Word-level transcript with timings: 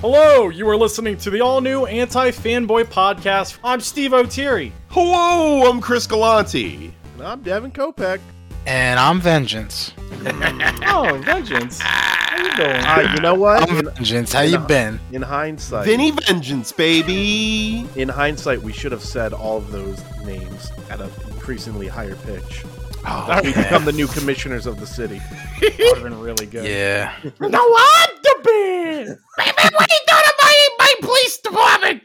Hello, 0.00 0.48
you 0.48 0.66
are 0.68 0.76
listening 0.76 1.16
to 1.18 1.30
the 1.30 1.40
all 1.42 1.60
new 1.60 1.84
Anti 1.84 2.30
Fanboy 2.30 2.84
Podcast. 2.84 3.58
I'm 3.62 3.80
Steve 3.80 4.14
O'Teary. 4.14 4.72
Hello, 4.88 5.68
I'm 5.70 5.80
Chris 5.80 6.06
Galanti. 6.06 6.92
And 7.14 7.22
I'm 7.22 7.42
Devin 7.42 7.70
Kopeck. 7.72 8.20
And 8.66 8.98
I'm 8.98 9.20
Vengeance. 9.20 9.92
Oh, 10.92 11.18
Vengeance. 11.24 11.78
How 11.82 12.36
you 12.36 12.54
doing? 12.56 12.70
Uh, 12.84 13.12
you 13.14 13.20
know 13.22 13.34
what? 13.34 13.70
I'm 13.70 13.78
In, 13.78 13.84
Vengeance. 13.86 14.32
How 14.34 14.40
you 14.42 14.58
been? 14.58 15.00
in 15.12 15.22
hindsight, 15.22 15.86
Vinny 15.86 16.10
Vengeance, 16.10 16.72
baby. 16.72 17.86
in 17.96 18.08
hindsight, 18.08 18.60
we 18.62 18.72
should 18.72 18.92
have 18.92 19.02
said 19.02 19.32
all 19.32 19.56
of 19.58 19.70
those 19.72 20.02
names 20.24 20.70
at 20.90 21.00
an 21.00 21.10
increasingly 21.28 21.88
higher 21.88 22.16
pitch. 22.16 22.64
Oh, 23.06 23.40
We 23.42 23.54
become 23.54 23.86
the 23.86 23.92
new 23.92 24.06
commissioners 24.08 24.66
of 24.66 24.78
the 24.80 24.86
city. 24.86 25.20
That 25.60 25.76
would 25.78 25.98
have 25.98 26.02
been 26.04 26.20
really 26.20 26.46
good. 26.46 26.66
yeah. 26.66 27.14
No, 27.40 27.76
I'm 27.78 28.08
the 28.36 28.42
band. 28.42 29.18
Baby, 29.38 29.74
what 29.74 29.90
you 29.90 29.98
done 30.06 30.22
to 30.22 30.32
my, 30.42 30.68
my 30.78 30.94
police 31.00 31.38
department? 31.38 32.02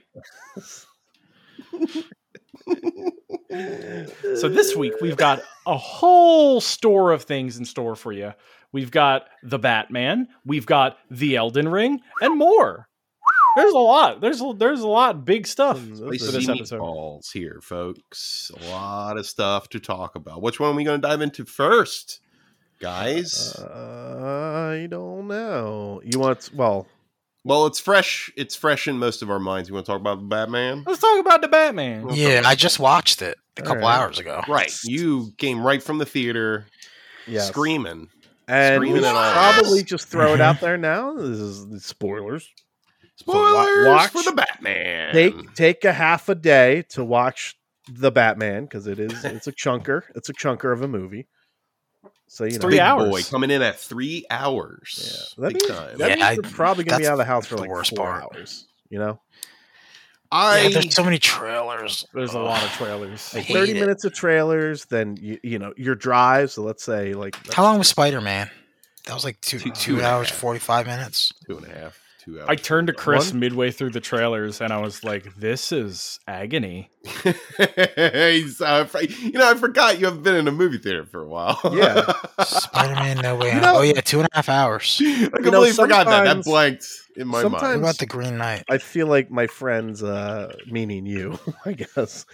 So 4.38 4.50
this 4.50 4.76
week 4.76 4.94
we've 5.02 5.18
got 5.18 5.42
a 5.66 5.78
whole 5.78 6.62
store 6.62 7.12
of 7.12 7.24
things 7.24 7.58
in 7.58 7.66
store 7.66 7.96
for 7.96 8.12
you. 8.12 8.34
We've 8.72 8.92
got 8.92 9.28
the 9.44 9.60
Batman, 9.60 10.28
we've 10.46 10.66
got 10.66 10.98
the 11.10 11.36
Elden 11.38 11.70
Ring, 11.70 12.02
and 12.22 12.38
more. 12.38 12.90
There's 13.56 13.74
a 13.74 13.78
lot. 13.78 14.20
There's 14.20 14.42
a, 14.42 14.54
there's 14.58 14.82
a 14.82 14.88
lot 14.88 15.16
of 15.16 15.24
big 15.24 15.48
stuff 15.48 15.80
for 15.80 16.12
this 16.12 16.50
episode. 16.50 16.82
meatballs 16.82 17.32
here, 17.32 17.60
folks. 17.62 18.52
A 18.60 18.70
lot 18.70 19.18
of 19.18 19.26
stuff 19.26 19.70
to 19.70 19.80
talk 19.80 20.16
about. 20.16 20.42
Which 20.42 20.60
one 20.60 20.72
are 20.72 20.74
we 20.74 20.84
going 20.84 21.00
to 21.02 21.08
dive 21.08 21.22
into 21.22 21.46
first, 21.46 22.20
guys? 22.80 23.56
Uh, 23.56 24.80
I 24.82 24.88
don't 24.88 25.28
know. 25.28 26.02
You 26.04 26.20
want 26.20 26.50
well? 26.54 26.88
well, 27.44 27.66
it's 27.68 27.80
fresh. 27.80 28.32
It's 28.36 28.56
fresh 28.56 28.88
in 28.88 28.98
most 28.98 29.22
of 29.22 29.30
our 29.30 29.40
minds. 29.40 29.70
You 29.70 29.76
want 29.76 29.86
to 29.86 29.92
talk 29.92 30.02
about 30.02 30.20
the 30.20 30.26
Batman? 30.26 30.84
Let's 30.86 31.00
talk 31.02 31.20
about 31.20 31.42
the 31.42 31.48
Batman. 31.48 32.08
Yeah, 32.12 32.42
I 32.46 32.56
just 32.56 32.80
watched 32.80 33.22
it 33.22 33.38
a 33.58 33.62
couple 33.62 33.84
Alright. 33.84 34.00
hours 34.02 34.20
ago. 34.20 34.42
Right. 34.48 34.72
You 34.84 35.32
came 35.38 35.62
right 35.62 35.82
from 35.82 35.98
the 35.98 36.06
theater 36.06 36.66
Yes. 37.28 37.48
screaming. 37.48 38.10
and 38.48 38.76
screaming 38.76 39.02
we'll 39.02 39.06
at 39.06 39.16
all. 39.16 39.54
probably 39.54 39.84
just 39.84 40.08
throw 40.08 40.34
it 40.34 40.42
out 40.42 40.60
there 40.62 40.78
now. 40.78 41.14
This 41.16 41.40
is 41.40 41.68
the 41.70 41.80
spoilers. 41.80 42.48
So 43.18 43.32
Spoilers 43.32 43.88
watch- 43.88 44.12
for 44.12 44.22
the 44.24 44.34
Batman. 44.34 45.14
Take 45.14 45.54
take 45.56 45.86
a 45.86 45.94
half 45.94 46.28
a 46.30 46.36
day 46.36 46.84
to 46.90 47.04
watch 47.04 47.58
the 47.90 48.12
Batman 48.12 48.66
because 48.66 48.88
it 48.88 49.00
is 49.00 49.24
it's 49.24 49.48
a 49.48 49.52
chunker. 49.54 50.02
It's 50.16 50.28
a 50.30 50.34
chunker 50.34 50.74
of 50.74 50.82
a 50.82 50.88
movie. 50.88 51.28
So 52.36 52.44
you 52.44 52.52
know, 52.52 52.60
Three 52.60 52.72
Big 52.72 52.80
hours. 52.82 53.10
boy 53.10 53.24
coming 53.24 53.50
in 53.50 53.62
at 53.62 53.80
three 53.80 54.26
hours. 54.30 55.36
Yeah, 55.38 55.44
that 55.48 55.54
means, 55.54 55.68
time. 55.68 55.98
that 56.00 56.10
Yeah, 56.10 56.16
means 56.16 56.28
I- 56.28 56.32
you're 56.34 56.44
probably 56.44 56.84
gonna 56.84 57.00
be 57.00 57.08
out 57.08 57.14
of 57.14 57.18
the 57.20 57.24
house 57.24 57.46
for 57.46 57.56
the 57.56 57.62
like 57.62 57.70
worst 57.70 57.96
four 57.96 58.06
part. 58.06 58.24
hours. 58.36 58.66
You 58.90 59.00
know, 59.00 59.20
I 60.32 60.64
Yeah, 60.64 60.70
there's 60.82 60.94
so 60.94 61.04
many 61.06 61.18
trailers. 61.18 62.06
There's 62.14 62.34
a 62.34 62.40
lot 62.40 62.62
of 62.62 62.70
trailers. 62.72 63.30
I 63.34 63.38
like 63.38 63.46
hate 63.46 63.54
thirty 63.54 63.72
it. 63.72 63.80
minutes 63.80 64.04
of 64.04 64.14
trailers. 64.14 64.84
Then 64.84 65.18
you 65.22 65.40
you 65.44 65.60
know 65.60 65.74
your 65.78 65.96
drive. 65.96 66.52
So 66.52 66.62
let's 66.64 66.84
say 66.84 67.14
like 67.14 67.38
How 67.54 67.64
long 67.64 67.78
was 67.78 67.88
Spider 67.88 68.20
Man? 68.20 68.50
That 69.06 69.14
was 69.14 69.24
like 69.24 69.40
two 69.40 69.58
Two- 69.60 69.70
two, 69.70 69.76
two 69.76 69.96
and 69.98 70.06
hours, 70.06 70.30
45 70.30 70.88
minutes. 70.88 71.32
two 71.48 71.58
and 71.58 71.68
a 71.68 71.70
half, 71.80 71.98
two 72.26 72.40
hours. 72.40 72.48
I 72.50 72.56
turned 72.56 72.88
to 72.88 72.94
Chris 72.94 73.32
One- 73.32 73.40
midway 73.40 73.72
through 73.72 73.92
the 73.92 74.02
trailers 74.02 74.60
and 74.62 74.74
I 74.74 74.82
was 74.82 75.04
like, 75.04 75.36
"This 75.36 75.72
is 75.72 76.20
agony." 76.28 76.90
He's, 77.98 78.62
uh, 78.62 78.86
fr- 78.86 79.02
you 79.02 79.34
know, 79.34 79.50
I 79.52 79.54
forgot 79.56 80.00
you 80.00 80.06
haven't 80.06 80.24
been 80.24 80.36
in 80.36 80.48
a 80.48 80.52
movie 80.52 80.78
theater 80.78 81.06
for 81.06 81.22
a 81.22 81.28
while. 81.28 81.60
Yeah. 81.72 82.12
Spider 82.44 82.96
Man 82.96 83.18
No 83.20 83.36
Way 83.36 83.48
You 83.52 83.58
Out. 83.58 83.62
know- 83.62 83.78
oh, 83.78 83.82
yeah, 83.82 84.02
two 84.02 84.20
and 84.20 84.28
a 84.32 84.36
half 84.36 84.50
hours. 84.50 85.00
I 85.04 85.28
completely 85.30 85.72
forgot 85.72 86.06
that. 86.08 86.24
That 86.24 86.28
sometimes- 86.28 86.46
blanked 86.46 86.86
in 87.16 87.28
my 87.28 87.38
What 87.38 87.42
sometimes- 87.44 87.64
mind. 87.64 87.80
about 87.82 87.98
The 88.00 88.06
Green 88.06 88.38
Knight? 88.38 88.64
I 88.70 88.78
feel 88.80 89.08
like 89.08 89.30
my 89.32 89.48
friends, 89.48 90.04
uh, 90.04 90.56
meaning 90.70 91.06
you, 91.06 91.40
I 91.66 91.74
guess. 91.74 92.26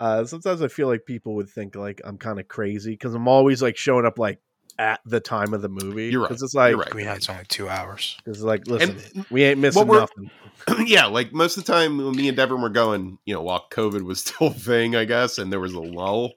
Uh, 0.00 0.24
sometimes 0.24 0.62
I 0.62 0.68
feel 0.68 0.88
like 0.88 1.06
people 1.06 1.34
would 1.36 1.48
think 1.48 1.74
like 1.76 2.00
I'm 2.04 2.18
kind 2.18 2.38
of 2.40 2.48
crazy 2.48 2.92
because 2.92 3.14
I'm 3.14 3.28
always 3.28 3.62
like 3.62 3.76
showing 3.76 4.06
up 4.06 4.18
like 4.18 4.40
at 4.78 5.00
the 5.06 5.20
time 5.20 5.54
of 5.54 5.62
the 5.62 5.68
movie. 5.68 6.06
You're 6.08 6.22
right. 6.22 6.28
'Cause 6.30 6.42
it's 6.42 6.54
like, 6.54 6.70
You're 6.70 6.80
right. 6.80 6.90
Green 6.90 7.06
Knight's 7.06 7.28
only 7.30 7.44
two 7.48 7.68
hours. 7.68 8.16
it's 8.26 8.40
like, 8.40 8.66
listen, 8.66 8.98
And 9.14 9.26
we 9.30 9.44
ain't 9.44 9.58
missing 9.60 9.86
we're- 9.86 10.00
nothing. 10.00 10.30
yeah, 10.86 11.06
like 11.06 11.32
most 11.32 11.56
of 11.56 11.64
the 11.64 11.72
time 11.72 11.98
when 11.98 12.16
me 12.16 12.28
and 12.28 12.36
Devin 12.36 12.60
were 12.60 12.68
going, 12.70 13.18
you 13.24 13.34
know, 13.34 13.42
while 13.42 13.66
COVID 13.70 14.02
was 14.02 14.20
still 14.24 14.48
a 14.48 14.54
thing, 14.54 14.96
I 14.96 15.04
guess, 15.04 15.38
and 15.38 15.52
there 15.52 15.60
was 15.60 15.72
a 15.74 15.80
lull, 15.80 16.32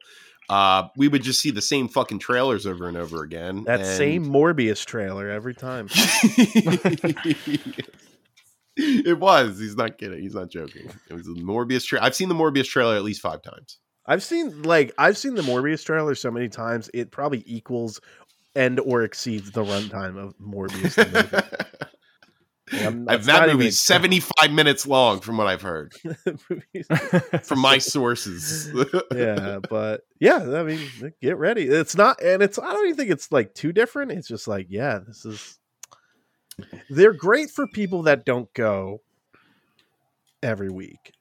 uh, 0.49 0.87
we 0.97 1.07
would 1.07 1.23
just 1.23 1.39
see 1.41 1.51
the 1.51 1.61
same 1.61 1.87
fucking 1.87 2.19
trailers 2.19 2.65
over 2.65 2.87
and 2.87 2.97
over 2.97 3.23
again. 3.23 3.63
That 3.65 3.79
and- 3.81 3.87
same 3.87 4.25
Morbius 4.25 4.83
trailer 4.85 5.29
every 5.29 5.53
time. 5.55 5.87
it 8.77 9.19
was. 9.19 9.59
He's 9.59 9.75
not 9.75 9.97
kidding. 9.97 10.21
He's 10.21 10.35
not 10.35 10.49
joking. 10.49 10.89
It 11.09 11.13
was 11.13 11.25
the 11.25 11.33
Morbius 11.41 11.85
trailer. 11.85 12.05
I've 12.05 12.15
seen 12.15 12.29
the 12.29 12.35
Morbius 12.35 12.67
trailer 12.67 12.95
at 12.95 13.03
least 13.03 13.21
five 13.21 13.41
times. 13.41 13.79
I've 14.05 14.23
seen 14.23 14.63
like 14.63 14.91
I've 14.97 15.17
seen 15.17 15.35
the 15.35 15.41
Morbius 15.43 15.83
trailer 15.85 16.15
so 16.15 16.31
many 16.31 16.49
times 16.49 16.89
it 16.93 17.11
probably 17.11 17.43
equals 17.45 17.99
and 18.55 18.79
or 18.79 19.03
exceeds 19.03 19.51
the 19.51 19.63
runtime 19.63 20.17
of 20.17 20.37
Morbius. 20.39 20.97
I'm- 22.71 23.05
I've- 23.09 23.23
that 23.25 23.47
not 23.47 23.49
movie's 23.49 23.79
75 23.79 24.51
minutes 24.51 24.85
long 24.85 25.21
from 25.21 25.37
what 25.37 25.47
I've 25.47 25.61
heard 25.63 25.91
from 27.43 27.59
my 27.59 27.77
sources. 27.79 28.71
yeah, 29.11 29.59
but 29.69 30.01
yeah, 30.19 30.37
I 30.59 30.63
mean, 30.63 30.79
get 31.21 31.37
ready. 31.37 31.63
It's 31.63 31.95
not, 31.95 32.21
and 32.21 32.43
it's. 32.43 32.59
I 32.59 32.71
don't 32.73 32.85
even 32.85 32.95
think 32.97 33.09
it's 33.09 33.31
like 33.31 33.55
too 33.55 33.71
different. 33.73 34.11
It's 34.11 34.27
just 34.27 34.47
like, 34.47 34.67
yeah, 34.69 34.99
this 35.05 35.25
is. 35.25 35.57
They're 36.89 37.13
great 37.13 37.49
for 37.49 37.65
people 37.67 38.03
that 38.03 38.25
don't 38.25 38.53
go 38.53 39.01
every 40.43 40.69
week. 40.69 41.13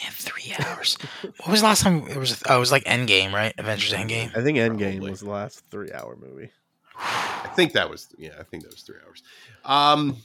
Man, 0.00 0.10
three 0.12 0.54
hours. 0.64 0.96
what 1.22 1.48
was 1.48 1.60
the 1.60 1.66
last 1.66 1.82
time 1.82 2.06
it 2.08 2.16
was? 2.16 2.42
Oh, 2.48 2.56
it 2.56 2.60
was 2.60 2.72
like 2.72 2.84
Endgame, 2.84 3.32
right? 3.32 3.54
Avengers 3.58 3.92
Endgame. 3.92 4.36
I 4.36 4.42
think 4.42 4.58
Endgame 4.58 4.94
Probably. 4.94 5.10
was 5.10 5.20
the 5.20 5.30
last 5.30 5.62
three-hour 5.70 6.16
movie. 6.16 6.50
I 6.96 7.50
think 7.54 7.72
that 7.72 7.90
was 7.90 8.08
yeah, 8.18 8.32
I 8.38 8.44
think 8.44 8.62
that 8.62 8.72
was 8.72 8.82
three 8.82 8.96
hours. 9.06 9.22
Um 9.64 10.16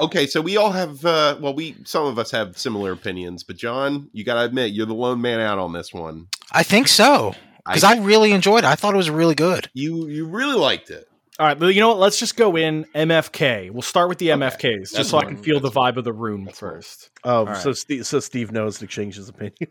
okay, 0.00 0.26
so 0.26 0.40
we 0.40 0.56
all 0.56 0.70
have 0.70 1.04
uh 1.04 1.36
well 1.40 1.54
we 1.54 1.76
some 1.84 2.06
of 2.06 2.18
us 2.18 2.30
have 2.30 2.56
similar 2.58 2.92
opinions, 2.92 3.42
but 3.42 3.56
John, 3.56 4.08
you 4.12 4.24
gotta 4.24 4.42
admit 4.42 4.72
you're 4.72 4.86
the 4.86 4.94
lone 4.94 5.20
man 5.20 5.40
out 5.40 5.58
on 5.58 5.72
this 5.72 5.92
one. 5.92 6.28
I 6.52 6.62
think 6.62 6.88
so 6.88 7.34
because 7.66 7.84
I, 7.84 7.96
really 7.98 8.32
enjoyed 8.32 8.64
it. 8.64 8.66
I 8.66 8.74
thought 8.74 8.94
it 8.94 8.98
was 8.98 9.10
really 9.10 9.34
good. 9.34 9.70
you 9.72 10.06
you 10.08 10.26
really 10.26 10.56
liked 10.56 10.90
it. 10.90 11.08
All 11.40 11.46
right, 11.46 11.58
but 11.58 11.74
you 11.74 11.80
know 11.80 11.88
what? 11.88 11.98
Let's 11.98 12.18
just 12.18 12.36
go 12.36 12.56
in 12.56 12.84
MFK. 12.94 13.70
We'll 13.72 13.82
start 13.82 14.08
with 14.08 14.18
the 14.18 14.32
Okay, 14.32 14.40
MFKs, 14.40 14.78
that's 14.78 14.92
just 14.92 15.10
so 15.10 15.18
I 15.18 15.24
can 15.24 15.36
feel 15.36 15.58
the 15.58 15.70
vibe 15.70 15.96
of 15.96 16.04
the 16.04 16.12
room 16.12 16.44
That's 16.44 16.60
fine. 16.60 16.70
first. 16.70 17.10
Oh, 17.24 17.46
right. 17.46 17.56
so 17.56 17.72
Steve, 17.72 18.06
so 18.06 18.20
Steve 18.20 18.52
knows 18.52 18.78
to 18.78 18.86
change 18.86 19.16
his 19.16 19.28
opinion. 19.28 19.54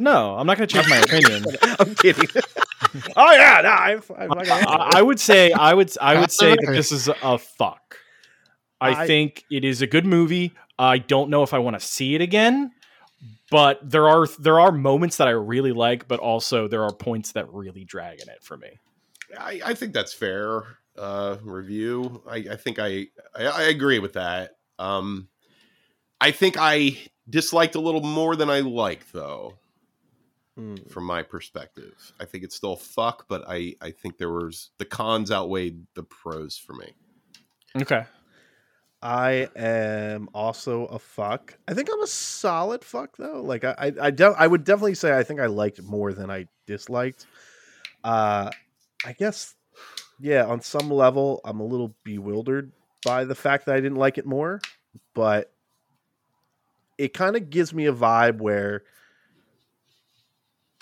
No, 0.00 0.36
I'm 0.36 0.46
not 0.46 0.56
going 0.58 0.68
to 0.68 0.72
change 0.72 0.88
my 0.88 0.98
opinion. 0.98 1.44
I'm 1.80 1.92
kidding. 1.96 2.28
oh 3.16 3.32
yeah, 3.32 3.60
no, 3.64 3.70
I've, 3.70 4.08
I've 4.16 4.28
not 4.28 4.48
I, 4.48 4.98
I 5.00 5.02
would 5.02 5.18
say 5.18 5.50
I 5.50 5.74
would 5.74 5.90
I 6.00 6.20
would 6.20 6.30
say 6.30 6.50
that 6.54 6.70
this 6.70 6.92
is 6.92 7.08
a 7.08 7.36
fuck. 7.38 7.96
I, 8.80 9.02
I- 9.02 9.06
think 9.08 9.44
it 9.50 9.64
is 9.64 9.82
a 9.82 9.88
good 9.88 10.06
movie. 10.06 10.52
I 10.78 10.98
don't 10.98 11.30
know 11.30 11.42
if 11.42 11.52
I 11.52 11.58
want 11.58 11.80
to 11.80 11.84
see 11.84 12.14
it 12.14 12.20
again, 12.20 12.70
but 13.50 13.80
there 13.82 14.08
are 14.08 14.28
there 14.38 14.60
are 14.60 14.70
moments 14.70 15.16
that 15.16 15.26
I 15.26 15.32
really 15.32 15.72
like, 15.72 16.06
but 16.06 16.20
also 16.20 16.68
there 16.68 16.84
are 16.84 16.92
points 16.94 17.32
that 17.32 17.52
really 17.52 17.84
drag 17.84 18.20
in 18.20 18.28
it 18.28 18.44
for 18.44 18.56
me. 18.56 18.78
I, 19.36 19.60
I 19.64 19.74
think 19.74 19.94
that's 19.94 20.12
fair 20.12 20.62
uh 20.98 21.36
review. 21.42 22.22
I, 22.28 22.36
I 22.36 22.56
think 22.56 22.78
I, 22.78 23.06
I 23.36 23.44
I 23.46 23.62
agree 23.64 23.98
with 23.98 24.14
that. 24.14 24.56
Um 24.78 25.28
I 26.20 26.30
think 26.30 26.56
I 26.58 26.98
disliked 27.28 27.74
a 27.74 27.80
little 27.80 28.00
more 28.02 28.36
than 28.36 28.50
I 28.50 28.60
liked 28.60 29.12
though. 29.12 29.54
Hmm. 30.56 30.74
from 30.90 31.04
my 31.04 31.22
perspective. 31.22 31.94
I 32.18 32.24
think 32.24 32.42
it's 32.42 32.56
still 32.56 32.74
fuck, 32.74 33.26
but 33.28 33.44
I 33.46 33.76
I 33.80 33.92
think 33.92 34.18
there 34.18 34.32
was 34.32 34.70
the 34.78 34.84
cons 34.84 35.30
outweighed 35.30 35.86
the 35.94 36.02
pros 36.02 36.58
for 36.58 36.74
me. 36.74 36.92
Okay. 37.76 38.04
I 39.00 39.48
am 39.54 40.28
also 40.34 40.86
a 40.86 40.98
fuck. 40.98 41.56
I 41.68 41.74
think 41.74 41.88
I'm 41.92 42.02
a 42.02 42.08
solid 42.08 42.84
fuck 42.84 43.16
though. 43.16 43.40
Like 43.40 43.62
I, 43.62 43.74
I, 43.78 43.92
I, 44.02 44.10
de- 44.10 44.34
I 44.36 44.46
would 44.46 44.64
definitely 44.64 44.94
say 44.94 45.16
I 45.16 45.22
think 45.22 45.38
I 45.38 45.46
liked 45.46 45.80
more 45.82 46.12
than 46.12 46.30
I 46.30 46.48
disliked. 46.66 47.26
Uh, 48.02 48.50
I 49.04 49.12
guess, 49.12 49.54
yeah. 50.20 50.44
On 50.46 50.60
some 50.60 50.90
level, 50.90 51.40
I'm 51.44 51.60
a 51.60 51.64
little 51.64 51.94
bewildered 52.04 52.72
by 53.04 53.24
the 53.24 53.34
fact 53.34 53.66
that 53.66 53.74
I 53.74 53.80
didn't 53.80 53.98
like 53.98 54.18
it 54.18 54.26
more, 54.26 54.60
but 55.14 55.52
it 56.98 57.14
kind 57.14 57.36
of 57.36 57.48
gives 57.50 57.72
me 57.72 57.86
a 57.86 57.92
vibe 57.92 58.38
where, 58.38 58.82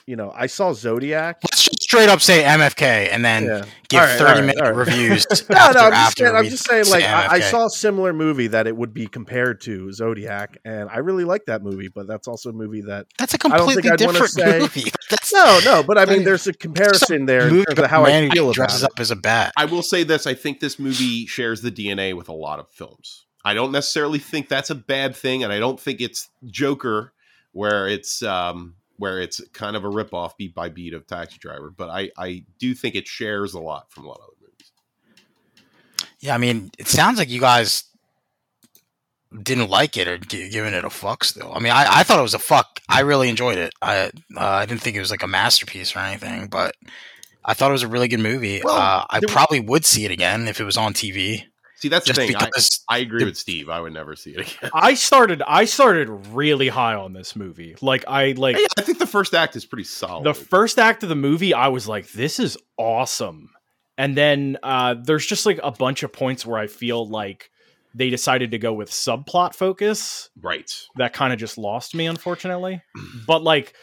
you 0.06 0.16
know, 0.16 0.32
I 0.34 0.46
saw 0.46 0.72
Zodiac. 0.72 1.40
Let's 1.42 1.64
just 1.64 1.82
straight 1.82 2.08
up 2.08 2.20
say 2.20 2.42
MFK 2.42 3.08
and 3.12 3.24
then 3.24 3.44
Yeah. 3.44 3.64
give 3.88 4.00
right, 4.00 4.18
30 4.18 4.22
all 4.22 4.26
right, 4.34 4.40
minute 4.44 4.60
right. 4.62 4.74
reviews. 4.74 5.26
No, 5.50 5.56
after, 5.56 5.78
no, 5.78 5.84
I'm 5.86 5.92
just 5.94 6.16
saying, 6.18 6.36
I'm 6.36 6.44
just 6.46 6.66
saying 6.66 6.86
like 6.90 7.04
I, 7.04 7.26
I 7.36 7.40
saw 7.40 7.66
a 7.66 7.70
similar 7.70 8.12
movie 8.12 8.46
that 8.48 8.66
it 8.66 8.76
would 8.76 8.94
be 8.94 9.06
compared 9.06 9.60
to 9.62 9.92
Zodiac, 9.92 10.58
and 10.64 10.88
I 10.88 10.98
really 10.98 11.24
like 11.24 11.44
that 11.46 11.62
movie, 11.62 11.88
but 11.88 12.06
that's 12.06 12.26
also 12.28 12.50
a 12.50 12.52
movie 12.52 12.80
that 12.82 13.06
That's 13.18 13.34
a 13.34 13.38
I 13.44 13.56
don't 13.58 13.68
think 13.68 13.82
completely 13.82 14.06
different 14.12 14.32
say- 14.32 14.58
movie. 14.60 14.90
That's 15.36 15.64
no, 15.64 15.72
no, 15.72 15.82
but 15.82 15.98
I 15.98 16.06
mean, 16.06 16.24
there's 16.24 16.46
a 16.46 16.52
comparison 16.52 17.26
there 17.26 17.48
in 17.48 17.64
terms 17.64 17.78
of 17.78 17.86
how 17.86 18.04
a 18.04 18.08
I 18.08 18.10
man 18.10 18.24
who 18.24 18.30
feel 18.30 18.44
about 18.46 18.54
dresses 18.54 18.82
it. 18.82 18.86
up 18.86 18.98
as 18.98 19.10
a 19.10 19.16
bat. 19.16 19.52
I 19.56 19.64
will 19.66 19.82
say 19.82 20.02
this: 20.02 20.26
I 20.26 20.34
think 20.34 20.60
this 20.60 20.78
movie 20.78 21.26
shares 21.26 21.62
the 21.62 21.70
DNA 21.70 22.14
with 22.14 22.28
a 22.28 22.32
lot 22.34 22.58
of 22.58 22.68
films. 22.70 23.26
I 23.44 23.54
don't 23.54 23.72
necessarily 23.72 24.18
think 24.18 24.48
that's 24.48 24.70
a 24.70 24.74
bad 24.74 25.14
thing, 25.14 25.44
and 25.44 25.52
I 25.52 25.58
don't 25.58 25.78
think 25.78 26.00
it's 26.00 26.28
Joker 26.46 27.12
where 27.52 27.88
it's 27.88 28.22
um, 28.22 28.74
where 28.96 29.20
it's 29.20 29.40
kind 29.52 29.76
of 29.76 29.84
a 29.84 29.88
ripoff 29.88 30.36
beat 30.36 30.54
by 30.54 30.68
beat 30.68 30.94
of 30.94 31.06
Taxi 31.06 31.38
Driver. 31.38 31.70
But 31.70 31.90
I 31.90 32.10
I 32.18 32.44
do 32.58 32.74
think 32.74 32.94
it 32.94 33.06
shares 33.06 33.54
a 33.54 33.60
lot 33.60 33.90
from 33.90 34.04
a 34.04 34.08
lot 34.08 34.18
of 34.18 34.24
other 34.24 34.36
movies. 34.40 34.72
Yeah, 36.20 36.34
I 36.34 36.38
mean, 36.38 36.70
it 36.78 36.88
sounds 36.88 37.18
like 37.18 37.28
you 37.28 37.40
guys 37.40 37.84
didn't 39.42 39.70
like 39.70 39.96
it 39.96 40.08
or 40.08 40.18
gi- 40.18 40.48
giving 40.50 40.74
it 40.74 40.84
a 40.84 40.90
fuck 40.90 41.24
still. 41.24 41.52
I 41.54 41.58
mean, 41.58 41.72
I, 41.72 41.86
I 41.88 42.02
thought 42.02 42.18
it 42.18 42.22
was 42.22 42.34
a 42.34 42.38
fuck. 42.38 42.80
I 42.88 43.00
really 43.00 43.28
enjoyed 43.28 43.58
it. 43.58 43.72
I 43.82 44.06
uh, 44.36 44.40
I 44.40 44.66
didn't 44.66 44.80
think 44.82 44.96
it 44.96 45.00
was 45.00 45.10
like 45.10 45.22
a 45.22 45.26
masterpiece 45.28 45.94
or 45.96 46.00
anything, 46.00 46.48
but 46.48 46.74
I 47.44 47.54
thought 47.54 47.70
it 47.70 47.72
was 47.72 47.82
a 47.82 47.88
really 47.88 48.08
good 48.08 48.20
movie. 48.20 48.60
Well, 48.64 48.74
uh, 48.76 49.04
I 49.08 49.20
there 49.20 49.28
probably 49.28 49.60
would 49.60 49.84
see 49.84 50.04
it 50.04 50.10
again 50.10 50.48
if 50.48 50.60
it 50.60 50.64
was 50.64 50.76
on 50.76 50.94
TV. 50.94 51.44
See, 51.78 51.88
that's 51.88 52.06
Just 52.06 52.18
the 52.18 52.28
thing. 52.28 52.36
I, 52.36 52.46
because 52.46 52.82
I 52.88 52.98
agree 52.98 53.20
the- 53.20 53.26
with 53.26 53.36
Steve. 53.36 53.68
I 53.68 53.80
would 53.80 53.92
never 53.92 54.16
see 54.16 54.30
it 54.30 54.40
again. 54.40 54.70
I 54.72 54.94
started 54.94 55.42
I 55.46 55.66
started 55.66 56.08
really 56.28 56.68
high 56.68 56.94
on 56.94 57.12
this 57.12 57.36
movie. 57.36 57.76
Like 57.82 58.04
I 58.08 58.32
like 58.32 58.56
I 58.78 58.80
think 58.82 58.98
the 58.98 59.06
first 59.06 59.34
act 59.34 59.56
is 59.56 59.66
pretty 59.66 59.84
solid. 59.84 60.24
the 60.24 60.32
first 60.34 60.78
act 60.78 61.02
of 61.02 61.10
the 61.10 61.14
movie, 61.16 61.52
I 61.52 61.68
was 61.68 61.86
like, 61.86 62.10
this 62.12 62.40
is 62.40 62.56
awesome. 62.78 63.50
And 63.98 64.16
then 64.16 64.56
uh, 64.62 64.94
there's 64.94 65.26
just 65.26 65.44
like 65.46 65.60
a 65.62 65.70
bunch 65.70 66.02
of 66.02 66.12
points 66.12 66.46
where 66.46 66.58
I 66.58 66.66
feel 66.66 67.06
like 67.06 67.50
they 67.96 68.10
decided 68.10 68.50
to 68.50 68.58
go 68.58 68.74
with 68.74 68.90
subplot 68.90 69.54
focus 69.54 70.28
right. 70.42 70.70
that 70.96 71.14
kind 71.14 71.32
of 71.32 71.38
just 71.38 71.56
lost 71.56 71.94
me, 71.94 72.06
unfortunately. 72.06 72.82
But 73.26 73.42
like 73.42 73.74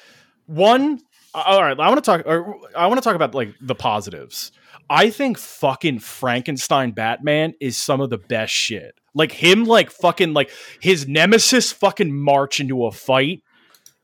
one, 0.45 1.01
all 1.33 1.61
right, 1.61 1.77
I 1.77 1.87
want 1.89 2.03
to 2.03 2.09
talk. 2.09 2.25
Or 2.25 2.55
I 2.75 2.87
want 2.87 2.99
to 2.99 3.03
talk 3.03 3.15
about 3.15 3.33
like 3.33 3.53
the 3.59 3.75
positives. 3.75 4.51
I 4.89 5.09
think 5.09 5.37
fucking 5.37 5.99
Frankenstein 5.99 6.91
Batman 6.91 7.53
is 7.59 7.81
some 7.81 8.01
of 8.01 8.09
the 8.09 8.17
best 8.17 8.53
shit. 8.53 8.95
Like 9.15 9.31
him, 9.31 9.65
like 9.65 9.89
fucking 9.89 10.33
like 10.33 10.51
his 10.79 11.07
nemesis 11.07 11.71
fucking 11.71 12.15
march 12.15 12.59
into 12.59 12.85
a 12.85 12.91
fight 12.91 13.41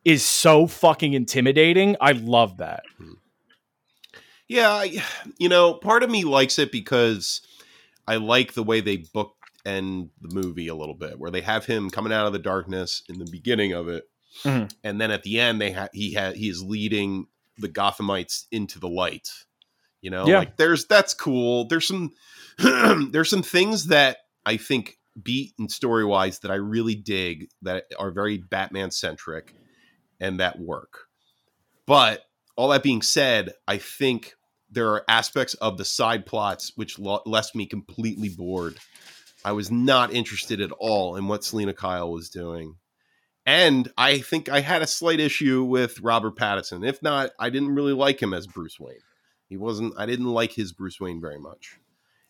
is 0.03 0.23
so 0.23 0.67
fucking 0.67 1.13
intimidating. 1.13 1.95
I 2.01 2.13
love 2.13 2.57
that. 2.57 2.83
Yeah, 4.47 4.71
I, 4.71 5.03
you 5.37 5.49
know, 5.49 5.75
part 5.75 6.01
of 6.01 6.09
me 6.09 6.23
likes 6.23 6.57
it 6.57 6.71
because 6.71 7.41
I 8.07 8.15
like 8.15 8.53
the 8.53 8.63
way 8.63 8.81
they 8.81 8.97
book 8.97 9.35
and 9.65 10.09
the 10.21 10.33
movie 10.33 10.67
a 10.67 10.75
little 10.75 10.95
bit, 10.95 11.19
where 11.19 11.31
they 11.31 11.41
have 11.41 11.65
him 11.65 11.89
coming 11.89 12.13
out 12.13 12.25
of 12.27 12.33
the 12.33 12.39
darkness 12.39 13.03
in 13.09 13.19
the 13.19 13.27
beginning 13.31 13.73
of 13.73 13.87
it, 13.87 14.05
Mhm. 14.43 14.71
and 14.83 14.99
then 15.01 15.11
at 15.11 15.23
the 15.23 15.39
end 15.39 15.59
they 15.59 15.71
ha- 15.71 15.89
he 15.93 16.13
ha- 16.13 16.31
he 16.33 16.49
is 16.49 16.63
leading 16.63 17.27
the 17.57 17.69
Gothamites 17.69 18.45
into 18.51 18.79
the 18.79 18.87
light. 18.89 19.27
You 20.01 20.11
know, 20.11 20.25
Yeah. 20.27 20.39
like 20.39 20.57
there's 20.57 20.85
that's 20.85 21.13
cool. 21.13 21.67
There's 21.67 21.87
some 21.87 22.11
there's 22.57 23.29
some 23.29 23.43
things 23.43 23.85
that 23.87 24.17
I 24.45 24.57
think 24.57 24.97
beat 25.21 25.53
and 25.59 25.69
story 25.71 26.05
wise 26.05 26.39
that 26.39 26.51
I 26.51 26.55
really 26.55 26.95
dig 26.95 27.49
that 27.61 27.85
are 27.97 28.11
very 28.11 28.37
Batman 28.37 28.91
centric 28.91 29.53
and 30.19 30.39
that 30.39 30.59
work. 30.59 31.07
But 31.85 32.23
all 32.55 32.69
that 32.69 32.83
being 32.83 33.01
said, 33.01 33.53
I 33.67 33.77
think 33.77 34.35
there 34.69 34.89
are 34.89 35.03
aspects 35.09 35.55
of 35.55 35.77
the 35.77 35.85
side 35.85 36.25
plots 36.25 36.71
which 36.75 36.99
lo- 36.99 37.21
left 37.25 37.55
me 37.55 37.65
completely 37.65 38.29
bored. 38.29 38.77
I 39.43 39.53
was 39.53 39.71
not 39.71 40.13
interested 40.13 40.61
at 40.61 40.71
all 40.71 41.15
in 41.15 41.27
what 41.27 41.43
Selena 41.43 41.73
Kyle 41.73 42.11
was 42.11 42.29
doing. 42.29 42.75
And 43.45 43.91
I 43.97 44.19
think 44.19 44.49
I 44.49 44.59
had 44.59 44.81
a 44.81 44.87
slight 44.87 45.19
issue 45.19 45.63
with 45.63 45.99
Robert 46.01 46.35
Pattinson. 46.35 46.87
If 46.87 47.01
not, 47.01 47.31
I 47.39 47.49
didn't 47.49 47.73
really 47.73 47.93
like 47.93 48.21
him 48.21 48.33
as 48.33 48.45
Bruce 48.45 48.79
Wayne. 48.79 48.99
He 49.47 49.57
wasn't, 49.57 49.95
I 49.97 50.05
didn't 50.05 50.27
like 50.27 50.51
his 50.51 50.71
Bruce 50.71 50.99
Wayne 50.99 51.19
very 51.19 51.39
much. 51.39 51.79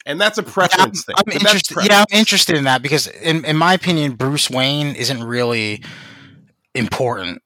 And 0.05 0.19
that's 0.19 0.37
a 0.37 0.43
preference 0.43 1.03
thing. 1.03 1.15
I'm 1.17 1.23
but 1.25 1.33
that's 1.33 1.43
interested. 1.43 1.73
preference. 1.73 1.93
Yeah, 1.93 2.05
I'm 2.09 2.19
interested 2.19 2.55
in 2.55 2.63
that 2.63 2.81
because, 2.81 3.07
in 3.07 3.43
in 3.43 3.57
my 3.57 3.73
opinion, 3.73 4.13
Bruce 4.13 4.49
Wayne 4.49 4.95
isn't 4.95 5.23
really 5.23 5.83
important. 6.73 7.41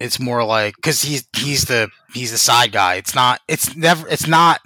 It's 0.00 0.18
more 0.18 0.44
like 0.44 0.74
because 0.74 1.02
he's 1.02 1.28
he's 1.36 1.62
the 1.66 1.88
he's 2.12 2.32
the 2.32 2.36
side 2.36 2.72
guy. 2.72 2.96
It's 2.96 3.14
not. 3.14 3.40
It's 3.46 3.76
never. 3.76 4.08
It's 4.08 4.26
not. 4.26 4.60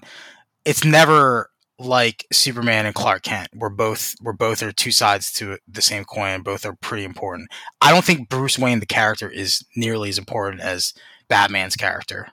It's 0.65 0.85
never 0.85 1.51
like 1.85 2.27
Superman 2.33 2.87
and 2.87 2.95
Clark 2.95 3.23
Kent. 3.23 3.49
We're 3.55 3.69
both 3.69 4.15
we're 4.23 4.33
both 4.33 4.63
are 4.63 4.73
two 4.73 4.93
sides 4.93 5.33
to 5.35 5.59
the 5.69 5.83
same 5.83 6.05
coin. 6.05 6.43
Both 6.43 6.65
are 6.67 6.75
pretty 6.75 7.05
important. 7.05 7.49
I 7.81 7.91
don't 7.93 8.05
think 8.05 8.29
Bruce 8.29 8.59
Wayne 8.59 8.81
the 8.81 8.87
character 8.87 9.29
is 9.29 9.65
nearly 9.77 10.09
as 10.09 10.19
important 10.19 10.61
as 10.63 10.95
Batman's 11.29 11.77
character. 11.77 12.29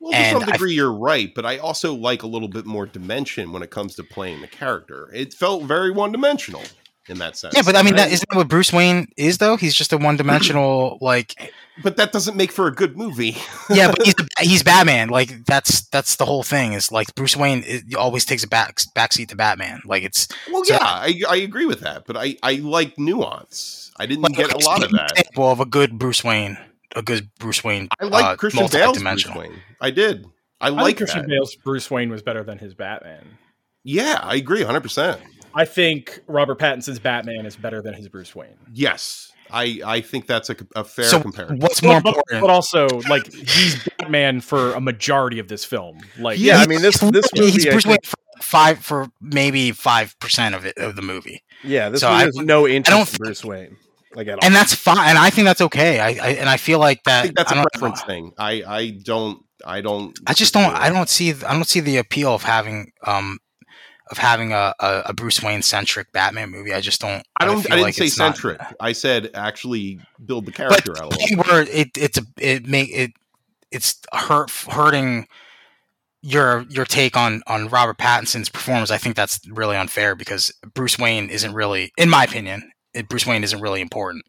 Well, 0.00 0.12
to 0.12 0.16
And 0.18 0.40
some 0.40 0.48
I- 0.48 0.52
degree, 0.52 0.74
you're 0.74 0.92
right, 0.92 1.30
but 1.34 1.44
I 1.44 1.58
also 1.58 1.94
like 1.94 2.22
a 2.22 2.26
little 2.26 2.48
bit 2.48 2.64
more 2.66 2.86
dimension 2.86 3.52
when 3.52 3.62
it 3.62 3.70
comes 3.70 3.94
to 3.96 4.02
playing 4.02 4.40
the 4.40 4.46
character. 4.46 5.10
It 5.12 5.34
felt 5.34 5.64
very 5.64 5.90
one 5.90 6.10
dimensional 6.12 6.62
in 7.08 7.18
that 7.18 7.36
sense. 7.36 7.54
Yeah, 7.54 7.62
but 7.62 7.76
I 7.76 7.82
mean, 7.82 7.96
that 7.96 8.04
And 8.04 8.12
isn't 8.14 8.28
that 8.30 8.36
what 8.36 8.48
Bruce 8.48 8.72
Wayne 8.72 9.08
is 9.16 9.38
though. 9.38 9.56
He's 9.56 9.74
just 9.74 9.92
a 9.92 9.98
one 9.98 10.16
dimensional 10.16 10.96
like 11.00 11.52
but 11.82 11.96
that 11.96 12.12
doesn't 12.12 12.36
make 12.36 12.52
for 12.52 12.66
a 12.66 12.72
good 12.72 12.96
movie. 12.96 13.36
yeah, 13.70 13.90
but 13.90 14.02
he's, 14.04 14.14
he's 14.40 14.62
Batman. 14.62 15.08
Like 15.08 15.44
that's 15.44 15.82
that's 15.88 16.16
the 16.16 16.24
whole 16.24 16.42
thing. 16.42 16.72
Is 16.72 16.92
like 16.92 17.14
Bruce 17.14 17.36
Wayne 17.36 17.62
it 17.66 17.94
always 17.94 18.24
takes 18.24 18.44
a 18.44 18.48
back 18.48 18.76
backseat 18.96 19.28
to 19.28 19.36
Batman. 19.36 19.80
Like 19.84 20.02
it's 20.02 20.28
well, 20.50 20.64
So- 20.64 20.74
yeah, 20.74 20.80
I, 20.82 21.20
I 21.28 21.36
agree 21.36 21.66
with 21.66 21.80
that, 21.80 22.04
but 22.06 22.16
I 22.16 22.36
I 22.42 22.54
like 22.56 22.98
nuance. 22.98 23.90
I 23.98 24.06
didn't 24.06 24.22
like, 24.22 24.34
get 24.34 24.52
a 24.52 24.64
lot 24.66 24.82
of 24.82 24.90
that. 24.92 25.12
Example 25.18 25.50
of 25.50 25.60
a 25.60 25.66
good 25.66 25.98
Bruce 25.98 26.24
Wayne, 26.24 26.56
a 26.96 27.02
good 27.02 27.30
Bruce 27.38 27.62
Wayne. 27.62 27.88
I 28.00 28.04
like 28.04 28.24
uh, 28.24 28.36
Christian 28.36 28.66
Bale's 28.70 29.02
Bruce. 29.02 29.34
Wayne. 29.34 29.60
I 29.80 29.90
did. 29.90 30.26
I 30.60 30.66
I 30.66 30.70
like 30.70 30.84
think 30.86 30.98
Christian 30.98 31.22
that. 31.22 31.28
Bale's 31.28 31.56
Bruce 31.56 31.90
Wayne 31.90 32.10
was 32.10 32.22
better 32.22 32.42
than 32.42 32.58
his 32.58 32.74
Batman. 32.74 33.38
Yeah, 33.82 34.20
I 34.22 34.36
agree, 34.36 34.62
hundred 34.62 34.82
percent. 34.82 35.20
I 35.54 35.64
think 35.64 36.20
Robert 36.26 36.58
Pattinson's 36.58 36.98
Batman 36.98 37.44
is 37.44 37.56
better 37.56 37.82
than 37.82 37.94
his 37.94 38.08
Bruce 38.08 38.34
Wayne. 38.34 38.56
Yes, 38.72 39.29
I 39.52 39.80
I 39.84 40.00
think 40.00 40.26
that's 40.26 40.50
a, 40.50 40.56
a 40.76 40.84
fair 40.84 41.04
So 41.06 41.20
comparison. 41.20 41.58
what's 41.58 41.82
more 41.82 41.94
Well, 41.94 42.00
but, 42.02 42.08
important? 42.16 42.40
but 42.42 42.50
also, 42.50 42.88
like 43.08 43.32
he's 43.32 43.82
Batman 43.98 44.40
for 44.40 44.72
a 44.74 44.80
majority 44.80 45.38
of 45.38 45.48
this 45.48 45.64
film. 45.64 46.00
Like, 46.18 46.38
Yeah, 46.38 46.58
I 46.58 46.66
mean, 46.66 46.82
this- 46.82 47.00
he's 47.00 47.10
this 47.10 47.24
literally- 47.32 47.50
he's 47.52 47.64
movie, 47.66 47.70
Bruce 47.74 47.86
Wayne 47.86 47.98
for 48.04 48.16
five 48.42 48.78
for 48.84 49.08
maybe 49.20 49.72
five 49.72 50.18
percent 50.18 50.54
of 50.54 50.64
it 50.64 50.76
of 50.78 50.96
the 50.96 51.02
movie, 51.02 51.42
Yeah, 51.62 51.88
this 51.90 52.00
So 52.00 52.08
movie 52.08 52.20
I 52.22 52.24
has 52.26 52.34
would- 52.36 52.46
no 52.46 52.66
don't 52.66 52.70
interest 52.76 53.12
in 53.14 53.18
Bruce 53.24 53.44
Wayne, 53.44 53.76
like 54.14 54.26
at 54.28 54.34
all. 54.34 54.40
and 54.42 54.54
that's 54.54 54.74
fine. 54.74 55.08
And 55.10 55.18
I 55.18 55.30
think 55.30 55.44
that's 55.46 55.60
okay. 55.60 56.00
I, 56.00 56.08
I 56.08 56.28
and 56.40 56.48
I 56.48 56.56
feel 56.56 56.78
like 56.78 57.02
that. 57.04 57.18
I 57.20 57.22
think 57.24 57.36
that's 57.36 57.52
I 57.52 57.60
a 57.60 57.64
preference 57.72 58.02
thing. 58.02 58.32
I 58.38 58.62
I 58.66 58.90
don't 58.90 59.44
I 59.64 59.82
don't. 59.82 60.18
I 60.26 60.32
just 60.32 60.54
don't. 60.54 60.74
I 60.74 60.88
don't 60.88 61.08
see. 61.10 61.34
I 61.46 61.52
don't 61.52 61.68
see 61.68 61.80
the 61.80 61.98
appeal 61.98 62.34
of 62.34 62.42
having 62.44 62.92
um 63.06 63.38
of 64.10 64.18
having 64.18 64.52
a, 64.52 64.74
a, 64.80 65.02
a 65.06 65.12
Bruce 65.14 65.42
Wayne 65.42 65.62
centric 65.62 66.12
Batman 66.12 66.50
movie. 66.50 66.74
I 66.74 66.80
just 66.80 67.00
don't. 67.00 67.24
I 67.38 67.44
don't. 67.44 67.58
I, 67.58 67.62
feel 67.62 67.70
didn't 67.70 67.82
like 67.82 67.94
say 67.94 68.06
it's 68.06 68.18
not- 68.18 68.36
centric. 68.36 68.60
I 68.80 68.92
said 68.92 69.30
actually 69.34 70.00
build 70.24 70.46
the 70.46 70.52
character 70.52 70.92
out 70.92 71.04
a 71.04 71.08
little. 71.08 71.36
the 71.42 71.50
word 71.50 71.68
it 71.68 71.90
it's 71.96 72.18
a 72.18 72.22
it 72.38 72.66
make 72.66 72.90
it 72.92 73.12
it's 73.70 74.00
hurt 74.12 74.50
hurting 74.50 75.26
your 76.22 76.66
your 76.68 76.84
take 76.84 77.16
on 77.16 77.42
on 77.46 77.68
Robert 77.68 77.98
Pattinson's 77.98 78.48
performance. 78.48 78.90
I 78.90 78.98
think 78.98 79.16
that's 79.16 79.40
really 79.48 79.76
unfair 79.76 80.14
because 80.14 80.52
Bruce 80.74 80.98
Wayne 80.98 81.30
isn't 81.30 81.54
really, 81.54 81.92
in 81.96 82.10
my 82.10 82.24
opinion, 82.24 82.70
it, 82.92 83.08
Bruce 83.08 83.26
Wayne 83.26 83.44
isn't 83.44 83.60
really 83.60 83.80
important. 83.80 84.24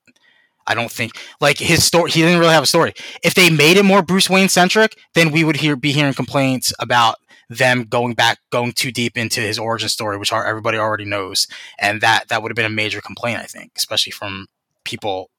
I 0.67 0.75
don't 0.75 0.91
think 0.91 1.13
like 1.41 1.57
his 1.57 1.83
story. 1.83 2.11
He 2.11 2.21
didn't 2.21 2.39
really 2.39 2.53
have 2.53 2.63
a 2.63 2.67
story. 2.67 2.93
If 3.23 3.33
they 3.33 3.49
made 3.49 3.77
it 3.77 3.83
more 3.83 4.01
Bruce 4.03 4.29
Wayne 4.29 4.47
centric, 4.47 4.95
then 5.15 5.31
we 5.31 5.43
would 5.43 5.57
hear 5.57 5.75
be 5.75 5.91
hearing 5.91 6.13
complaints 6.13 6.71
about 6.79 7.15
them 7.57 7.83
going 7.83 8.13
back, 8.13 8.39
going 8.51 8.71
too 8.71 8.91
deep 8.91 9.17
into 9.17 9.41
his 9.41 9.59
origin 9.59 9.89
story, 9.89 10.17
which 10.17 10.31
our, 10.31 10.45
everybody 10.45 10.77
already 10.77 11.05
knows, 11.05 11.47
and 11.77 12.01
that 12.01 12.29
that 12.29 12.41
would 12.41 12.51
have 12.51 12.55
been 12.55 12.65
a 12.65 12.69
major 12.69 13.01
complaint. 13.01 13.39
I 13.39 13.45
think, 13.45 13.71
especially 13.75 14.11
from 14.11 14.47
people 14.83 15.29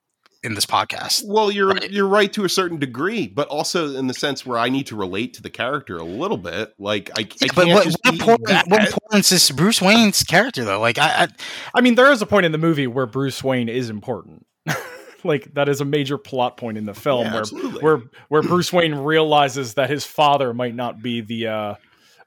in 0.43 0.55
this 0.55 0.67
podcast. 0.67 1.23
Well, 1.25 1.51
you're 1.51 1.69
Right. 1.69 1.91
you're 1.91 2.09
right 2.09 2.33
to 2.33 2.45
a 2.45 2.49
certain 2.49 2.79
degree, 2.79 3.29
but 3.29 3.49
also 3.49 3.95
in 3.97 4.09
the 4.09 4.15
sense 4.15 4.45
where 4.45 4.59
I 4.59 4.69
need 4.69 4.89
to 4.89 4.97
relate 4.97 5.35
to 5.35 5.43
the 5.43 5.51
character 5.51 5.97
a 5.97 6.05
little 6.05 6.37
bit. 6.37 6.75
Like 6.79 7.11
I, 7.11 7.21
I 7.21 7.23
Yeah, 7.23 7.53
can't 7.53 7.55
but 7.55 7.69
what, 7.69 7.85
just 7.85 7.99
what, 8.05 8.13
important, 8.13 8.69
what 8.69 8.83
importance 8.83 9.33
is 9.33 9.51
Bruce 9.53 9.81
Wayne's 9.81 10.23
character 10.25 10.65
though? 10.65 10.81
Like 10.81 10.99
I, 10.99 11.25
I 11.25 11.29
I 11.75 11.81
mean, 11.81 11.95
there 11.95 12.11
is 12.11 12.23
a 12.23 12.27
point 12.27 12.45
in 12.45 12.53
the 12.53 12.59
movie 12.59 12.87
where 12.89 13.07
Bruce 13.07 13.43
Wayne 13.43 13.69
is 13.69 13.89
important. 13.89 14.47
like 15.25 15.55
that 15.55 15.69
is 15.69 15.81
a 15.81 15.85
major 15.85 16.19
plot 16.19 16.57
point 16.57 16.77
in 16.77 16.85
the 16.87 16.95
film 16.95 17.27
Yeah, 17.27 17.33
where 17.33 17.41
absolutely. 17.41 17.81
where 17.81 18.03
where 18.29 18.43
Bruce 18.43 18.73
Wayne 18.73 18.95
realizes 18.97 19.75
that 19.75 19.89
his 19.91 20.05
father 20.05 20.53
might 20.53 20.75
not 20.75 21.01
be 21.03 21.21
the 21.21 21.47
uh 21.47 21.75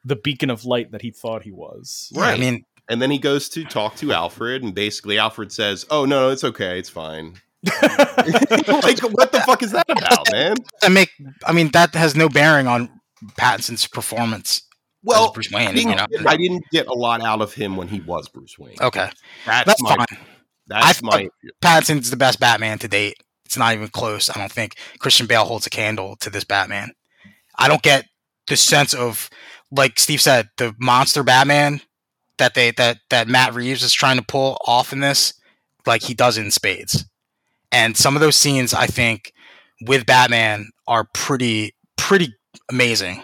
the 0.05 0.15
beacon 0.15 0.49
of 0.49 0.63
light 0.65 0.91
that 0.91 1.01
he 1.01 1.11
thought 1.11 1.43
he 1.43 1.51
was. 1.51 2.11
yeah, 2.15 2.21
I 2.21 2.37
mean, 2.37 2.63
and 2.87 3.01
then 3.01 3.09
he 3.11 3.17
goes 3.17 3.49
to 3.49 3.63
talk 3.65 3.95
to 3.97 4.13
Alfred, 4.13 4.63
and 4.63 4.73
basically 4.73 5.17
Alfred 5.17 5.51
says, 5.51 5.85
"Oh 5.89 6.05
no, 6.05 6.29
it's 6.29 6.43
okay, 6.43 6.79
it's 6.79 6.89
fine." 6.89 7.33
like 7.65 8.99
what 9.01 9.31
the 9.31 9.41
fuck 9.45 9.63
is 9.63 9.71
that 9.71 9.89
about, 9.89 10.31
man? 10.31 10.55
I 10.83 10.89
make. 10.89 11.09
I 11.45 11.51
mean, 11.51 11.69
that 11.71 11.93
has 11.95 12.15
no 12.15 12.29
bearing 12.29 12.67
on 12.67 12.89
Pattinson's 13.37 13.87
performance 13.87 14.61
Well, 15.03 15.31
Bruce 15.33 15.51
I 15.53 15.57
Wayne. 15.57 15.75
didn't, 15.75 15.89
You 15.89 15.95
know. 15.95 16.05
get, 16.11 16.27
I 16.27 16.37
didn't 16.37 16.63
get 16.71 16.87
a 16.87 16.93
lot 16.93 17.21
out 17.21 17.41
of 17.41 17.53
him 17.53 17.75
when 17.75 17.87
he 17.87 18.01
was 18.01 18.27
Bruce 18.29 18.57
Wayne. 18.59 18.75
Okay, 18.81 19.09
That's, 19.45 19.65
that's 19.65 19.81
my 19.81 19.95
fine. 19.95 20.19
that's 20.67 21.01
I 21.03 21.05
my 21.05 21.29
Pattinson's 21.61 22.11
the 22.11 22.17
best 22.17 22.39
Batman 22.39 22.77
to 22.79 22.87
date. 22.87 23.17
It's 23.45 23.57
not 23.57 23.73
even 23.73 23.87
close. 23.87 24.29
I 24.29 24.37
don't 24.39 24.51
think 24.51 24.75
Christian 24.99 25.25
Bale 25.27 25.45
holds 25.45 25.65
a 25.65 25.69
candle 25.71 26.15
to 26.17 26.29
this 26.29 26.43
Batman. 26.43 26.91
I 27.57 27.67
don't 27.67 27.81
get 27.81 28.05
the 28.47 28.57
sense 28.57 28.93
of, 28.93 29.29
like 29.71 29.99
Steve 29.99 30.21
said, 30.21 30.49
the 30.57 30.75
monster 30.79 31.23
Batman 31.23 31.81
that 32.37 32.53
they 32.53 32.71
that 32.71 32.97
that 33.09 33.27
Matt 33.27 33.53
Reeves 33.53 33.83
is 33.83 33.93
trying 33.93 34.17
to 34.17 34.23
pull 34.23 34.57
off 34.65 34.91
in 34.93 34.99
this 34.99 35.33
like 35.85 36.03
he 36.03 36.13
does 36.13 36.37
in 36.37 36.51
spades. 36.51 37.05
And 37.71 37.97
some 37.97 38.15
of 38.15 38.21
those 38.21 38.35
scenes, 38.35 38.73
I 38.73 38.85
think, 38.87 39.33
with 39.85 40.05
Batman 40.05 40.69
are 40.87 41.07
pretty 41.13 41.75
pretty 41.97 42.33
amazing. 42.69 43.21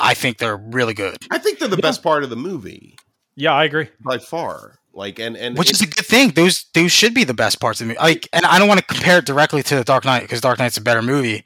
I 0.00 0.14
think 0.14 0.38
they're 0.38 0.56
really 0.56 0.94
good, 0.94 1.16
I 1.30 1.38
think 1.38 1.58
they're 1.58 1.68
the 1.68 1.76
Yeah. 1.76 1.82
best 1.82 2.02
part 2.02 2.22
of 2.24 2.30
the 2.30 2.36
movie 2.36 2.96
Yeah, 3.34 3.52
I 3.52 3.64
agree. 3.64 3.88
by 4.04 4.18
far. 4.18 4.76
Like 4.92 5.18
and 5.18 5.36
and 5.36 5.56
which 5.58 5.70
is 5.70 5.80
a 5.80 5.86
good 5.86 6.04
thing. 6.06 6.30
Those 6.30 6.66
those 6.74 6.90
should 6.92 7.14
be 7.14 7.24
the 7.24 7.34
best 7.34 7.60
parts 7.60 7.80
of 7.80 7.86
the 7.86 7.94
movie. 7.94 8.00
Like, 8.02 8.28
and 8.32 8.44
I 8.44 8.58
don't 8.58 8.68
want 8.68 8.80
to 8.80 8.86
compare 8.86 9.18
it 9.18 9.24
directly 9.26 9.62
to 9.64 9.76
the 9.76 9.84
Dark 9.84 10.04
Knight 10.04 10.22
because 10.22 10.40
Dark 10.40 10.58
Knight's 10.58 10.76
a 10.76 10.80
better 10.80 11.00
movie, 11.02 11.44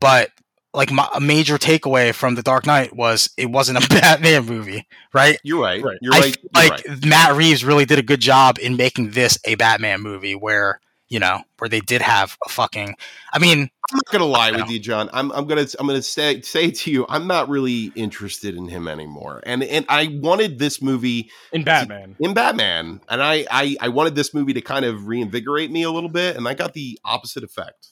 but 0.00 0.30
like 0.74 0.90
my, 0.90 1.08
a 1.14 1.20
major 1.20 1.58
takeaway 1.58 2.14
from 2.14 2.34
the 2.34 2.42
Dark 2.42 2.66
Knight 2.66 2.94
was 2.94 3.30
it 3.36 3.50
wasn't 3.50 3.84
a 3.84 3.88
Batman 4.00 4.46
movie, 4.46 4.86
right? 5.12 5.38
you're 5.42 5.62
right. 5.62 5.82
Right. 5.82 5.98
You're 6.00 6.14
I 6.14 6.20
right. 6.20 6.36
feel 6.36 6.50
you're 6.54 6.70
like 6.70 6.84
right. 6.88 7.06
Matt 7.06 7.36
Reeves 7.36 7.64
really 7.64 7.84
did 7.84 7.98
a 7.98 8.02
good 8.02 8.20
job 8.20 8.58
in 8.60 8.76
making 8.76 9.10
this 9.10 9.38
a 9.44 9.54
Batman 9.56 10.00
movie 10.00 10.34
where 10.34 10.80
you 11.08 11.18
know 11.18 11.42
where 11.58 11.68
they 11.68 11.80
did 11.80 12.00
have 12.00 12.38
a 12.46 12.48
fucking. 12.48 12.96
I 13.34 13.38
mean, 13.38 13.58
I'm 13.60 13.96
not 13.96 14.10
gonna 14.10 14.24
lie 14.24 14.50
with 14.50 14.60
know. 14.60 14.66
you, 14.68 14.78
John. 14.78 15.10
I'm 15.12 15.30
I'm 15.32 15.46
gonna 15.46 15.66
I'm 15.78 15.86
gonna 15.86 16.00
say 16.00 16.40
say 16.40 16.70
to 16.70 16.90
you, 16.90 17.04
I'm 17.06 17.26
not 17.26 17.50
really 17.50 17.92
interested 17.94 18.56
in 18.56 18.66
him 18.66 18.88
anymore. 18.88 19.42
And 19.44 19.62
and 19.62 19.84
I 19.90 20.18
wanted 20.22 20.58
this 20.58 20.80
movie 20.80 21.30
In 21.52 21.64
Batman. 21.64 22.16
in 22.18 22.32
Batman, 22.32 23.02
and 23.10 23.22
I, 23.22 23.44
I 23.50 23.76
I 23.78 23.88
wanted 23.88 24.14
this 24.14 24.32
movie 24.32 24.54
to 24.54 24.62
kind 24.62 24.86
of 24.86 25.06
reinvigorate 25.06 25.70
me 25.70 25.82
a 25.82 25.90
little 25.90 26.08
bit, 26.08 26.34
and 26.36 26.48
I 26.48 26.54
got 26.54 26.72
the 26.72 26.98
opposite 27.04 27.44
effect. 27.44 27.88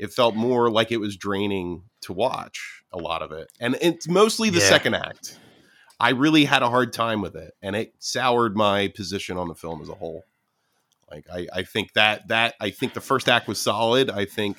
It 0.00 0.12
felt 0.14 0.34
more 0.34 0.70
like 0.70 0.90
it 0.90 0.96
was 0.96 1.14
draining 1.16 1.82
to 2.02 2.14
watch 2.14 2.82
a 2.90 2.96
lot 2.96 3.20
of 3.20 3.32
it, 3.32 3.48
and 3.60 3.76
it's 3.82 4.08
mostly 4.08 4.48
the 4.48 4.58
Yeah. 4.60 4.68
second 4.68 4.94
act. 4.94 5.38
I 6.00 6.10
really 6.10 6.46
had 6.46 6.62
a 6.62 6.70
hard 6.70 6.94
time 6.94 7.20
with 7.20 7.36
it, 7.36 7.52
and 7.60 7.76
it 7.76 7.92
soured 7.98 8.56
my 8.56 8.88
position 8.88 9.36
on 9.36 9.48
the 9.48 9.54
film 9.54 9.82
as 9.82 9.90
a 9.90 9.94
whole. 9.94 10.24
Like 11.10 11.26
I, 11.30 11.46
I 11.52 11.62
think 11.64 11.92
that 11.92 12.28
that 12.28 12.54
I 12.60 12.70
think 12.70 12.94
the 12.94 13.00
first 13.02 13.28
act 13.28 13.46
was 13.46 13.60
solid. 13.60 14.08
I 14.08 14.24
think 14.24 14.56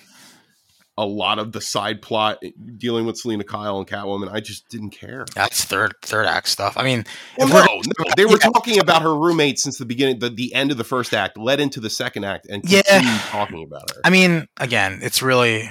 a 1.01 1.05
lot 1.05 1.39
of 1.39 1.51
the 1.51 1.60
side 1.62 2.01
plot 2.01 2.38
eh, 2.43 2.51
dealing 2.77 3.05
with 3.05 3.17
Selena 3.17 3.43
Kyle 3.43 3.77
and 3.79 3.88
Catwoman, 3.88 4.31
I 4.31 4.39
just 4.39 4.70
didn't 4.70 4.91
care. 4.91 5.25
that's 5.36 5.65
third 5.65 5.93
third 6.03 6.25
act 6.25 6.48
stuff. 6.48 6.77
I 6.77 6.84
mean, 6.84 7.05
Well, 7.38 7.48
no, 7.50 7.65
no, 7.65 8.05
they 8.15 8.25
were 8.25 8.31
Yeah. 8.41 8.50
talking 8.51 8.79
about 8.79 9.01
her 9.01 9.15
roommate 9.15 9.60
since 9.60 9.77
the 9.77 9.86
beginning, 9.86 10.20
the, 10.20 10.29
the 10.29 10.53
end 10.53 10.72
of 10.72 10.77
the 10.77 10.84
first 10.84 11.13
act 11.13 11.38
led 11.38 11.60
into 11.60 11.79
the 11.79 11.89
second 11.89 12.24
act, 12.24 12.48
and 12.50 12.63
Yeah. 12.70 12.81
talking 13.29 13.63
about 13.63 13.89
her. 13.93 14.01
I 14.05 14.10
mean, 14.10 14.48
again, 14.58 15.00
it's 15.01 15.22
really. 15.22 15.70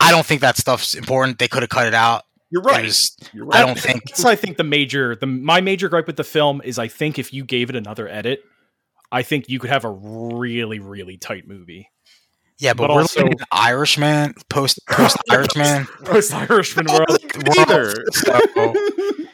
I 0.00 0.10
don't 0.10 0.26
think 0.26 0.40
that 0.40 0.56
stuff's 0.56 0.94
important. 0.94 1.38
They 1.38 1.46
could 1.48 1.62
have 1.62 1.70
cut 1.70 1.86
it 1.86 1.94
out. 1.94 2.22
You're 2.50 2.62
right. 2.62 2.84
was- 2.84 3.16
You're 3.32 3.48
I 3.52 3.60
don't 3.64 3.78
think. 3.78 4.06
That's 4.06 4.24
I 4.24 4.34
think 4.36 4.56
the 4.56 4.64
major 4.64 5.16
the 5.16 5.26
my 5.26 5.60
major 5.60 5.88
gripe 5.88 6.06
with 6.06 6.16
the 6.16 6.24
film 6.24 6.60
is 6.64 6.78
I 6.78 6.88
think 6.88 7.18
if 7.18 7.32
you 7.32 7.44
gave 7.44 7.70
it 7.70 7.76
another 7.76 8.08
edit, 8.08 8.40
I 9.10 9.22
think 9.22 9.48
you 9.48 9.58
could 9.58 9.70
have 9.70 9.84
a 9.84 9.90
really 9.90 10.78
really 10.80 11.16
tight 11.16 11.46
movie. 11.46 11.88
Yeah, 12.62 12.74
but, 12.74 12.86
But 12.86 12.94
we're 12.94 13.00
also- 13.02 13.22
looking 13.24 13.38
Irishman, 13.50 14.34
post 14.48 14.78
post 14.88 15.16
Irishman. 15.30 15.86
Post 16.04 16.32
Irishman 16.32 16.86
I 16.88 16.98
don't 16.98 17.08
world. 17.10 17.20
think. 17.20 18.14
So- 18.14 18.74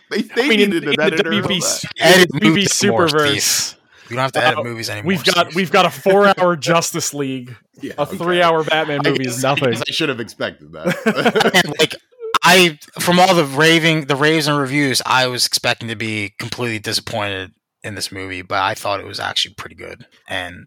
they 0.11 0.23
they 0.23 0.45
I 0.45 0.49
mean, 0.49 0.59
needed 0.59 0.83
in 0.85 0.89
an 0.89 0.95
the 0.97 1.03
editor. 1.03 1.31
and 1.33 1.45
WB. 1.45 1.85
Edit 2.01 2.31
WB 2.33 2.63
Superverse, 2.69 3.77
We 4.09 4.17
don't 4.17 4.23
have 4.23 4.33
to 4.33 4.43
edit 4.43 4.59
Uh, 4.61 4.65
movies 4.65 4.89
anymore. 4.89 5.09
we've 5.09 5.25
got 5.25 5.55
we've 5.55 5.71
got 5.71 5.85
a 5.85 5.91
four 5.91 6.33
hour 6.39 6.57
Justice 6.57 7.13
League. 7.13 7.55
Yeah, 7.83 7.93
A 7.99 8.03
okay. 8.03 8.17
three 8.17 8.41
hour 8.43 8.65
Batman 8.65 9.01
I 9.05 9.11
movie 9.11 9.25
guess- 9.25 9.37
is 9.37 9.45
I 9.45 9.51
nothing. 9.51 9.71
guess 9.73 9.83
I 9.87 9.91
should 9.93 10.09
have 10.09 10.21
expected 10.21 10.73
that. 10.73 11.63
And, 11.65 11.75
like 11.79 11.95
I 12.43 12.79
from 12.99 13.21
all 13.21 13.35
the 13.35 13.45
raving 13.45 14.07
the 14.07 14.17
raves 14.17 14.47
and 14.49 14.57
reviews, 14.59 15.03
I 15.05 15.27
was 15.27 15.45
expecting 15.47 15.89
to 15.89 15.97
be 15.97 16.35
completely 16.39 16.79
disappointed 16.79 17.53
in 17.85 17.95
this 17.95 18.11
movie, 18.11 18.41
but 18.41 18.61
I 18.63 18.75
thought 18.75 19.01
it 19.01 19.07
was 19.07 19.21
actually 19.21 19.55
pretty 19.55 19.77
good. 19.77 20.07
And 20.27 20.67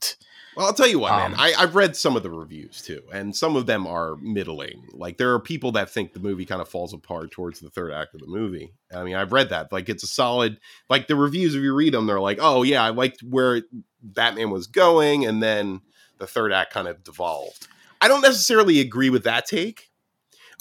Well, 0.62 0.68
I'll 0.68 0.76
tell 0.76 0.88
you 0.88 1.00
what, 1.00 1.12
man. 1.14 1.34
Um, 1.34 1.40
I, 1.40 1.56
I've 1.58 1.74
read 1.74 1.96
some 1.96 2.16
of 2.16 2.22
the 2.22 2.30
reviews 2.30 2.84
too, 2.84 3.02
and 3.12 3.36
some 3.36 3.56
of 3.56 3.66
them 3.66 3.88
are 3.88 4.16
middling. 4.18 4.84
Like 4.94 5.18
there 5.18 5.34
are 5.34 5.40
people 5.40 5.72
that 5.72 5.90
think 5.90 6.14
the 6.14 6.20
movie 6.20 6.46
kind 6.46 6.62
of 6.62 6.70
falls 6.70 6.94
apart 6.94 7.32
towards 7.32 7.60
the 7.60 7.72
third 7.72 7.92
act 7.92 8.14
of 8.14 8.20
the 8.22 8.28
movie. 8.28 8.72
I 8.94 9.04
mean, 9.04 9.16
I've 9.16 9.32
read 9.32 9.50
that. 9.50 9.72
Like 9.72 9.90
it's 9.90 10.04
a 10.04 10.08
solid. 10.08 10.60
Like 10.88 11.08
the 11.08 11.16
reviews, 11.16 11.56
if 11.56 11.64
you 11.64 11.74
read 11.74 11.96
them, 11.96 12.06
they're 12.06 12.20
like, 12.20 12.38
"Oh 12.40 12.62
yeah, 12.62 12.84
I 12.84 12.92
liked 12.92 13.24
where 13.24 13.64
Batman 14.04 14.52
was 14.52 14.68
going," 14.68 15.26
and 15.26 15.42
then 15.42 15.82
the 16.20 16.28
third 16.28 16.54
act 16.54 16.72
kind 16.72 16.88
of 16.88 17.04
devolved. 17.04 17.68
I 18.00 18.08
don't 18.08 18.22
necessarily 18.22 18.82
agree 18.82 19.10
with 19.10 19.24
that 19.24 19.48
take. 19.48 19.90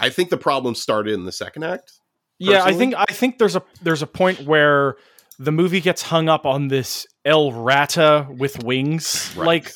I 0.00 0.08
think 0.08 0.30
the 0.30 0.38
problem 0.38 0.74
started 0.74 1.12
in 1.12 1.26
the 1.26 1.32
second 1.32 1.64
act. 1.64 1.92
Yeah, 2.38 2.64
I 2.64 2.72
think 2.72 2.94
I 2.96 3.12
think 3.12 3.36
there's 3.36 3.56
a 3.56 3.62
there's 3.82 4.00
a 4.00 4.06
point 4.06 4.46
where 4.46 4.96
the 5.38 5.52
movie 5.52 5.82
gets 5.82 6.00
hung 6.00 6.30
up 6.30 6.46
on 6.46 6.68
this 6.68 7.06
El 7.26 7.52
Rata 7.52 8.26
with 8.30 8.64
wings 8.64 9.36
like 9.36 9.70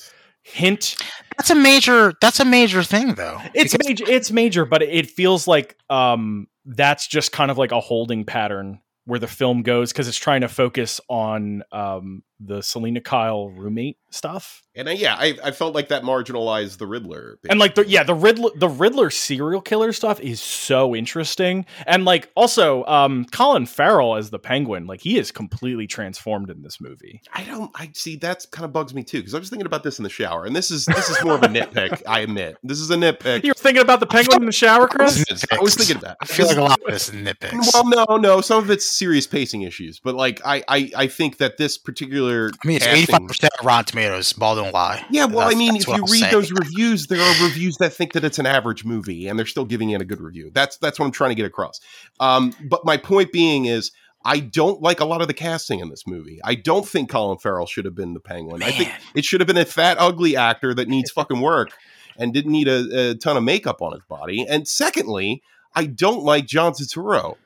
hint. 0.45 0.97
that's 1.37 1.51
a 1.51 1.55
major 1.55 2.15
that's 2.21 2.39
a 2.39 2.45
major 2.45 2.83
thing 2.83 3.15
though. 3.15 3.41
It's 3.55 3.77
major. 3.85 4.05
It's 4.09 4.31
major, 4.31 4.65
but 4.65 4.83
it 4.83 5.11
feels 5.11 5.49
like 5.49 5.77
um 5.91 6.47
that's 6.65 7.07
just 7.07 7.33
kind 7.33 7.51
of 7.51 7.59
like 7.59 7.73
a 7.73 7.81
holding 7.81 8.25
pattern 8.25 8.81
where 9.07 9.19
the 9.19 9.27
film 9.27 9.63
goes 9.63 9.93
because 9.93 10.07
it's 10.07 10.17
trying 10.17 10.43
to 10.43 10.49
focus 10.49 11.01
on 11.09 11.63
um 11.73 12.23
the 12.47 12.63
Selena 12.63 13.01
Kyle 13.01 13.49
roommate 13.49 13.99
stuff. 14.11 14.63
And 14.77 14.89
I, 14.89 14.93
yeah, 14.93 15.15
I, 15.17 15.37
I 15.45 15.51
felt 15.53 15.75
like 15.75 15.89
that 15.89 16.03
marginalized 16.03 16.79
the 16.79 16.87
Riddler. 16.87 17.39
And 17.49 17.61
like 17.61 17.75
the 17.75 17.87
yeah, 17.87 18.03
the 18.03 18.15
Riddler 18.15 18.51
the 18.57 18.69
Riddler 18.69 19.11
serial 19.11 19.61
killer 19.61 19.93
stuff 19.93 20.21
is 20.21 20.41
so 20.41 20.97
interesting. 20.97 21.67
And 21.87 22.05
like 22.05 22.31
also 22.35 22.85
um 22.87 23.25
Colin 23.27 23.67
Farrell 23.67 24.17
as 24.17 24.31
the 24.31 24.39
penguin, 24.39 24.87
like 24.87 25.01
he 25.01 25.17
is 25.19 25.31
completely 25.31 25.87
transformed 25.87 26.51
in 26.51 26.63
this 26.63 26.81
movie. 26.81 27.23
I 27.33 27.45
don't. 27.45 27.71
I 27.75 27.91
see. 27.95 28.17
That's 28.17 28.47
kind 28.47 28.65
of 28.65 28.73
bugs 28.73 28.95
me 28.95 29.05
too 29.05 29.19
because 29.19 29.35
I 29.35 29.39
was 29.39 29.49
thinking 29.49 29.67
about 29.67 29.85
this 29.85 29.99
in 29.99 30.03
the 30.03 30.11
shower, 30.11 30.45
and 30.45 30.57
this 30.57 30.71
is 30.71 30.87
this 30.87 31.09
is 31.09 31.23
more 31.23 31.35
of 31.35 31.43
a 31.43 31.49
nitpick. 31.49 32.03
I 32.09 32.21
admit 32.21 32.57
this 32.65 32.81
is 32.81 32.91
a 32.91 32.97
nitpick. 32.97 33.45
You 33.45 33.51
were 33.51 33.55
thinking 33.55 33.83
about 33.83 34.01
the 34.01 34.07
penguin 34.07 34.43
in 34.43 34.47
the 34.47 34.53
shower, 34.53 34.89
Chris? 34.89 35.25
I 35.53 35.61
was 35.61 35.77
thinking 35.77 35.99
that. 36.03 36.17
I 36.21 36.27
feel 36.27 36.47
like 36.47 36.57
a 36.57 36.63
lot 36.63 36.81
of 36.81 36.87
this 36.87 37.09
is 37.09 37.15
nitpicks. 37.15 37.73
Well, 37.73 37.89
no, 37.89 38.17
no. 38.17 38.41
Some 38.41 38.63
of 38.63 38.71
it's 38.71 38.87
serious 38.87 39.27
pacing 39.27 39.63
issues, 39.63 40.01
but 40.01 40.15
like 40.17 40.41
I, 40.45 40.65
I, 40.69 40.91
I 40.97 41.07
think 41.07 41.39
that 41.39 41.59
this 41.59 41.79
particular. 41.79 42.34
I 42.43 42.67
mean, 42.67 42.77
it's 42.77 42.87
eighty 42.87 43.07
five 43.07 43.27
percent 43.27 43.53
Rotten 43.63 43.85
Tomatoes. 43.87 44.33
Ball 44.33 44.57
don't 44.57 44.73
lie. 44.73 45.05
Yeah, 45.11 45.27
well, 45.27 45.49
I 45.49 45.55
mean, 45.55 45.77
if 45.77 45.87
you 45.87 45.95
I'll 45.95 46.01
read 46.01 46.21
say. 46.21 46.31
those 46.31 46.51
reviews, 46.53 47.07
there 47.07 47.21
are 47.21 47.45
reviews 47.45 47.77
that 47.79 47.93
think 47.93 48.13
that 48.13 48.25
it's 48.25 48.39
an 48.39 48.47
average 48.47 48.85
movie, 48.85 49.29
and 49.29 49.39
they're 49.39 49.47
still 49.47 49.65
giving 49.65 49.91
it 49.91 50.01
a 50.01 50.05
good 50.05 50.21
review. 50.21 50.51
That's 50.53 50.77
that's 50.79 50.99
what 50.99 51.07
I'm 51.07 51.13
trying 51.13 51.31
to 51.31 51.35
get 51.35 51.47
across. 51.47 51.81
Um, 52.21 52.53
but 52.69 52.85
my 52.85 52.97
point 52.97 53.33
being 53.33 53.67
is, 53.67 53.93
I 54.25 54.41
don't 54.41 54.81
like 54.81 55.01
a 55.01 55.05
lot 55.05 55.21
of 55.21 55.29
the 55.29 55.35
casting 55.35 55.81
in 55.81 55.91
this 55.91 56.07
movie. 56.07 56.41
I 56.43 56.55
don't 56.55 56.87
think 56.87 57.11
Colin 57.11 57.39
Farrell 57.39 57.67
should 57.67 57.85
have 57.85 57.95
been 57.95 58.15
the 58.15 58.21
Penguin. 58.21 58.63
I 58.63 58.71
think 58.71 58.91
it 59.15 59.25
should 59.25 59.41
have 59.41 59.47
been 59.47 59.59
a 59.59 59.65
fat, 59.65 59.99
ugly 59.99 60.37
actor 60.37 60.75
that 60.75 60.89
needs 60.89 61.11
fucking 61.15 61.41
work 61.41 61.73
and 62.17 62.33
didn't 62.33 62.53
need 62.53 62.69
a, 62.69 63.11
a 63.11 63.15
ton 63.17 63.37
of 63.37 63.43
makeup 63.43 63.83
on 63.83 63.93
his 63.93 64.03
body. 64.09 64.47
And 64.49 64.67
secondly, 64.67 65.43
I 65.75 65.87
don't 65.87 66.23
like 66.23 66.47
John 66.47 66.73
Turturro 66.73 67.37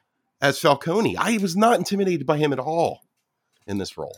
as 0.40 0.58
Falcone. 0.58 1.16
I 1.16 1.38
was 1.38 1.56
not 1.56 1.78
intimidated 1.78 2.26
by 2.26 2.36
him 2.36 2.52
at 2.52 2.58
all 2.58 3.00
in 3.66 3.78
this 3.78 3.98
role, 3.98 4.16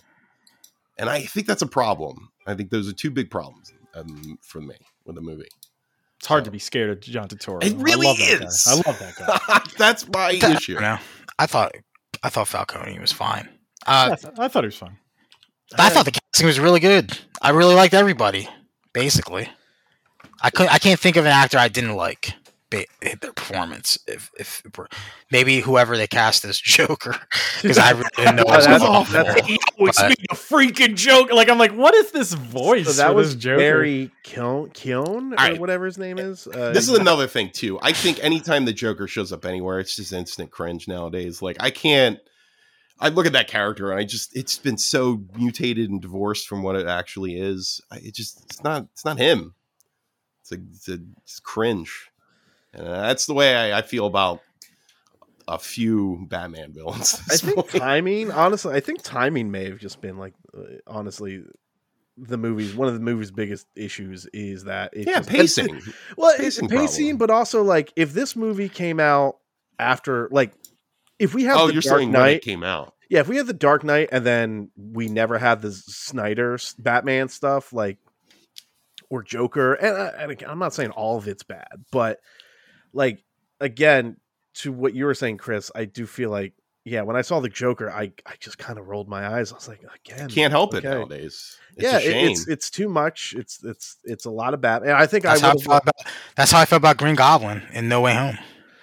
and 0.98 1.08
I 1.08 1.22
think 1.22 1.46
that's 1.46 1.62
a 1.62 1.66
problem. 1.66 2.30
I 2.46 2.54
think 2.54 2.70
those 2.70 2.88
are 2.88 2.92
two 2.92 3.10
big 3.10 3.30
problems 3.30 3.72
um, 3.94 4.38
for 4.42 4.60
me 4.60 4.74
with 5.04 5.16
the 5.16 5.22
movie. 5.22 5.48
It's 6.18 6.26
hard 6.26 6.44
to 6.44 6.50
be 6.50 6.58
scared 6.58 6.90
of 6.90 7.00
John 7.00 7.28
Turturro. 7.28 7.64
It 7.64 7.74
really 7.76 8.06
I 8.06 8.10
love 8.10 8.18
that 8.18 8.42
is. 8.44 8.64
Guy. 8.66 8.72
I 8.72 8.74
love 8.76 8.98
that 8.98 9.16
guy. 9.16 9.70
that's 9.78 10.08
my 10.08 10.38
That- 10.40 10.56
issue. 10.58 10.74
You 10.74 10.80
know, 10.80 10.98
I 11.38 11.46
thought 11.46 11.72
I 12.22 12.28
thought 12.28 12.48
Falcone 12.48 12.98
was 12.98 13.12
fine. 13.12 13.48
I, 13.86 14.10
Uh, 14.10 14.16
th- 14.16 14.34
I 14.38 14.48
thought 14.48 14.64
he 14.64 14.68
was 14.68 14.76
fun. 14.76 14.98
I 15.78 15.88
thought 15.88 16.04
the 16.04 16.10
casting 16.10 16.46
was 16.46 16.58
really 16.60 16.80
good. 16.80 17.16
I 17.40 17.50
really 17.50 17.74
liked 17.74 17.94
everybody. 17.94 18.48
Basically, 18.92 19.48
I 20.42 20.50
could 20.50 20.68
I 20.68 20.78
can't 20.78 20.98
think 21.00 21.16
of 21.16 21.24
an 21.24 21.30
actor 21.32 21.56
I 21.58 21.68
didn't 21.68 21.94
like 21.94 22.34
ba- 22.70 22.86
their 23.20 23.32
performance. 23.32 23.98
If 24.06 24.30
if 24.38 24.62
maybe 25.30 25.60
whoever 25.60 25.96
they 25.96 26.06
cast 26.06 26.44
as 26.44 26.58
Joker, 26.60 27.16
because 27.60 27.78
I 27.78 27.90
really 27.90 28.08
didn't 28.16 28.36
know. 28.36 28.44
Oh, 28.48 28.56
was 28.56 28.64
that's- 28.66 28.80
going 28.82 28.94
on 28.96 29.04
that's- 29.12 29.34
there. 29.34 29.44
Hey, 29.44 29.58
yo, 29.78 29.86
it's 29.86 30.00
But- 30.00 30.08
me, 30.10 30.14
the 30.28 30.34
freaking 30.36 30.96
joke. 30.96 31.32
Like 31.32 31.48
I'm 31.48 31.58
like, 31.58 31.72
what 31.72 31.94
is 31.94 32.12
this 32.12 32.32
voice? 32.32 32.86
So 32.86 32.92
that 33.02 33.14
was 33.14 33.34
Joker? 33.34 33.58
Barry 33.58 34.10
Keown, 34.22 34.70
Keown 34.70 35.32
or 35.32 35.36
right. 35.36 35.60
whatever 35.60 35.84
his 35.86 35.98
name 35.98 36.18
is. 36.18 36.46
Uh, 36.46 36.72
This 36.72 36.88
is 36.88 36.96
another 36.98 37.26
thing 37.26 37.50
too. 37.50 37.78
I 37.82 37.92
think 37.92 38.22
anytime 38.24 38.64
the 38.64 38.72
Joker 38.72 39.06
shows 39.06 39.32
up 39.32 39.44
anywhere, 39.44 39.78
it's 39.80 39.96
just 39.96 40.12
instant 40.12 40.50
cringe 40.50 40.86
nowadays. 40.88 41.42
Like 41.42 41.56
I 41.60 41.70
can't. 41.70 42.18
I 43.02 43.08
look 43.08 43.24
at 43.24 43.32
that 43.32 43.48
character 43.48 43.90
and 43.90 43.98
I 43.98 44.04
just 44.04 44.36
it's 44.36 44.58
been 44.58 44.76
so 44.76 45.22
mutated 45.34 45.88
and 45.88 46.02
divorced 46.02 46.46
from 46.46 46.62
what 46.62 46.76
it 46.76 46.86
actually 46.86 47.38
is. 47.40 47.80
I, 47.90 47.96
it 47.96 48.14
just 48.14 48.44
it's 48.44 48.62
not 48.62 48.88
it's 48.92 49.06
not 49.06 49.16
him. 49.18 49.54
It's 50.42 50.52
a, 50.52 50.56
it's, 50.70 50.88
a, 50.88 50.98
it's 51.22 51.40
cringe, 51.40 52.09
and 52.74 52.86
that's 52.86 53.26
the 53.26 53.34
way 53.34 53.54
I, 53.54 53.78
I 53.78 53.82
feel 53.82 54.06
about 54.06 54.40
a 55.48 55.58
few 55.58 56.26
Batman 56.28 56.72
villains. 56.74 57.20
I 57.30 57.36
think 57.36 57.56
point. 57.56 57.68
timing. 57.70 58.30
Honestly, 58.30 58.74
I 58.74 58.80
think 58.80 59.02
timing 59.02 59.50
may 59.50 59.64
have 59.68 59.78
just 59.78 60.00
been 60.00 60.16
like, 60.18 60.34
uh, 60.56 60.62
honestly, 60.86 61.42
the 62.16 62.36
movie's 62.36 62.74
one 62.74 62.86
of 62.88 62.94
the 62.94 63.00
movie's 63.00 63.30
biggest 63.30 63.66
issues 63.74 64.26
is 64.32 64.64
that 64.64 64.92
it 64.94 65.08
yeah, 65.08 65.18
just- 65.18 65.28
pacing. 65.30 65.80
Well, 66.16 66.36
Pacing 66.36 66.68
pacing, 66.68 66.86
pacing 66.86 67.16
but 67.16 67.30
also 67.30 67.62
like 67.62 67.92
if 67.96 68.12
this 68.12 68.36
movie 68.36 68.68
came 68.68 69.00
out 69.00 69.38
after, 69.78 70.28
like, 70.30 70.52
if 71.18 71.34
we 71.34 71.44
have 71.44 71.58
Oh, 71.58 71.66
the 71.66 71.72
you're 71.74 71.82
Dark 71.82 71.98
saying 72.00 72.12
when 72.12 72.20
it 72.20 72.24
Knight, 72.24 72.42
came 72.42 72.62
out? 72.62 72.94
yeah, 73.08 73.20
if 73.20 73.28
we 73.28 73.36
had 73.36 73.46
the 73.46 73.52
Dark 73.54 73.82
Knight 73.84 74.10
and 74.12 74.24
then 74.24 74.70
we 74.76 75.08
never 75.08 75.38
had 75.38 75.62
the 75.62 75.72
Snyder 75.72 76.58
Batman 76.78 77.28
stuff, 77.28 77.72
like 77.72 77.98
or 79.08 79.22
Joker. 79.22 79.74
And, 79.74 79.96
uh, 79.96 80.12
and 80.18 80.42
I'm 80.46 80.58
not 80.58 80.74
saying 80.74 80.90
all 80.90 81.16
of 81.18 81.26
it's 81.26 81.42
bad, 81.42 81.84
but 81.90 82.20
like 82.92 83.22
again, 83.60 84.16
to 84.54 84.72
what 84.72 84.94
you 84.94 85.04
were 85.04 85.14
saying, 85.14 85.38
Chris, 85.38 85.70
I 85.74 85.84
do 85.84 86.06
feel 86.06 86.30
like 86.30 86.52
yeah, 86.84 87.02
when 87.02 87.14
I 87.14 87.20
saw 87.22 87.40
the 87.40 87.48
Joker, 87.48 87.90
I 87.90 88.12
I 88.26 88.34
just 88.40 88.58
kind 88.58 88.78
of 88.78 88.88
rolled 88.88 89.08
my 89.08 89.26
eyes. 89.36 89.52
I 89.52 89.56
was 89.56 89.68
like, 89.68 89.82
again, 90.04 90.28
Can't 90.30 90.50
help 90.50 90.74
it 90.74 90.82
nowadays. 90.82 91.58
It's 91.76 91.82
yeah, 91.82 91.98
it- 91.98 92.30
it's 92.30 92.48
it's 92.48 92.70
too 92.70 92.88
much. 92.88 93.34
It's 93.36 93.62
it's 93.62 93.96
it's 94.04 94.24
a 94.24 94.30
lot 94.30 94.54
of 94.54 94.60
bad. 94.60 94.82
And 94.82 94.92
I 94.92 95.06
think 95.06 95.24
That's 95.24 95.42
I 95.42 95.46
how 95.46 95.52
I 95.52 95.56
felt 95.60 95.82
about 95.82 95.94
that's 96.36 96.50
how 96.52 96.60
I 96.60 96.64
felt 96.64 96.80
about 96.80 96.96
Green 96.96 97.14
Goblin 97.14 97.62
in 97.72 97.88
No 97.88 98.00
Way 98.00 98.14
Home. 98.14 98.38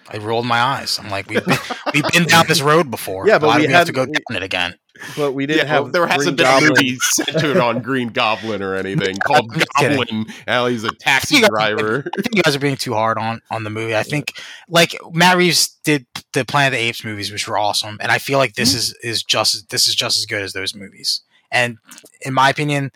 I 0.10 0.18
rolled 0.20 0.46
my 0.46 0.60
eyes. 0.60 1.00
I'm 1.00 1.10
like, 1.10 1.28
we've 1.28 1.44
been, 1.46 1.58
we've 2.01 2.12
been 2.12 2.25
down 2.25 2.46
this 2.48 2.62
road 2.62 2.89
before. 2.92 3.27
Yeah, 3.27 3.39
but 3.39 3.48
Why 3.48 3.58
we 3.58 3.63
do 3.63 3.68
we 3.68 3.74
have 3.74 3.88
to 3.88 3.94
go 3.94 4.06
we- 4.06 4.12
down 4.12 4.38
it 4.38 4.44
again? 4.44 4.75
but 5.16 5.34
we 5.34 5.46
didn't 5.46 5.68
yeah, 5.68 5.74
well, 5.75 5.84
have 5.84 5.94
there 5.94 6.08
hasn't 6.08 6.38
Green 6.38 6.48
been 6.48 6.70
Goblin. 6.70 6.72
a 6.72 6.84
movie 6.84 6.98
centered 7.01 7.58
on 7.58 7.82
Green 7.84 8.10
Goblin 8.10 8.63
or 8.63 8.74
anything 8.74 9.16
called 9.24 9.51
I'm 9.54 9.62
kidding. 9.77 9.98
Goblin. 9.98 10.25
Now 10.48 10.66
he's 10.66 10.84
a 10.84 10.92
taxi 10.96 11.36
You 11.36 11.42
guys- 11.42 11.50
driver. 11.50 12.10
I 12.18 12.22
think 12.22 12.36
you 12.36 12.42
guys 12.42 12.56
are 12.56 12.60
being 12.60 12.77
too 12.77 12.94
hard 12.94 13.18
on 13.18 13.42
on 13.51 13.63
the 13.63 13.70
movie. 13.70 13.96
I 13.96 14.04
think 14.04 14.34
like 14.68 14.96
Matt 15.12 15.38
Reeves 15.38 15.70
did 15.84 16.06
the 16.34 16.46
Planet 16.46 16.74
of 16.74 16.80
the 16.80 16.86
Apes 16.86 17.04
movies, 17.04 17.32
which 17.32 17.48
were 17.48 17.58
awesome, 17.58 17.98
and 18.01 18.12
I 18.12 18.18
feel 18.18 18.39
like 18.39 18.56
this 18.56 18.70
mm-hmm. 18.70 18.77
is 18.77 18.94
is 19.04 19.24
just 19.24 19.70
this 19.70 19.88
is 19.88 19.96
just 19.96 20.18
as 20.18 20.25
good 20.25 20.42
as 20.42 20.54
those 20.54 20.74
movies. 20.74 21.22
And 21.51 21.77
in 22.22 22.34
my 22.34 22.50
opinion, 22.50 22.92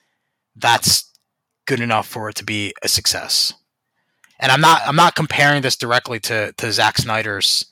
that's 0.56 1.10
good 1.68 1.80
enough 1.80 2.08
for 2.08 2.30
it 2.30 2.36
to 2.36 2.44
be 2.44 2.74
a 2.84 2.88
success. 2.88 3.54
And 4.40 4.52
I'm 4.52 4.62
not 4.62 4.82
I'm 4.86 4.96
not 4.96 5.16
comparing 5.16 5.62
this 5.62 5.76
directly 5.76 6.20
to 6.22 6.52
to 6.58 6.72
Zack 6.72 6.98
Snyder's 6.98 7.68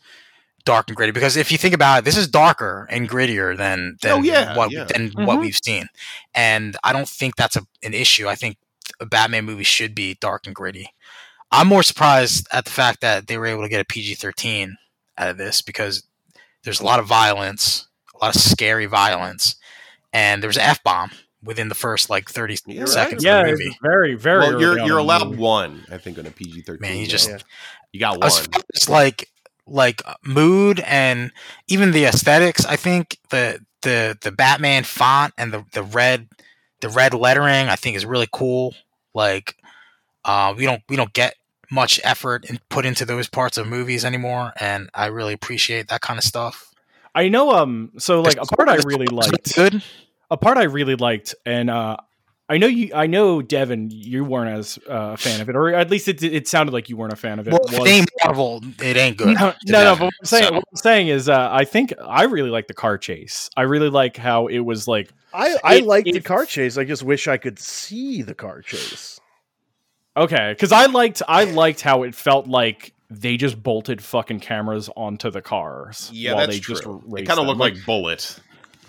Dark 0.66 0.88
and 0.90 0.96
Gritty 0.98 1.12
because 1.12 1.36
if 1.38 1.52
you 1.52 1.58
think 1.58 1.74
about 1.74 2.00
it, 2.00 2.06
this 2.06 2.18
is 2.18 2.28
darker 2.28 2.88
and 2.90 3.10
grittier 3.10 3.56
than 3.58 3.98
than 4.02 4.12
Oh, 4.12 4.22
yeah, 4.24 4.56
what 4.56 4.72
yeah. 4.72 4.84
than 4.86 5.10
what 5.12 5.38
Mhm. 5.38 5.42
we've 5.42 5.60
seen. 5.64 5.88
And 6.34 6.76
I 6.84 6.94
don't 6.94 7.10
think 7.10 7.36
that's 7.36 7.56
a, 7.56 7.62
an 7.84 7.94
issue. 7.94 8.28
I 8.28 8.36
think 8.36 8.58
a 9.00 9.06
Batman 9.06 9.46
movie 9.46 9.64
should 9.64 9.96
be 9.96 10.16
dark 10.16 10.46
and 10.46 10.56
gritty. 10.56 10.94
I'm 11.52 11.68
more 11.68 11.84
surprised 11.84 12.48
at 12.52 12.66
the 12.66 12.72
fact 12.72 13.02
that 13.02 13.28
they 13.28 13.38
were 13.38 13.46
able 13.48 13.64
to 13.64 13.70
get 13.70 13.82
a 13.82 13.86
PG 13.86 14.16
13 14.16 14.78
out 15.18 15.30
of 15.30 15.38
this 15.38 15.62
because 15.62 16.04
there's 16.64 16.80
a 16.80 16.86
lot 16.86 17.00
of 17.00 17.08
violence, 17.08 17.88
a 18.20 18.24
lot 18.26 18.36
of 18.36 18.42
scary 18.42 18.86
violence, 18.86 19.56
and 20.14 20.44
there's 20.44 20.58
an 20.58 20.64
F 20.64 20.84
bomb 20.84 21.12
within 21.42 21.70
the 21.70 21.76
first 21.76 22.10
like 22.10 22.30
30 22.30 22.58
You're 22.68 22.86
seconds 22.86 23.24
yeah, 23.24 23.40
of 23.40 23.46
the 23.46 23.52
movie. 23.54 23.78
very 23.82 24.16
very. 24.16 24.40
well, 24.40 24.60
you're 24.62 24.80
you're 24.86 24.98
allowed 24.98 25.38
one, 25.38 25.86
I 25.92 25.98
think, 25.98 26.18
on 26.20 26.26
a 26.26 26.32
PG 26.32 26.62
thirteen. 26.62 26.82
Man, 26.82 26.98
you 26.98 27.08
just- 27.08 27.30
Yeah. 27.30 27.38
you 27.94 28.00
got 28.00 28.18
one. 28.20 28.28
As 28.28 28.40
far 28.46 28.62
as 28.76 28.90
like 28.90 29.30
like 29.70 30.02
mood 30.24 30.82
and 30.86 31.32
even 31.68 31.92
the 31.92 32.06
aesthetics, 32.06 32.66
I 32.66 32.76
think 32.76 33.18
the 33.30 33.60
the 33.82 34.18
the 34.22 34.32
Batman 34.32 34.84
font 34.84 35.34
and 35.38 35.54
the 35.54 35.66
the 35.74 35.84
red 35.84 36.28
the 36.82 36.90
red 36.90 37.14
lettering 37.14 37.68
I 37.68 37.76
think 37.76 37.96
is 37.96 38.06
really 38.06 38.28
cool. 38.32 38.76
Like 39.14 39.56
uh, 40.26 40.54
we 40.56 40.66
don't 40.66 40.82
we 40.90 40.96
don't 40.96 41.14
get 41.14 41.36
much 41.72 42.00
effort 42.04 42.46
and 42.50 42.60
put 42.70 42.86
into 42.86 43.06
those 43.06 43.30
parts 43.30 43.58
of 43.58 43.68
movies 43.68 44.04
anymore, 44.04 44.54
and 44.60 44.90
I 44.94 45.08
really 45.08 45.34
appreciate 45.34 45.88
that 45.90 46.02
kind 46.02 46.18
of 46.18 46.24
stuff. 46.24 46.74
I 47.16 47.30
know. 47.30 47.52
Um. 47.52 47.92
So 47.98 48.22
like 48.22 48.38
a 48.38 48.46
part 48.46 48.70
I 48.70 48.78
really 48.86 49.08
liked. 49.08 49.56
Good. 49.56 49.84
a 50.32 50.38
part 50.38 50.58
I 50.58 50.64
really 50.64 50.96
liked, 50.96 51.36
and 51.46 51.70
uh, 51.70 51.98
I 52.52 52.58
know 52.58 52.66
you. 52.66 52.92
I 52.96 53.06
know 53.06 53.44
Devin, 53.44 53.90
you 53.92 54.24
weren't 54.24 54.58
as 54.58 54.80
uh, 54.90 55.12
a 55.14 55.18
fan 55.18 55.40
of 55.40 55.50
it, 55.50 55.56
or 55.56 55.70
at 55.74 55.92
least 55.92 56.08
it, 56.08 56.24
it 56.24 56.48
sounded 56.48 56.72
like 56.72 56.90
you 56.90 56.98
weren't 56.98 57.14
a 57.14 57.16
fan 57.16 57.38
of 57.38 57.48
it. 57.48 57.52
Well, 57.52 57.62
was- 57.82 57.90
it 57.92 58.10
Marvel, 58.26 58.64
it 58.82 58.98
ain't 58.98 59.18
good. 59.18 59.36
no, 59.40 59.52
to 59.52 59.58
no, 59.72 59.84
no. 59.84 59.94
But 59.96 60.02
what 60.06 60.14
I'm 60.20 60.26
saying, 60.26 60.44
so. 60.48 60.54
what 60.56 60.64
I'm 60.72 60.78
saying 60.78 61.08
is, 61.10 61.30
uh, 61.30 61.50
I 61.52 61.64
think 61.66 61.94
I 62.04 62.24
really 62.24 62.50
like 62.50 62.68
the 62.68 62.74
car 62.74 62.98
chase. 62.98 63.52
I 63.56 63.62
really 63.62 63.90
like 63.90 64.18
how 64.18 64.48
it 64.48 64.60
was 64.60 64.88
like. 64.88 65.12
I 65.32 65.58
I 65.64 65.76
It- 65.76 65.86
liked 65.86 66.12
the 66.12 66.22
car 66.22 66.46
chase. 66.48 66.78
I 66.80 66.86
just 66.86 67.04
wish 67.04 67.28
I 67.28 67.38
could 67.38 67.60
see 67.60 68.24
the 68.24 68.34
car 68.34 68.62
chase. 68.64 69.20
Okay, 70.18 70.52
because 70.54 70.72
I 70.72 70.88
liked 70.88 71.22
I 71.28 71.44
liked 71.44 71.82
how 71.82 72.02
it 72.04 72.16
felt 72.16 72.48
like 72.48 72.94
they 73.12 73.38
just 73.38 73.62
bolted 73.62 74.04
fucking 74.04 74.40
cameras 74.40 74.90
onto 74.98 75.30
the 75.30 75.42
cars. 75.42 76.10
yeah, 76.12 76.34
while 76.34 76.48
that's 76.48 76.58
they 76.58 76.60
just 76.60 76.82
true. 76.84 77.04
It 77.16 77.26
kind 77.28 77.40
of 77.40 77.46
them. 77.46 77.58
looked 77.58 77.60
like 77.60 77.86
Bullitt. 77.86 78.40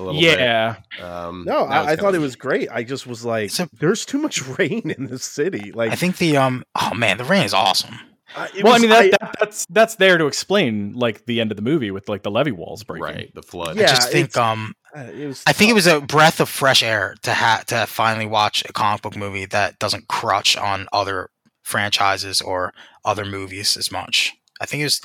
A 0.01 0.05
little 0.05 0.21
yeah, 0.21 0.77
bit. 0.97 1.05
Um, 1.05 1.45
No, 1.47 1.65
I, 1.65 1.83
I 1.93 1.97
thought 1.97 2.05
kinda- 2.13 2.19
it 2.19 2.21
was 2.23 2.37
great. 2.37 2.69
I 2.71 2.83
just 2.83 3.07
was 3.07 3.25
like, 3.25 3.51
a- 3.59 3.69
there's 3.79 4.05
too 4.07 4.19
much 4.19 4.47
rain 4.59 4.91
in 4.97 5.07
this 5.07 5.25
city. 5.25 5.73
Like, 5.73 5.93
I 5.93 5.95
think 5.97 6.17
the 6.19 6.37
um 6.37 6.65
oh 6.81 6.95
man, 6.95 7.19
the 7.19 7.25
rain 7.25 7.45
is 7.45 7.55
awesome. 7.55 7.95
I- 8.37 8.49
it 8.57 8.63
well, 8.65 8.75
I 8.75 8.79
mean 8.79 8.91
that, 8.91 9.11
that 9.21 9.35
that's 9.41 9.67
that's 9.67 9.97
there 9.97 10.17
to 10.19 10.27
explain 10.27 10.93
like 10.95 11.27
the 11.27 11.41
end 11.41 11.51
of 11.51 11.57
the 11.57 11.63
movie 11.63 11.91
with 11.91 12.09
like 12.09 12.23
the 12.23 12.31
levee 12.31 12.53
walls 12.53 12.85
breaking. 12.85 13.03
right. 13.05 13.35
The 13.35 13.43
flood. 13.43 13.77
Yeah, 13.77 13.85
I 13.85 13.87
just 13.89 14.13
think 14.13 14.37
um 14.37 14.75
uh, 14.97 15.01
it 15.13 15.27
was. 15.27 15.43
I 15.47 15.53
think 15.53 15.71
it 15.71 15.75
was 15.75 15.87
a 15.87 16.01
breath 16.01 16.41
of 16.41 16.49
fresh 16.49 16.83
air 16.83 17.15
to 17.23 17.33
ha- 17.35 17.63
to 17.69 17.87
finally 17.87 18.27
watch 18.27 18.65
a 18.69 18.73
comic 18.73 19.03
book 19.03 19.17
movie 19.17 19.47
that 19.47 19.79
doesn't 19.79 20.09
crutch 20.09 20.57
on 20.57 20.87
other 20.93 21.29
franchises 21.63 22.41
or 22.41 22.73
other 23.05 23.25
movies 23.25 23.77
as 23.77 23.91
much. 23.93 24.33
I 24.61 24.67
think 24.67 24.81
it 24.81 24.85
was 24.85 25.01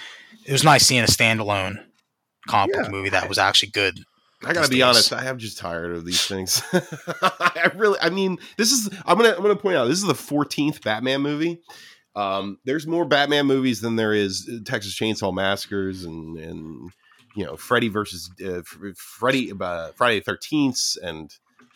it 0.45 0.51
was 0.51 0.63
nice 0.63 0.85
seeing 0.85 1.03
a 1.03 1.07
standalone 1.07 1.83
comic 2.47 2.75
Yeah. 2.75 2.83
book 2.83 2.91
movie 2.91 3.09
that 3.09 3.27
was 3.29 3.37
actually 3.37 3.69
good. 3.71 3.99
I 4.43 4.53
gotta 4.53 4.69
be 4.69 4.75
days. 4.77 4.83
honest. 4.83 5.13
I 5.13 5.25
am 5.25 5.37
just 5.37 5.57
tired 5.57 5.95
of 5.95 6.05
these 6.05 6.25
things. 6.25 6.61
I 7.21 7.71
really. 7.75 7.97
I 8.01 8.09
mean, 8.09 8.37
this 8.57 8.71
is. 8.71 8.89
I'm 9.05 9.17
gonna. 9.17 9.33
I'm 9.35 9.41
gonna 9.41 9.55
point 9.55 9.77
out. 9.77 9.85
This 9.85 9.99
is 9.99 10.05
the 10.07 10.13
14th 10.13 10.83
Batman 10.83 11.21
movie. 11.21 11.61
Um, 12.15 12.59
there's 12.65 12.85
more 12.87 13.05
Batman 13.05 13.45
movies 13.45 13.81
than 13.81 13.95
there 13.95 14.13
is 14.13 14.49
uh, 14.51 14.57
Texas 14.65 14.97
Chainsaw 14.97 15.33
Massacres 15.33 16.03
and 16.05 16.37
and 16.37 16.91
you 17.35 17.45
know 17.45 17.55
Freddy 17.57 17.87
versus 17.89 18.29
uh, 18.45 18.61
Freddy 18.95 19.51
uh, 19.59 19.91
Friday 19.95 20.19
the 20.19 20.31
13th, 20.31 20.97
and 21.01 21.33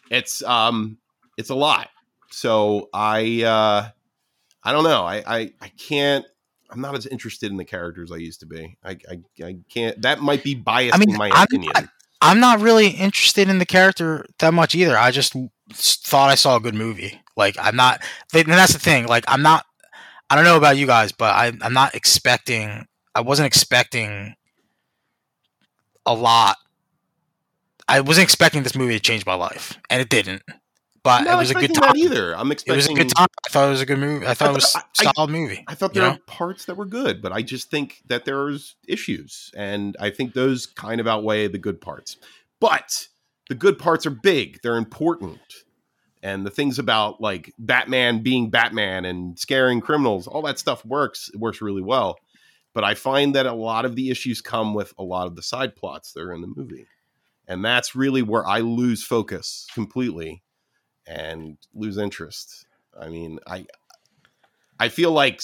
it's 0.10 0.44
um 0.44 0.98
it's 1.38 1.50
a 1.50 1.56
lot. 1.56 1.90
So 2.30 2.90
I 2.94 3.44
uh 3.44 3.90
I 4.64 4.72
don't 4.72 4.84
know. 4.84 5.04
I 5.06 5.24
I, 5.26 5.54
I 5.62 5.68
can't. 5.70 6.26
I'm 6.72 6.82
not 6.82 6.96
as 6.96 7.08
interested 7.08 7.50
in 7.50 7.58
the 7.58 7.66
characters 7.66 8.12
I 8.12 8.18
used 8.18 8.42
to 8.42 8.46
be. 8.46 8.78
I 8.84 8.92
I, 9.10 9.44
I 9.44 9.58
can't. 9.74 10.00
That 10.04 10.22
might 10.22 10.44
be 10.44 10.56
biased 10.56 10.96
I 10.96 11.00
mean, 11.00 11.18
my 11.18 11.32
I'm 11.34 11.44
opinion. 11.44 11.72
not- 11.74 11.90
I'm 12.22 12.40
not 12.40 12.60
really 12.60 12.90
interested 12.90 13.50
in 13.50 13.60
the 13.60 13.66
character 13.66 14.26
that 14.40 14.54
much 14.54 14.76
either. 14.76 14.98
I 14.98 15.12
just 15.12 15.36
thought 15.74 16.30
I 16.30 16.36
saw 16.36 16.58
a 16.58 16.60
good 16.60 16.76
movie. 16.76 17.22
Like 17.38 17.56
I'm 17.60 17.76
not, 17.76 18.02
and 18.34 18.48
that's 18.48 18.74
the 18.74 18.80
thing. 18.80 19.08
Like 19.08 19.24
I'm 19.28 19.42
not. 19.42 19.66
I 20.30 20.36
don't 20.36 20.44
know 20.44 20.58
about 20.58 20.78
you 20.78 20.86
guys, 20.86 21.12
but 21.12 21.34
I, 21.34 21.52
I'm 21.62 21.74
not 21.74 21.96
expecting. 21.96 22.86
I 23.16 23.22
wasn't 23.22 23.48
expecting 23.48 24.36
a 26.06 26.14
lot. 26.14 26.58
I 27.88 28.02
wasn't 28.02 28.26
expecting 28.26 28.64
this 28.64 28.76
movie 28.76 28.94
to 28.94 29.00
change 29.00 29.26
my 29.26 29.34
life, 29.34 29.78
and 29.90 30.02
it 30.02 30.10
didn't. 30.10 30.44
But 31.04 31.28
it 31.28 31.36
was 31.36 31.52
a 31.52 31.54
good 31.56 31.74
time. 31.74 31.96
either. 31.96 32.36
I'm 32.36 32.52
expecting 32.52 32.74
It 32.74 32.78
was 32.78 32.88
a 32.88 32.94
good 33.04 33.16
time. 33.16 33.28
I 33.48 33.50
thought 33.50 33.68
it 33.68 33.72
was 33.72 33.82
a 33.82 33.86
good 33.86 34.00
movie. 34.00 34.28
I 34.28 34.34
thought 34.34 34.50
I 34.50 34.52
it 34.52 34.56
was 34.56 34.72
thought- 34.72 34.90
a 35.04 35.08
I- 35.08 35.12
solid 35.16 35.30
movie. 35.32 35.64
I 35.68 35.76
thought 35.76 35.94
there 35.94 36.12
were 36.12 36.18
parts 36.28 36.66
that 36.66 36.76
were 36.76 36.86
good, 36.86 37.22
but 37.22 37.32
I 37.32 37.42
just 37.42 37.70
think 37.72 38.02
that 38.08 38.26
there's 38.26 38.76
issues, 38.88 39.52
and 39.56 39.96
I 40.00 40.10
think 40.10 40.34
those 40.34 40.66
kind 40.66 41.00
of 41.00 41.08
outweigh 41.08 41.48
the 41.48 41.58
good 41.58 41.80
parts. 41.82 42.18
But 42.60 43.08
the 43.48 43.56
good 43.56 43.80
parts 43.80 44.06
are 44.06 44.10
big; 44.12 44.60
they're 44.62 44.76
important, 44.78 45.40
and 46.22 46.46
the 46.46 46.50
things 46.52 46.78
about 46.80 47.22
like 47.22 47.54
Batman 47.58 48.22
being 48.22 48.50
Batman 48.50 49.06
and 49.06 49.40
scaring 49.40 49.80
criminals, 49.82 50.28
all 50.28 50.42
that 50.44 50.60
stuff 50.60 50.84
works. 50.86 51.30
It 51.34 51.40
works 51.40 51.62
really 51.62 51.82
well. 51.82 52.18
But 52.74 52.84
I 52.84 52.94
find 52.94 53.34
that 53.36 53.46
a 53.48 53.54
lot 53.54 53.86
of 53.86 53.96
the 53.96 54.12
issues 54.12 54.42
come 54.42 54.74
with 54.76 54.94
a 55.00 55.04
lot 55.04 55.26
of 55.28 55.36
the 55.36 55.42
side 55.42 55.76
plots 55.76 56.12
that 56.14 56.22
are 56.22 56.34
in 56.34 56.42
the 56.42 56.54
movie, 56.56 56.86
and 57.48 57.64
that's 57.64 57.96
really 57.96 58.22
where 58.22 58.46
I 58.46 58.60
lose 58.60 59.02
focus 59.04 59.66
completely 59.74 60.44
and 61.08 61.58
lose 61.74 61.98
interest. 61.98 62.66
I 63.00 63.10
mean, 63.10 63.40
I 63.48 63.66
I 64.80 64.90
feel 64.90 65.12
like 65.12 65.42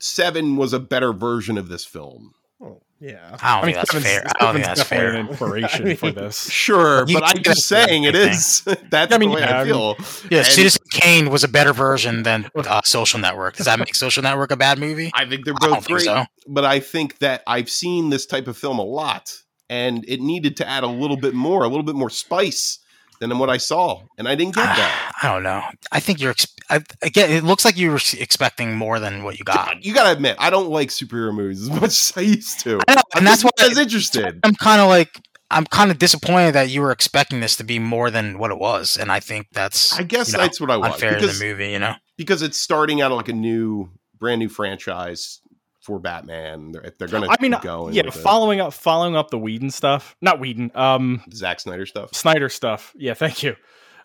Seven 0.00 0.56
was 0.56 0.72
a 0.72 0.78
better 0.78 1.12
version 1.12 1.58
of 1.58 1.68
this 1.68 1.84
film. 1.84 2.32
Oh, 2.60 2.80
yeah. 3.00 3.26
I 3.26 3.30
don't 3.30 3.40
I 3.42 3.54
mean, 3.54 3.64
think 3.64 3.76
that's 3.76 3.90
Kevin's, 3.90 4.06
fair. 4.06 4.26
I 4.26 4.44
don't 4.44 4.54
think 4.54 4.66
that's 4.66 4.82
fair. 4.82 5.14
an 5.14 5.28
inspiration 5.28 5.88
I 5.88 5.94
for 5.94 6.10
this. 6.10 6.50
Sure, 6.50 7.04
You 7.08 7.14
but 7.14 7.24
I'm 7.24 7.42
just 7.42 7.66
saying 7.66 8.04
it 8.04 8.14
is. 8.14 8.62
That's 8.90 9.14
I 9.14 9.18
mean, 9.18 9.30
the 9.30 9.36
way 9.36 9.40
yeah, 9.42 9.58
I 9.58 9.62
I 9.62 9.64
feel. 9.64 9.96
Yeah, 10.30 10.38
And 10.38 10.46
Citizen 10.46 10.82
Kane 10.90 11.30
was 11.30 11.44
a 11.44 11.48
better 11.48 11.72
version 11.72 12.24
than 12.24 12.50
uh, 12.56 12.80
Social 12.84 13.20
Network. 13.20 13.56
Does 13.56 13.66
that 13.66 13.78
make 13.78 13.94
Social 13.94 14.22
Network 14.22 14.50
a 14.50 14.56
bad 14.56 14.78
movie? 14.78 15.12
I 15.14 15.28
think 15.28 15.44
they're 15.44 15.54
both 15.54 15.86
great, 15.86 16.02
so. 16.02 16.24
but 16.48 16.64
I 16.64 16.80
think 16.80 17.18
that 17.18 17.42
I've 17.46 17.70
seen 17.70 18.10
this 18.10 18.26
type 18.26 18.48
of 18.48 18.56
film 18.56 18.78
a 18.78 18.84
lot, 18.84 19.32
and 19.68 20.04
it 20.08 20.20
needed 20.20 20.56
to 20.58 20.68
add 20.68 20.82
a 20.82 20.88
little 20.88 21.16
bit 21.16 21.34
more, 21.34 21.62
a 21.62 21.68
little 21.68 21.84
bit 21.84 21.94
more 21.94 22.10
spice 22.10 22.80
than 23.20 23.38
what 23.38 23.50
I 23.50 23.56
saw, 23.56 24.02
and 24.16 24.28
I 24.28 24.34
didn't 24.34 24.54
get 24.54 24.64
that. 24.64 25.12
I 25.22 25.32
don't 25.32 25.42
know. 25.42 25.62
I 25.92 26.00
think 26.00 26.20
you're. 26.20 26.30
Ex- 26.30 26.54
I, 26.70 26.82
again, 27.02 27.30
it 27.30 27.44
looks 27.44 27.64
like 27.64 27.76
you 27.76 27.90
were 27.90 28.00
expecting 28.18 28.76
more 28.76 29.00
than 29.00 29.24
what 29.24 29.38
you 29.38 29.44
got. 29.44 29.84
You 29.84 29.94
gotta 29.94 30.12
admit, 30.12 30.36
I 30.38 30.50
don't 30.50 30.68
like 30.68 30.88
superhero 30.88 31.34
movies 31.34 31.62
as 31.62 31.70
much 31.80 31.84
as 31.84 32.12
I 32.16 32.20
used 32.20 32.60
to. 32.60 32.80
I 32.86 32.94
know, 32.96 33.02
and 33.16 33.26
that's 33.26 33.42
why 33.42 33.50
I 33.60 33.68
was 33.68 33.78
interested. 33.78 34.40
I'm 34.44 34.54
kind 34.54 34.80
of 34.80 34.88
like 34.88 35.20
I'm 35.50 35.64
kind 35.64 35.90
of 35.90 35.98
disappointed 35.98 36.52
that 36.52 36.68
you 36.68 36.82
were 36.82 36.92
expecting 36.92 37.40
this 37.40 37.56
to 37.56 37.64
be 37.64 37.78
more 37.78 38.10
than 38.10 38.38
what 38.38 38.50
it 38.50 38.58
was, 38.58 38.96
and 38.96 39.10
I 39.10 39.20
think 39.20 39.46
that's 39.52 39.98
I 39.98 40.02
guess 40.02 40.32
you 40.32 40.38
know, 40.38 40.44
that's 40.44 40.60
what 40.60 40.70
I 40.70 40.76
want 40.76 40.94
unfair 40.94 41.14
to 41.14 41.20
because 41.20 41.38
the 41.38 41.44
movie. 41.46 41.70
You 41.70 41.78
know, 41.78 41.94
because 42.16 42.42
it's 42.42 42.58
starting 42.58 43.00
out 43.00 43.12
like 43.12 43.28
a 43.28 43.32
new, 43.32 43.90
brand 44.18 44.40
new 44.40 44.48
franchise 44.48 45.40
for 45.88 45.98
Batman. 45.98 46.72
They're, 46.72 46.92
they're 46.98 47.08
gonna. 47.08 47.28
I 47.30 47.36
mean, 47.40 47.56
going 47.62 47.94
yeah, 47.94 48.04
with 48.04 48.14
it. 48.14 48.20
following 48.20 48.60
up, 48.60 48.74
following 48.74 49.16
up 49.16 49.30
the 49.30 49.38
Whedon 49.38 49.70
stuff, 49.70 50.16
not 50.20 50.38
Whedon, 50.38 50.70
um, 50.74 51.24
Zack 51.32 51.60
Snyder 51.60 51.86
stuff. 51.86 52.14
Snyder 52.14 52.50
stuff. 52.50 52.92
Yeah, 52.94 53.14
thank 53.14 53.42
you. 53.42 53.56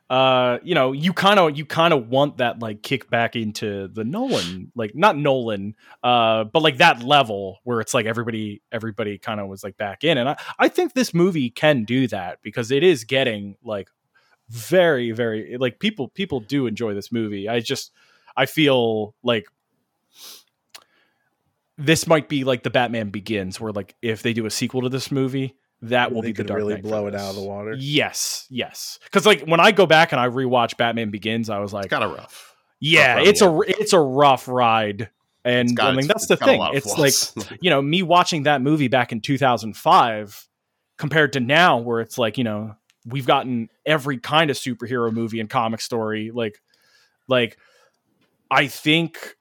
uh, 0.09 0.59
you 0.63 0.75
know, 0.75 0.93
you 0.93 1.11
kind 1.11 1.39
of 1.39 1.57
you 1.57 1.65
kind 1.65 1.93
of 1.93 2.07
want 2.07 2.37
that 2.37 2.59
like 2.59 2.81
kick 2.83 3.09
back 3.09 3.35
into 3.35 3.89
the 3.89 4.05
Nolan, 4.05 4.71
like 4.75 4.95
not 4.95 5.17
Nolan, 5.17 5.75
uh, 6.01 6.45
but 6.45 6.63
like 6.63 6.77
that 6.77 7.03
level 7.03 7.59
where 7.65 7.81
it's 7.81 7.93
like 7.93 8.05
everybody 8.05 8.61
everybody 8.71 9.17
kind 9.17 9.41
of 9.41 9.49
was 9.49 9.61
like 9.61 9.75
back 9.75 10.05
in, 10.05 10.17
and 10.17 10.29
I 10.29 10.37
I 10.57 10.69
think 10.69 10.93
this 10.93 11.13
movie 11.13 11.49
can 11.49 11.83
do 11.83 12.07
that 12.07 12.39
because 12.41 12.71
it 12.71 12.83
is 12.83 13.03
getting 13.03 13.57
like 13.61 13.89
very 14.47 15.11
very 15.11 15.57
like 15.59 15.79
people 15.79 16.07
people 16.07 16.39
do 16.39 16.65
enjoy 16.65 16.93
this 16.93 17.11
movie. 17.11 17.49
I 17.49 17.59
just 17.59 17.91
I 18.37 18.45
feel 18.45 19.15
like 19.21 19.47
this 21.77 22.07
might 22.07 22.29
be 22.29 22.43
like 22.43 22.63
the 22.63 22.69
Batman 22.69 23.09
Begins, 23.09 23.59
where 23.59 23.71
like 23.71 23.95
if 24.01 24.21
they 24.21 24.33
do 24.33 24.45
a 24.45 24.49
sequel 24.49 24.81
to 24.81 24.89
this 24.89 25.11
movie, 25.11 25.55
that 25.81 26.13
will 26.13 26.21
They 26.21 26.29
be 26.29 26.33
the 26.33 26.43
Dark 26.43 26.57
really 26.57 26.73
Knight 26.75 26.83
blow 26.83 27.07
it 27.07 27.15
out 27.15 27.31
of 27.31 27.35
the 27.35 27.43
water. 27.43 27.75
Yes, 27.77 28.47
yes. 28.49 28.99
Because 29.03 29.25
like 29.25 29.41
when 29.41 29.59
I 29.59 29.71
go 29.71 29.85
back 29.85 30.11
and 30.11 30.21
I 30.21 30.27
rewatch 30.27 30.77
Batman 30.77 31.09
Begins, 31.09 31.49
I 31.49 31.59
was 31.59 31.73
like, 31.73 31.89
kind 31.89 32.03
of 32.03 32.11
rough. 32.11 32.55
yeah, 32.79 33.15
rough 33.15 33.27
it's 33.27 33.41
a 33.41 33.59
it's 33.67 33.93
a 33.93 33.99
rough 33.99 34.47
ride, 34.47 35.09
and 35.43 35.75
got 35.75 35.93
I 35.93 35.95
mean 35.95 36.07
that's 36.07 36.27
the 36.27 36.35
it's 36.35 36.39
got 36.39 36.49
a 36.49 36.51
thing. 36.51 36.59
lot 36.59 36.75
of 36.75 36.77
It's 36.77 36.97
like 36.97 37.59
you 37.61 37.69
know 37.69 37.81
me 37.81 38.01
watching 38.01 38.43
that 38.43 38.61
movie 38.61 38.87
back 38.87 39.11
in 39.11 39.21
2005 39.21 40.47
compared 40.97 41.33
to 41.33 41.39
now, 41.39 41.79
where 41.79 41.99
it's 41.99 42.17
like 42.17 42.37
you 42.37 42.43
know 42.43 42.75
we've 43.05 43.25
gotten 43.27 43.69
every 43.85 44.17
kind 44.17 44.49
of 44.49 44.57
superhero 44.57 45.11
movie 45.11 45.39
and 45.39 45.49
comic 45.49 45.81
story. 45.81 46.31
Like, 46.31 46.61
like 47.27 47.57
I 48.49 48.67
think 48.67 49.35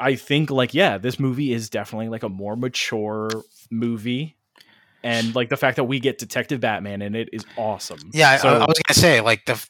I 0.00 0.14
think 0.16 0.50
like 0.50 0.72
yeah, 0.74 0.98
this 0.98 1.18
movie 1.20 1.52
is 1.52 1.68
definitely 1.68 2.08
like 2.08 2.22
a 2.22 2.28
more 2.28 2.56
mature 2.56 3.28
movie. 3.70 4.36
And 5.04 5.34
like 5.34 5.48
the 5.48 5.56
fact 5.56 5.76
that 5.76 5.84
we 5.84 6.00
get 6.00 6.18
Detective 6.18 6.60
Batman 6.60 7.02
in 7.02 7.14
it 7.14 7.28
is 7.32 7.44
awesome. 7.56 7.98
Yeah, 8.12 8.30
I- 8.30 8.36
So- 8.38 8.48
I, 8.48 8.54
I 8.56 8.66
was 8.66 8.78
gonna 8.86 8.98
say 8.98 9.20
like 9.20 9.44
the 9.46 9.64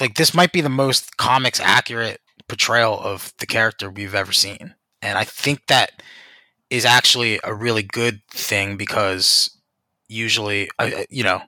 like 0.00 0.14
this 0.14 0.32
might 0.34 0.52
be 0.52 0.60
the 0.60 0.68
most 0.68 1.16
comics 1.16 1.60
accurate 1.60 2.20
portrayal 2.48 2.98
of 2.98 3.32
the 3.38 3.46
character 3.46 3.90
we've 3.90 4.14
ever 4.14 4.32
seen, 4.32 4.74
and 5.02 5.18
I 5.18 5.24
think 5.24 5.66
that 5.66 6.02
is 6.70 6.84
actually 6.84 7.40
a 7.44 7.52
really 7.54 7.82
good 7.82 8.20
thing 8.30 8.76
because 8.76 9.50
usually, 10.08 10.68
I- 10.78 11.06
you 11.10 11.24
know, 11.24 11.42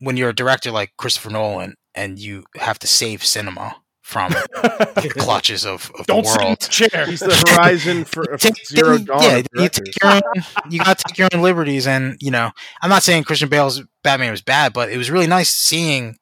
when 0.00 0.16
you're 0.16 0.30
a 0.30 0.34
director 0.34 0.70
like 0.70 0.96
Christopher 0.96 1.30
Nolan 1.30 1.74
and 1.94 2.18
you 2.18 2.44
have 2.56 2.78
to 2.80 2.86
save 2.86 3.24
cinema 3.24 3.76
from 4.08 4.30
the 4.32 5.12
clutches 5.18 5.66
of, 5.66 5.92
of 5.98 6.06
Don't 6.06 6.22
the 6.24 6.30
sit 6.30 6.40
in 6.40 6.46
world. 6.46 6.60
the 6.60 6.68
chair. 6.68 7.06
He's 7.06 7.20
the 7.20 7.44
horizon 7.52 8.04
for, 8.06 8.24
for 8.24 8.38
Take- 8.38 8.66
zero 8.66 8.96
take- 8.96 9.06
dawn. 9.06 9.22
yeah, 9.22 9.42
you 9.54 9.68
take 9.68 10.02
your 10.02 10.12
own, 10.14 10.22
you 10.70 10.78
got 10.78 10.96
to 10.96 11.04
take 11.08 11.18
your 11.18 11.28
own 11.34 11.42
liberties, 11.42 11.86
and 11.86 12.16
you 12.20 12.30
know, 12.30 12.50
I'm 12.80 12.88
not 12.88 13.02
saying 13.02 13.24
Christian 13.24 13.50
Bale's 13.50 13.82
Batman 14.02 14.30
was 14.30 14.40
bad, 14.40 14.72
but 14.72 14.88
it 14.90 14.96
was 14.96 15.10
really 15.10 15.26
nice 15.26 15.50
seeing 15.52 16.16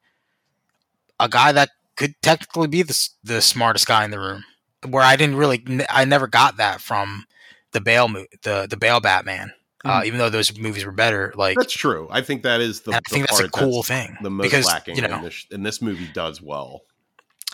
a 1.17 1.29
guy 1.29 1.53
that 1.53 1.69
could 1.95 2.13
technically 2.21 2.67
be 2.67 2.81
the 2.83 3.09
the 3.23 3.41
smartest 3.41 3.87
guy 3.87 4.03
in 4.03 4.11
the 4.11 4.19
room. 4.19 4.43
Where 4.87 5.01
I 5.03 5.15
didn't 5.15 5.37
really, 5.37 5.63
I 5.89 6.03
never 6.05 6.27
got 6.27 6.57
that 6.57 6.81
from 6.81 7.25
the 7.71 7.79
Bale, 7.79 8.09
the 8.43 8.67
the 8.69 8.77
Bale 8.77 8.99
Batman. 8.99 9.53
Uh, 9.85 10.01
even 10.05 10.19
though 10.19 10.29
those 10.29 10.57
movies 10.57 10.83
were 10.85 10.91
better, 10.91 11.31
like 11.37 11.55
That's 11.57 11.71
true. 11.71 12.09
I 12.11 12.19
think 12.21 12.43
that 12.43 12.59
is 12.59 12.81
the, 12.81 12.91
and 12.91 12.95
I 12.97 12.99
the 13.07 13.13
think 13.13 13.27
that's 13.29 13.39
a 13.39 13.43
part 13.43 13.53
cool 13.53 13.83
thing 13.83 14.17
the 14.21 14.29
most 14.29 14.43
because 14.43 14.65
lacking, 14.65 14.97
you 14.97 15.03
know, 15.03 15.15
and, 15.15 15.25
this, 15.25 15.45
and 15.51 15.65
this 15.65 15.81
movie 15.81 16.09
does 16.13 16.41
well. 16.41 16.81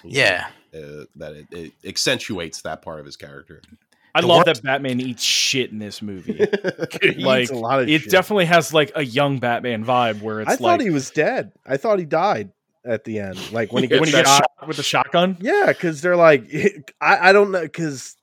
Yeah, 0.03 0.47
uh, 0.73 1.05
that 1.15 1.33
it, 1.33 1.47
it 1.51 1.73
accentuates 1.85 2.61
that 2.61 2.81
part 2.81 2.99
of 2.99 3.05
his 3.05 3.15
character. 3.15 3.61
I 4.15 4.21
The 4.21 4.27
love 4.27 4.45
worst- 4.45 4.61
that 4.61 4.63
Batman 4.63 4.99
eats 5.01 5.23
shit 5.23 5.71
in 5.71 5.79
this 5.79 6.01
movie. 6.01 6.33
He 7.01 7.09
eats 7.09 7.23
like 7.23 7.49
a 7.49 7.55
lot 7.55 7.81
of 7.81 7.89
it 7.89 8.01
shit. 8.01 8.11
definitely 8.11 8.45
has 8.45 8.73
like 8.73 8.91
a 8.95 9.03
young 9.03 9.39
Batman 9.39 9.83
vibe 9.83 10.21
where 10.21 10.41
it's 10.41 10.49
I 10.49 10.51
like 10.53 10.59
thought 10.59 10.81
he 10.81 10.91
was 10.91 11.09
dead. 11.09 11.51
I 11.65 11.77
thought 11.77 11.97
he 11.99 12.05
died 12.05 12.51
at 12.85 13.03
the 13.05 13.19
end. 13.19 13.51
Like 13.51 13.71
when 13.73 13.83
he 13.83 13.89
Yeah, 13.91 13.99
gets 13.99 13.99
when 14.01 14.07
he 14.09 14.11
shot. 14.11 14.25
gets 14.25 14.35
shot 14.37 14.67
with 14.67 14.77
the 14.77 14.83
shotgun. 14.83 15.37
Yeah, 15.39 15.65
because 15.67 16.01
they're 16.01 16.15
like, 16.15 16.43
I, 17.01 17.29
I 17.29 17.31
don't 17.33 17.51
know, 17.51 17.61
because 17.61 18.15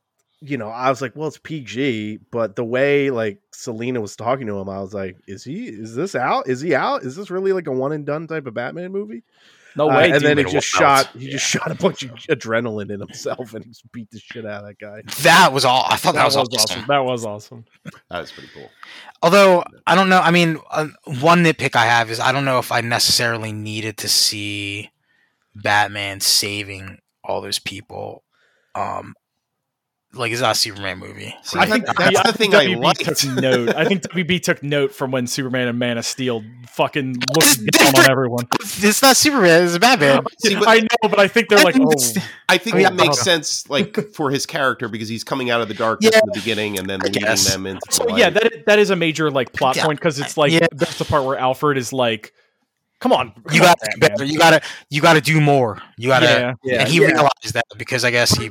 you 0.42 0.56
know, 0.56 0.68
I 0.68 0.88
was 0.88 1.02
like, 1.02 1.14
well, 1.16 1.28
it's 1.28 1.36
PG, 1.38 2.20
but 2.30 2.56
the 2.56 2.64
way 2.64 3.10
like 3.10 3.40
Selena 3.52 4.00
was 4.00 4.16
talking 4.16 4.46
to 4.46 4.58
him, 4.58 4.68
I 4.70 4.80
was 4.80 4.94
like, 4.94 5.16
is 5.26 5.42
he? 5.44 5.66
Is 5.66 5.94
this 5.94 6.14
out? 6.14 6.48
Is 6.48 6.60
he 6.62 6.74
out? 6.74 7.02
Is 7.02 7.14
this 7.16 7.30
really 7.30 7.52
like 7.52 7.66
a 7.66 7.72
one 7.72 7.92
and 7.92 8.06
done 8.06 8.26
type 8.26 8.46
of 8.46 8.54
Batman 8.54 8.92
movie? 8.92 9.22
No 9.76 9.88
Uh, 9.90 9.96
way. 9.96 10.10
and 10.10 10.22
then 10.24 10.38
he 10.38 10.44
just 10.44 10.54
was 10.54 10.82
out. 10.82 11.06
shot. 11.06 11.16
He 11.16 11.28
just 11.30 11.46
shot 11.46 11.70
a 11.70 11.74
bunch 11.74 12.02
of 12.02 12.10
adrenaline 12.28 12.90
in 12.92 13.00
himself 13.00 13.54
and 13.54 13.64
just 13.64 13.90
beat 13.92 14.10
the 14.10 14.18
shit 14.18 14.44
out 14.44 14.64
of 14.64 14.68
that 14.68 14.78
guy. 14.78 15.02
that 15.22 15.52
was 15.52 15.64
all. 15.64 15.84
I 15.88 15.96
thought 15.96 16.14
that, 16.14 16.20
that 16.20 16.24
was, 16.24 16.36
was 16.36 16.48
awesome. 16.54 16.78
awesome. 16.78 16.86
That 16.88 16.98
was 17.04 17.24
awesome. 17.26 17.64
That 18.10 18.20
was 18.20 18.32
pretty 18.32 18.48
cool. 18.54 18.68
Although 19.22 19.62
I 19.86 19.94
don't 19.94 20.08
know. 20.08 20.20
I 20.20 20.30
mean, 20.30 20.58
uh, 20.70 20.88
one 21.20 21.44
nitpick 21.44 21.76
I 21.76 21.84
have 21.86 22.10
is 22.10 22.18
I 22.20 22.32
don't 22.32 22.44
know 22.44 22.58
if 22.58 22.72
I 22.72 22.80
necessarily 22.80 23.52
needed 23.52 23.96
to 23.98 24.08
see 24.08 24.90
Batman 25.54 26.20
saving 26.20 26.98
all 27.22 27.40
those 27.40 27.58
people. 27.58 28.24
Um, 28.74 29.14
like 30.12 30.32
it's 30.32 30.40
not 30.40 30.52
a 30.52 30.54
Superman 30.58 30.98
movie. 30.98 31.34
See, 31.42 31.58
I 31.58 31.66
think 31.66 31.86
that's 31.86 32.00
I 32.18 32.32
the 32.32 32.36
think 32.36 32.52
thing 32.52 32.54
I 32.54 32.66
WB 32.66 32.82
liked. 32.82 33.04
took 33.04 33.24
note. 33.40 33.74
I 33.76 33.84
think 33.84 34.02
WB 34.02 34.42
took 34.42 34.60
note 34.62 34.92
from 34.92 35.12
when 35.12 35.26
Superman 35.28 35.68
and 35.68 35.78
Man 35.78 35.98
of 35.98 36.04
Steel 36.04 36.42
fucking 36.68 37.14
looked 37.34 37.64
down 37.78 37.96
on 37.96 38.10
everyone. 38.10 38.46
It's 38.60 39.02
not 39.02 39.16
Superman. 39.16 39.64
It's 39.64 39.78
Batman. 39.78 40.24
See, 40.40 40.56
but- 40.56 40.66
I 40.68 40.78
know, 40.80 41.08
but 41.08 41.20
I 41.20 41.28
think 41.28 41.48
they're 41.48 41.62
like, 41.62 41.76
oh, 41.78 41.92
I 42.48 42.58
think 42.58 42.74
Oh, 42.76 42.78
yeah, 42.78 42.90
that 42.90 42.94
uh-huh. 42.94 43.04
makes 43.04 43.16
hold 43.18 43.24
sense, 43.24 43.70
like 43.70 43.96
for 44.14 44.30
his 44.32 44.46
character, 44.46 44.88
because 44.88 45.08
he's 45.08 45.22
coming 45.22 45.48
out 45.50 45.60
of 45.60 45.68
the 45.68 45.74
darkness 45.74 46.10
Yeah, 46.12 46.20
in 46.24 46.26
the 46.32 46.38
beginning 46.40 46.78
and 46.78 46.90
then 46.90 47.00
I 47.02 47.04
leading 47.06 47.22
guess. 47.22 47.52
them 47.52 47.66
into. 47.66 47.80
so 47.90 48.04
the 48.06 48.14
yeah, 48.16 48.30
that 48.30 48.64
that 48.66 48.78
is 48.80 48.90
a 48.90 48.96
major 48.96 49.30
like 49.30 49.52
plot 49.52 49.76
Yeah. 49.76 49.84
point 49.86 50.00
because 50.00 50.18
it's 50.18 50.36
like 50.36 50.50
Yeah. 50.50 50.66
that's 50.72 50.98
the 50.98 51.04
part 51.04 51.24
where 51.24 51.38
Alfred 51.38 51.78
is 51.78 51.92
like, 51.92 52.32
"Come 52.98 53.12
on, 53.12 53.30
come 53.32 53.44
You 53.54 53.60
got 53.60 53.78
to 53.78 53.90
do 53.94 54.00
better. 54.00 54.24
You 54.24 54.38
got 54.38 54.50
to 54.50 54.68
you 54.88 55.00
got 55.00 55.12
to 55.14 55.20
do 55.20 55.40
more. 55.40 55.80
You 55.96 56.08
got 56.08 56.20
to. 56.20 56.26
yeah, 56.26 56.52
Yeah, 56.64 56.80
and 56.80 56.88
he 56.88 56.98
yeah. 57.00 57.06
realized 57.06 57.54
that 57.54 57.64
because 57.78 58.04
I 58.04 58.10
guess 58.10 58.32
he 58.36 58.50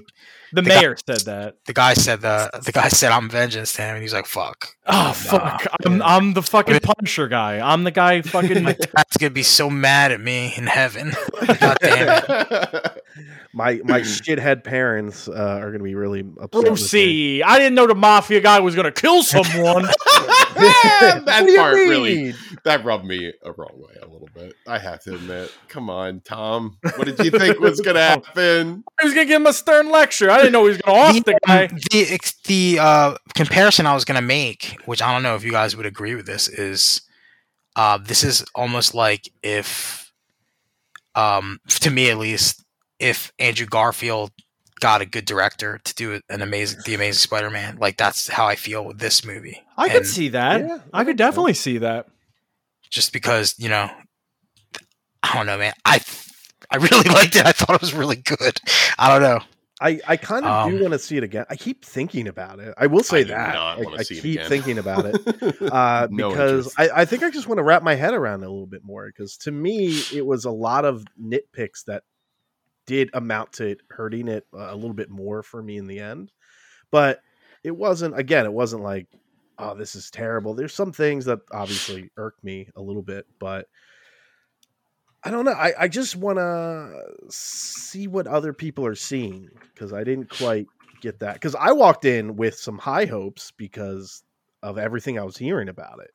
the, 0.54 0.62
the 0.62 0.70
guy- 0.70 0.80
mayor 0.82 0.96
said 1.06 1.20
that. 1.22 1.56
the 1.66 1.74
guy 1.74 1.94
said 1.94 2.22
the 2.22 2.50
the 2.66 2.72
guy 2.72 2.88
said 2.90 3.12
I'm 3.12 3.30
vengeance 3.30 3.74
to 3.74 3.82
him 3.82 3.96
and 3.96 4.02
he's 4.02 4.14
like 4.14 4.26
fuck. 4.26 4.76
Oh 4.86 5.14
fuck! 5.14 5.68
I'm 5.86 6.02
I'm 6.02 6.34
the 6.34 6.42
fucking 6.42 6.80
Punisher 6.80 7.28
guy. 7.28 7.60
I'm 7.60 7.84
the 7.84 7.92
guy 7.92 8.22
fucking. 8.22 8.64
My 8.64 8.74
dad's 8.74 9.18
gonna 9.18 9.30
be 9.32 9.44
so 9.44 9.70
mad 9.70 10.12
at 10.12 10.20
me 10.22 10.54
in 10.58 10.66
heaven. 10.68 11.12
God 11.60 11.78
damn 11.82 12.24
it. 12.28 13.04
My 13.52 13.82
my 13.84 14.02
shithead 14.02 14.64
parents 14.64 15.28
uh, 15.28 15.34
are 15.60 15.72
gonna 15.72 15.84
be 15.84 15.96
really 15.96 16.20
upset. 16.22 16.54
with 16.54 16.64
me. 16.64 16.70
Brucey, 16.70 17.44
I 17.44 17.58
didn't 17.58 17.74
know 17.74 17.88
the 17.88 17.96
mafia 17.96 18.42
guy 18.42 18.60
was 18.60 18.76
gonna 18.76 18.92
kill 18.92 19.24
someone. 19.24 19.84
that 19.84 21.24
What 21.26 21.58
part 21.58 21.74
really 21.74 22.34
that 22.64 22.86
rubbed 22.86 23.06
me 23.06 23.34
a 23.44 23.52
wrong 23.52 23.74
way 23.74 23.96
a 24.02 24.06
little 24.06 24.30
bit. 24.36 24.54
I 24.68 24.78
have 24.78 25.02
to 25.04 25.16
admit. 25.16 25.52
Come 25.68 25.90
on, 25.90 26.22
Tom. 26.22 26.78
What 26.96 27.06
did 27.06 27.20
you 27.20 27.32
think 27.32 27.60
was 27.60 27.82
gonna 27.82 28.00
happen? 28.02 28.84
I 29.00 29.04
was 29.06 29.14
gonna 29.16 29.26
give 29.26 29.42
him 29.42 29.48
a 29.48 29.54
stern 29.54 29.90
lecture. 29.92 30.30
I 30.30 30.39
didn't 30.40 30.54
know 30.54 30.64
he 30.64 30.70
was 30.70 30.78
gonna 30.80 30.98
off 30.98 31.14
the 31.14 31.22
the, 31.22 31.40
guy. 31.46 31.68
the 31.68 32.34
the 32.46 32.80
uh, 32.80 33.16
comparison 33.36 33.86
I 33.86 33.94
was 33.94 34.06
going 34.06 34.20
to 34.20 34.26
make, 34.26 34.78
which 34.86 35.02
I 35.02 35.14
don't 35.14 35.24
know 35.24 35.36
if 35.36 35.44
you 35.44 35.52
guys 35.52 35.76
would 35.76 35.86
agree 35.86 36.16
with 36.16 36.26
this, 36.26 36.48
is 36.48 37.02
uh, 37.76 37.98
this 37.98 38.24
is 38.24 38.44
almost 38.56 38.94
like 38.94 39.30
if, 39.44 40.12
um, 41.16 41.60
to 41.68 41.90
me 41.92 42.10
at 42.10 42.18
least, 42.18 42.64
if 43.00 43.32
Andrew 43.40 43.66
Garfield 43.66 44.32
got 44.80 45.02
a 45.02 45.06
good 45.06 45.26
director 45.26 45.80
to 45.84 45.96
do 45.96 46.22
an 46.30 46.42
amazing, 46.42 46.80
the 46.86 46.94
Amazing 46.96 47.20
Spider-Man, 47.20 47.78
like 47.78 47.98
that's 47.98 48.28
how 48.28 48.46
I 48.48 48.56
feel 48.56 48.84
with 48.86 49.00
this 49.00 49.26
movie. 49.26 49.62
I 49.78 49.90
could 49.90 50.06
see 50.06 50.30
that. 50.30 50.62
Yeah, 50.62 50.80
I 50.94 51.04
could 51.04 51.18
definitely 51.18 51.54
see 51.54 51.78
that. 51.80 52.08
just 52.90 53.14
because 53.14 53.56
you 53.58 53.70
know, 53.70 53.90
I 55.24 55.34
don't 55.36 55.46
know, 55.46 55.58
man. 55.58 55.74
I 55.86 56.00
I 56.72 56.78
really 56.78 57.10
liked 57.14 57.36
it. 57.36 57.46
I 57.46 57.52
thought 57.52 57.76
it 57.76 57.82
was 57.82 57.94
really 57.94 58.16
good. 58.18 58.60
I 58.98 59.10
don't 59.10 59.22
know. 59.22 59.40
I, 59.82 60.00
I 60.08 60.18
kind 60.18 60.46
of 60.46 60.52
Um, 60.52 60.72
do 60.76 60.82
want 60.82 60.94
to 60.94 61.00
see 61.00 61.16
it 61.18 61.24
again. 61.24 61.46
I 61.50 61.56
keep 61.56 61.86
thinking 61.86 62.28
about 62.28 62.60
it. 62.60 62.74
I 62.78 62.88
will 62.88 63.04
say 63.04 63.22
I 63.22 63.24
that. 63.24 63.80
Like, 63.80 64.00
I 64.02 64.04
keep 64.04 64.24
again. 64.26 64.50
thinking 64.50 64.78
about 64.78 65.06
it 65.06 65.62
uh, 65.72 66.08
No 66.12 66.30
because. 66.30 66.74
I, 66.78 66.90
I 67.02 67.06
think 67.06 67.24
I 67.24 67.30
just 67.30 67.48
want 67.48 67.60
to 67.60 67.64
wrap 67.64 67.82
my 67.82 67.96
head 67.96 68.14
around 68.14 68.44
it 68.44 68.48
a 68.48 68.52
little 68.52 68.68
bit 68.68 68.84
more. 68.84 69.08
Because 69.08 69.38
to 69.38 69.52
me, 69.52 70.02
it 70.14 70.26
was 70.26 70.46
a 70.46 70.52
lot 70.52 70.84
of 70.86 71.06
nitpicks 71.22 71.86
that 71.88 72.04
did 72.86 73.10
amount 73.14 73.54
to 73.54 73.78
hurting 73.90 74.28
it 74.28 74.46
a 74.54 74.76
little 74.76 74.94
bit 74.94 75.10
more 75.10 75.44
for 75.44 75.62
me 75.64 75.78
in 75.78 75.88
the 75.88 76.00
end. 76.00 76.32
But 76.92 77.22
it 77.64 77.72
wasn't. 77.72 78.18
Again, 78.20 78.46
it 78.46 78.54
wasn't 78.54 78.84
like, 78.84 79.08
oh, 79.58 79.76
this 79.76 79.96
is 79.96 80.10
terrible. 80.12 80.54
There's 80.56 80.74
some 80.74 80.92
things 80.92 81.26
that 81.26 81.40
obviously 81.52 82.10
irked 82.18 82.44
me 82.44 82.68
a 82.76 82.82
little 82.82 83.04
bit, 83.04 83.26
but 83.40 83.68
I 85.24 85.32
don't 85.32 85.46
know. 85.46 85.52
I, 85.52 85.74
I 85.78 85.88
just 85.88 86.16
want 86.16 86.38
to 86.38 86.94
see 87.30 88.08
what 88.08 88.28
other 88.28 88.54
people 88.54 88.86
are 88.86 88.96
seeing 88.96 89.50
because 89.74 89.92
I 89.92 90.04
didn't 90.04 90.30
quite 90.30 90.68
get 91.02 91.20
that. 91.20 91.34
Because 91.34 91.56
I 91.56 91.74
walked 91.74 92.06
in 92.06 92.36
with 92.36 92.56
some 92.56 92.78
high 92.78 93.06
hopes 93.06 93.52
because 93.52 94.24
of 94.64 94.78
everything 94.78 95.20
I 95.20 95.24
was 95.24 95.38
hearing 95.38 95.70
about 95.70 96.00
it, 96.00 96.12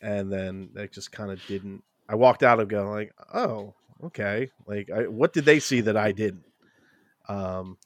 and 0.00 0.32
then 0.32 0.70
it 0.76 0.92
just 0.92 1.12
kind 1.12 1.30
of 1.30 1.44
didn't. 1.46 1.82
I 2.08 2.14
walked 2.14 2.42
out 2.42 2.60
of 2.60 2.68
going 2.68 2.90
like, 2.90 3.12
oh, 3.32 3.74
okay. 4.04 4.50
Like, 4.66 4.90
I, 4.90 5.06
what 5.06 5.32
did 5.32 5.44
they 5.44 5.60
see 5.60 5.82
that 5.82 5.96
I 5.96 6.12
didn't? 6.12 6.44
Um, 7.28 7.78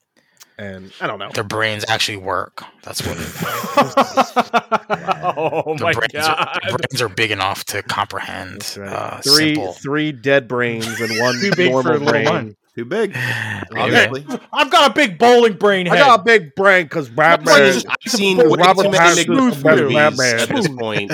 and 0.59 0.93
I 1.01 1.07
don't 1.07 1.19
know. 1.19 1.31
Their 1.33 1.45
brains 1.45 1.85
actually 1.89 2.19
work. 2.19 2.63
That's 2.83 3.01
what. 3.07 3.17
oh 5.37 5.75
Their 5.77 5.87
my 5.87 5.93
brains, 5.93 6.13
god! 6.13 6.39
are, 6.39 6.61
their 6.69 6.79
brains 6.79 7.03
are 7.03 7.09
big 7.09 7.31
enough 7.31 7.65
to 7.67 7.83
comprehend 7.83 8.75
right. 8.79 8.89
uh, 8.93 9.21
three 9.21 9.55
simple. 9.55 9.73
three 9.75 10.13
dead 10.13 10.49
brains 10.49 11.01
and 11.01 11.19
one 11.21 11.39
Too 11.41 11.51
big 11.57 11.71
normal 11.71 11.93
little 11.95 12.09
brain. 12.09 12.25
mind. 12.25 12.57
Too 12.75 12.85
big, 12.85 13.13
obviously. 13.77 14.25
I've 14.53 14.71
got 14.71 14.93
a 14.93 14.95
big 14.95 15.19
bowling 15.19 15.55
brain 15.55 15.89
I 15.89 15.97
got 15.97 16.21
a 16.21 16.23
big 16.23 16.55
brain 16.55 16.85
because 16.85 17.09
Batman. 17.09 17.83
I've 17.89 18.13
seen 18.13 18.39
Robert 18.39 18.85
too 18.85 18.91
many 18.91 19.25
Pattinson 19.25 19.35
Macbeth 19.35 19.57
is 19.57 19.63
better 19.65 19.77
than 19.77 19.85
movies 19.95 20.19
Batman. 20.19 20.41
at 20.41 20.49
this 20.49 20.69
point 20.69 21.13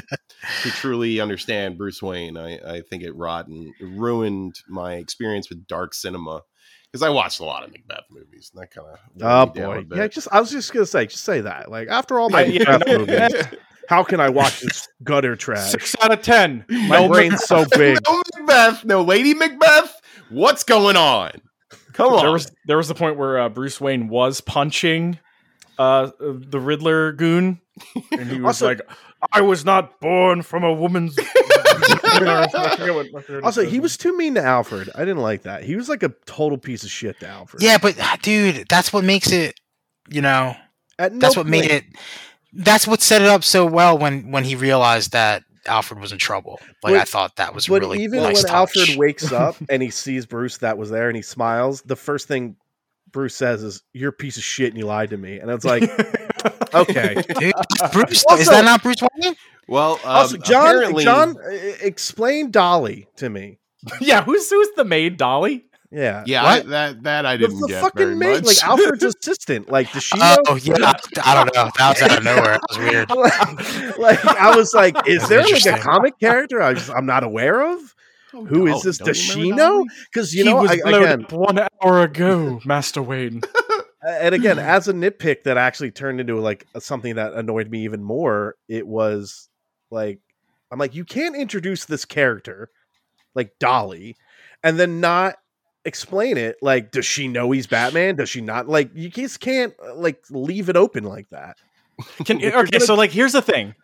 to 0.63 0.71
truly 0.73 1.21
understand 1.21 1.79
Bruce 1.79 2.03
Wayne. 2.03 2.37
I, 2.37 2.59
I 2.59 2.81
think 2.83 3.03
it 3.03 3.17
rotten 3.17 3.73
it 3.81 3.85
ruined 3.85 4.57
my 4.69 4.95
experience 4.97 5.49
with 5.49 5.67
dark 5.67 5.95
cinema 5.95 6.43
because 6.95 7.03
I 7.05 7.09
watched 7.09 7.41
a 7.41 7.45
lot 7.45 7.65
of 7.65 7.73
Macbeth 7.73 8.05
movies 8.09 8.53
and 8.55 8.63
that 8.63 8.71
kind 8.71 8.87
of 8.87 8.99
Oh 9.21 9.47
boy, 9.53 9.85
yeah. 9.97 10.07
Just 10.07 10.29
I 10.31 10.39
was 10.39 10.53
just 10.53 10.73
gonna 10.73 10.87
say, 10.87 11.07
just 11.07 11.25
say 11.25 11.41
that. 11.41 11.69
Like 11.69 11.89
after 11.89 12.21
all 12.21 12.31
my 12.31 12.43
I- 12.43 12.45
yeah, 12.45 12.59
Macbeth 12.79 12.87
no, 12.87 12.99
movies, 13.07 13.45
how 13.89 14.05
can 14.05 14.21
I 14.21 14.29
watch 14.29 14.61
this 14.61 14.87
gutter 15.03 15.35
trash? 15.35 15.73
Six 15.73 15.97
out 16.01 16.13
of 16.13 16.23
ten. 16.23 16.65
My 16.69 17.01
No 17.01 17.09
brain's 17.09 17.43
so 17.43 17.65
big. 17.77 17.99
no 18.09 18.23
Macbeth, 18.39 18.85
no 18.85 19.03
Lady 19.03 19.35
Macbeth. 19.35 20.01
What's 20.31 20.63
going 20.63 20.95
on? 20.97 21.33
Come 21.95 22.13
on. 22.13 22.23
There 22.23 22.33
was 22.33 22.53
there 22.67 22.77
was 22.77 22.87
the 22.87 22.95
point 22.95 23.17
where 23.17 23.41
uh, 23.41 23.49
Bruce 23.49 23.81
Wayne 23.81 24.07
was 24.07 24.41
punching 24.41 25.19
uh, 25.81 26.13
the 26.21 26.61
Riddler 26.61 27.11
goon, 27.11 27.61
and 28.13 28.31
he 28.31 28.37
was 28.41 28.63
Also- 28.63 28.67
like, 28.69 28.81
"I 29.33 29.41
was 29.41 29.65
not 29.65 29.99
born 29.99 30.43
from 30.43 30.63
a 30.63 30.73
woman's." 30.73 31.19
I 31.83 32.49
forget 32.79 32.95
what- 32.95 33.07
I 33.15 33.23
forget 33.23 33.35
what 33.35 33.45
Also, 33.45 33.65
he 33.65 33.81
was 33.81 33.97
too 33.97 34.17
mean 34.17 34.35
to 34.35 34.43
Alfred. 34.43 34.91
I 34.95 35.01
didn't 35.01 35.23
like 35.23 35.43
that. 35.43 35.65
He 35.65 35.77
was 35.77 35.89
like 35.89 36.03
a 36.03 36.13
total 36.27 36.59
piece 36.59 36.85
of 36.85 36.91
shit 36.91 37.19
to 37.21 37.29
Alfred. 37.29 37.63
Yeah, 37.63 37.79
but 37.79 37.99
uh, 37.99 38.17
dude, 38.23 38.67
that's 38.69 38.93
what 38.93 39.05
makes 39.05 39.33
it. 39.33 39.59
You 40.09 40.21
know, 40.23 40.55
no 40.99 41.09
that's 41.19 41.37
what 41.37 41.47
made 41.47 41.71
it. 41.71 41.85
That's 42.53 42.87
what 42.87 43.01
set 43.03 43.23
it 43.23 43.29
up 43.29 43.43
so 43.43 43.67
well 43.67 43.97
when 43.99 44.31
when 44.31 44.45
he 44.45 44.55
realized 44.55 45.13
that 45.13 45.43
Alfred 45.67 45.99
was 46.01 46.13
in 46.13 46.19
trouble. 46.19 46.61
Like 46.83 46.93
But- 46.95 47.01
I 47.01 47.05
thought 47.05 47.37
that 47.37 47.55
was 47.55 47.67
But 47.69 47.81
really 47.81 48.03
even 48.03 48.23
nice 48.23 48.37
when 48.37 48.45
touch. 48.45 48.53
Alfred 48.53 48.97
wakes 48.99 49.33
up 49.33 49.57
and 49.71 49.83
he 49.83 49.91
sees 49.91 50.27
Bruce 50.27 50.59
that 50.59 50.77
was 50.79 50.91
there 50.91 51.09
and 51.09 51.17
he 51.17 51.23
smiles, 51.23 51.81
the 51.83 51.97
first 51.97 52.29
thing 52.29 52.57
Bruce 53.15 53.35
says 53.35 53.63
is, 53.63 53.83
"You're 53.95 54.11
a 54.11 54.13
piece 54.13 54.37
of 54.37 54.43
shit 54.43 54.69
and 54.69 54.79
you 54.79 54.85
lied 54.85 55.09
to 55.11 55.17
me." 55.17 55.39
And 55.39 55.51
it's 55.51 55.65
like, 55.65 55.85
okay. 56.75 57.15
Dude, 57.39 57.55
Bruce 57.93 58.25
is 58.39 58.49
that 58.49 58.65
not 58.67 58.83
Bruce 58.83 58.97
Wayne? 59.01 59.35
well, 59.69 59.95
um, 60.05 60.11
also, 60.11 60.37
John, 60.37 60.77
apparently- 60.77 61.05
John, 61.05 61.37
uh, 61.39 61.51
explain 61.81 62.51
Dolly 62.51 63.09
to 63.17 63.31
me. 63.31 63.59
yeah, 64.01 64.23
who's 64.23 64.51
who's 64.51 64.69
the 64.77 64.85
maid, 64.85 65.17
Dolly? 65.17 65.65
Yeah, 65.91 66.25
Yeah, 66.27 66.45
I, 66.45 66.61
that 66.63 67.05
that 67.05 67.25
I 67.25 67.37
didn't 67.37 67.61
the 67.61 67.69
get 67.69 67.81
fucking 67.81 68.05
very 68.05 68.17
maid, 68.17 68.45
much. 68.45 68.47
like 68.47 68.65
Alfred's 68.65 69.05
assistant. 69.05 69.71
Like, 69.71 69.93
does 69.93 70.03
she 70.03 70.19
know? 70.19 70.37
Oh 70.49 70.57
yeah, 70.57 70.75
I, 70.81 70.95
I 71.25 71.35
don't 71.37 71.55
know. 71.55 71.71
That 71.79 71.89
was 71.91 72.03
out 72.03 72.19
of 72.19 72.25
nowhere. 72.25 72.59
That 72.59 72.63
was 72.69 72.79
weird. 72.79 73.97
like, 73.99 74.25
I 74.27 74.57
was 74.57 74.75
like, 74.75 74.97
is 75.07 75.29
That's 75.29 75.29
there 75.29 75.73
like 75.73 75.81
a 75.81 75.83
comic 75.83 76.19
character 76.19 76.61
I 76.61 76.75
just, 76.75 76.91
I'm 76.91 77.07
not 77.07 77.23
aware 77.23 77.61
of? 77.75 77.94
Who 78.47 78.67
is 78.67 78.75
Oh, 78.77 78.81
this? 78.83 78.99
don't 78.99 79.07
Does 79.09 79.37
you 79.37 79.43
she 79.45 79.51
know? 79.53 79.85
Because 80.13 80.35
you 80.35 80.45
he 80.45 80.51
know, 80.51 80.63
was 80.63 80.71
I, 80.71 80.75
again, 80.75 81.27
one 81.31 81.59
hour 81.83 82.03
ago, 82.03 82.61
Master 82.65 83.03
Wayne. 83.03 83.43
and 84.07 84.35
again, 84.35 84.59
as 84.59 84.89
a 84.89 84.93
nitpick 84.93 85.45
that 85.45 85.57
actually 85.57 85.91
turned 85.91 86.21
into 86.21 86.39
like 86.41 86.67
something 86.79 87.15
that 87.17 87.33
annoyed 87.35 87.71
me 87.71 87.85
even 87.85 88.03
more, 88.03 88.57
it 88.69 88.87
was 88.87 89.49
like, 89.91 90.21
I'm 90.71 90.79
like, 90.79 90.95
you 90.95 91.05
can't 91.05 91.37
introduce 91.37 91.85
this 91.85 92.05
character 92.05 92.71
like 93.35 93.53
Dolly, 93.59 94.17
and 94.63 94.79
then 94.79 95.01
not 95.01 95.37
explain 95.85 96.37
it. 96.37 96.57
Like, 96.63 96.91
does 96.91 97.05
she 97.07 97.29
know 97.29 97.51
he's 97.51 97.67
Batman? 97.67 98.17
Does 98.17 98.29
she 98.31 98.41
not? 98.41 98.69
Like, 98.69 98.91
you 98.95 99.09
just 99.09 99.41
can't 99.41 99.75
uh, 99.85 99.95
like 99.95 100.23
leave 100.31 100.69
it 100.69 100.77
open 100.77 101.05
like 101.05 101.29
that. 101.31 101.57
Can, 102.25 102.39
okay, 102.39 102.51
gonna- 102.51 102.81
so 102.81 102.95
like 102.95 103.11
here's 103.13 103.33
the 103.33 103.43
thing. 103.43 103.75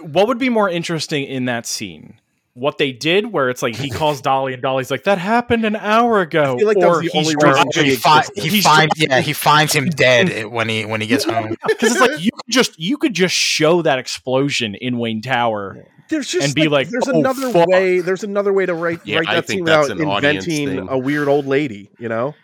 What 0.00 0.26
would 0.28 0.38
be 0.38 0.48
more 0.48 0.70
interesting 0.70 1.24
in 1.24 1.44
that 1.46 1.66
scene? 1.66 2.14
What 2.54 2.76
they 2.76 2.92
did, 2.92 3.32
where 3.32 3.48
it's 3.48 3.62
like 3.62 3.74
he 3.76 3.88
calls 3.88 4.20
Dolly 4.20 4.52
and 4.52 4.60
Dolly's 4.62 4.90
like, 4.90 5.04
"That 5.04 5.16
happened 5.16 5.64
an 5.64 5.74
hour 5.74 6.20
ago," 6.20 6.54
I 6.54 6.58
feel 6.58 6.66
like 6.66 6.78
that 6.80 6.88
was 6.88 6.98
or 6.98 7.02
the 7.02 7.10
only 7.14 7.34
reason 7.34 7.84
he, 7.86 7.96
fi- 7.96 8.18
existed. 8.20 8.44
he 8.52 8.60
finds 8.60 8.92
yeah 8.98 9.20
he 9.20 9.32
finds 9.32 9.72
him 9.72 9.88
dead 9.88 10.46
when 10.46 10.68
he 10.68 10.84
when 10.84 11.00
he 11.00 11.06
gets 11.06 11.24
home. 11.24 11.56
because 11.66 11.92
it's 11.92 12.00
like 12.00 12.20
you 12.22 12.30
could 12.30 12.52
just 12.52 12.78
you 12.78 12.98
could 12.98 13.14
just 13.14 13.34
show 13.34 13.80
that 13.80 13.98
explosion 13.98 14.74
in 14.74 14.98
Wayne 14.98 15.22
Tower. 15.22 15.86
There's 16.10 16.28
just 16.28 16.44
And 16.44 16.54
be 16.54 16.68
like, 16.68 16.90
there's 16.90 17.08
"Oh, 17.08 17.18
another 17.18 17.50
fuck." 17.52 17.68
way. 17.68 18.00
There's 18.00 18.22
another 18.22 18.52
way 18.52 18.66
to 18.66 18.74
write 18.74 19.00
Yeah, 19.06 19.20
write 19.20 19.28
I 19.28 19.34
that 19.36 19.46
think 19.46 19.58
scene 19.60 19.64
that's 19.64 19.88
without 19.88 20.02
an 20.02 20.08
audience 20.10 20.46
inventing 20.46 20.76
thing. 20.80 20.88
a 20.90 20.98
weird 20.98 21.28
old 21.28 21.46
lady. 21.46 21.88
You 21.98 22.10
know, 22.10 22.34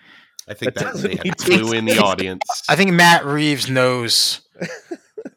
I 0.49 0.55
think 0.55 0.73
That 0.73 0.85
that, 0.85 0.93
doesn't 0.95 1.11
they 1.11 1.17
had 1.17 1.25
need 1.27 1.35
a 1.35 1.37
to 1.37 1.45
clue 1.45 1.73
in 1.73 1.85
the 1.85 1.99
audience. 1.99 2.43
I 2.69 2.77
think 2.77 2.93
Matt 2.93 3.27
Reeves 3.27 3.69
knows 3.69 4.41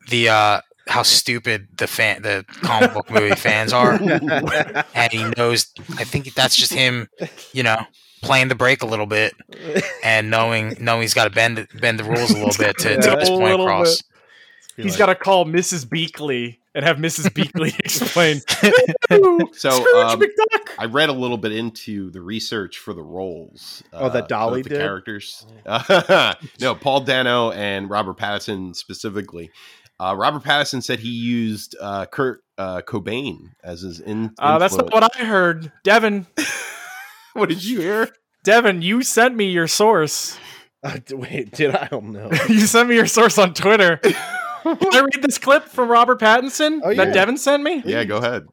the 0.09 0.29
uh 0.29 0.61
how 0.87 1.03
stupid 1.03 1.67
the 1.77 1.87
fan 1.87 2.21
the 2.21 2.45
comic 2.61 2.93
book 2.93 3.09
movie 3.09 3.35
fans 3.35 3.73
are, 3.73 3.93
and 4.93 5.11
he 5.11 5.23
knows. 5.37 5.71
I 5.97 6.03
think 6.03 6.33
that's 6.33 6.55
just 6.55 6.73
him, 6.73 7.07
you 7.53 7.63
know, 7.63 7.77
playing 8.21 8.47
the 8.47 8.55
break 8.55 8.81
a 8.81 8.85
little 8.85 9.05
bit 9.05 9.33
and 10.03 10.29
knowing 10.29 10.75
knowing 10.79 11.01
he's 11.01 11.13
got 11.13 11.25
to 11.25 11.29
bend 11.29 11.67
bend 11.79 11.99
the 11.99 12.03
rules 12.03 12.31
a 12.31 12.33
little 12.33 12.53
bit 12.57 12.77
to, 12.79 12.89
to 12.89 12.93
Yeah, 12.95 13.01
get 13.01 13.19
his 13.19 13.29
point 13.29 13.43
little 13.43 13.65
across. 13.65 14.03
He's 14.77 14.97
got 14.97 15.07
to 15.07 15.15
call 15.15 15.45
Mrs. 15.45 15.85
Beakley 15.85 16.57
and 16.73 16.85
have 16.85 16.97
Mrs. 16.97 17.29
Beakley 17.29 17.77
explain. 17.79 18.41
So, 19.53 20.01
um, 20.01 20.21
I 20.79 20.85
read 20.85 21.09
a 21.09 21.13
little 21.13 21.37
bit 21.37 21.51
into 21.51 22.09
the 22.09 22.21
research 22.21 22.79
for 22.79 22.93
the 22.93 23.03
roles. 23.03 23.83
Oh, 23.93 24.09
that 24.09 24.23
uh, 24.23 24.27
Dolly 24.27 24.61
of 24.61 24.63
the 24.63 24.69
did? 24.69 24.79
characters. 24.79 25.45
no, 26.59 26.73
Paul 26.75 27.01
Dano 27.01 27.51
and 27.51 27.89
Robert 27.89 28.17
Pattinson 28.17 28.75
specifically. 28.75 29.51
Uh, 30.01 30.15
Robert 30.15 30.41
Pattinson 30.43 30.81
said 30.81 30.99
he 30.99 31.11
used 31.11 31.75
uh, 31.79 32.07
Kurt 32.07 32.43
uh, 32.57 32.81
Cobain 32.81 33.51
as 33.63 33.81
his 33.81 33.99
in. 33.99 34.33
Uh, 34.39 34.57
that's 34.57 34.75
not 34.75 34.91
what 34.91 35.15
I 35.15 35.23
heard. 35.23 35.71
Devin, 35.83 36.25
what 37.33 37.49
did 37.49 37.63
you 37.63 37.81
hear? 37.81 38.09
Devin, 38.43 38.81
you 38.81 39.03
sent 39.03 39.35
me 39.35 39.51
your 39.51 39.67
source. 39.67 40.37
Uh, 40.83 40.97
wait, 41.11 41.51
did 41.51 41.75
I? 41.75 41.87
don't 41.89 42.11
know. 42.11 42.27
you 42.49 42.61
sent 42.61 42.89
me 42.89 42.95
your 42.95 43.05
source 43.05 43.37
on 43.37 43.53
Twitter. 43.53 43.97
Can 43.97 44.15
I 44.65 45.01
read 45.01 45.21
this 45.21 45.37
clip 45.37 45.65
from 45.65 45.89
Robert 45.91 46.19
Pattinson 46.19 46.79
Oh, 46.83 46.95
that 46.95 47.09
yeah. 47.09 47.13
Devin 47.13 47.37
sent 47.37 47.61
me? 47.61 47.83
Yeah, 47.85 48.03
go 48.03 48.17
ahead. 48.17 48.47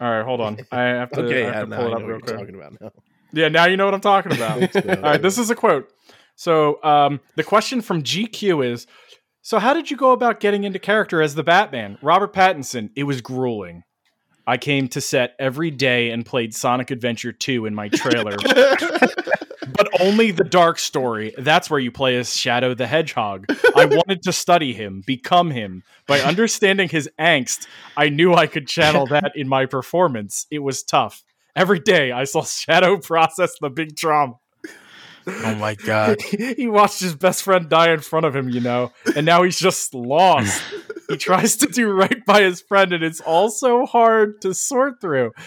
All 0.00 0.08
right, 0.08 0.24
hold 0.24 0.40
on. 0.40 0.58
I 0.70 0.82
have 0.82 1.10
to, 1.10 1.24
Okay, 1.24 1.46
I 1.46 1.48
yeah, 1.48 1.60
to 1.62 1.66
now 1.66 1.76
pull 1.78 1.86
it 1.88 1.92
up 1.94 1.98
real 1.98 2.08
you're 2.10 2.20
quick. 2.20 2.38
talking 2.38 2.54
about 2.54 2.80
now. 2.80 2.92
Yeah, 3.32 3.48
now 3.48 3.64
you 3.64 3.76
know 3.76 3.86
what 3.86 3.94
I'm 3.94 4.00
talking 4.00 4.30
about. 4.30 4.76
All 4.76 5.02
right, 5.02 5.20
this 5.20 5.36
is 5.36 5.50
a 5.50 5.56
quote. 5.56 5.92
So, 6.36 6.80
um, 6.84 7.18
the 7.34 7.42
question 7.42 7.80
from 7.80 8.04
GQ 8.04 8.64
is 8.72 8.86
So, 9.46 9.58
how 9.58 9.74
did 9.74 9.90
you 9.90 9.98
go 9.98 10.12
about 10.12 10.40
getting 10.40 10.64
into 10.64 10.78
character 10.78 11.20
as 11.20 11.34
the 11.34 11.42
Batman? 11.42 11.98
Robert 12.00 12.32
Pattinson, 12.32 12.88
it 12.96 13.02
was 13.02 13.20
grueling. 13.20 13.82
I 14.46 14.56
came 14.56 14.88
to 14.88 15.02
set 15.02 15.34
every 15.38 15.70
day 15.70 16.12
and 16.12 16.24
played 16.24 16.54
Sonic 16.54 16.90
Adventure 16.90 17.30
2 17.30 17.66
in 17.66 17.74
my 17.74 17.90
trailer, 17.90 18.36
but 18.46 20.00
only 20.00 20.30
the 20.30 20.44
dark 20.48 20.78
story. 20.78 21.34
That's 21.36 21.68
where 21.68 21.78
you 21.78 21.92
play 21.92 22.16
as 22.16 22.34
Shadow 22.34 22.72
the 22.72 22.86
Hedgehog. 22.86 23.44
I 23.76 23.84
wanted 23.84 24.22
to 24.22 24.32
study 24.32 24.72
him, 24.72 25.02
become 25.06 25.50
him. 25.50 25.82
By 26.06 26.20
understanding 26.20 26.88
his 26.88 27.10
angst, 27.20 27.66
I 27.98 28.08
knew 28.08 28.32
I 28.32 28.46
could 28.46 28.66
channel 28.66 29.06
that 29.08 29.32
in 29.34 29.46
my 29.46 29.66
performance. 29.66 30.46
It 30.50 30.60
was 30.60 30.82
tough. 30.82 31.22
Every 31.54 31.80
day 31.80 32.12
I 32.12 32.24
saw 32.24 32.44
Shadow 32.44 32.96
process 33.02 33.52
the 33.60 33.68
big 33.68 33.94
trauma. 33.94 34.36
Oh 35.26 35.54
my 35.54 35.74
god! 35.74 36.20
he 36.56 36.66
watched 36.66 37.00
his 37.00 37.14
best 37.14 37.42
friend 37.42 37.68
die 37.68 37.92
in 37.92 38.00
front 38.00 38.26
of 38.26 38.34
him, 38.34 38.48
you 38.48 38.60
know, 38.60 38.92
and 39.16 39.24
now 39.24 39.42
he's 39.42 39.58
just 39.58 39.94
lost. 39.94 40.62
he 41.08 41.16
tries 41.16 41.56
to 41.56 41.66
do 41.66 41.90
right 41.90 42.24
by 42.26 42.42
his 42.42 42.60
friend, 42.60 42.92
and 42.92 43.02
it's 43.02 43.20
all 43.20 43.50
so 43.50 43.86
hard 43.86 44.40
to 44.42 44.54
sort 44.54 45.00
through. 45.00 45.32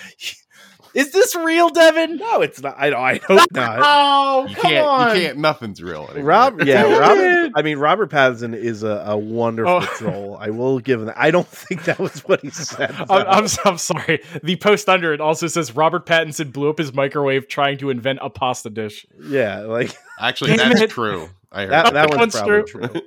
Is 0.98 1.12
this 1.12 1.36
real, 1.36 1.70
Devin? 1.70 2.18
No, 2.18 2.42
it's 2.42 2.62
not. 2.62 2.76
I, 2.78 2.88
I 2.94 3.20
hope 3.24 3.48
not. 3.54 3.80
Oh, 3.82 4.48
You 4.50 4.56
come 4.56 4.72
can't. 4.72 4.88
on. 4.88 5.16
You 5.16 5.22
can't. 5.22 5.38
Nothing's 5.38 5.82
real. 5.84 6.06
Anymore. 6.10 6.24
Rob, 6.24 6.62
yeah, 6.66 6.82
Robert. 6.98 7.52
I 7.56 7.62
mean, 7.62 7.78
Robert 7.78 8.10
Pattinson 8.10 8.56
is 8.56 8.82
a, 8.82 9.04
a 9.08 9.18
wonderful 9.18 9.74
Oh. 9.76 9.82
troll. 9.98 10.38
I 10.40 10.50
will 10.50 10.80
give 10.80 11.00
him 11.00 11.06
that. 11.06 11.18
I 11.20 11.30
don't 11.30 11.48
think 11.48 11.84
that 11.86 12.00
was 12.00 12.22
what 12.22 12.42
he 12.42 12.50
said. 12.50 12.96
I'm. 13.10 13.28
I'm, 13.28 13.48
I'm 13.66 13.78
sorry. 13.78 14.24
The 14.44 14.56
post 14.56 14.90
under 14.90 15.14
it 15.14 15.22
also 15.22 15.46
says 15.48 15.76
Robert 15.76 16.06
Pattinson 16.08 16.52
blew 16.52 16.70
up 16.70 16.80
his 16.80 16.94
microwave 16.94 17.48
trying 17.48 17.78
to 17.78 17.92
invent 17.92 18.20
a 18.24 18.30
pasta 18.32 18.70
dish. 18.72 19.06
yeah, 19.22 19.60
like 19.60 19.96
Actually, 20.20 20.58
that's 20.58 20.82
it. 20.82 20.90
true. 20.90 21.30
I 21.52 21.62
heard. 21.62 21.72
that. 21.72 21.84
that. 21.86 21.94
That 21.94 22.10
one's 22.10 22.20
one's 22.20 22.36
probably 22.36 22.64
true. 22.64 22.88
true. 22.88 23.02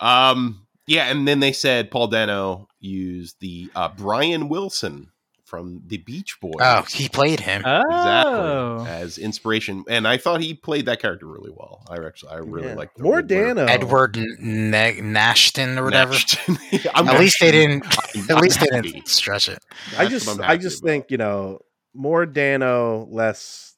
Um. 0.00 0.66
Yeah, 0.86 1.04
and 1.10 1.26
then 1.28 1.38
they 1.40 1.52
said 1.52 1.90
Paul 1.90 2.08
Dano 2.08 2.68
used 2.80 3.38
the 3.40 3.70
uh, 3.76 3.90
Brian 3.96 4.48
Wilson 4.48 5.10
from 5.50 5.82
the 5.88 5.96
Beach 5.98 6.38
Boys. 6.40 6.54
Oh, 6.60 6.82
he 6.88 7.08
played 7.08 7.40
him. 7.40 7.60
exactly 7.62 7.90
Oh. 7.92 8.86
as 8.88 9.18
inspiration, 9.18 9.84
and 9.88 10.06
I 10.06 10.16
thought 10.16 10.40
he 10.40 10.54
played 10.54 10.86
that 10.86 11.00
character 11.02 11.26
really 11.26 11.50
well. 11.50 11.84
I 11.90 11.96
actually, 12.06 12.30
I 12.32 12.36
really 12.36 12.68
Yeah. 12.68 12.74
liked 12.74 12.98
more 13.00 13.20
Dano. 13.20 13.66
Edward 13.66 14.16
N- 14.16 14.72
N- 14.72 15.12
Nashton 15.12 15.76
or 15.76 15.84
whatever. 15.84 16.12
Next. 16.12 16.38
I'm 16.94 17.08
At 17.08 17.18
least 17.18 17.38
they 17.40 17.50
didn't. 17.50 17.84
I'm 18.14 18.36
At 18.36 18.40
least 18.42 18.60
they 18.60 18.80
didn't 18.80 19.08
stretch 19.08 19.48
it. 19.48 19.58
That's 19.90 19.98
I 20.00 20.06
just, 20.06 20.28
I'm 20.28 20.40
I 20.40 20.46
happy 20.46 20.62
just 20.62 20.80
about. 20.80 20.88
think 20.88 21.10
you 21.10 21.18
know 21.18 21.58
more 21.92 22.24
Dano, 22.24 23.06
less 23.10 23.74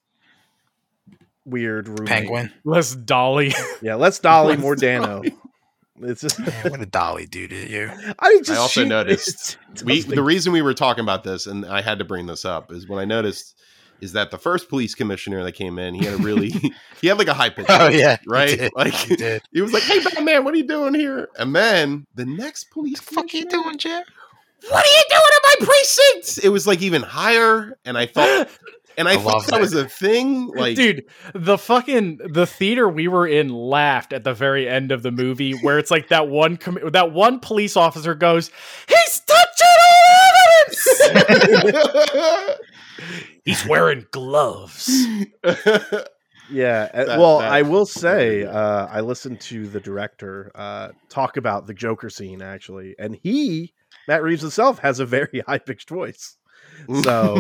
weird 1.45 1.89
roommate. 1.89 2.07
Penguin. 2.09 2.53
Less 2.65 2.95
Dolly. 2.95 3.53
Yeah, 3.81 3.95
less 3.97 4.19
Dolly, 4.19 4.55
Less 4.57 4.63
more 4.63 4.77
Dolly. 4.77 5.33
Dano. 6.01 6.11
It's 6.13 6.21
just, 6.23 6.39
Man, 6.39 6.71
what 6.71 6.81
a 6.81 6.87
dolly 6.87 7.27
do 7.27 7.47
to 7.49 7.55
you? 7.71 7.91
I 8.19 8.39
just 8.39 8.51
I 8.51 8.57
also 8.57 8.85
noticed 8.85 9.59
we 9.85 10.03
the 10.03 10.23
reason 10.23 10.53
we 10.53 10.63
were 10.63 10.75
talking 10.75 11.03
about 11.03 11.25
this 11.25 11.47
and 11.47 11.65
i 11.67 11.81
had 11.81 11.99
to 11.99 12.05
bring 12.05 12.27
this 12.27 12.45
up 12.45 12.71
is 12.73 12.87
when 12.89 12.99
i 12.99 13.05
noticed 13.05 13.59
is 14.01 14.13
that 14.13 14.31
the 14.31 14.39
first 14.39 14.69
police 14.69 14.95
commissioner 14.95 15.43
that 15.45 15.53
came 15.53 15.79
in 15.79 15.95
he 15.95 16.05
had 16.05 16.15
a 16.15 16.23
really 16.23 16.49
he 17.01 17.07
had 17.09 17.19
like 17.19 17.29
a 17.29 17.35
high 17.35 17.49
pitch 17.51 17.67
Oh 17.69 17.89
yeah, 17.89 18.17
he 18.23 18.29
right 18.29 18.59
did. 18.59 18.73
like 18.75 18.93
He 18.93 19.17
did. 19.17 19.43
he 19.53 19.61
was 19.63 19.73
like 19.73 19.83
hey 19.85 20.03
batman 20.03 20.45
what 20.45 20.53
are 20.55 20.57
you 20.59 20.67
doing 20.67 20.95
here 20.95 21.29
and 21.39 21.55
then 21.55 22.07
the 22.15 22.25
next 22.27 22.65
police 22.71 23.01
fuck 23.01 23.33
you 23.33 23.45
doing, 23.47 23.79
Jim? 23.79 24.03
what 24.69 24.85
are 24.85 24.89
you 24.89 25.03
doing 25.09 25.23
in 25.33 25.41
my 25.45 25.67
precinct 25.67 26.45
it 26.45 26.49
was 26.51 26.67
like 26.67 26.83
even 26.83 27.03
higher 27.03 27.79
and 27.85 27.97
i 27.99 28.07
felt 28.07 28.49
and 28.99 29.09
i, 29.09 29.13
I 29.13 29.17
thought 29.17 29.45
that 29.47 29.53
that. 29.53 29.61
was 29.61 29.73
a 29.75 29.89
thing 29.89 30.49
like 30.49 30.77
Dude, 30.77 31.05
the 31.35 31.57
fucking 31.59 32.19
the 32.33 32.47
theater 32.47 32.89
we 32.89 33.09
were 33.09 33.27
in 33.27 33.49
laughed 33.49 34.13
at 34.13 34.25
the 34.25 34.35
very 34.35 34.69
end 34.69 34.93
of 34.93 35.03
the 35.03 35.11
movie 35.11 35.53
where 35.53 35.79
it's 35.79 35.91
like 35.91 36.09
that 36.09 36.29
one 36.29 36.57
com- 36.57 36.79
that 36.93 37.13
one 37.13 37.39
police 37.41 37.77
officer 37.77 38.15
goes, 38.15 38.51
"He's 38.89 39.21
touching 39.21 39.67
all 39.81 41.13
evidence. 41.15 42.59
He's 43.45 43.67
wearing 43.67 44.07
gloves." 44.11 44.91
Yeah. 46.51 46.91
uh, 46.93 47.05
That- 47.05 47.19
well, 47.19 47.39
that- 47.39 47.51
I 47.51 47.63
will 47.63 47.87
say, 47.87 48.45
uh, 48.45 48.87
I 48.87 49.01
listened 49.01 49.41
to 49.43 49.67
the 49.69 49.81
director 49.81 50.51
uh, 50.55 50.89
talk 51.09 51.39
about 51.39 51.67
the 51.67 51.73
Joker 51.73 52.11
scene 52.11 52.43
actually, 52.43 52.95
and 52.99 53.17
he, 53.23 53.73
Matt 54.07 54.23
Reeves 54.23 54.43
himself, 54.43 54.79
has 54.81 55.01
a 55.01 55.07
very 55.07 55.43
high 55.47 55.59
pitched 55.59 55.89
voice. 55.89 56.37
So 57.03 57.37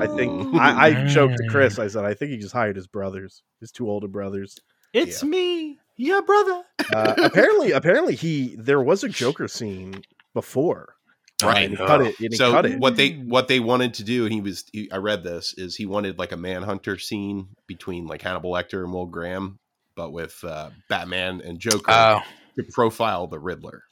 I 0.00 0.06
think 0.16 0.54
I, 0.54 0.88
I 0.88 1.06
joked 1.06 1.36
to 1.38 1.48
Chris. 1.48 1.78
I 1.78 1.88
said 1.88 2.04
I 2.04 2.14
think 2.14 2.30
he 2.32 2.36
just 2.38 2.52
hired 2.52 2.76
his 2.76 2.86
brothers, 2.86 3.42
his 3.60 3.72
two 3.72 3.88
older 3.88 4.08
brothers. 4.08 4.58
It's 4.92 5.22
me, 5.24 5.78
yeah, 5.96 6.20
brother. 6.24 6.62
Uh, 6.94 7.14
apparently, 7.24 7.72
apparently 7.72 8.14
he 8.14 8.54
there 8.58 8.82
was 8.82 9.02
a 9.02 9.08
Joker 9.08 9.48
scene 9.48 10.02
before. 10.34 10.94
uh, 11.42 11.46
Right. 11.46 11.62
and 11.64 11.70
he 11.72 11.76
cut 11.78 12.02
it. 12.02 12.14
And 12.20 12.28
he 12.32 12.36
so 12.36 12.52
cut 12.52 12.66
it. 12.66 12.78
what 12.78 12.96
they 12.96 13.12
what 13.14 13.48
they 13.48 13.58
wanted 13.60 13.94
to 13.94 14.04
do 14.04 14.24
and 14.24 14.32
he 14.32 14.40
was 14.40 14.64
he, 14.72 14.90
i 14.92 14.96
read 14.98 15.24
this 15.24 15.54
is 15.58 15.74
he 15.74 15.86
wanted 15.86 16.18
like 16.18 16.30
a 16.32 16.36
manhunter 16.36 16.98
scene 16.98 17.48
between 17.66 18.06
like 18.06 18.22
hannibal 18.22 18.52
lecter 18.52 18.84
and 18.84 18.92
will 18.92 19.06
graham 19.06 19.58
but 19.96 20.12
with 20.12 20.38
uh, 20.44 20.70
batman 20.88 21.40
and 21.44 21.58
joker 21.58 21.90
Oh, 21.90 22.20
to 22.56 22.62
profile 22.72 23.26
the 23.26 23.38
riddler 23.40 23.82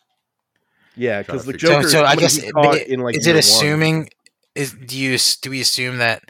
Yeah, 0.97 1.23
because 1.23 1.45
the 1.45 1.53
figure- 1.55 1.69
Joker. 1.71 1.83
so, 1.89 2.01
so 2.01 2.05
I 2.05 2.15
guess 2.17 2.39
it- 2.39 2.53
in 2.89 3.01
like 3.01 3.17
is 3.17 3.27
year 3.27 3.35
it 3.35 3.37
one- 3.37 3.39
assuming 3.41 4.11
is 4.61 4.73
do 4.73 4.99
you 4.99 5.17
do 5.43 5.51
we 5.51 5.61
assume 5.61 5.99
that 5.99 6.23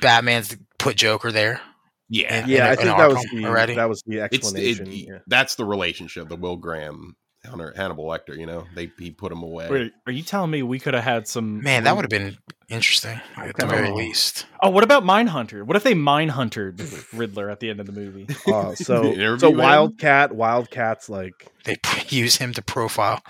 Batman's 0.00 0.56
put 0.78 0.96
Joker 0.96 1.32
there? 1.32 1.60
yeah 2.08 2.26
And- 2.32 2.48
Yeah, 2.48 2.70
I 2.70 2.76
think 2.76 2.96
that 2.96 3.08
was 3.08 3.24
the 3.32 3.44
already? 3.46 3.74
that 3.74 3.88
was 3.88 4.02
the 4.06 4.20
explanation. 4.20 4.86
it, 4.86 4.92
yeah. 4.94 5.18
that's 5.26 5.56
the 5.56 5.64
relationship 5.64 6.28
the 6.28 6.36
will 6.36 6.56
graham 6.56 7.16
Hunter, 7.44 7.72
hannibal 7.76 8.06
lecter 8.06 8.36
you 8.36 8.44
know 8.46 8.64
they 8.74 8.90
he 8.98 9.12
put 9.12 9.30
him 9.30 9.42
away 9.44 9.68
Wait, 9.70 9.92
are 10.06 10.12
you 10.12 10.22
telling 10.24 10.50
me 10.50 10.62
we 10.64 10.80
could 10.80 10.94
have 10.94 11.04
had 11.04 11.28
some 11.28 11.62
Man, 11.62 11.84
that 11.84 11.94
would 11.94 12.04
have 12.04 12.10
been 12.10 12.36
interesting 12.68 13.20
at 13.36 13.54
the 13.56 13.66
very 13.66 13.88
Oh. 13.90 13.94
least. 13.94 14.46
Oh, 14.60 14.70
what 14.70 14.82
about 14.82 15.04
Mindhunter? 15.04 15.62
What 15.64 15.76
if 15.76 15.84
they 15.84 15.94
Mindhuntered 15.94 17.06
Riddler 17.16 17.48
at 17.48 17.60
the 17.60 17.70
end 17.70 17.78
of 17.78 17.86
the 17.86 17.92
movie? 17.92 18.26
Uh, 18.48 18.74
so 18.74 19.14
so? 19.38 19.50
Wildcat, 19.50 20.32
Wildcat's 20.34 21.08
like 21.08 21.46
They 21.64 21.76
use 22.08 22.34
him 22.36 22.52
to 22.54 22.62
profile. 22.62 23.22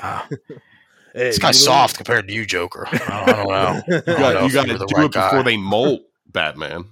Uh, 0.00 0.22
hey, 1.14 1.24
this 1.24 1.38
guy's 1.38 1.62
soft 1.62 1.96
compared 1.96 2.28
to 2.28 2.34
you, 2.34 2.44
Joker. 2.44 2.86
I 2.88 2.98
don't, 2.98 3.10
I 3.28 3.32
don't 3.36 3.48
know. 3.48 3.82
you 3.88 3.94
I 3.96 4.00
don't 4.00 4.06
know 4.06 4.16
got, 4.16 4.46
you 4.46 4.52
got 4.52 4.66
to 4.66 4.78
do 4.78 4.84
right 4.96 5.04
it 5.06 5.12
before 5.12 5.42
they 5.42 5.56
molt 5.56 6.02
batman 6.30 6.84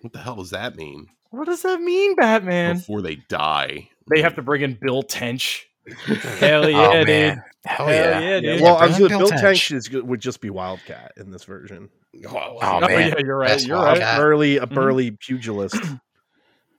what 0.00 0.12
the 0.12 0.18
hell 0.20 0.36
does 0.36 0.50
that 0.50 0.76
mean 0.76 1.08
What 1.30 1.46
does 1.46 1.62
that 1.62 1.80
mean, 1.80 2.14
Batman? 2.14 2.76
before 2.76 3.02
they 3.02 3.16
die 3.28 3.88
They 4.10 4.22
have 4.22 4.36
to 4.36 4.42
bring 4.42 4.62
in 4.62 4.78
Bill 4.80 5.02
Tench. 5.02 5.66
Hell 6.06 6.68
yeah, 6.70 6.88
oh 6.92 7.04
dude. 7.04 7.34
hell 7.66 7.86
Hell 7.86 7.88
yeah! 7.90 8.18
yeah, 8.20 8.40
dude. 8.40 8.60
well, 8.62 8.76
I'm 8.78 8.92
in 8.92 8.98
good. 8.98 9.08
Bill 9.10 9.18
Bill 9.20 9.28
Tench. 9.28 9.40
Tench 9.68 9.70
is, 9.72 9.90
would 9.90 10.20
just 10.20 10.40
be 10.40 10.48
Wildcat 10.50 11.12
in 11.18 11.30
this 11.30 11.44
version. 11.44 11.90
oh, 12.26 12.30
Oh, 12.36 12.58
Oh, 12.62 12.80
man. 12.80 13.08
yeah, 13.10 13.14
you're 13.18 13.36
right. 13.36 13.48
Best 13.48 13.66
You're 13.66 13.76
A 13.76 13.80
right. 13.80 13.88
Wildcat. 13.98 14.18
burly, 14.18 14.56
a 14.58 14.66
Mhm. 14.66 14.74
burly 14.74 15.10
pugilist. 15.10 15.76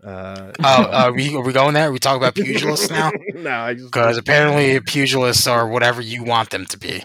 Uh, 0.06 0.52
Oh, 0.64 0.84
uh, 0.84 0.90
are 1.06 1.12
we, 1.14 1.36
are 1.36 1.42
we 1.44 1.52
going 1.54 1.74
there? 1.74 1.92
we 1.92 2.00
talk 2.00 2.16
about 2.18 2.36
pugilists 2.36 2.90
now? 2.90 3.12
no, 3.34 3.74
Because 3.86 4.18
apparently 4.18 4.80
pugilists 4.82 5.48
are 5.52 5.68
whatever 5.68 6.02
you 6.02 6.24
want 6.24 6.52
them 6.52 6.66
to 6.68 6.78
be. 6.78 7.04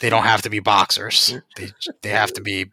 They 0.00 0.08
don't 0.08 0.22
have 0.24 0.42
to 0.42 0.50
be 0.50 0.60
boxers. 0.60 1.34
They 1.56 1.70
they 2.02 2.10
have 2.10 2.32
to 2.34 2.40
be 2.40 2.66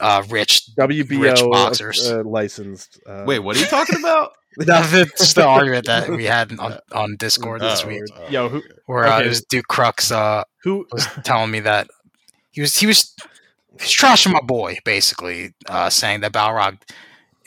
uh, 0.00 0.22
rich. 0.28 0.62
rich 0.78 1.08
WBO 1.08 1.50
boxers. 1.50 2.08
uh, 2.10 2.22
licensed. 2.24 3.00
Uh, 3.04 3.24
wait 3.26 3.40
what 3.40 3.56
are 3.56 3.60
you 3.60 3.66
talking 3.66 3.98
about 3.98 4.32
That's 4.58 5.34
the 5.34 5.44
argument 5.44 5.86
that 5.86 6.08
we 6.08 6.24
had 6.24 6.56
on, 6.58 6.78
on 6.92 7.16
Discord 7.16 7.60
this 7.60 7.82
Oh, 7.84 7.88
week, 7.88 8.02
oh. 8.16 8.28
Yo, 8.30 8.48
who 8.48 8.62
where 8.86 9.04
uh, 9.06 9.20
it 9.20 9.26
was 9.26 9.42
Duke 9.44 9.66
Crux 9.68 10.10
uh, 10.12 10.44
who 10.62 10.86
was 10.92 11.06
telling 11.24 11.50
me 11.50 11.60
that 11.60 11.88
he 12.52 12.60
was 12.62 12.76
he 12.78 12.86
was 12.86 13.12
he 13.78 13.82
was 13.84 13.90
trashing 13.90 14.32
my 14.32 14.40
boy 14.40 14.78
basically, 14.84 15.54
uh, 15.68 15.90
saying 15.90 16.20
that 16.20 16.32
Balrog 16.32 16.78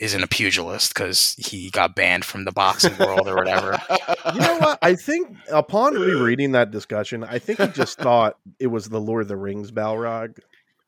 isn't 0.00 0.22
a 0.22 0.26
pugilist 0.26 0.92
because 0.94 1.34
he 1.38 1.70
got 1.70 1.94
banned 1.94 2.24
from 2.24 2.44
the 2.44 2.52
boxing 2.52 2.96
world 2.98 3.28
or 3.28 3.34
whatever. 3.36 3.78
You 4.34 4.40
know 4.40 4.58
what? 4.58 4.78
I 4.82 4.94
think 4.96 5.28
upon 5.50 5.94
rereading 5.94 6.52
that 6.52 6.70
discussion, 6.70 7.24
I 7.24 7.38
think 7.38 7.58
he 7.60 7.66
just 7.68 7.98
thought 7.98 8.36
it 8.58 8.66
was 8.66 8.88
the 8.88 9.00
Lord 9.00 9.22
of 9.22 9.28
the 9.28 9.36
Rings 9.36 9.70
Balrog, 9.72 10.38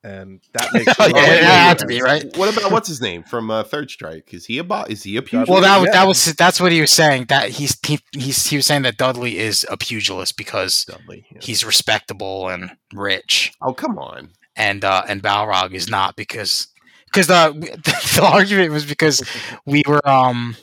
and 0.04 0.40
that 0.52 0.68
makes 0.74 0.92
Oh, 0.98 1.06
yeah, 1.14 1.34
it 1.34 1.42
had 1.44 1.78
to 1.78 1.82
sense. 1.82 1.88
be 1.88 2.02
right. 2.02 2.36
What 2.36 2.56
about 2.56 2.70
what's 2.72 2.88
his 2.88 3.00
name 3.00 3.22
from 3.22 3.50
uh, 3.50 3.62
Third 3.64 3.90
Strike? 3.90 4.34
Is 4.34 4.44
he 4.46 4.58
a 4.58 4.64
bo- 4.64 4.84
Is 4.88 5.02
he 5.02 5.16
a 5.16 5.22
pugilist? 5.22 5.50
Well, 5.50 5.62
that 5.62 5.78
was 5.78 5.86
Yeah. 5.86 5.92
that 5.92 6.06
was 6.08 6.24
that's 6.34 6.60
what 6.60 6.72
he 6.72 6.80
was 6.80 6.90
saying. 6.90 7.26
That 7.30 7.48
he's 7.50 7.76
he, 7.86 8.00
he's 8.12 8.46
he 8.46 8.56
was 8.56 8.66
saying 8.66 8.82
that 8.82 8.96
Dudley 8.98 9.38
is 9.38 9.66
a 9.70 9.76
pugilist 9.76 10.36
because 10.36 10.84
Dudley, 10.84 11.24
yeah. 11.32 11.38
he's 11.42 11.64
respectable 11.64 12.48
and 12.48 12.72
rich, 12.92 13.52
oh 13.62 13.72
come 13.72 13.98
on. 13.98 14.30
and 14.56 14.84
uh, 14.84 15.02
and 15.08 15.22
Balrog 15.22 15.72
is 15.72 15.88
not 15.88 16.16
because 16.16 16.68
because 17.12 17.26
the 17.26 17.52
the 18.16 18.24
argument 18.24 18.72
was 18.72 18.84
because 18.84 19.22
we 19.66 19.82
were 19.86 20.06
um 20.08 20.56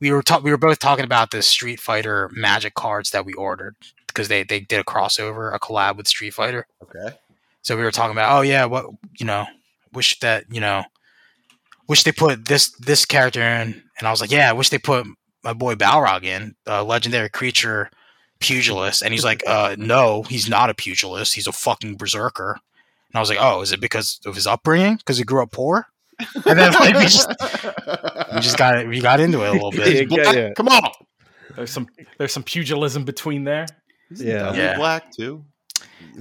we 0.00 0.10
were 0.12 0.22
ta- 0.22 0.40
we 0.40 0.50
were 0.50 0.58
both 0.58 0.78
talking 0.78 1.04
about 1.04 1.30
the 1.30 1.42
Street 1.42 1.80
Fighter 1.80 2.30
Magic 2.32 2.74
cards 2.74 3.10
that 3.10 3.24
we 3.24 3.32
ordered 3.34 3.76
because 4.06 4.28
they 4.28 4.42
they 4.44 4.60
did 4.60 4.80
a 4.80 4.84
crossover 4.84 5.54
a 5.54 5.58
collab 5.58 5.96
with 5.96 6.08
Street 6.08 6.34
Fighter. 6.34 6.66
Okay. 6.82 7.16
So 7.62 7.76
we 7.76 7.82
were 7.82 7.90
talking 7.90 8.12
about, 8.12 8.38
oh 8.38 8.42
yeah, 8.42 8.64
what 8.66 8.86
you 9.18 9.26
know, 9.26 9.46
wish 9.92 10.20
that 10.20 10.44
you 10.50 10.60
know, 10.60 10.84
wish 11.88 12.04
they 12.04 12.12
put 12.12 12.44
this 12.46 12.70
this 12.78 13.04
character 13.04 13.40
in, 13.40 13.82
and 13.98 14.06
I 14.06 14.10
was 14.10 14.20
like, 14.20 14.30
yeah, 14.30 14.48
I 14.50 14.52
wish 14.52 14.68
they 14.68 14.78
put 14.78 15.06
my 15.42 15.52
boy 15.52 15.74
Balrog 15.74 16.24
in, 16.24 16.54
a 16.66 16.84
legendary 16.84 17.28
creature 17.28 17.90
pugilist, 18.38 19.02
and 19.02 19.12
he's 19.12 19.24
like, 19.24 19.42
uh, 19.46 19.74
no, 19.78 20.22
he's 20.24 20.48
not 20.48 20.70
a 20.70 20.74
pugilist, 20.74 21.34
he's 21.34 21.46
a 21.46 21.52
fucking 21.52 21.96
berserker, 21.96 22.58
I 23.16 23.20
was 23.20 23.28
like, 23.30 23.38
oh, 23.40 23.60
is 23.62 23.72
it 23.72 23.80
because 23.80 24.20
of 24.26 24.34
his 24.34 24.46
upbringing, 24.46 24.96
because 24.96 25.18
he 25.18 25.24
grew 25.24 25.42
up 25.42 25.52
poor? 25.52 25.86
And 26.46 26.58
then 26.58 26.72
like 26.72 26.94
we 26.94 27.02
just 27.02 27.28
we 27.28 28.40
just 28.40 28.56
got 28.56 28.86
we 28.86 29.00
got 29.00 29.20
into 29.20 29.42
it 29.44 29.48
a 29.50 29.52
little 29.52 29.70
bit. 29.70 30.08
He's 30.10 30.16
yeah, 30.18 30.32
yeah. 30.32 30.48
Come 30.56 30.68
on. 30.68 30.82
there's 31.54 31.70
some 31.70 31.86
there's 32.18 32.32
some 32.32 32.42
pugilism 32.42 33.04
between 33.04 33.44
there. 33.44 33.66
Isn't 34.10 34.26
Yeah. 34.26 34.54
Yeah. 34.54 34.76
black 34.76 35.12
too. 35.12 35.44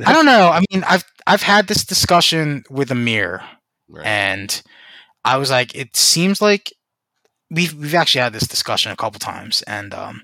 I 0.05 0.11
don't 0.13 0.25
know. 0.25 0.49
I 0.49 0.61
mean, 0.71 0.83
I've 0.85 1.05
I've 1.25 1.43
had 1.43 1.67
this 1.67 1.85
discussion 1.85 2.63
with 2.69 2.91
Amir, 2.91 3.41
Right. 3.87 4.05
and 4.05 4.61
I 5.23 5.37
was 5.37 5.49
like, 5.49 5.73
it 5.75 5.95
seems 5.95 6.41
like 6.41 6.73
we've 7.49 7.73
we've 7.73 7.95
actually 7.95 8.21
had 8.21 8.33
this 8.33 8.47
discussion 8.47 8.91
a 8.91 8.95
couple 8.97 9.19
times, 9.19 9.61
and 9.63 9.93
um, 9.93 10.23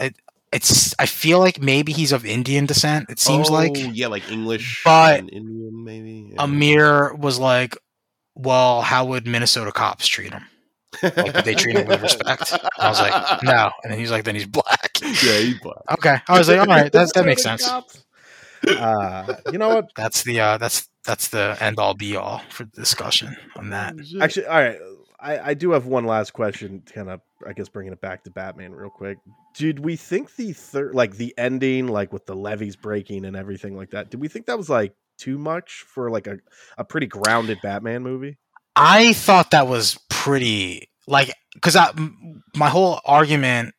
it 0.00 0.16
it's 0.52 0.94
I 0.98 1.06
feel 1.06 1.38
like 1.38 1.60
maybe 1.60 1.92
he's 1.92 2.12
of 2.12 2.24
Indian 2.24 2.66
descent. 2.66 3.10
It 3.10 3.18
seems 3.18 3.50
Oh, 3.50 3.52
like 3.54 3.72
yeah, 3.74 4.06
like 4.08 4.30
English 4.30 4.82
But- 4.84 5.18
and 5.20 5.30
Indian, 5.32 5.84
maybe. 5.84 6.30
Yeah. 6.32 6.42
Amir 6.44 7.14
was 7.14 7.38
like, 7.38 7.76
well, 8.34 8.82
how 8.82 9.04
would 9.06 9.26
Minnesota 9.26 9.72
cops 9.72 10.06
treat 10.06 10.32
him? 10.32 10.44
Like, 11.02 11.16
would 11.16 11.44
they 11.44 11.54
treat 11.54 11.76
him 11.76 11.88
with 11.88 12.00
respect? 12.00 12.52
And 12.52 12.60
I 12.78 12.88
was 12.88 13.00
like, 13.00 13.42
no, 13.42 13.70
and 13.82 13.92
then 13.92 13.98
he's 13.98 14.10
like, 14.10 14.24
then 14.24 14.34
he's 14.34 14.46
black. 14.46 14.90
Yeah, 15.02 15.38
he's 15.38 15.60
black. 15.60 15.82
Okay, 15.98 16.16
I 16.28 16.38
was 16.38 16.48
like, 16.48 16.58
all 16.60 16.66
right, 16.66 16.90
that 16.92 17.12
that 17.14 17.24
makes 17.26 17.42
sense. 17.42 17.68
Uh, 18.66 19.34
you 19.52 19.58
know 19.58 19.68
what? 19.74 19.90
That's 19.96 20.22
the 20.22 20.40
uh, 20.40 20.58
that's 20.58 20.88
that's 21.04 21.28
the 21.28 21.56
end 21.60 21.78
all 21.78 21.94
be 21.94 22.16
all 22.16 22.40
for 22.50 22.64
the 22.64 22.70
discussion 22.80 23.36
on 23.56 23.70
that. 23.70 23.94
Actually, 24.20 24.46
all 24.46 24.58
right. 24.58 24.78
I, 25.20 25.50
I 25.50 25.54
do 25.54 25.70
have 25.70 25.86
one 25.86 26.04
last 26.04 26.32
question, 26.32 26.82
kind 26.92 27.10
of, 27.10 27.20
I 27.46 27.52
guess, 27.52 27.68
bringing 27.68 27.92
it 27.92 28.00
back 28.00 28.24
to 28.24 28.30
Batman 28.30 28.72
real 28.72 28.90
quick. 28.90 29.18
Did 29.54 29.78
we 29.78 29.96
think 29.96 30.36
the 30.36 30.52
third, 30.52 30.94
like 30.94 31.16
the 31.16 31.34
ending, 31.38 31.88
like 31.88 32.12
with 32.12 32.26
the 32.26 32.34
levees 32.34 32.76
breaking 32.76 33.24
and 33.24 33.36
everything 33.36 33.76
like 33.76 33.90
that? 33.90 34.10
Did 34.10 34.20
we 34.20 34.28
think 34.28 34.46
that 34.46 34.58
was 34.58 34.68
like 34.68 34.94
too 35.18 35.38
much 35.38 35.84
for 35.86 36.10
like 36.10 36.26
a, 36.26 36.38
a 36.76 36.84
pretty 36.84 37.06
grounded 37.06 37.58
Batman 37.62 38.02
movie? 38.02 38.36
I 38.74 39.14
thought 39.14 39.52
that 39.52 39.66
was 39.66 39.98
pretty 40.10 40.90
like 41.06 41.32
because 41.54 41.76
I, 41.76 41.90
my 42.54 42.68
whole 42.68 43.00
argument 43.04 43.74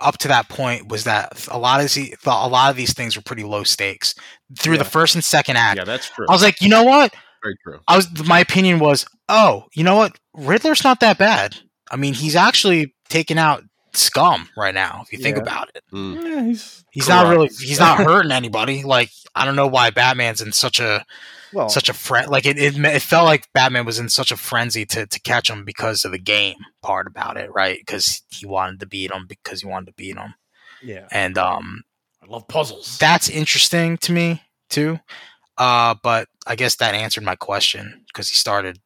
up 0.00 0.18
to 0.18 0.28
that 0.28 0.48
point 0.48 0.88
was 0.88 1.04
that 1.04 1.46
a 1.50 1.58
lot 1.58 1.80
of 1.80 1.92
the, 1.92 2.14
a 2.26 2.48
lot 2.48 2.70
of 2.70 2.76
these 2.76 2.92
things 2.92 3.16
were 3.16 3.22
pretty 3.22 3.44
low 3.44 3.62
stakes 3.62 4.14
through 4.58 4.78
the 4.78 4.84
first 4.84 5.14
and 5.14 5.22
second 5.22 5.56
act. 5.56 5.78
yeah, 5.78 5.84
that's 5.84 6.08
true. 6.08 6.26
I 6.28 6.32
was 6.32 6.42
like, 6.42 6.60
you 6.60 6.68
know 6.68 6.84
what? 6.84 7.14
Very 7.42 7.56
true. 7.62 7.80
I 7.88 7.96
was 7.96 8.26
my 8.26 8.40
opinion 8.40 8.78
was 8.78 9.06
oh, 9.30 9.64
you 9.74 9.84
know 9.84 9.96
what? 9.96 10.18
Riddler's 10.34 10.84
not 10.84 11.00
that 11.00 11.18
bad. 11.18 11.56
I 11.90 11.96
mean, 11.96 12.14
he's 12.14 12.36
actually 12.36 12.94
taking 13.08 13.38
out 13.38 13.62
scum 13.92 14.48
right 14.56 14.74
now. 14.74 15.02
If 15.04 15.12
you 15.12 15.18
think 15.18 15.36
Yeah. 15.36 15.42
about 15.42 15.70
it, 15.74 15.82
Mm. 15.92 16.22
Yeah, 16.24 16.42
he's 16.44 16.84
he's 16.92 17.08
not 17.08 17.26
really 17.28 17.48
he's 17.48 17.80
not 17.80 17.98
hurting 18.04 18.30
anybody. 18.32 18.82
Like 18.84 19.10
I 19.34 19.44
don't 19.44 19.56
know 19.56 19.66
why 19.66 19.90
Batman's 19.90 20.40
in 20.40 20.52
such 20.52 20.78
a 20.78 21.04
Well, 21.52 21.68
such 21.68 21.88
a 21.88 21.92
fren 21.92 22.28
like 22.28 22.46
it, 22.46 22.56
it 22.58 22.76
it 22.78 23.02
felt 23.02 23.24
like 23.24 23.48
Batman 23.52 23.84
was 23.84 23.98
in 23.98 24.08
such 24.08 24.30
a 24.30 24.36
frenzy 24.36 24.86
to 24.86 25.06
to 25.06 25.20
catch 25.20 25.50
him 25.50 25.64
because 25.64 26.04
of 26.04 26.12
the 26.12 26.18
game 26.18 26.58
part 26.82 27.08
about 27.08 27.36
it, 27.36 27.50
right? 27.52 27.78
Because 27.80 28.22
he 28.30 28.46
wanted 28.46 28.78
to 28.80 28.86
beat 28.86 29.10
him 29.10 29.26
because 29.26 29.60
he 29.62 29.66
wanted 29.66 29.86
to 29.86 29.92
beat 29.94 30.16
him, 30.16 30.34
yeah. 30.82 31.08
and 31.10 31.36
um, 31.36 31.82
I 32.22 32.26
love 32.26 32.46
puzzles. 32.46 32.96
that's 32.98 33.28
interesting 33.28 33.96
to 33.98 34.12
me 34.12 34.42
too. 34.68 35.00
Uh, 35.58 35.94
but 36.02 36.28
I 36.46 36.54
guess 36.54 36.76
that 36.76 36.94
answered 36.94 37.24
my 37.24 37.34
question 37.36 38.04
because 38.06 38.28
he 38.28 38.36
started, 38.36 38.78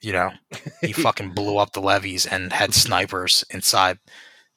you 0.00 0.12
know, 0.12 0.30
he 0.80 0.92
fucking 0.92 1.32
blew 1.34 1.58
up 1.58 1.72
the 1.72 1.80
levees 1.80 2.26
and 2.26 2.52
had 2.52 2.74
snipers 2.74 3.44
inside 3.50 3.98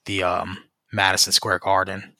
the 0.06 0.22
um 0.22 0.58
Madison 0.92 1.32
Square 1.32 1.58
Garden, 1.60 2.14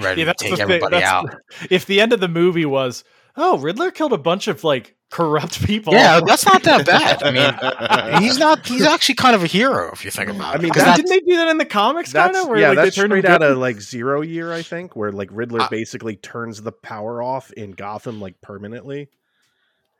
ready 0.00 0.22
Yeah, 0.22 0.32
to 0.32 0.34
take 0.38 0.50
the 0.50 0.56
thing, 0.56 0.62
everybody 0.62 0.96
that's- 0.96 1.12
out. 1.12 1.34
if 1.70 1.86
the 1.86 2.00
end 2.00 2.12
of 2.12 2.20
the 2.20 2.28
movie 2.28 2.66
was, 2.66 3.04
oh, 3.36 3.58
Riddler 3.58 3.90
killed 3.90 4.12
a 4.12 4.18
bunch 4.18 4.48
of 4.48 4.64
like 4.64 4.94
corrupt 5.10 5.64
people. 5.64 5.94
Yeah, 5.94 6.20
that's 6.26 6.44
not 6.44 6.62
that 6.64 6.84
bad. 6.84 7.22
I 7.22 7.30
mean, 7.30 8.22
he's 8.22 8.38
not. 8.38 8.66
He's 8.66 8.84
actually 8.84 9.14
kind 9.14 9.34
of 9.34 9.42
a 9.42 9.46
hero 9.46 9.90
if 9.92 10.04
you 10.04 10.10
think 10.10 10.28
about 10.30 10.54
it. 10.54 10.58
I 10.58 10.62
mean, 10.62 10.72
didn't 10.72 11.08
they 11.08 11.20
do 11.20 11.36
that 11.36 11.48
in 11.48 11.56
the 11.58 11.64
comics? 11.64 12.12
Kind 12.12 12.36
of 12.36 12.54
yeah, 12.58 12.68
like 12.68 12.76
that's 12.76 12.96
they 12.96 13.00
turned 13.02 13.12
straight 13.12 13.24
out 13.24 13.42
of 13.42 13.56
like 13.58 13.80
Zero 13.80 14.20
Year, 14.20 14.52
I 14.52 14.60
think, 14.62 14.94
where 14.94 15.10
like 15.10 15.30
Riddler 15.32 15.62
Uh, 15.62 15.68
basically 15.70 16.16
turns 16.16 16.60
the 16.60 16.72
power 16.72 17.22
off 17.22 17.50
in 17.52 17.70
Gotham 17.72 18.20
like 18.20 18.38
permanently, 18.42 19.08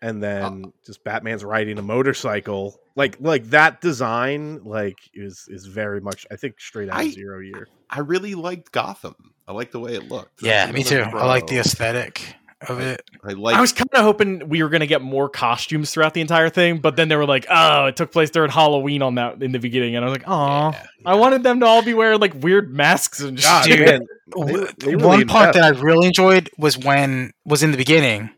and 0.03 0.23
uh, 0.25 0.29
then 0.29 0.73
just 0.87 1.03
Batman's 1.05 1.45
riding 1.45 1.79
a 1.79 1.83
motorcycle. 1.83 2.79
Like 2.97 3.17
like 3.21 3.45
that 3.51 3.81
design, 3.81 4.63
like 4.65 4.99
is 5.15 5.47
is 5.49 5.67
very 5.67 6.01
much 6.01 6.27
I 6.31 6.37
think 6.37 6.61
straight 6.61 6.89
out 6.89 6.97
I- 6.99 7.05
of 7.05 7.13
Zero 7.13 7.41
Year. 7.41 7.69
I 7.91 8.01
really 8.01 8.35
liked 8.35 8.71
Gotham. 8.73 9.15
I 9.47 9.53
like 9.53 9.71
the 9.73 9.81
way 9.81 9.95
it 9.95 10.09
looked. 10.11 10.43
yeah, 10.43 10.71
me 10.71 10.83
too. 10.85 10.97
another 10.99 11.17
I 11.17 11.25
like 11.27 11.47
the 11.47 11.57
aesthetic 11.59 12.35
of 12.69 12.81
it. 12.81 13.03
I 13.25 13.33
like. 13.33 13.57
I 13.57 13.61
was 13.63 13.73
kind 13.73 13.89
of 13.95 14.03
hoping 14.03 14.47
we 14.49 14.63
were 14.63 14.69
going 14.69 14.81
to 14.81 14.87
get 14.87 15.01
more 15.01 15.29
costumes 15.31 15.91
throughout 15.91 16.13
the 16.13 16.21
entire 16.21 16.51
thing, 16.51 16.81
but 16.81 16.97
then 16.97 17.09
they 17.09 17.17
were 17.17 17.25
like, 17.25 17.47
"Oh, 17.49 17.87
it 17.87 17.97
took 17.97 18.13
place 18.13 18.29
during 18.31 18.51
Halloween 18.51 19.01
on 19.01 19.15
that 19.15 19.43
in 19.43 19.53
the 19.53 19.59
beginning," 19.59 19.97
and 19.97 20.05
I 20.05 20.09
was 20.09 20.19
like, 20.19 20.29
"Oh, 20.29 20.73
Yeah, 20.73 20.85
I 21.07 21.15
wanted 21.15 21.45
them 21.45 21.61
to 21.61 21.67
all 21.67 21.83
be 21.83 21.95
wearing 21.95 22.21
like 22.21 22.35
weird 22.35 22.75
masks 22.75 23.21
and 23.21 23.41
God, 23.41 23.65
shit." 23.65 23.81
man, 23.81 24.01
W- 24.33 24.67
they 24.81 24.97
really 24.97 25.07
One 25.07 25.27
part 25.29 25.55
that 25.55 25.63
I 25.63 25.69
really 25.81 26.09
enjoyed 26.09 26.51
was 26.59 26.77
when 26.77 27.33
was 27.47 27.63
in 27.63 27.71
the 27.71 27.79
beginning 27.79 28.29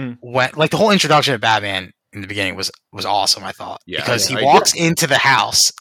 Mm. 0.00 0.18
when 0.20 0.50
like 0.56 0.70
the 0.70 0.76
whole 0.76 0.90
introduction 0.90 1.34
of 1.34 1.40
Batman 1.40 1.92
in 2.12 2.20
the 2.22 2.26
beginning 2.26 2.56
was 2.56 2.70
was 2.92 3.04
awesome. 3.04 3.44
I 3.44 3.52
thought 3.52 3.80
Yeah, 3.86 4.00
because 4.00 4.30
yeah, 4.30 4.38
he 4.38 4.42
I- 4.42 4.46
walks 4.46 4.74
into 4.74 5.06
the 5.06 5.18
house 5.18 5.72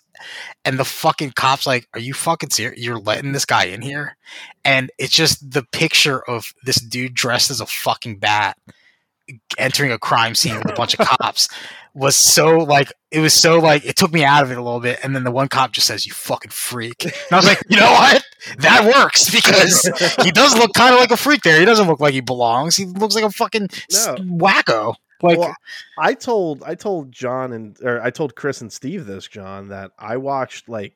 and 0.65 0.78
the 0.78 0.86
fucking 0.86 1.32
cops 1.36 1.65
like, 1.65 1.88
"Are 1.93 1.99
you 1.99 2.13
fucking 2.13 2.49
serious? 2.49 2.80
You're 2.84 2.99
letting 2.99 3.32
this 3.32 3.45
guy 3.45 3.65
in 3.65 3.82
here?" 3.82 4.17
And 4.65 4.91
it's 4.97 5.13
just 5.13 5.49
the 5.51 5.63
picture 5.72 6.20
of 6.30 6.51
this 6.65 6.76
dude 6.82 7.13
dressed 7.13 7.49
as 7.51 7.61
a 7.61 7.65
fucking 7.65 8.20
bat 8.20 8.57
entering 9.57 9.91
a 9.91 9.99
crime 9.99 10.34
scene 10.36 10.57
with 10.57 10.72
a 10.72 10.74
bunch 10.76 10.97
of 10.97 11.07
cops 11.07 11.47
was 11.94 12.16
so 12.16 12.58
like 12.58 12.92
it 13.12 13.20
was 13.20 13.34
so 13.34 13.60
like 13.60 13.86
it 13.86 13.96
took 13.96 14.12
me 14.14 14.24
out 14.24 14.44
of 14.44 14.52
it 14.52 14.58
a 14.58 14.62
little 14.62 14.80
bit 14.80 15.00
and 15.04 15.16
then 15.16 15.24
the 15.24 15.32
one 15.32 15.48
cop 15.48 15.72
just 15.72 15.88
says 15.88 16.06
you 16.06 16.14
fucking 16.14 16.52
freak. 16.52 17.04
And 17.06 17.14
i 17.32 17.36
was 17.36 17.46
like 17.46 17.62
you 17.70 17.78
know 17.78 17.92
what? 17.92 18.24
That 18.60 18.86
works 18.86 19.30
because 19.30 19.84
he 20.24 20.32
does 20.32 20.56
look 20.58 20.74
kind 20.74 20.94
of 20.94 21.00
like 21.00 21.12
a 21.12 21.18
freak 21.18 21.42
there. 21.42 21.60
He 21.60 21.66
doesn't 21.66 21.88
look 21.88 22.00
like 22.00 22.14
he 22.14 22.22
belongs. 22.22 22.76
He 22.76 22.86
looks 22.86 23.16
like 23.16 23.24
a 23.24 23.32
fucking 23.32 23.70
No. 23.92 24.16
wacko. 24.16 24.96
Like 25.22 25.38
Well, 25.40 25.56
I 25.98 26.14
told 26.14 26.64
I 26.64 26.76
told 26.76 27.12
John 27.12 27.52
and 27.52 27.78
or 27.84 28.02
I 28.02 28.10
told 28.10 28.36
Chris 28.36 28.62
and 28.62 28.72
Steve 28.72 29.06
this, 29.06 29.28
John, 29.28 29.68
that 29.70 29.92
I 30.00 30.18
watched 30.18 30.70
like 30.70 30.94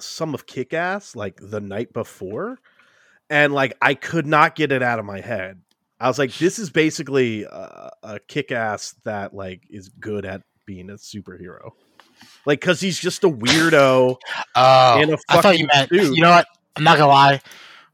some 0.00 0.34
of 0.34 0.46
Kick 0.46 0.74
Ass 0.74 1.16
like 1.16 1.38
the 1.40 1.60
night 1.60 1.92
before, 1.92 2.58
and 3.30 3.54
like 3.54 3.74
I 3.80 3.94
could 3.94 4.26
not 4.26 4.54
get 4.54 4.72
it 4.72 4.82
out 4.82 4.98
of 4.98 5.04
my 5.06 5.20
head. 5.20 5.60
I 6.00 6.08
was 6.08 6.18
like, 6.18 6.34
this 6.34 6.58
is 6.58 6.70
basically 6.70 7.44
a, 7.44 7.90
a 8.02 8.18
Kick 8.28 8.52
Ass 8.52 8.94
that 9.04 9.34
like 9.34 9.62
is 9.70 9.88
good 10.00 10.24
at 10.24 10.42
being 10.66 10.90
a 10.90 10.94
superhero, 10.94 11.70
like 12.46 12.60
because 12.60 12.80
he's 12.80 12.98
just 12.98 13.22
a 13.24 13.28
weirdo. 13.30 14.16
oh 14.56 15.00
in 15.00 15.12
a 15.12 15.16
i 15.28 15.40
thought 15.40 15.58
you 15.58 15.66
meant 15.72 15.90
suit. 15.90 16.16
you 16.16 16.22
know 16.22 16.30
what 16.30 16.46
i'm 16.76 16.82
not 16.84 16.96
gonna 16.96 17.06
lie 17.10 17.40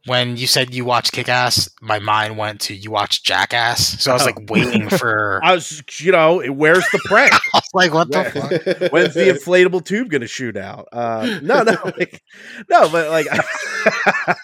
when 0.06 0.36
you 0.36 0.46
said 0.46 0.72
you 0.72 0.84
watched 0.84 1.12
kick-ass 1.12 1.68
my 1.82 1.98
mind 1.98 2.38
went 2.38 2.60
to 2.60 2.74
you 2.74 2.90
watched 2.90 3.24
jackass 3.24 4.00
so 4.02 4.12
i 4.12 4.14
was 4.14 4.22
Oh. 4.22 4.26
like 4.26 4.48
waiting 4.50 4.88
for 4.98 5.40
I 5.42 5.52
was, 5.54 5.82
you 5.98 6.12
know, 6.12 6.40
where's 6.52 6.84
the 6.92 7.00
prank? 7.06 7.32
I 7.54 7.58
was 7.58 7.68
like 7.74 7.92
what 7.92 8.10
the 8.10 8.24
fuck 8.24 8.92
When's 8.92 9.14
the 9.14 9.28
inflatable 9.28 9.84
tube 9.84 10.08
going 10.10 10.20
to 10.22 10.26
shoot 10.28 10.56
out? 10.56 10.88
Uh, 10.92 11.40
no, 11.42 11.62
no, 11.64 11.72
like, 11.98 12.22
no, 12.70 12.88
but 12.88 13.10
like, 13.10 13.26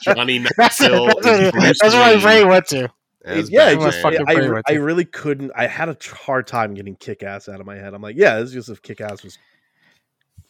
Johnny 0.02 0.38
that's, 0.56 0.80
Knoxville. 0.80 1.06
that's, 1.06 1.26
is 1.26 1.40
what- 1.44 1.52
Bruce 1.54 1.78
that's 1.80 1.94
where 1.94 2.16
my 2.16 2.20
brain 2.22 2.48
went 2.48 2.66
to 2.68 2.88
as 3.26 3.50
yeah, 3.50 3.70
it 3.70 3.80
just, 3.80 4.00
fucking 4.00 4.24
I, 4.28 4.34
I, 4.34 4.62
I 4.68 4.72
really 4.74 5.04
couldn't. 5.04 5.50
I 5.56 5.66
had 5.66 5.88
a 5.88 5.96
hard 6.14 6.46
time 6.46 6.74
getting 6.74 6.94
kick 6.94 7.22
ass 7.22 7.48
out 7.48 7.60
of 7.60 7.66
my 7.66 7.76
head. 7.76 7.92
I'm 7.92 8.00
like, 8.00 8.16
yeah, 8.16 8.38
it's 8.38 8.52
just 8.52 8.68
if 8.68 8.80
kick 8.82 9.00
ass 9.00 9.24
was 9.24 9.36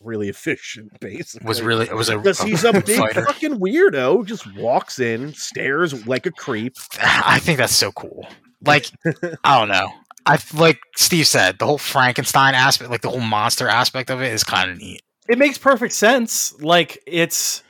really 0.01 0.29
efficient, 0.29 0.93
basically. 1.01 1.47
was 1.47 1.63
really 1.63 1.87
it 1.87 1.95
was 1.95 2.11
a, 2.11 2.19
because 2.19 2.41
he's 2.41 2.65
a 2.65 2.73
big 2.87 2.99
fighter. 2.99 3.25
fucking 3.25 3.59
weirdo. 3.59 4.27
Just 4.27 4.53
walks 4.57 4.99
in, 4.99 5.33
stares 5.33 6.07
like 6.07 6.27
a 6.27 6.31
creep. 6.31 6.77
Ah, 7.01 7.35
I 7.35 7.39
think 7.39 7.59
that's 7.59 7.75
so 7.75 7.93
cool. 7.93 8.27
Like, 8.65 8.91
I 9.45 9.59
don't 9.59 9.69
know. 9.69 9.91
I 10.27 10.39
like 10.55 10.81
Steve 10.97 11.27
said, 11.27 11.59
the 11.59 11.67
whole 11.67 11.79
Frankenstein 11.79 12.55
aspect, 12.55 12.91
like 12.91 13.01
the 13.01 13.11
whole 13.11 13.21
monster 13.21 13.69
aspect 13.69 14.11
of 14.11 14.21
it, 14.21 14.33
is 14.33 14.45
kind 14.45 14.71
of 14.71 14.77
neat. 14.77 15.01
It 15.29 15.39
makes 15.39 15.57
perfect 15.57 15.95
sense. 15.95 16.61
Like 16.61 17.03
it's 17.07 17.63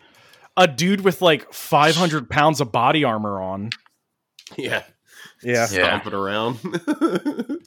a 0.57 0.67
dude 0.67 1.03
with 1.03 1.23
like 1.23 1.53
500 1.53 2.29
pounds 2.29 2.61
of 2.61 2.73
body 2.73 3.05
armor 3.05 3.41
on. 3.41 3.71
yeah, 4.57 4.83
Yeah, 5.43 5.67
Yeah. 5.71 6.01
stomping 6.01 6.15
around. 6.15 6.59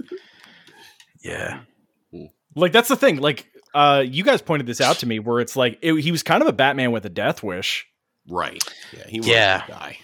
Yeah, 1.21 1.59
Like 2.55 2.71
that's 2.71 2.87
the 2.87 2.95
thing. 2.95 3.17
Like 3.17 3.45
uh, 3.73 4.03
you 4.07 4.23
guys 4.23 4.41
pointed 4.41 4.67
this 4.67 4.79
out 4.79 4.97
to 4.99 5.05
me, 5.05 5.19
where 5.19 5.39
it's 5.41 5.55
like 5.57 5.77
it, 5.81 5.93
he 5.95 6.11
was 6.11 6.23
kind 6.23 6.41
of 6.41 6.47
a 6.47 6.53
Batman 6.53 6.91
with 6.91 7.05
a 7.05 7.09
death 7.09 7.43
wish. 7.43 7.85
right. 8.29 8.63
Yeah, 8.95 9.05
he 9.07 9.19
was 9.19 9.27
Yeah. 9.27 9.65
a 9.65 9.69
guy. 9.69 9.97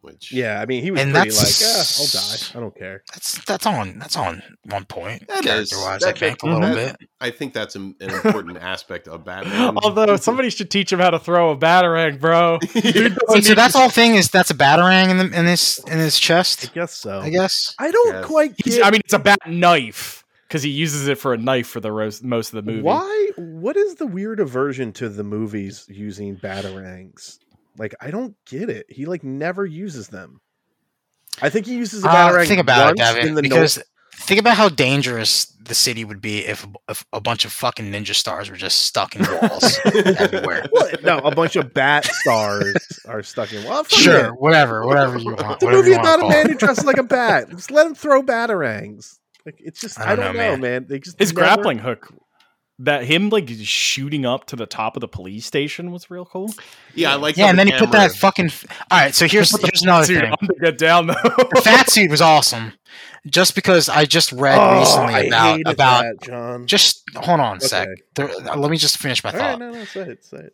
Which 0.00 0.32
yeah. 0.32 0.60
I 0.60 0.66
mean, 0.66 0.82
he 0.82 0.90
was 0.92 1.00
And 1.00 1.12
pretty 1.12 1.30
like, 1.30 1.36
that's- 1.38 1.60
yeah, 1.60 2.20
I'll 2.22 2.28
die. 2.28 2.58
I 2.58 2.60
don't 2.62 2.76
care. 2.78 3.02
that's 3.12 3.44
that's 3.44 3.66
on 3.66 3.98
that's 3.98 4.16
on 4.16 4.42
one 4.64 4.84
point 4.84 5.26
That 5.28 5.38
is- 5.44 5.70
character 5.70 5.76
wise. 5.78 6.02
I 6.04 6.12
that- 6.12 6.18
think 6.18 6.42
a 6.42 6.46
little 6.46 6.60
that- 6.60 6.98
bit. 7.00 7.08
I 7.20 7.30
think 7.30 7.52
that's 7.52 7.74
an, 7.74 7.96
an 8.00 8.10
important 8.10 8.58
aspect 8.60 9.08
of 9.08 9.24
Batman. 9.24 9.76
Although 9.82 10.16
somebody 10.16 10.50
should 10.50 10.70
teach 10.70 10.92
him 10.92 11.00
how 11.00 11.10
to 11.10 11.18
throw 11.18 11.50
a 11.50 11.56
batarang, 11.56 12.20
bro. 12.20 12.58
Dude 12.72 13.18
Wait, 13.28 13.44
so 13.44 13.54
that's 13.54 13.72
to- 13.72 13.78
the 13.78 13.80
whole 13.80 13.90
thing 13.90 14.14
is 14.14 14.30
that's 14.30 14.50
a 14.50 14.54
batarang 14.54 15.10
in 15.10 15.18
the, 15.18 15.24
in 15.38 15.44
this 15.44 15.78
in 15.86 15.98
his 15.98 16.18
chest. 16.18 16.70
I 16.70 16.74
guess 16.74 16.94
so. 16.94 17.18
I 17.20 17.30
guess. 17.30 17.74
I 17.78 17.90
don't 17.90 18.14
Yes. 18.14 18.24
quite 18.24 18.56
get. 18.56 18.84
I 18.84 18.90
mean, 18.92 19.00
it's 19.04 19.12
a 19.14 19.18
bat 19.18 19.38
knife 19.46 20.24
because 20.46 20.62
he 20.62 20.70
uses 20.70 21.08
it 21.08 21.18
for 21.18 21.34
a 21.34 21.36
knife 21.38 21.66
for 21.66 21.80
the 21.80 21.90
ros- 21.92 22.22
most 22.22 22.54
of 22.54 22.64
the 22.64 22.70
movie. 22.70 22.82
Why? 22.82 23.30
What 23.36 23.76
is 23.76 23.96
the 23.96 24.06
weird 24.06 24.38
aversion 24.40 24.92
to 24.94 25.08
the 25.08 25.24
movies 25.24 25.84
using 25.88 26.36
batarangs? 26.36 27.38
Like, 27.78 27.94
I 28.00 28.10
don't 28.10 28.34
get 28.46 28.68
it. 28.70 28.86
He 28.88 29.06
like 29.06 29.22
never 29.24 29.64
uses 29.64 30.08
them. 30.08 30.40
I 31.40 31.48
think 31.50 31.66
he 31.66 31.76
uses 31.76 32.04
a 32.04 32.08
Uh, 32.10 32.44
think 32.44 32.60
about 32.60 32.80
it, 32.80 32.86
once 32.86 32.98
Devin, 32.98 33.28
in 33.28 33.34
the 33.34 33.42
because 33.42 33.76
Nolan- 33.76 33.86
think 34.16 34.40
about 34.40 34.56
how 34.56 34.68
dangerous 34.68 35.44
the 35.62 35.74
city 35.74 36.04
would 36.04 36.20
be 36.20 36.44
if, 36.44 36.66
if 36.88 37.04
a 37.12 37.20
bunch 37.20 37.44
of 37.44 37.52
fucking 37.52 37.92
ninja 37.92 38.14
stars 38.14 38.50
were 38.50 38.56
just 38.56 38.80
stuck 38.86 39.14
in 39.14 39.22
walls 39.40 39.78
everywhere. 39.84 40.66
Well, 40.72 40.90
no, 41.04 41.18
a 41.18 41.32
bunch 41.34 41.54
of 41.56 41.72
bat 41.72 42.04
stars 42.06 42.74
are 43.06 43.22
stuck 43.22 43.52
in. 43.52 43.62
Well, 43.64 43.84
fuck 43.84 43.98
Sure, 43.98 44.26
it. 44.26 44.40
whatever, 44.40 44.84
whatever 44.86 45.18
you 45.18 45.34
want. 45.36 45.62
It's 45.62 45.62
a 45.62 45.70
movie 45.70 45.90
you 45.90 45.96
about 46.00 46.22
a 46.24 46.28
man 46.28 46.48
who 46.48 46.54
dresses 46.56 46.84
like 46.84 46.96
a 46.98 47.02
bat. 47.04 47.50
Just 47.50 47.70
let 47.70 47.86
him 47.86 47.94
throw 47.94 48.22
batarangs. 48.22 49.18
Like 49.46 49.60
it's 49.60 49.80
just 49.80 50.00
I 50.00 50.12
I 50.12 50.16
don't 50.16 50.24
don't, 50.24 50.36
know, 50.36 50.42
know, 50.42 50.50
man. 50.56 50.60
man. 50.60 50.86
They 50.88 50.98
just 50.98 51.18
His 51.18 51.32
never- 51.32 51.46
grappling 51.46 51.78
hook, 51.78 52.12
that 52.80 53.04
him 53.04 53.28
like 53.30 53.48
shooting 53.62 54.24
up 54.24 54.44
to 54.46 54.56
the 54.56 54.66
top 54.66 54.96
of 54.96 55.00
the 55.00 55.08
police 55.08 55.44
station 55.46 55.90
was 55.90 56.10
real 56.10 56.24
cool. 56.24 56.52
yeah, 56.94 57.12
I 57.12 57.16
like. 57.16 57.36
Yeah, 57.36 57.48
and 57.48 57.58
the 57.58 57.64
then 57.64 57.72
he 57.72 57.78
put 57.78 57.90
that 57.92 58.12
fucking. 58.12 58.50
All 58.90 58.98
right, 58.98 59.14
so 59.14 59.26
here's 59.26 59.50
here's 59.60 59.82
another 59.82 60.06
Dude, 60.06 60.20
thing. 60.22 60.34
I'm 60.40 60.46
to 60.48 60.54
get 60.60 60.78
down 60.78 61.06
though. 61.08 61.14
The 61.14 61.60
fat 61.64 61.90
suit 61.90 62.10
was 62.10 62.20
awesome, 62.20 62.72
just 63.26 63.54
because 63.54 63.88
I 63.88 64.04
just 64.04 64.30
read 64.32 64.58
Oh, 64.58 64.78
recently 64.78 65.14
I 65.14 65.20
about 65.22 65.56
hated 65.56 65.66
about. 65.68 66.02
that, 66.02 66.20
John. 66.22 66.66
Just 66.66 67.02
hold 67.16 67.40
on 67.40 67.56
a 67.56 67.60
sec. 67.60 67.88
Okay. 67.88 68.02
There, 68.14 68.30
uh, 68.50 68.56
let 68.56 68.70
me 68.70 68.76
just 68.76 68.98
finish 68.98 69.24
my 69.24 69.30
All 69.30 69.38
right, 69.38 69.50
thought 69.50 69.58
no, 69.58 69.70
no, 69.72 69.84
say 69.84 70.00
it, 70.02 70.24
say 70.24 70.36
it. 70.38 70.52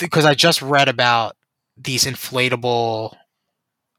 because 0.00 0.24
I 0.24 0.34
just 0.34 0.60
read 0.62 0.88
about 0.88 1.34
these 1.76 2.04
inflatable 2.04 3.14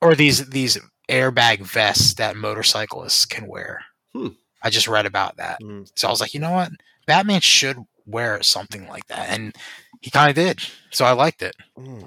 or 0.01 0.15
these 0.15 0.47
these 0.49 0.77
airbag 1.09 1.61
vests 1.61 2.13
that 2.15 2.35
motorcyclists 2.35 3.25
can 3.25 3.47
wear. 3.47 3.81
Hmm. 4.13 4.27
I 4.61 4.69
just 4.69 4.87
read 4.87 5.05
about 5.05 5.37
that. 5.37 5.59
Mm. 5.61 5.89
So 5.95 6.07
I 6.07 6.11
was 6.11 6.19
like, 6.21 6.33
you 6.33 6.39
know 6.39 6.51
what? 6.51 6.69
Batman 7.09 7.41
should 7.41 7.77
wear 8.05 8.43
something 8.43 8.87
like 8.87 9.07
that. 9.07 9.29
And 9.29 9.55
he 9.99 10.11
kind 10.11 10.29
of 10.29 10.35
did. 10.35 10.61
So 10.91 11.05
I 11.05 11.13
liked 11.13 11.41
it. 11.41 11.55
Mm. 11.75 12.05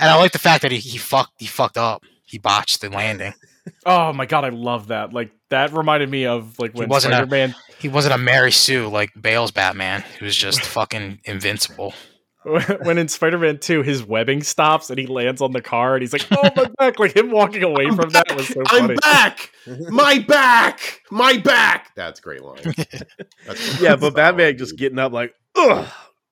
And 0.00 0.10
I 0.10 0.16
like 0.16 0.32
the 0.32 0.38
fact 0.38 0.62
that 0.62 0.72
he, 0.72 0.78
he 0.78 0.96
fucked 0.96 1.34
he 1.36 1.46
fucked 1.46 1.76
up. 1.76 2.02
He 2.24 2.38
botched 2.38 2.80
the 2.80 2.88
landing. 2.88 3.34
oh 3.86 4.14
my 4.14 4.24
god, 4.24 4.46
I 4.46 4.48
love 4.48 4.88
that. 4.88 5.12
Like 5.12 5.32
that 5.50 5.74
reminded 5.74 6.08
me 6.08 6.24
of 6.24 6.58
like 6.58 6.72
He 6.72 6.78
when 6.78 6.88
wasn't 6.88 7.12
Spider 7.12 7.26
Man 7.26 7.54
He 7.78 7.88
wasn't 7.88 8.14
a 8.14 8.18
Mary 8.18 8.50
Sue 8.50 8.88
like 8.88 9.10
Bale's 9.20 9.50
Batman. 9.50 10.02
He 10.18 10.24
was 10.24 10.34
just 10.34 10.62
fucking 10.62 11.20
invincible. 11.24 11.92
when 12.82 12.98
in 12.98 13.08
Spider 13.08 13.38
Man 13.38 13.58
Two 13.58 13.82
his 13.82 14.04
webbing 14.04 14.42
stops 14.42 14.90
and 14.90 14.98
he 14.98 15.06
lands 15.06 15.40
on 15.40 15.52
the 15.52 15.60
car 15.60 15.94
and 15.94 16.02
he's 16.02 16.12
like, 16.12 16.26
"Oh 16.30 16.50
my 16.56 16.70
back!" 16.78 16.98
Like 16.98 17.14
him 17.16 17.30
walking 17.30 17.62
away 17.62 17.86
I'm 17.86 17.96
from 17.96 18.10
that 18.10 18.34
was 18.34 18.48
so 18.48 18.62
I'm 18.66 18.86
funny. 18.86 18.96
back. 18.96 19.50
My 19.66 20.18
back. 20.18 21.02
My 21.10 21.36
back. 21.36 21.94
That's 21.94 22.20
great 22.20 22.42
line. 22.42 22.62
That's 23.46 23.80
yeah, 23.80 23.96
but 23.96 24.00
solid, 24.00 24.14
Batman 24.14 24.56
just 24.58 24.76
getting 24.76 24.98
up 24.98 25.12
like, 25.12 25.34
ugh. 25.56 25.86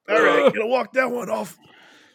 All 0.08 0.22
right, 0.22 0.44
Ugh. 0.46 0.54
gonna 0.54 0.66
walk 0.66 0.92
that 0.94 1.10
one 1.10 1.28
off. 1.28 1.56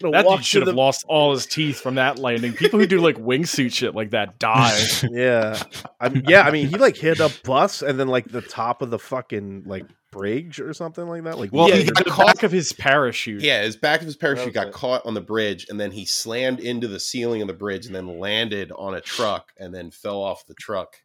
Gonna 0.01 0.17
That 0.17 0.25
walk 0.25 0.37
dude 0.39 0.45
should 0.45 0.61
have 0.63 0.67
the- 0.75 0.79
lost 0.81 1.05
all 1.07 1.31
his 1.31 1.45
teeth 1.45 1.79
from 1.79 1.95
that 1.95 2.19
landing. 2.19 2.53
People 2.53 2.79
who 2.79 2.85
do 2.87 2.99
like 2.99 3.17
wingsuit 3.17 3.73
shit 3.73 3.95
like 3.95 4.11
that 4.11 4.39
die. 4.39 4.77
Yeah, 5.11 5.61
I 5.99 6.09
mean, 6.09 6.23
yeah. 6.27 6.41
I 6.41 6.51
mean, 6.51 6.67
he 6.67 6.77
like 6.77 6.97
hit 6.97 7.19
a 7.19 7.31
bus 7.43 7.81
and 7.81 7.99
then 7.99 8.07
like 8.07 8.25
the 8.31 8.41
top 8.41 8.81
of 8.81 8.89
the 8.89 8.99
fucking 8.99 9.63
like 9.65 9.85
bridge 10.11 10.59
or 10.59 10.73
something 10.73 11.07
like 11.07 11.23
that. 11.23 11.37
Like, 11.39 11.51
Well, 11.53 11.69
yeah, 11.69 11.75
he 11.75 11.83
the 11.83 11.91
got 11.93 12.05
back 12.05 12.13
caught- 12.15 12.43
of 12.43 12.51
his 12.51 12.73
parachute. 12.73 13.41
Yeah, 13.41 13.63
his 13.63 13.77
back 13.77 13.99
of 14.01 14.05
his 14.05 14.15
parachute 14.17 14.53
got 14.53 14.67
Okay. 14.67 14.73
caught 14.73 15.05
on 15.05 15.13
the 15.13 15.21
bridge, 15.21 15.67
and 15.69 15.79
then 15.79 15.91
he 15.91 16.05
slammed 16.05 16.59
into 16.59 16.87
the 16.87 16.99
ceiling 16.99 17.41
of 17.41 17.47
the 17.47 17.53
bridge, 17.53 17.85
and 17.85 17.95
then 17.95 18.19
landed 18.19 18.71
on 18.75 18.93
a 18.95 19.01
truck, 19.01 19.51
and 19.57 19.73
then 19.73 19.89
fell 19.91 20.21
off 20.21 20.45
the 20.47 20.53
truck 20.55 20.95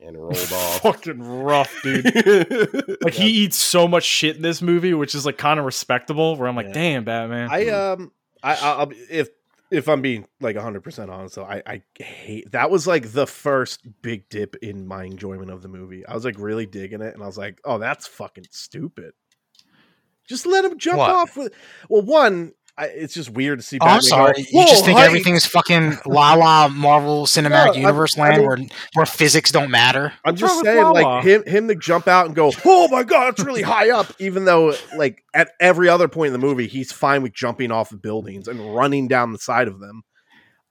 and 0.00 0.16
rolled 0.18 0.36
off. 0.52 0.80
Fucking 0.80 1.22
rough, 1.22 1.74
dude. 1.82 2.04
Like 3.02 3.14
he 3.14 3.28
eats 3.28 3.56
so 3.58 3.86
much 3.86 4.04
shit 4.04 4.36
in 4.36 4.42
this 4.42 4.62
movie, 4.62 4.94
which 4.94 5.14
is 5.14 5.24
like 5.26 5.38
kind 5.38 5.58
of 5.58 5.66
respectable. 5.66 6.36
Where 6.36 6.48
I'm 6.48 6.56
like, 6.56 6.66
Yeah. 6.68 6.72
damn, 6.72 7.04
Batman. 7.04 7.48
I 7.50 7.68
um, 7.68 8.12
I 8.44 8.54
I'll, 8.54 8.86
be- 8.86 8.96
if 9.10 9.28
if 9.70 9.88
I'm 9.88 10.02
being 10.02 10.26
like 10.40 10.54
100 10.56 10.82
percent 10.82 11.10
honest, 11.10 11.34
though, 11.36 11.44
I 11.44 11.62
I 11.66 11.82
hate 11.98 12.52
that 12.52 12.70
was 12.70 12.86
like 12.86 13.12
the 13.12 13.26
first 13.26 13.80
big 14.02 14.28
dip 14.28 14.54
in 14.56 14.86
my 14.86 15.04
enjoyment 15.04 15.50
of 15.50 15.62
the 15.62 15.68
movie. 15.68 16.06
I 16.06 16.14
was 16.14 16.24
like 16.24 16.38
really 16.38 16.66
digging 16.66 17.00
it, 17.00 17.14
and 17.14 17.22
I 17.22 17.26
was 17.26 17.38
like, 17.38 17.60
oh, 17.64 17.78
that's 17.78 18.06
fucking 18.06 18.44
stupid. 18.50 19.12
Just 20.28 20.46
let 20.46 20.64
him 20.64 20.78
jump 20.78 20.98
What? 20.98 21.10
off 21.10 21.36
with. 21.36 21.52
Well, 21.88 22.02
one, 22.02 22.52
I, 22.76 22.86
it's 22.86 23.14
just 23.14 23.30
weird 23.30 23.60
to 23.60 23.62
see. 23.64 23.78
Oh, 23.80 23.86
I'm 23.86 24.00
sorry. 24.02 24.32
go, 24.32 24.38
You 24.50 24.66
just 24.66 24.84
think 24.84 24.98
height!" 24.98 25.06
everything 25.06 25.34
is 25.36 25.46
fucking 25.46 25.98
la 26.06 26.34
la 26.34 26.66
Marvel 26.68 27.24
Cinematic 27.24 27.50
No, 27.50 27.56
I'm- 27.72 27.74
Universe 27.80 28.18
I 28.18 28.22
land 28.22 28.38
mean- 28.38 28.46
where 28.46 28.58
where 28.94 29.06
physics 29.06 29.52
don't 29.52 29.70
matter. 29.70 30.12
I'm 30.24 30.34
just 30.34 30.60
saying, 30.64 30.82
Wawa? 30.82 30.92
like 30.92 31.24
him, 31.24 31.44
him 31.46 31.68
to 31.68 31.76
jump 31.76 32.08
out 32.08 32.26
and 32.26 32.34
go, 32.34 32.50
"Oh 32.64 32.88
my 32.88 33.04
god, 33.04 33.34
it's 33.34 33.44
really 33.44 33.62
high 33.62 33.90
up," 33.90 34.12
even 34.18 34.44
though, 34.44 34.74
like, 34.96 35.22
at 35.34 35.50
every 35.60 35.88
other 35.88 36.08
point 36.08 36.28
in 36.28 36.32
the 36.32 36.44
movie, 36.44 36.66
he's 36.66 36.90
fine 36.90 37.22
with 37.22 37.32
jumping 37.32 37.70
off 37.70 37.92
of 37.92 38.02
buildings 38.02 38.48
and 38.48 38.74
running 38.74 39.06
down 39.06 39.32
the 39.32 39.38
side 39.38 39.68
of 39.68 39.78
them. 39.78 40.02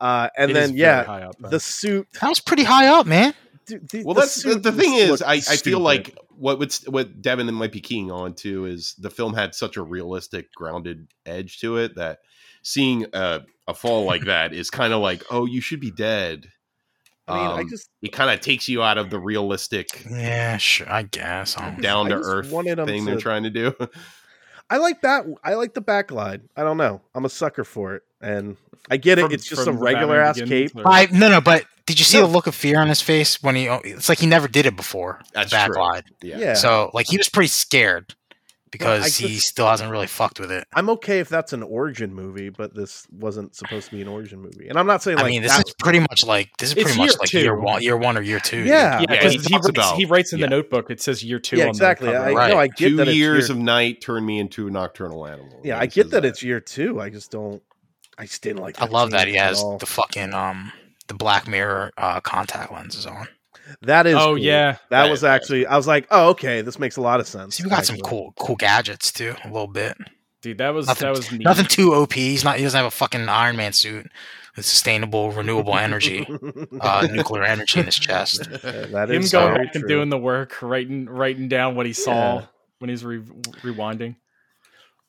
Uh, 0.02 0.28
and 0.38 0.52
It 0.52 0.58
is 0.58 0.68
then, 0.70 0.78
yeah, 0.78 1.04
high 1.06 1.22
up, 1.22 1.36
the 1.40 1.60
suit. 1.62 2.08
That 2.20 2.28
was 2.28 2.42
pretty 2.42 2.64
high 2.64 2.88
up, 2.88 3.06
man. 3.06 3.34
dude, 3.66 3.88
the- 3.90 4.04
Well, 4.04 4.14
the 4.16 4.22
that's 4.22 4.36
the, 4.44 4.52
suit 4.54 4.64
the 4.64 4.74
thing 4.74 4.94
is, 4.96 5.22
I, 5.22 5.36
I 5.36 5.40
feel 5.40 5.80
like 5.80 6.18
what 6.38 6.60
would 6.60 6.74
what 6.88 7.22
Devin 7.22 7.54
might 7.54 7.72
be 7.72 7.82
keying 7.82 8.12
on 8.12 8.34
to 8.36 8.66
is 8.66 8.96
the 9.00 9.10
film 9.10 9.34
had 9.34 9.54
such 9.56 9.78
a 9.78 9.82
realistic, 9.84 10.54
grounded 10.54 11.08
edge 11.26 11.60
to 11.60 11.78
it 11.78 11.96
that 11.96 12.20
seeing 12.62 13.06
a, 13.14 13.42
a 13.68 13.74
fall 13.74 14.06
like 14.06 14.24
that 14.26 14.54
is 14.54 14.70
kind 14.70 14.94
of 14.94 15.02
like, 15.02 15.24
oh, 15.32 15.46
you 15.46 15.62
should 15.62 15.80
be 15.80 15.92
dead. 15.92 16.48
I 17.28 17.36
mean, 17.38 17.48
I 17.48 17.62
Um, 17.62 17.70
just 17.70 17.90
it 18.02 18.10
kind 18.12 18.32
of 18.32 18.42
takes 18.42 18.68
you 18.68 18.84
out 18.84 18.98
of 18.98 19.10
the 19.10 19.20
realistic, 19.20 20.06
Yeah, 20.10 20.58
sure. 20.58 20.92
I 20.92 21.04
guess. 21.04 21.56
Down 21.80 22.08
to 22.10 22.16
I 22.16 22.18
just 22.18 22.30
earth 22.30 22.52
wanted 22.52 22.80
'em 22.80 22.86
thing 22.88 23.06
they're 23.06 23.18
trying 23.18 23.44
to 23.44 23.50
do. 23.50 23.74
I 24.70 24.78
like 24.78 25.02
that. 25.02 25.26
I 25.44 25.54
like 25.54 25.74
the 25.74 25.82
backline. 25.82 26.42
I 26.58 26.64
don't 26.64 26.78
know. 26.78 27.02
I'm 27.16 27.26
a 27.26 27.30
sucker 27.30 27.64
for 27.64 27.96
it, 27.96 28.04
and 28.22 28.58
I 28.90 28.98
get 28.98 29.20
it. 29.20 29.24
From- 29.24 29.32
it's 29.32 29.46
just 29.48 29.68
a 29.68 29.72
regular 29.72 30.20
ass 30.20 30.42
cape. 30.42 30.72
or- 30.76 30.88
I 30.88 31.08
no 31.12 31.30
no, 31.30 31.40
but 31.42 31.66
did 31.86 32.00
you 32.00 32.06
see 32.06 32.18
No. 32.20 32.28
the 32.28 32.32
look 32.34 32.48
of 32.48 32.56
fear 32.56 32.80
on 32.80 32.88
his 32.88 33.02
face 33.02 33.42
when 33.44 33.56
he? 33.56 33.66
It's 33.66 34.10
like 34.10 34.20
he 34.20 34.28
never 34.28 34.48
did 34.48 34.66
it 34.66 34.76
before. 34.76 35.22
That's 35.34 35.52
the 35.52 35.58
true. 35.58 35.66
backglide. 35.76 36.06
Yeah. 36.22 36.38
Yeah. 36.40 36.54
So 36.54 36.92
like 36.94 37.08
he 37.10 37.18
was 37.18 37.30
pretty 37.30 37.48
scared 37.50 38.16
because 38.72 39.18
he 39.18 39.36
just- 39.36 39.48
still 39.50 39.68
hasn't 39.68 39.92
really 39.92 40.08
fucked 40.08 40.40
with 40.40 40.52
it. 40.52 40.66
I'm 40.74 40.90
okay 40.92 41.20
if 41.20 41.30
that's 41.30 41.54
an 41.54 41.62
origin 41.62 42.12
movie, 42.14 42.50
but 42.50 42.74
this 42.74 43.06
wasn't 43.12 43.56
supposed 43.56 43.90
to 43.92 43.96
be 43.96 44.02
an 44.02 44.08
origin 44.08 44.42
movie. 44.42 44.68
And 44.68 44.80
I'm 44.80 44.88
not 44.88 45.04
saying 45.04 45.20
I 45.20 45.22
like 45.24 45.30
mean, 45.32 45.42
this 45.44 45.52
that- 45.56 45.68
is 45.68 45.76
pretty 45.78 46.00
much 46.00 46.26
like 46.26 46.50
this 46.58 46.70
is 46.70 46.74
pretty 46.76 46.98
much 46.98 47.10
year 47.10 47.18
like 47.20 47.30
two. 47.30 47.40
year 47.42 47.56
one, 47.60 47.84
year 47.84 47.98
one 47.98 48.18
or 48.18 48.22
year 48.22 48.40
two. 48.40 48.60
Yeah. 48.64 48.66
yeah, 48.66 49.00
Yeah, 49.02 49.06
because 49.08 49.34
he 49.34 49.40
he, 49.50 49.54
writes, 49.56 49.70
about- 49.70 49.96
he 49.98 50.06
writes 50.06 50.34
in 50.34 50.40
yeah. 50.40 50.46
the 50.48 50.50
notebook. 50.50 50.90
It 50.90 51.02
says 51.02 51.24
year 51.24 51.38
two. 51.38 51.58
yeah, 51.58 51.64
on 51.64 51.68
the 51.68 51.70
exactly. 51.72 52.08
cover. 52.12 52.26
I, 52.30 52.32
Right. 52.34 52.50
no, 52.50 52.58
I 52.58 52.68
get 52.68 52.90
Two 52.90 52.96
that 52.96 53.08
it's 53.10 53.18
years 53.18 53.50
year- 53.50 53.58
of 53.58 53.62
night 53.62 54.02
turned 54.02 54.26
me 54.26 54.40
into 54.40 54.68
a 54.68 54.72
nocturnal 54.72 55.28
animal. 55.28 55.62
Yeah, 55.64 55.78
I 55.80 55.86
get 55.86 56.06
says 56.06 56.12
that, 56.12 56.26
it's 56.26 56.42
year 56.42 56.60
two. 56.60 57.00
I 57.00 57.10
just 57.10 57.30
don't. 57.30 57.62
I 58.18 58.26
just 58.26 58.42
didn't 58.42 58.62
like. 58.62 58.82
I 58.82 58.86
love 58.86 59.12
that 59.12 59.28
he 59.28 59.36
has 59.36 59.62
all. 59.62 59.78
the 59.78 59.86
fucking 59.86 60.34
um 60.34 60.72
the 61.14 61.18
Black 61.18 61.48
Mirror 61.48 61.92
uh, 61.98 62.20
contact 62.22 62.72
lenses 62.74 63.06
on. 63.06 63.28
That 63.82 64.06
is. 64.08 64.16
Oh 64.16 64.32
cool. 64.32 64.38
yeah, 64.40 64.74
that 64.74 64.90
That 64.90 65.10
was 65.10 65.22
is 65.22 65.24
actually. 65.24 65.66
I 65.66 65.78
was 65.78 65.88
like, 65.88 66.08
oh, 66.12 66.30
okay, 66.32 66.62
this 66.62 66.78
makes 66.80 66.98
a 66.98 67.02
lot 67.02 67.20
of 67.20 67.28
sense. 67.28 67.56
See, 67.56 67.64
we 67.64 67.70
got 67.70 67.86
some 67.86 67.98
cool 68.00 68.34
cool 68.38 68.56
gadgets 68.56 69.12
too, 69.12 69.36
a 69.44 69.48
little 69.48 69.68
bit. 69.68 69.98
dude, 70.42 70.58
that 70.58 70.74
was 70.74 70.88
Nothing- 70.88 71.06
that 71.08 71.16
was 71.16 71.32
neat. 71.32 71.42
Nothing 71.44 71.66
too 71.66 71.94
OP. 71.94 72.14
He's 72.14 72.44
not. 72.44 72.58
He 72.58 72.64
doesn't 72.64 72.78
have 72.78 72.86
a 72.86 72.92
fucking 72.92 73.30
Iron 73.30 73.56
Man 73.56 73.72
suit 73.72 74.12
with 74.56 74.66
sustainable, 74.66 75.32
renewable 75.32 75.78
energy, 75.78 76.28
uh, 76.82 77.08
nuclear 77.12 77.44
energy 77.44 77.80
in 77.80 77.86
his 77.86 77.96
chest. 77.98 78.50
that 78.64 79.10
Him 79.10 79.22
is 79.22 79.32
going 79.32 79.54
very 79.54 79.66
back 79.68 79.76
and 79.76 79.88
doing 79.88 80.10
the 80.10 80.18
work, 80.18 80.62
writing 80.62 81.06
writing 81.06 81.48
down 81.48 81.76
what 81.76 81.86
he 81.86 81.94
saw 81.94 82.40
Yeah. 82.40 82.46
when 82.80 82.90
he's 82.90 83.06
re- 83.06 83.20
rewinding. 83.64 84.18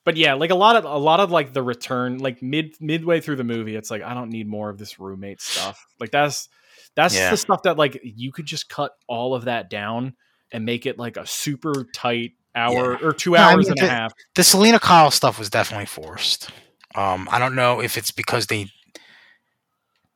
But 0.04 0.16
yeah, 0.16 0.34
like 0.34 0.50
a 0.50 0.54
lot 0.54 0.76
of 0.76 0.84
a 0.84 0.98
lot 0.98 1.20
of 1.20 1.30
like 1.30 1.52
the 1.52 1.62
return, 1.62 2.18
like 2.18 2.42
mid 2.42 2.74
midway 2.80 3.20
through 3.20 3.36
the 3.36 3.44
movie, 3.44 3.74
it's 3.74 3.90
like 3.90 4.02
I 4.02 4.12
don't 4.14 4.30
need 4.30 4.46
more 4.46 4.68
of 4.68 4.76
this 4.78 5.00
roommate 5.00 5.40
stuff. 5.40 5.86
Like 5.98 6.10
that's 6.10 6.48
that's 6.94 7.14
Yeah. 7.16 7.30
the 7.30 7.36
stuff 7.36 7.62
that 7.62 7.78
like 7.78 7.98
you 8.02 8.30
could 8.32 8.46
just 8.46 8.68
cut 8.68 8.92
all 9.08 9.34
of 9.34 9.46
that 9.46 9.70
down 9.70 10.14
and 10.52 10.64
make 10.64 10.84
it 10.86 10.98
like 10.98 11.16
a 11.16 11.26
super 11.26 11.86
tight 11.94 12.32
hour 12.54 12.98
or 13.02 13.12
two 13.12 13.32
No, 13.32 13.38
I 13.38 13.52
hours 13.52 13.68
mean, 13.68 13.78
and 13.78 13.88
a 13.88 13.90
half. 13.90 14.12
The 14.34 14.44
Selina 14.44 14.78
Kyle 14.78 15.10
stuff 15.10 15.38
was 15.38 15.50
definitely 15.50 15.86
forced. 15.86 16.50
Um, 16.94 17.26
I 17.32 17.38
don't 17.38 17.54
know 17.56 17.80
if 17.80 17.96
it's 17.96 18.12
because 18.12 18.46
they 18.46 18.66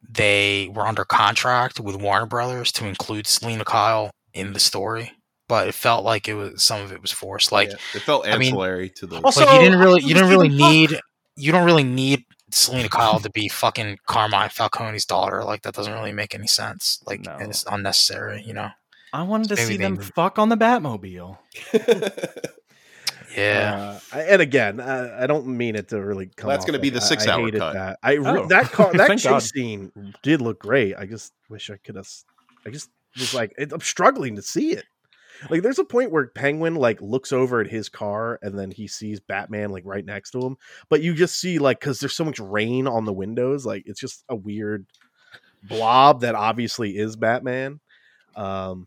they 0.09 0.71
were 0.73 0.87
under 0.87 1.05
contract 1.05 1.81
with 1.81 1.97
Warner 1.97 2.27
Brothers 2.27 2.73
to 2.73 2.87
include 2.87 3.27
Selina 3.27 3.65
Kyle 3.65 4.11
in 4.33 4.53
the 4.53 4.61
story, 4.61 5.13
but 5.49 5.67
it 5.69 5.75
felt 5.75 6.05
like 6.05 6.29
it 6.29 6.35
was 6.35 6.63
some 6.63 6.81
of 6.83 6.93
it 6.93 7.03
was 7.03 7.11
forced. 7.11 7.51
Like, 7.53 7.71
Yeah, 7.71 7.77
it 7.95 8.03
felt 8.03 8.27
I 8.27 8.33
mean- 8.39 8.49
ancillary 8.49 8.91
to 8.91 9.07
the. 9.07 9.21
Also- 9.23 9.45
like 9.45 9.55
you 9.55 9.61
didn't 9.61 9.81
really 9.81 10.03
you 10.03 10.15
didn't 10.15 10.29
really 10.31 10.49
Steven 10.49 10.61
Fuck? 10.65 10.73
need 10.73 11.01
you 11.37 11.53
don't 11.53 11.65
really 11.65 11.85
need 11.85 12.25
Selina 12.51 12.89
Kyle 12.89 13.21
to 13.21 13.31
be 13.31 13.49
fucking 13.49 13.99
Carmine 14.07 14.49
Falcone's 14.51 15.05
daughter. 15.05 15.45
Like 15.45 15.63
that 15.63 15.75
doesn't 15.75 15.93
really 15.93 16.13
make 16.13 16.35
any 16.35 16.47
sense. 16.47 17.01
Like 17.07 17.25
No. 17.25 17.37
it's 17.41 17.65
unnecessary, 17.71 18.43
you 18.47 18.53
know. 18.55 18.71
I 19.13 19.23
wanted 19.23 19.49
to 19.51 19.57
see 19.57 19.77
them 19.79 19.95
moved- 19.95 20.13
fuck 20.15 20.39
on 20.39 20.49
the 20.51 20.57
Batmobile. 20.57 21.39
Yeah. 23.37 23.99
Uh, 24.13 24.17
and 24.19 24.43
again, 24.43 24.81
I, 24.81 25.25
I 25.25 25.27
don't 25.27 25.47
mean 25.47 25.77
it 25.77 25.89
to 25.89 26.01
really 26.01 26.27
come. 26.37 26.49
That's 26.49 26.65
gonna 26.65 26.79
be 26.79 26.91
the 26.91 27.01
I- 27.01 27.05
I 27.05 27.07
six-hour 27.07 27.45
hated 27.45 27.59
cut. 27.61 27.73
That 27.75 27.99
I 28.03 28.13
re- 28.15 28.27
Oh. 28.27 28.47
that 28.47 28.65
car, 28.73 28.93
that 28.93 29.09
chase 29.11 29.25
God. 29.25 29.43
scene 29.43 29.93
did 30.23 30.41
look 30.41 30.59
great. 30.61 30.95
I 30.97 31.07
just 31.07 31.33
wish 31.49 31.71
I 31.71 31.77
could 31.77 31.97
have. 31.97 32.09
I 32.67 32.71
just 32.71 32.89
was 33.17 33.35
like, 33.35 33.53
it, 33.59 33.73
I'm 33.73 33.81
struggling 33.81 34.37
to 34.37 34.43
see 34.43 34.73
it. 34.73 34.85
Like, 35.51 35.63
there's 35.63 35.79
a 35.79 35.85
point 35.85 36.11
where 36.11 36.27
Penguin 36.27 36.75
like 36.75 37.01
looks 37.01 37.33
over 37.33 37.61
at 37.61 37.69
his 37.69 37.89
car 37.89 38.39
and 38.43 38.59
then 38.59 38.71
he 38.71 38.87
sees 38.87 39.21
Batman 39.21 39.71
like 39.71 39.85
right 39.87 40.05
next 40.05 40.33
to 40.33 40.41
him, 40.41 40.57
but 40.89 41.03
you 41.03 41.15
just 41.15 41.39
see 41.41 41.59
like 41.59 41.81
because 41.81 42.01
there's 42.01 42.15
so 42.17 42.25
much 42.25 42.39
rain 42.41 42.87
on 42.87 43.05
the 43.05 43.13
windows, 43.13 43.65
like 43.65 43.85
it's 43.87 44.01
just 44.01 44.25
a 44.29 44.35
weird 44.37 44.87
blob 45.63 46.21
that 46.23 46.35
obviously 46.35 46.97
is 46.97 47.17
Batman. 47.17 47.81
Um, 48.37 48.87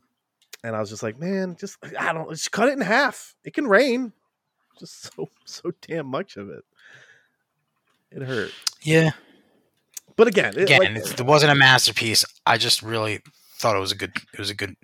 and 0.63 0.75
I 0.75 0.79
was 0.79 0.89
just 0.89 1.03
like, 1.03 1.19
man, 1.19 1.55
just 1.59 1.77
I 1.99 2.13
don't 2.13 2.29
just 2.29 2.51
cut 2.51 2.69
it 2.69 2.73
in 2.73 2.81
half. 2.81 3.35
It 3.43 3.53
can 3.53 3.67
rain. 3.67 4.13
Just 4.79 5.13
so 5.15 5.29
so 5.45 5.71
damn 5.81 6.07
much 6.07 6.37
of 6.37 6.49
it. 6.49 6.63
It 8.11 8.21
hurt. 8.23 8.51
Yeah. 8.81 9.11
But 10.17 10.27
again, 10.27 10.53
it, 10.57 10.63
Again, 10.63 10.95
like- 10.95 11.19
it 11.19 11.25
wasn't 11.25 11.51
a 11.51 11.55
masterpiece. 11.55 12.25
I 12.45 12.57
just 12.57 12.83
really 12.83 13.21
thought 13.57 13.75
it 13.75 13.79
was 13.79 13.91
a 13.91 13.95
good 13.95 14.11
it 14.33 14.39
was 14.39 14.49
a 14.49 14.55
good 14.55 14.75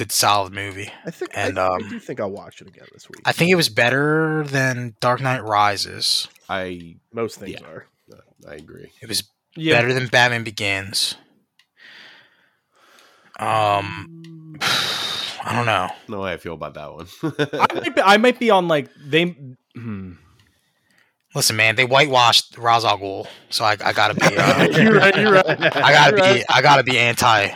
good 0.00 0.10
solid 0.12 0.52
movie. 0.54 0.90
I 1.04 1.10
think 1.10 1.30
and, 1.34 1.58
I, 1.58 1.66
um, 1.66 1.84
I 1.84 1.88
do 1.90 1.98
think 2.00 2.20
I'll 2.20 2.30
watch 2.30 2.62
it 2.62 2.68
again 2.68 2.86
this 2.92 3.06
week. 3.08 3.20
I 3.26 3.32
think 3.32 3.50
it 3.50 3.54
was 3.56 3.68
better 3.68 4.44
than 4.46 4.96
Dark 5.00 5.20
Knight 5.20 5.44
Rises. 5.44 6.26
I 6.48 6.96
Most 7.12 7.38
things 7.38 7.60
Yeah. 7.60 7.66
are. 7.68 7.86
I 8.48 8.54
agree. 8.54 8.90
It 9.02 9.08
was 9.10 9.24
Yeah, 9.56 9.74
better 9.74 9.92
than 9.92 10.06
Batman 10.06 10.42
Begins. 10.42 11.16
Um, 13.38 14.56
I 14.62 15.52
don't 15.54 15.66
know. 15.66 15.90
No 16.08 16.20
way 16.22 16.32
I 16.32 16.36
feel 16.38 16.54
about 16.54 16.72
that 16.74 16.92
one. 16.94 17.06
I 17.22 17.66
might 17.74 17.94
be, 17.94 18.02
I 18.02 18.16
might 18.16 18.38
be 18.38 18.50
on 18.50 18.68
like 18.68 18.88
they. 18.98 19.36
Hmm. 19.74 20.12
Listen, 21.34 21.56
man, 21.56 21.76
they 21.76 21.84
whitewashed 21.84 22.56
Ra's 22.58 22.84
al 22.84 22.98
Ghul, 22.98 23.26
so 23.50 23.64
I, 23.64 23.76
I 23.84 23.92
gotta 23.92 24.14
be. 24.14 24.36
Uh, 24.36 24.68
You're 24.82 24.94
right, 24.94 25.16
you're 25.16 25.32
right. 25.32 25.46
I 25.46 25.92
gotta 25.92 26.16
You're 26.16 26.34
be. 26.34 26.44
I 26.48 26.62
gotta 26.62 26.82
be 26.82 26.98
anti. 26.98 27.50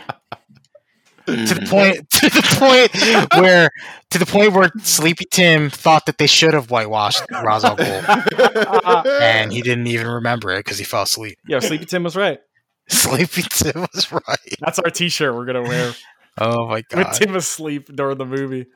To 1.25 1.53
the 1.53 1.65
point. 1.67 2.09
To 2.11 2.29
the 2.29 2.55
point 2.57 3.41
where. 3.41 3.69
To 4.11 4.19
the 4.19 4.25
point 4.25 4.53
where 4.53 4.71
Sleepy 4.79 5.25
Tim 5.29 5.69
thought 5.69 6.05
that 6.05 6.17
they 6.17 6.27
should 6.27 6.53
have 6.53 6.69
whitewashed 6.69 7.23
Ra's 7.43 7.63
al 7.63 7.75
Ghul, 7.75 9.05
and 9.21 9.51
he 9.51 9.61
didn't 9.61 9.87
even 9.87 10.07
remember 10.07 10.51
it 10.51 10.59
because 10.59 10.77
he 10.77 10.85
fell 10.85 11.03
asleep. 11.03 11.37
Yeah, 11.47 11.59
Sleepy 11.59 11.85
Tim 11.85 12.03
was 12.03 12.15
right. 12.15 12.39
Sleepy 12.87 13.41
Tim 13.41 13.81
was 13.93 14.11
right. 14.11 14.55
That's 14.59 14.79
our 14.79 14.89
T-shirt 14.89 15.33
we're 15.35 15.45
gonna 15.45 15.63
wear. 15.63 15.93
Oh 16.37 16.67
my 16.67 16.81
god. 16.81 17.11
Tim 17.13 17.35
asleep 17.35 17.87
during 17.93 18.17
the 18.17 18.25
movie. 18.25 18.67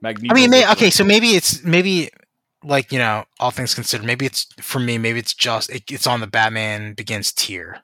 Magneto. 0.00 0.34
I 0.34 0.34
mean, 0.34 0.54
okay, 0.72 0.90
so 0.90 1.04
maybe 1.04 1.30
it's 1.30 1.62
maybe 1.64 2.10
like 2.62 2.92
you 2.92 2.98
know, 2.98 3.24
all 3.38 3.50
things 3.50 3.74
considered, 3.74 4.06
maybe 4.06 4.26
it's 4.26 4.46
for 4.60 4.78
me. 4.78 4.98
Maybe 4.98 5.18
it's 5.18 5.34
just 5.34 5.70
it, 5.70 5.90
it's 5.90 6.06
on 6.06 6.20
the 6.20 6.26
Batman 6.26 6.94
Begins 6.94 7.32
tier, 7.32 7.80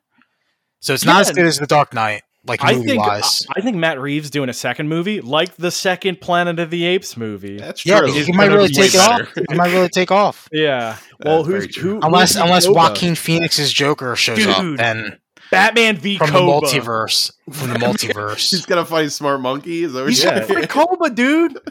so 0.81 0.95
it's 0.95 1.05
not 1.05 1.21
as 1.21 1.33
good 1.33 1.47
as 1.47 1.59
the 1.59 1.67
Dark 1.67 1.95
Knight, 1.95 2.23
like 2.47 2.65
I 2.65 2.75
think 2.75 3.01
uh, 3.01 3.07
wise. 3.07 3.47
I 3.55 3.61
think 3.61 3.77
Matt 3.77 4.01
Reeves 4.01 4.31
doing 4.31 4.49
a 4.49 4.53
second 4.55 4.89
movie, 4.89 5.21
like 5.21 5.57
the 5.57 5.71
second 5.71 6.21
Planet 6.21 6.59
of 6.59 6.71
the 6.71 6.85
Apes 6.87 7.17
movie. 7.17 7.59
That's 7.59 7.85
yeah, 7.85 8.01
true. 8.01 8.13
he, 8.13 8.25
he 8.25 8.33
might 8.33 8.51
really 8.51 8.69
take 8.69 8.93
way 8.95 8.99
it 8.99 9.09
off. 9.09 9.19
better. 9.35 9.47
He 9.51 9.57
might 9.57 9.73
really 9.73 9.89
take 9.89 10.11
off. 10.11 10.49
yeah, 10.53 10.97
well, 11.25 11.43
That's 11.45 11.65
who's 11.67 11.77
who? 11.77 12.01
Unless 12.03 12.35
who's 12.35 12.43
unless 12.43 12.67
Koba? 12.67 12.79
Joaquin 12.79 13.15
Phoenix's 13.15 13.73
Joker 13.73 14.17
shows 14.17 14.47
up, 14.47 14.77
then 14.77 15.19
Batman 15.51 15.97
v 15.97 16.17
from 16.19 16.29
Koba. 16.31 16.67
the 16.67 16.67
multiverse, 16.79 17.33
from 17.53 17.69
the 17.71 17.79
multiverse. 17.79 18.51
He's 18.51 18.65
gonna 18.67 18.85
fight 18.87 19.13
Smart 19.13 19.41
Monkey. 19.41 19.85
Is 19.85 19.93
that 19.93 20.01
what 20.01 20.09
He's 20.09 20.23
you're 20.25 20.33
Yeah. 20.33 20.43
for 20.45 20.55
saying? 20.55 20.67
Koba, 20.69 21.11
dude. 21.11 21.59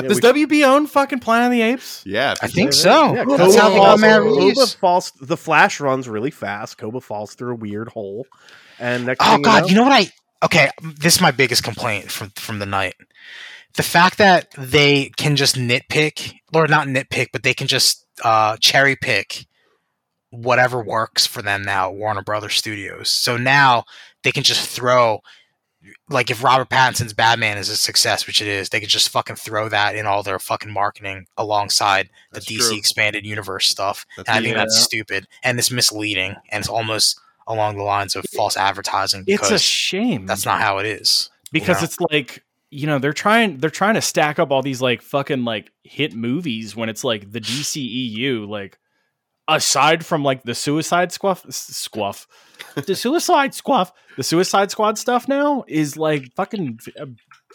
Yeah, 0.00 0.08
Does 0.08 0.20
we- 0.22 0.46
WB 0.46 0.64
own 0.66 0.86
fucking 0.86 1.18
Planet 1.20 1.46
of 1.46 1.52
the 1.52 1.62
Apes? 1.62 2.02
Yeah, 2.06 2.34
I 2.40 2.48
think 2.48 2.72
so. 2.72 3.14
yeah, 3.14 3.24
That's 3.24 3.36
Koba 3.36 3.60
how 3.60 3.68
they 3.70 3.76
falls- 3.76 3.86
got 3.86 4.00
Matt 4.00 4.20
Koba 4.22 4.36
Reeves. 4.40 4.74
falls. 4.74 5.12
The 5.20 5.36
Flash 5.36 5.80
runs 5.80 6.08
really 6.08 6.30
fast. 6.30 6.78
Koba 6.78 7.00
falls 7.00 7.34
through 7.34 7.52
a 7.52 7.56
weird 7.56 7.88
hole, 7.88 8.26
and 8.78 9.06
next 9.06 9.24
Oh 9.26 9.32
thing 9.34 9.42
god, 9.42 9.64
you 9.64 9.70
you 9.70 9.74
know 9.76 9.82
what 9.82 9.92
I? 9.92 10.08
Okay, 10.44 10.70
this 10.96 11.16
is 11.16 11.20
my 11.20 11.30
biggest 11.30 11.62
complaint 11.62 12.10
from 12.10 12.30
from 12.36 12.58
the 12.58 12.66
night. 12.66 12.94
The 13.74 13.82
fact 13.82 14.18
that 14.18 14.48
they 14.58 15.10
can 15.16 15.36
just 15.36 15.56
nitpick, 15.56 16.34
or 16.54 16.66
not 16.66 16.86
nitpick, 16.88 17.28
but 17.32 17.42
they 17.42 17.54
can 17.54 17.66
just 17.66 18.04
uh, 18.24 18.56
cherry 18.60 18.96
pick 18.96 19.46
whatever 20.30 20.82
works 20.82 21.26
for 21.26 21.42
them 21.42 21.62
now 21.62 21.88
at 21.90 21.94
Warner 21.96 22.22
Brothers 22.22 22.54
Studios. 22.54 23.10
So 23.10 23.36
now 23.36 23.84
they 24.24 24.32
can 24.32 24.42
just 24.42 24.66
throw, 24.68 25.20
like, 26.08 26.30
if 26.30 26.42
Robert 26.44 26.68
Pattinson's 26.68 27.12
Batman 27.12 27.58
is 27.58 27.68
a 27.68 27.76
success, 27.76 28.26
which 28.26 28.40
it 28.40 28.48
is, 28.48 28.68
they 28.68 28.80
could 28.80 28.88
just 28.88 29.08
fucking 29.08 29.36
throw 29.36 29.68
that 29.68 29.96
in 29.96 30.06
all 30.06 30.22
their 30.22 30.38
fucking 30.38 30.70
marketing 30.72 31.26
alongside 31.36 32.08
the 32.32 32.40
That's 32.40 32.46
DC 32.46 32.68
true. 32.68 32.76
expanded 32.78 33.26
universe 33.26 33.66
stuff. 33.68 34.06
That's 34.16 34.28
And 34.28 34.38
I 34.38 34.40
think 34.42 34.54
Yeah. 34.56 34.62
that's 34.62 34.78
stupid 34.80 35.26
and 35.42 35.58
it's 35.58 35.70
misleading 35.70 36.36
and 36.50 36.60
it's 36.60 36.68
almost 36.68 37.18
along 37.48 37.76
the 37.76 37.82
lines 37.82 38.14
of 38.14 38.24
false 38.34 38.56
advertising 38.56 39.24
It's 39.26 39.50
a 39.50 39.58
shame. 39.58 40.26
that's 40.26 40.44
not 40.46 40.60
how 40.60 40.78
it 40.78 40.86
is. 40.86 41.30
because 41.50 41.80
know? 41.80 41.84
it's 41.84 42.00
like 42.12 42.44
you 42.70 42.86
know 42.86 42.98
they're 42.98 43.12
trying 43.12 43.58
they're 43.58 43.68
trying 43.68 43.94
to 43.94 44.00
stack 44.00 44.38
up 44.38 44.50
all 44.50 44.62
these 44.62 44.80
like 44.80 45.02
fucking 45.02 45.44
like 45.44 45.70
hit 45.82 46.14
movies 46.14 46.74
when 46.76 46.88
it's 46.88 47.02
like 47.04 47.30
the 47.32 47.40
DCEU 47.40 48.48
like 48.48 48.78
aside 49.48 50.04
from 50.06 50.22
like 50.22 50.42
the 50.44 50.54
Suicide 50.54 51.10
Squaff 51.10 51.44
Squaff 51.48 52.26
the 52.86 52.94
Suicide 52.94 53.52
Squaff 53.52 53.92
the 54.16 54.22
Suicide 54.22 54.70
Squad 54.70 54.98
stuff 54.98 55.26
now 55.28 55.64
is 55.68 55.96
like 55.96 56.32
fucking 56.36 56.78
uh, 57.00 57.06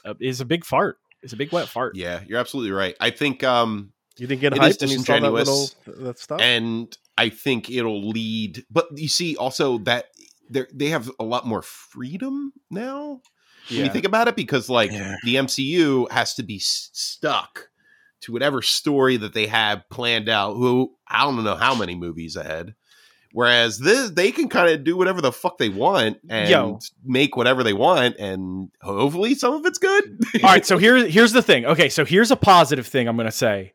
uh, 0.06 0.14
is 0.20 0.42
a 0.42 0.46
big 0.46 0.66
fart 0.66 0.98
it's 1.24 1.34
a 1.34 1.38
big 1.38 1.52
wet 1.52 1.68
fart 1.68 1.96
Yeah, 1.96 2.22
you're 2.28 2.40
absolutely 2.40 2.72
right. 2.72 2.96
I 3.00 3.10
think, 3.10 3.44
um, 3.44 3.92
You 4.18 4.28
didn't 4.28 4.42
get 4.42 4.54
It 4.54 4.64
is 4.64 4.78
hyped 4.78 4.82
when 4.82 4.90
you 4.92 5.00
saw 5.00 5.20
that 5.20 5.32
little 5.32 5.62
disingenuous. 5.86 6.04
that 6.06 6.20
stuff. 6.20 6.42
and 6.42 6.98
I 7.18 7.30
think 7.30 7.70
it'll 7.72 8.08
lead. 8.10 8.64
But 8.70 8.88
you 8.96 9.08
see, 9.08 9.36
also 9.36 9.80
that 9.80 10.06
they 10.50 10.66
they 10.74 10.88
have 10.90 11.10
a 11.20 11.24
lot 11.24 11.46
more 11.48 11.64
freedom 11.64 12.54
now. 12.70 13.22
When 13.70 13.84
you 13.86 13.90
think 13.90 14.06
about 14.06 14.28
it, 14.28 14.36
because 14.36 14.70
like 14.70 14.92
Yeah. 14.92 15.16
the 15.26 15.36
MCU 15.36 16.10
has 16.12 16.36
to 16.36 16.44
be 16.44 16.60
stuck 16.60 17.70
to 18.22 18.32
whatever 18.32 18.62
story 18.62 19.18
that 19.18 19.34
they 19.34 19.48
have 19.48 19.90
planned 19.90 20.30
out. 20.30 20.56
Who 20.56 20.94
I 21.08 21.24
don't 21.24 21.44
know 21.44 21.56
how 21.56 21.76
many 21.76 21.96
movies 21.96 22.36
ahead. 22.36 22.76
Whereas 23.34 23.78
this, 23.78 24.10
they 24.12 24.32
can 24.32 24.50
kind 24.50 24.70
of 24.70 24.84
do 24.84 24.98
whatever 24.98 25.22
the 25.22 25.32
fuck 25.32 25.58
they 25.58 25.70
want 25.70 26.18
and 26.30 26.50
Yo. 26.50 26.80
make 27.06 27.36
whatever 27.36 27.62
they 27.62 27.74
want, 27.74 28.16
and 28.18 28.70
hopefully 28.82 29.36
some 29.36 29.54
of 29.54 29.66
it's 29.66 29.78
good. 29.78 30.20
all 30.36 30.50
right 30.50 30.66
so 30.66 30.78
here 30.78 31.06
here's 31.08 31.34
the 31.34 31.42
thing 31.42 31.66
okay 31.66 31.90
so 31.90 32.04
here's 32.06 32.32
a 32.32 32.36
positive 32.36 32.88
thing 32.88 33.08
i'm 33.08 33.18
gonna 33.18 33.30
say 33.32 33.74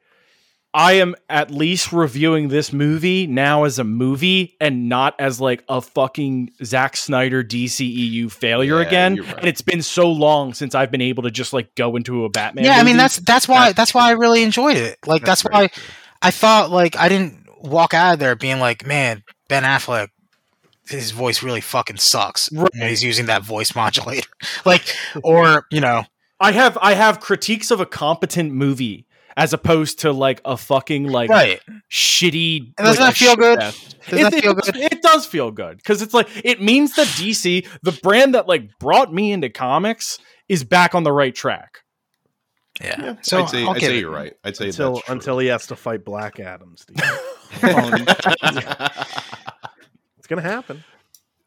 i 0.75 0.93
am 0.95 1.14
at 1.29 1.51
least 1.51 1.93
reviewing 1.93 2.49
this 2.49 2.73
movie 2.73 3.27
now 3.27 3.64
as 3.64 3.79
a 3.79 3.85
movie 3.85 4.57
and 4.61 4.89
not 4.89 5.14
as 5.18 5.41
like 5.41 5.62
a 5.68 5.81
fucking 5.81 6.51
Zack 6.64 6.97
Snyder 6.97 7.43
DCEU 7.45 8.31
failure 8.33 8.81
Yeah, 8.81 8.87
again 8.87 9.16
right. 9.16 9.39
and 9.39 9.47
it's 9.47 9.62
been 9.62 9.83
so 9.83 10.11
long 10.11 10.55
since 10.55 10.75
I've 10.75 10.91
been 10.91 11.01
able 11.03 11.25
to 11.25 11.31
just 11.31 11.53
like 11.53 11.75
go 11.75 11.97
into 11.97 12.25
a 12.25 12.31
Batman 12.31 12.64
yeah, 12.64 12.77
I 12.79 12.83
mean 12.85 12.97
that's 12.97 13.16
that's 13.18 13.47
why 13.47 13.66
That's 13.68 13.77
that's 13.77 13.95
why 13.95 14.09
I 14.09 14.12
really 14.12 14.43
enjoyed 14.43 14.77
it. 14.77 14.99
Like 15.07 15.25
that's, 15.25 15.43
very 15.43 15.53
why 15.55 15.66
true. 15.68 15.83
I 16.23 16.31
thought 16.31 16.70
like 16.70 16.97
I 16.97 17.09
didn't 17.09 17.47
walk 17.61 17.95
out 17.95 18.14
of 18.14 18.18
there 18.18 18.35
being 18.37 18.59
like, 18.59 18.87
man, 18.87 19.23
Ben 19.49 19.62
Affleck 19.64 20.09
his 20.89 21.11
voice 21.12 21.43
really 21.43 21.61
fucking 21.61 21.97
sucks. 21.99 22.51
Right. 22.53 22.68
You 22.75 22.81
know, 22.81 22.87
he's 22.89 23.05
using 23.05 23.27
that 23.27 23.43
voice 23.43 23.75
modulator. 23.77 24.29
like 24.64 24.83
or, 25.23 25.66
you 25.70 25.81
know, 25.81 26.05
I 26.41 26.53
have 26.53 26.77
I 26.81 26.95
have 26.95 27.20
critiques 27.20 27.70
of 27.70 27.81
a 27.81 27.87
competent 27.87 28.53
movie 28.53 29.07
as 29.37 29.53
opposed 29.53 30.01
to 30.01 30.12
like 30.12 30.41
a 30.45 30.57
fucking 30.57 31.05
like 31.09 31.30
right. 31.30 31.61
shitty 31.91 32.72
And 32.78 32.87
doesn't 32.87 33.03
like, 33.03 33.14
that 33.14 33.18
feel 33.18 33.30
shit 33.30 33.39
good? 33.39 33.59
Doesn't 33.59 34.18
it, 34.18 34.30
that 34.30 34.43
feel 34.43 34.51
it- 34.59 34.64
good? 34.64 34.76
It 34.76 35.03
does 35.03 35.26
feel 35.26 35.51
good 35.51 35.76
because 35.78 36.03
it's 36.03 36.14
like 36.14 36.28
it 36.45 36.61
means 36.62 36.95
that 36.97 37.07
DC, 37.07 37.66
the 37.83 37.93
brand 38.03 38.35
that 38.35 38.47
like 38.49 38.78
brought 38.78 39.12
me 39.12 39.33
into 39.33 39.49
comics, 39.51 40.18
is 40.49 40.64
back 40.64 40.95
on 40.95 41.03
the 41.05 41.12
right 41.12 41.35
track. 41.35 41.78
Yeah. 42.80 42.97
Yeah, 43.03 43.14
So 43.22 43.43
I'd 43.43 43.49
say, 43.51 43.62
I'll 43.64 43.70
I'd 43.70 43.80
say 43.80 43.99
you're 43.99 44.11
right. 44.11 44.33
I'd 44.45 44.57
say 44.57 44.66
until 44.68 44.95
that's 44.95 45.05
true. 45.07 45.14
until 45.14 45.39
he 45.39 45.47
has 45.49 45.66
to 45.68 45.76
fight 45.76 46.05
Black 46.05 46.41
Adam, 46.41 46.74
Steve. 46.76 46.97
it's 50.18 50.26
gonna 50.28 50.43
happen. 50.43 50.83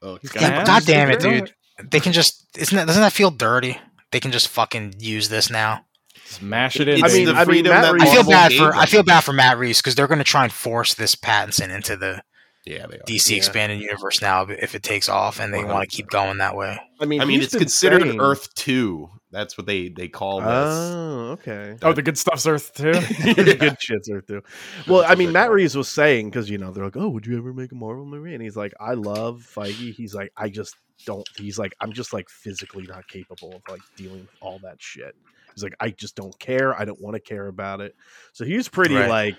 oh, 0.01 0.17
He's 0.21 0.31
God. 0.31 0.41
gonna 0.41 0.53
Yeah, 0.53 0.59
happen. 0.59 0.65
God 0.73 0.85
damn 0.85 1.09
it, 1.11 1.19
dude. 1.19 1.53
They 1.91 1.99
can 1.99 2.13
just 2.13 2.45
isn't 2.57 2.75
that 2.75 2.87
doesn't 2.87 3.01
that 3.01 3.11
feel 3.13 3.31
dirty? 3.31 3.77
They 4.11 4.19
can 4.19 4.31
just 4.31 4.47
fucking 4.49 4.95
use 4.99 5.29
this 5.29 5.49
now. 5.49 5.81
Smash 6.25 6.79
it 6.79 6.87
in. 6.87 7.03
I 7.03 7.07
mean- 7.09 7.25
the. 7.27 7.33
I 7.33 7.45
mean, 7.45 7.63
Matt 7.63 7.83
that 7.83 7.93
Reeves- 7.93 8.09
I 8.09 8.13
feel 8.13 8.23
bad 8.23 8.51
for 8.53 8.63
them. 8.65 8.73
I 8.75 8.85
feel 8.87 9.03
bad 9.03 9.21
for 9.23 9.31
Matt 9.33 9.57
Reeves 9.57 9.79
because 9.81 9.95
they're 9.95 10.07
going 10.07 10.17
to 10.19 10.23
try 10.23 10.43
and 10.43 10.51
force 10.51 10.93
this 10.95 11.15
Pattinson 11.15 11.69
into 11.73 11.95
the 11.95 12.23
Yeah, 12.65 12.87
they 12.87 12.97
are. 12.97 13.03
DC 13.07 13.31
Yeah. 13.31 13.37
expanded 13.37 13.79
universe 13.79 14.21
now 14.21 14.43
if 14.49 14.73
it 14.73 14.81
takes 14.83 15.07
off, 15.07 15.39
and 15.39 15.53
they 15.53 15.63
want 15.63 15.87
to 15.89 15.95
keep 15.95 16.07
going 16.09 16.39
that 16.39 16.55
way. 16.55 16.79
I 16.99 17.05
mean, 17.05 17.21
I 17.21 17.25
mean, 17.25 17.39
he's 17.41 17.53
considered 17.55 18.01
saying- 18.01 18.19
Earth 18.19 18.53
Two. 18.55 19.09
That's 19.31 19.57
what 19.57 19.67
they 19.67 19.89
they 19.89 20.07
call 20.07 20.39
this. 20.39 20.47
Oh, 20.49 21.29
okay. 21.33 21.75
oh, 21.81 21.91
the 21.91 22.01
good 22.01 22.17
stuff's 22.17 22.47
Earth 22.47 22.73
too. 22.73 22.91
the 22.93 23.57
good 23.59 23.77
shits 23.79 24.09
Earth 24.11 24.25
through. 24.27 24.43
Well, 24.87 25.03
I 25.05 25.15
mean, 25.15 25.31
Matt. 25.33 25.51
Reeves 25.51 25.75
was 25.75 25.89
saying 25.89 26.29
because 26.29 26.49
you 26.49 26.57
know 26.57 26.71
they're 26.71 26.85
like, 26.85 26.95
"Oh, 26.97 27.09
would 27.09 27.27
you 27.27 27.37
ever 27.37 27.53
make 27.53 27.71
a 27.71 27.75
Marvel 27.75 28.05
movie?" 28.05 28.33
And 28.33 28.41
he's 28.41 28.55
like, 28.55 28.73
"I 28.79 28.93
love 28.93 29.45
Feige." 29.53 29.93
He's 29.93 30.15
like, 30.15 30.31
"I 30.37 30.47
just 30.49 30.75
don't." 31.05 31.27
He's 31.35 31.59
like, 31.59 31.73
"I'm 31.81 31.91
just 31.91 32.13
like 32.13 32.29
physically 32.29 32.83
not 32.87 33.07
capable 33.09 33.53
of 33.55 33.61
like 33.69 33.81
dealing 33.97 34.21
with 34.21 34.29
all 34.41 34.59
that 34.63 34.77
shit." 34.79 35.15
He's 35.55 35.63
like, 35.63 35.75
"I 35.79 35.89
just 35.89 36.15
don't 36.15 36.37
care. 36.39 36.79
I 36.79 36.85
don't 36.85 37.01
want 37.01 37.15
to 37.15 37.19
care 37.21 37.47
about 37.47 37.81
it." 37.81 37.95
So 38.33 38.45
he's 38.45 38.67
pretty 38.67 38.95
Right. 38.95 39.09
like, 39.09 39.37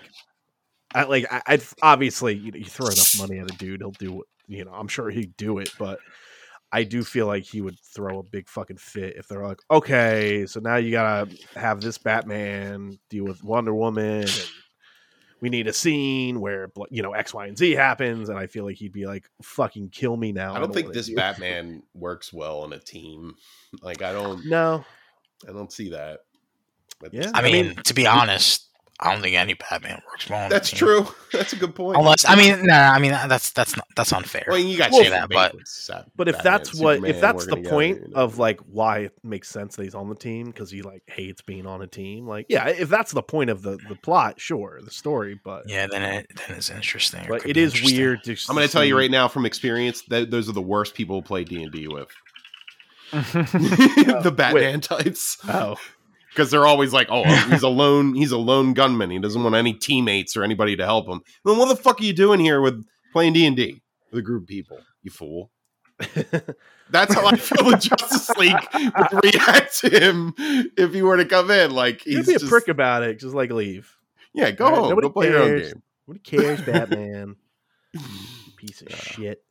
I 0.93 1.03
like. 1.03 1.25
I, 1.31 1.41
I'd 1.47 1.63
obviously 1.81 2.35
you, 2.35 2.51
know, 2.51 2.57
you 2.57 2.65
throw 2.65 2.87
enough 2.87 3.17
money 3.17 3.39
at 3.39 3.49
a 3.49 3.57
dude, 3.57 3.81
he'll 3.81 3.91
do. 3.91 4.23
You 4.47 4.65
know, 4.65 4.71
I'm 4.73 4.87
sure 4.87 5.09
he'd 5.09 5.37
do 5.37 5.59
it, 5.59 5.71
but. 5.79 5.99
I 6.69 6.83
do 6.83 7.01
feel 7.01 7.27
like 7.27 7.45
he 7.45 7.61
would 7.61 7.79
throw 7.79 8.19
a 8.19 8.23
big 8.23 8.49
fucking 8.49 8.75
fit 8.75 9.15
if 9.15 9.29
they're 9.29 9.41
like, 9.47 9.61
okay, 9.71 10.45
so 10.45 10.59
now 10.59 10.75
you 10.75 10.91
gotta 10.91 11.31
have 11.55 11.79
this 11.79 11.97
Batman 11.97 12.99
deal 13.09 13.23
with 13.23 13.41
Wonder 13.41 13.73
Woman, 13.73 14.23
and 14.23 14.49
we 15.39 15.47
need 15.47 15.67
a 15.67 15.73
scene 15.73 16.41
where 16.41 16.69
you 16.89 17.01
know 17.01 17.13
X, 17.13 17.33
Y, 17.33 17.47
and 17.47 17.57
Z 17.57 17.71
happens, 17.71 18.27
and 18.27 18.37
I 18.37 18.47
feel 18.47 18.65
like 18.65 18.75
he'd 18.75 18.91
be 18.91 19.05
like, 19.05 19.29
fucking 19.41 19.91
kill 19.91 20.17
me 20.17 20.33
now. 20.33 20.55
I 20.55 20.59
don't 20.59 20.73
think 20.73 20.87
wanna 20.87 20.93
this 20.95 21.07
do-" 21.07 21.15
Batman 21.15 21.83
works 21.93 22.33
well 22.33 22.59
on 22.63 22.73
a 22.73 22.79
team. 22.79 23.35
Like 23.81 24.01
I 24.01 24.11
don't, 24.11 24.45
No, 24.45 24.83
I 25.47 25.51
don't 25.51 25.71
see 25.71 25.89
that. 25.89 26.19
But- 26.99 27.13
Yeah. 27.13 27.31
I 27.33 27.39
I 27.39 27.43
mean, 27.43 27.67
mean- 27.67 27.75
to 27.85 27.93
be 27.93 28.07
honest, 28.07 28.63
I 28.99 29.13
don't 29.13 29.21
think 29.21 29.35
any 29.35 29.53
Batman 29.53 30.01
works 30.09 30.27
well. 30.27 30.45
on 30.45 30.49
that's 30.49 30.71
true. 30.71 31.07
That's 31.31 31.53
a 31.53 31.55
good 31.57 31.75
point. 31.75 31.97
Unless 31.97 32.25
I 32.27 32.35
mean, 32.35 32.65
no, 32.65 32.73
I 32.73 32.97
mean 32.99 33.11
that's 33.11 33.51
that's 33.51 33.75
not 33.75 33.85
that's 33.95 34.11
unfair. 34.13 34.45
well, 34.47 34.57
you 34.57 34.75
got 34.77 34.91
Well, 34.91 35.03
say 35.03 35.09
that, 35.09 35.29
but- 35.29 35.53
but 36.15 36.27
if 36.29 36.35
Batman, 36.37 36.53
that's 36.53 36.73
what, 36.79 37.03
if 37.05 37.19
that's 37.21 37.45
the 37.45 37.57
point 37.57 37.97
together, 37.97 38.07
you 38.07 38.15
know. 38.15 38.21
of 38.23 38.39
like 38.39 38.59
why 38.61 38.99
it 38.99 39.11
makes 39.23 39.49
sense 39.49 39.75
that 39.75 39.83
he's 39.83 39.93
on 39.93 40.07
the 40.09 40.15
team 40.15 40.47
because 40.47 40.71
he 40.71 40.81
like 40.81 41.03
hates 41.05 41.41
being 41.43 41.67
on 41.67 41.81
a 41.83 41.87
team, 41.87 42.25
like 42.25 42.45
yeah, 42.49 42.69
if 42.69 42.89
that's 42.89 43.11
the 43.11 43.21
point 43.21 43.49
of 43.51 43.61
the 43.61 43.77
the 43.89 43.95
plot, 43.95 44.39
sure, 44.39 44.79
the 44.83 44.89
story, 44.89 45.39
but 45.43 45.69
yeah, 45.69 45.85
then 45.85 46.01
it 46.01 46.31
then 46.47 46.57
it's 46.57 46.71
interesting. 46.71 47.23
but 47.29 47.41
could 47.41 47.51
it 47.51 47.55
be 47.55 47.61
is 47.61 47.73
interesting. 47.75 47.99
weird. 47.99 48.23
To 48.23 48.35
I'm 48.49 48.55
going 48.55 48.65
to 48.65 48.71
tell 48.73 48.85
you 48.85 48.97
right 48.97 49.11
now 49.11 49.27
from 49.27 49.45
experience 49.45 50.01
that 50.07 50.31
those 50.31 50.49
are 50.49 50.53
the 50.53 50.61
worst 50.61 50.95
people 50.95 51.21
to 51.21 51.27
play 51.27 51.43
D 51.43 51.61
and 51.61 51.71
D 51.71 51.87
with. 51.87 52.07
the 53.11 54.23
oh, 54.25 54.31
Batman 54.31 54.81
types. 54.81 55.37
Oh, 55.47 55.75
because 56.29 56.51
they're 56.51 56.67
always 56.67 56.93
like, 56.93 57.07
"Oh, 57.09 57.23
he's 57.49 57.63
a 57.63 57.69
lone, 57.69 58.13
he's 58.15 58.31
a 58.31 58.37
lone 58.37 58.73
gunman. 58.73 59.09
He 59.09 59.19
doesn't 59.19 59.41
want 59.41 59.55
any 59.55 59.73
teammates 59.73 60.35
or 60.35 60.43
anybody 60.43 60.75
to 60.75 60.85
help 60.85 61.07
him." 61.07 61.21
Then 61.45 61.57
what 61.57 61.69
the 61.69 61.75
fuck 61.75 61.99
are 62.01 62.03
you 62.03 62.13
doing 62.13 62.39
here 62.39 62.61
with 62.61 62.85
playing 63.13 63.33
D 63.33 63.45
and 63.45 63.55
D 63.55 63.81
with 64.11 64.19
a 64.19 64.21
group 64.21 64.43
of 64.43 64.47
people? 64.47 64.79
You 65.03 65.11
fool. 65.11 65.51
That's 66.89 67.13
how 67.13 67.25
I 67.25 67.35
feel 67.37 67.71
the 67.71 67.77
Justice 67.77 68.29
League 68.37 68.55
would 68.73 69.23
react 69.23 69.79
to 69.79 69.89
him 69.89 70.33
if 70.77 70.93
he 70.93 71.01
were 71.01 71.17
to 71.17 71.25
come 71.25 71.49
in. 71.49 71.71
Like 71.71 72.01
he's 72.01 72.27
be 72.27 72.35
a 72.35 72.39
just, 72.39 72.49
prick 72.49 72.67
about 72.67 73.03
it. 73.03 73.19
Just 73.19 73.33
like 73.33 73.51
leave. 73.51 73.95
yeah, 74.33 74.51
go 74.51 74.65
Right, 74.65 74.75
home, 74.75 74.89
nobody 74.89 75.07
go 75.07 75.13
play 75.13 75.29
your 75.29 75.39
own 75.39 75.47
cares. 75.47 75.73
game. 75.73 75.83
Nobody 76.07 76.19
cares, 76.23 76.61
Batman. 76.61 77.35
Piece 78.57 78.81
of 78.81 78.91
shit. 78.93 79.43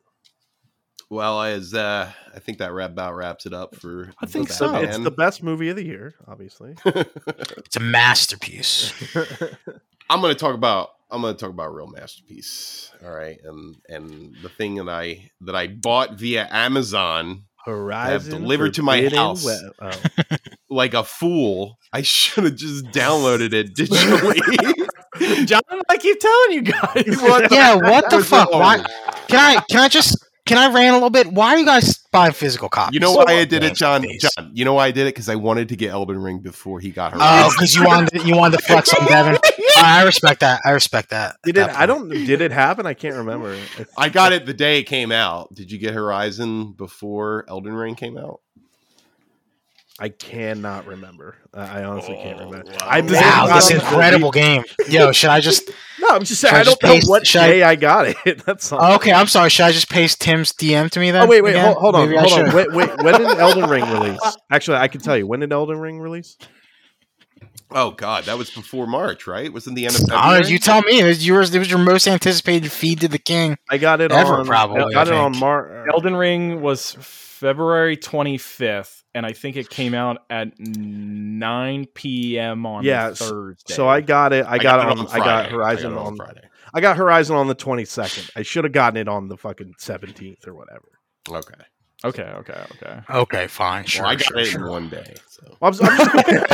Well, 1.08 1.40
as 1.42 1.72
uh, 1.72 2.10
I 2.34 2.38
think 2.40 2.58
that 2.58 2.72
wrap 2.72 2.90
about 2.90 3.14
wraps 3.14 3.46
it 3.46 3.52
up 3.52 3.76
for. 3.76 4.10
I 4.20 4.26
think 4.26 4.48
the 4.48 4.54
so. 4.54 4.72
Batman. 4.72 4.88
It's 4.88 4.98
the 4.98 5.10
best 5.10 5.42
movie 5.42 5.68
of 5.68 5.76
the 5.76 5.84
year, 5.84 6.14
obviously. 6.26 6.74
It's 6.84 7.76
a 7.76 7.80
masterpiece. 7.80 8.92
I'm 10.10 10.20
going 10.20 10.34
to 10.34 10.38
talk 10.38 10.54
about. 10.54 10.90
I'm 11.10 11.20
going 11.20 11.34
to 11.34 11.40
talk 11.40 11.50
about 11.50 11.66
a 11.66 11.70
real 11.70 11.86
masterpiece. 11.86 12.90
All 13.04 13.10
right, 13.12 13.38
and 13.44 13.76
and 13.88 14.36
the 14.42 14.48
thing 14.48 14.76
that 14.76 14.88
I 14.88 15.30
that 15.42 15.54
I 15.54 15.68
bought 15.68 16.14
via 16.14 16.48
Amazon 16.50 17.44
Horizon 17.64 18.42
delivered 18.42 18.74
to 18.74 18.82
my 18.82 19.08
house. 19.08 19.44
We- 19.44 19.70
oh. 19.82 19.90
like 20.70 20.94
a 20.94 21.04
fool. 21.04 21.78
I 21.92 22.02
should 22.02 22.44
have 22.44 22.56
just 22.56 22.86
downloaded 22.86 23.52
it 23.52 23.74
digitally. 23.74 24.38
John, 25.46 25.62
I 25.88 25.96
keep 25.98 26.18
telling 26.20 26.52
you 26.52 26.62
guys. 26.62 27.16
What 27.22 27.48
the- 27.48 27.54
yeah, 27.54 27.74
what 27.76 28.10
the 28.10 28.22
fuck? 28.22 28.50
Why? 28.50 28.84
Can 29.28 29.38
I? 29.38 29.60
Can 29.68 29.80
I 29.80 29.88
just? 29.88 30.25
Can 30.46 30.58
I 30.58 30.72
rant 30.72 30.90
a 30.90 30.94
little 30.94 31.10
bit? 31.10 31.32
Why 31.32 31.54
are 31.54 31.58
you 31.58 31.66
guys 31.66 31.98
buying 32.12 32.32
physical 32.32 32.68
copies? 32.68 32.94
You 32.94 33.00
know 33.00 33.12
why 33.12 33.24
I 33.26 33.44
did 33.44 33.64
it, 33.64 33.74
John? 33.74 34.02
please. 34.02 34.24
John, 34.36 34.50
you 34.54 34.64
know 34.64 34.74
why 34.74 34.86
I 34.86 34.90
did 34.92 35.02
it? 35.02 35.14
Because 35.14 35.28
I 35.28 35.34
wanted 35.34 35.68
to 35.70 35.76
get 35.76 35.90
Elden 35.90 36.22
Ring 36.22 36.38
before 36.38 36.78
he 36.80 36.90
got 36.90 37.12
her. 37.12 37.18
Oh, 37.20 37.50
because 37.52 37.74
you 37.74 37.84
wanted 37.84 38.22
you 38.24 38.36
wanted 38.36 38.58
to 38.58 38.64
flex 38.64 38.94
on 38.94 39.06
Devin. 39.06 39.38
I 39.78 40.04
respect 40.04 40.40
that. 40.40 40.60
I 40.64 40.70
respect 40.70 41.10
that. 41.10 41.36
Did 41.44 41.56
That 41.56 41.70
it? 41.70 41.76
I 41.76 41.86
don't. 41.86 42.08
Did 42.08 42.40
it 42.40 42.52
happen? 42.52 42.86
I 42.86 42.94
can't 42.94 43.16
remember. 43.16 43.58
I 43.98 44.08
got 44.08 44.32
it 44.32 44.46
the 44.46 44.54
day 44.54 44.78
it 44.78 44.84
came 44.84 45.10
out. 45.12 45.52
Did 45.52 45.70
you 45.72 45.78
get 45.78 45.92
Horizon 45.94 46.72
before 46.72 47.44
Elden 47.48 47.74
Ring 47.74 47.94
came 47.96 48.16
out? 48.16 48.40
I 49.98 50.10
cannot 50.10 50.86
remember. 50.86 51.36
I 51.54 51.84
honestly 51.84 52.16
can't 52.16 52.38
Oh, 52.40 52.44
remember. 52.50 52.70
wow. 52.70 52.76
I 52.82 53.00
may 53.00 53.12
Wow, 53.14 53.20
have 53.46 53.54
this 53.54 53.70
gotten 53.70 53.80
incredible 53.80 54.30
game. 54.30 54.62
Yo, 54.88 55.10
should 55.12 55.30
I 55.30 55.40
just? 55.40 55.70
No, 55.98 56.08
I'm 56.14 56.24
just 56.24 56.42
saying. 56.42 56.54
I 56.54 56.60
I 56.60 56.62
don't 56.62 56.78
just 56.78 57.06
know 57.06 57.10
what 57.10 57.26
should 57.26 57.40
I- 57.40 57.46
day 57.48 57.62
I, 57.62 57.74
got 57.74 58.06
it. 58.06 58.44
That's 58.46 58.70
all. 58.70 58.78
Oh, 58.82 58.94
okay, 58.96 59.12
I'm 59.12 59.26
sorry. 59.26 59.48
Should 59.48 59.64
I 59.64 59.72
just 59.72 59.88
paste 59.90 60.20
Tim's 60.20 60.52
DM 60.52 60.90
to 60.90 61.00
me 61.00 61.10
then? 61.10 61.22
Oh 61.22 61.26
wait, 61.26 61.40
wait, 61.42 61.52
again? 61.52 61.64
hold, 61.64 61.78
hold 61.78 61.94
on, 61.96 62.10
Maybe 62.10 62.20
hold 62.20 62.32
on. 62.48 62.54
Wait, 62.54 62.70
wait. 62.72 63.02
When 63.02 63.18
did 63.18 63.26
Elden 63.38 63.68
Ring 63.68 63.90
release? 63.90 64.36
Actually, 64.50 64.76
I 64.76 64.88
can 64.88 65.00
tell 65.00 65.16
you. 65.16 65.26
When 65.26 65.40
did 65.40 65.52
Elden 65.52 65.78
Ring 65.80 65.98
release? 65.98 66.36
Oh 67.72 67.90
God, 67.92 68.24
that 68.24 68.36
was 68.38 68.50
before 68.50 68.86
March, 68.86 69.26
right? 69.26 69.46
It 69.46 69.52
Wasn't 69.54 69.74
the 69.74 69.86
end 69.86 69.96
of 69.96 70.02
I 70.02 70.14
February? 70.14 70.42
know, 70.42 70.48
you 70.48 70.58
tell 70.58 70.82
me. 70.82 71.00
It 71.00 71.04
was 71.04 71.26
yours. 71.26 71.52
It 71.54 71.58
was 71.58 71.70
your 71.70 71.80
most 71.80 72.06
anticipated 72.06 72.70
feed 72.70 73.00
to 73.00 73.08
the 73.08 73.18
king. 73.18 73.56
I 73.70 73.78
got 73.78 74.00
it 74.00 74.12
Ever, 74.12 74.34
on. 74.40 74.46
probably, 74.46 74.82
I 74.82 74.90
got 74.92 75.08
I 75.08 75.12
it 75.12 75.16
on 75.18 75.36
March. 75.38 75.88
Elden 75.92 76.14
Ring 76.14 76.60
was 76.60 76.92
February 77.00 77.96
25th, 77.96 79.02
and 79.16 79.24
I 79.24 79.32
think 79.32 79.56
it 79.56 79.70
came 79.70 79.94
out 79.94 80.18
at 80.28 80.52
9 80.58 81.86
p.m. 81.94 82.66
on 82.66 82.84
Yeah, 82.84 83.14
Thursday. 83.14 83.72
So 83.74 83.88
I 83.88 84.02
got 84.02 84.34
it. 84.34 84.44
I, 84.46 84.58
got, 84.58 84.92
it 84.92 84.98
on. 84.98 85.06
I 85.08 85.18
got 85.18 85.50
Horizon 85.50 85.92
it 85.92 85.98
on. 85.98 86.16
Friday. 86.16 86.42
I 86.74 86.82
got 86.82 86.98
Horizon 86.98 87.34
on 87.34 87.46
the 87.48 87.54
22nd. 87.54 88.30
I 88.36 88.42
should 88.42 88.64
have 88.64 88.74
gotten 88.74 88.98
it 88.98 89.08
on 89.08 89.28
the 89.28 89.38
fucking 89.38 89.72
17th 89.80 90.46
or 90.46 90.54
whatever. 90.54 90.84
Okay, 91.30 91.64
Okay, 92.04 92.22
okay, 92.22 92.64
okay. 92.72 93.00
Okay, 93.10 93.46
fine, 93.46 93.86
sure, 93.86 94.02
well, 94.02 94.12
I 94.12 94.16
got 94.16 94.26
sure, 94.26 94.38
it 94.38 94.44
sure. 94.44 94.66
in 94.66 94.70
one 94.70 94.90
day. 94.90 95.14
So 95.28 95.56
Well, 95.60 95.72
I'm, 95.82 95.88
I'm 95.88 96.44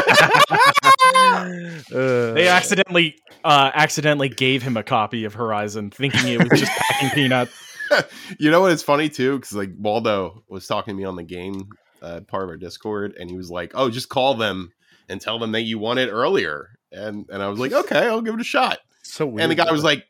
Uh, 1.92 2.32
They 2.32 2.46
accidentally 2.46 3.16
uh, 3.42 3.72
accidentally 3.74 4.28
gave 4.28 4.62
him 4.62 4.76
a 4.76 4.84
copy 4.84 5.24
of 5.24 5.34
Horizon, 5.34 5.90
thinking 5.90 6.28
it 6.28 6.38
was 6.38 6.60
just 6.60 6.70
packing 6.70 7.10
peanuts. 7.10 7.52
you 8.38 8.52
know 8.52 8.60
what? 8.60 8.70
It's 8.72 8.84
funny 8.84 9.08
too 9.08 9.36
because 9.36 9.52
like 9.52 9.70
Waldo 9.76 10.44
was 10.48 10.66
talking 10.68 10.94
to 10.94 10.98
me 10.98 11.04
on 11.04 11.16
the 11.16 11.24
game 11.24 11.68
uh, 12.02 12.20
part 12.22 12.42
of 12.44 12.50
our 12.50 12.56
Discord, 12.56 13.14
and 13.18 13.30
he 13.30 13.36
was 13.36 13.50
like, 13.50 13.72
"Oh, 13.74 13.88
just 13.90 14.08
call 14.10 14.34
them 14.34 14.72
and 15.08 15.20
tell 15.20 15.38
them 15.38 15.52
that 15.52 15.62
you 15.62 15.78
want 15.78 15.98
it 16.00 16.10
earlier." 16.10 16.70
And 16.90 17.26
and 17.30 17.42
I 17.42 17.48
was 17.48 17.58
like, 17.58 17.72
"Okay, 17.72 18.06
I'll 18.06 18.20
give 18.20 18.34
it 18.34 18.40
a 18.40 18.44
shot." 18.44 18.78
so 19.04 19.26
weird. 19.26 19.42
and 19.42 19.50
the 19.50 19.54
guy 19.56 19.70
was 19.72 19.82
like, 19.84 20.04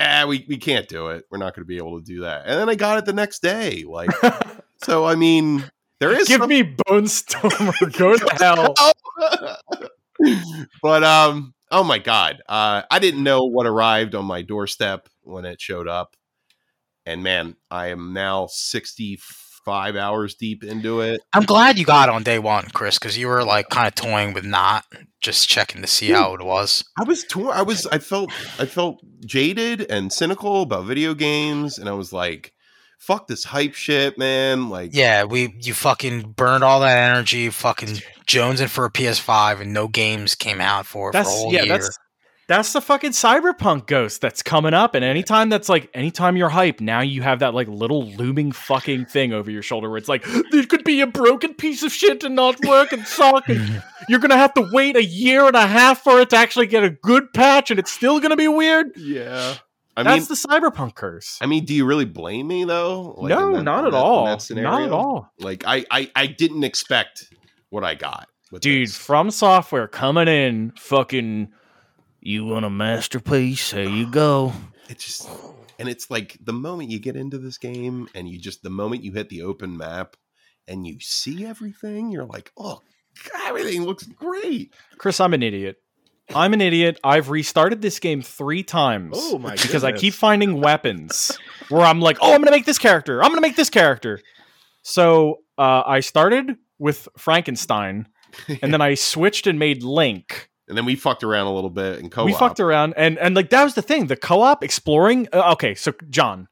"Ah, 0.00 0.24
we 0.28 0.44
we 0.48 0.56
can't 0.58 0.88
do 0.88 1.08
it. 1.08 1.24
We're 1.30 1.38
not 1.38 1.54
going 1.54 1.64
to 1.64 1.68
be 1.68 1.78
able 1.78 1.98
to 2.00 2.04
do 2.04 2.20
that." 2.22 2.42
And 2.46 2.58
then 2.60 2.68
I 2.68 2.74
got 2.74 2.98
it 2.98 3.04
the 3.06 3.12
next 3.12 3.40
day. 3.42 3.84
Like, 3.88 4.10
so 4.82 5.04
I 5.06 5.14
mean, 5.14 5.64
there 6.00 6.12
is 6.12 6.28
Give 6.28 6.40
some- 6.40 6.48
me 6.50 6.62
Bone 6.62 7.06
Stormer. 7.08 7.72
Go 7.96 8.16
to 8.16 8.28
hell. 8.38 8.74
but 10.82 11.04
um, 11.04 11.54
oh 11.70 11.84
my 11.84 11.98
god, 11.98 12.42
uh, 12.48 12.82
I 12.90 12.98
didn't 12.98 13.22
know 13.22 13.44
what 13.44 13.66
arrived 13.66 14.14
on 14.14 14.24
my 14.24 14.42
doorstep 14.42 15.08
when 15.22 15.44
it 15.44 15.60
showed 15.60 15.88
up, 15.88 16.16
and 17.04 17.22
man, 17.22 17.56
I 17.70 17.88
am 17.88 18.12
now 18.12 18.46
sixty 18.50 19.16
five 19.66 19.96
hours 19.96 20.34
deep 20.36 20.64
into 20.64 21.00
it. 21.00 21.20
I'm 21.34 21.42
glad 21.42 21.76
you 21.76 21.84
got 21.84 22.08
on 22.08 22.22
day 22.22 22.38
one, 22.38 22.68
Chris, 22.72 22.98
because 22.98 23.18
you 23.18 23.26
were 23.26 23.44
like 23.44 23.68
kind 23.68 23.88
of 23.88 23.94
toying 23.94 24.32
with 24.32 24.46
not 24.46 24.84
just 25.20 25.48
checking 25.48 25.82
to 25.82 25.88
see 25.88 26.10
how 26.10 26.34
it 26.34 26.42
was. 26.42 26.84
I 26.98 27.02
was 27.02 27.24
torn. 27.24 27.48
I 27.48 27.62
was. 27.62 27.84
I 27.86 27.98
felt. 27.98 28.30
I 28.58 28.64
felt 28.64 29.02
jaded 29.26 29.90
and 29.90 30.12
cynical 30.12 30.62
about 30.62 30.84
video 30.84 31.12
games, 31.12 31.78
and 31.78 31.88
I 31.88 31.92
was 31.92 32.12
like, 32.12 32.52
"Fuck 32.98 33.26
this 33.26 33.44
hype 33.44 33.74
shit, 33.74 34.16
man!" 34.16 34.70
Like, 34.70 34.90
Yeah, 34.94 35.24
we 35.24 35.54
you 35.60 35.74
fucking 35.74 36.32
burned 36.32 36.62
all 36.62 36.80
that 36.80 37.10
energy, 37.10 37.50
fucking 37.50 38.00
jonesing 38.26 38.68
for 38.68 38.84
a 38.84 38.90
PS5, 38.90 39.60
and 39.60 39.72
no 39.72 39.88
games 39.88 40.36
came 40.36 40.60
out 40.60 40.86
for 40.86 41.10
it 41.10 41.12
for 41.12 41.18
a 41.18 41.24
whole 41.24 41.52
yeah. 41.52 41.64
year. 41.64 41.78
That's 41.78 41.98
that's 42.48 42.72
the 42.72 42.80
fucking 42.80 43.10
cyberpunk 43.10 43.86
ghost 43.86 44.20
that's 44.20 44.42
coming 44.42 44.72
up. 44.72 44.94
And 44.94 45.04
anytime 45.04 45.48
that's 45.48 45.68
like, 45.68 45.90
anytime 45.94 46.36
you're 46.36 46.48
hype, 46.48 46.80
now 46.80 47.00
you 47.00 47.22
have 47.22 47.40
that 47.40 47.54
like 47.54 47.66
little 47.68 48.04
looming 48.10 48.52
fucking 48.52 49.06
thing 49.06 49.32
over 49.32 49.50
your 49.50 49.62
shoulder 49.62 49.88
where 49.88 49.98
it's 49.98 50.08
like, 50.08 50.24
there 50.52 50.64
could 50.64 50.84
be 50.84 51.00
a 51.00 51.06
broken 51.08 51.54
piece 51.54 51.82
of 51.82 51.90
shit 51.92 52.22
and 52.22 52.36
not 52.36 52.64
work 52.64 52.92
and 52.92 53.04
suck. 53.06 53.48
And 53.48 53.82
you're 54.08 54.20
gonna 54.20 54.36
have 54.36 54.54
to 54.54 54.68
wait 54.72 54.96
a 54.96 55.04
year 55.04 55.44
and 55.46 55.56
a 55.56 55.66
half 55.66 56.02
for 56.04 56.20
it 56.20 56.30
to 56.30 56.36
actually 56.36 56.66
get 56.68 56.84
a 56.84 56.90
good 56.90 57.32
patch, 57.32 57.70
and 57.72 57.80
it's 57.80 57.90
still 57.90 58.20
gonna 58.20 58.36
be 58.36 58.48
weird. 58.48 58.92
yeah. 58.96 59.54
I 59.98 60.02
mean, 60.02 60.18
that's 60.18 60.28
the 60.28 60.34
cyberpunk 60.34 60.94
curse. 60.94 61.38
I 61.40 61.46
mean, 61.46 61.64
do 61.64 61.72
you 61.74 61.86
really 61.86 62.04
blame 62.04 62.48
me 62.48 62.64
though? 62.64 63.14
Like, 63.16 63.30
no, 63.30 63.56
that- 63.56 63.62
not 63.62 63.86
at 63.86 63.92
that- 63.92 63.96
all. 63.96 64.26
Not 64.26 64.82
at 64.82 64.92
all. 64.92 65.32
Like, 65.40 65.64
I, 65.66 65.86
I, 65.90 66.10
I 66.14 66.26
didn't 66.26 66.64
expect 66.64 67.32
what 67.70 67.82
I 67.82 67.94
got, 67.94 68.28
Dude, 68.60 68.88
this. 68.88 68.98
FromSoftware 68.98 69.90
coming 69.90 70.28
in, 70.28 70.72
fucking. 70.78 71.48
You 72.26 72.44
want 72.44 72.64
a 72.64 72.70
masterpiece? 72.70 73.70
There 73.70 73.84
you 73.84 74.10
go. 74.10 74.52
it 74.88 74.98
just 74.98 75.30
and 75.78 75.88
it's 75.88 76.10
like 76.10 76.36
the 76.42 76.52
moment 76.52 76.90
you 76.90 76.98
get 76.98 77.14
into 77.14 77.38
this 77.38 77.56
game 77.56 78.08
and 78.16 78.28
you 78.28 78.36
just 78.36 78.64
the 78.64 78.70
moment 78.70 79.04
you 79.04 79.12
hit 79.12 79.28
the 79.28 79.42
open 79.42 79.76
map 79.76 80.16
and 80.66 80.84
you 80.84 80.98
see 80.98 81.46
everything 81.46 82.10
you're 82.10 82.24
like 82.24 82.50
oh 82.56 82.82
God, 83.30 83.48
everything 83.50 83.84
looks 83.84 84.06
great 84.06 84.74
Chris, 84.98 85.20
I'm 85.20 85.34
an 85.34 85.42
idiot. 85.44 85.76
I'm 86.34 86.52
an 86.52 86.60
idiot. 86.60 86.98
I've 87.04 87.30
restarted 87.30 87.80
this 87.80 88.00
game 88.00 88.22
three 88.22 88.64
times. 88.64 89.12
Oh 89.16 89.38
my 89.38 89.54
Because 89.62 89.84
I 89.84 89.92
keep 89.92 90.12
finding 90.12 90.60
weapons 90.60 91.38
where 91.68 91.82
I'm 91.82 92.00
like, 92.00 92.18
oh, 92.20 92.34
I'm 92.34 92.40
gonna 92.40 92.50
make 92.50 92.66
this 92.66 92.80
character. 92.80 93.22
I'm 93.22 93.30
gonna 93.30 93.40
make 93.40 93.54
this 93.54 93.70
character. 93.70 94.20
So 94.82 95.42
uh, 95.56 95.84
I 95.86 96.00
started 96.00 96.56
with 96.80 97.06
Frankenstein, 97.16 98.08
and 98.48 98.72
then 98.72 98.80
I 98.80 98.94
switched 99.12 99.46
and 99.46 99.60
made 99.60 99.84
Link. 99.84 100.50
And 100.68 100.76
then 100.76 100.84
we 100.84 100.96
fucked 100.96 101.22
around 101.24 101.46
a 101.46 101.54
little 101.54 101.70
bit 101.70 101.98
and 102.00 102.10
co-op. 102.10 102.26
We 102.26 102.32
fucked 102.34 102.60
around, 102.60 102.94
and 102.96 103.18
and 103.18 103.34
like 103.36 103.50
that 103.50 103.64
was 103.64 103.74
the 103.74 103.82
thing. 103.82 104.06
The 104.06 104.16
co-op 104.16 104.62
exploring. 104.64 105.28
Uh, 105.32 105.52
okay, 105.52 105.74
so 105.74 105.92
John, 106.10 106.48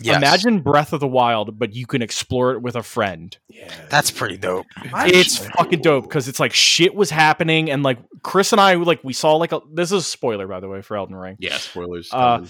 Yes. 0.00 0.16
imagine 0.18 0.60
Breath 0.60 0.92
of 0.92 1.00
the 1.00 1.08
Wild, 1.08 1.58
but 1.58 1.74
you 1.74 1.84
can 1.86 2.02
explore 2.02 2.52
it 2.52 2.62
with 2.62 2.76
a 2.76 2.82
friend. 2.84 3.36
yeah 3.48 3.68
that's 3.90 4.10
pretty 4.12 4.36
dope. 4.36 4.66
it's 4.76 5.38
fucking 5.56 5.80
dope 5.82 6.04
because 6.04 6.28
it's 6.28 6.38
like 6.38 6.52
shit 6.52 6.94
was 6.94 7.10
happening, 7.10 7.68
and 7.70 7.82
like 7.82 7.98
Chris 8.22 8.52
and 8.52 8.60
I, 8.60 8.74
like 8.74 9.02
we 9.02 9.12
saw 9.12 9.34
like 9.36 9.50
a, 9.52 9.60
this 9.72 9.90
is 9.90 10.02
a 10.02 10.02
spoiler 10.02 10.46
by 10.46 10.60
the 10.60 10.68
way 10.68 10.82
for 10.82 10.96
Elden 10.96 11.16
Ring. 11.16 11.36
yeah 11.40 11.56
spoilers 11.56 12.10
Uh, 12.12 12.46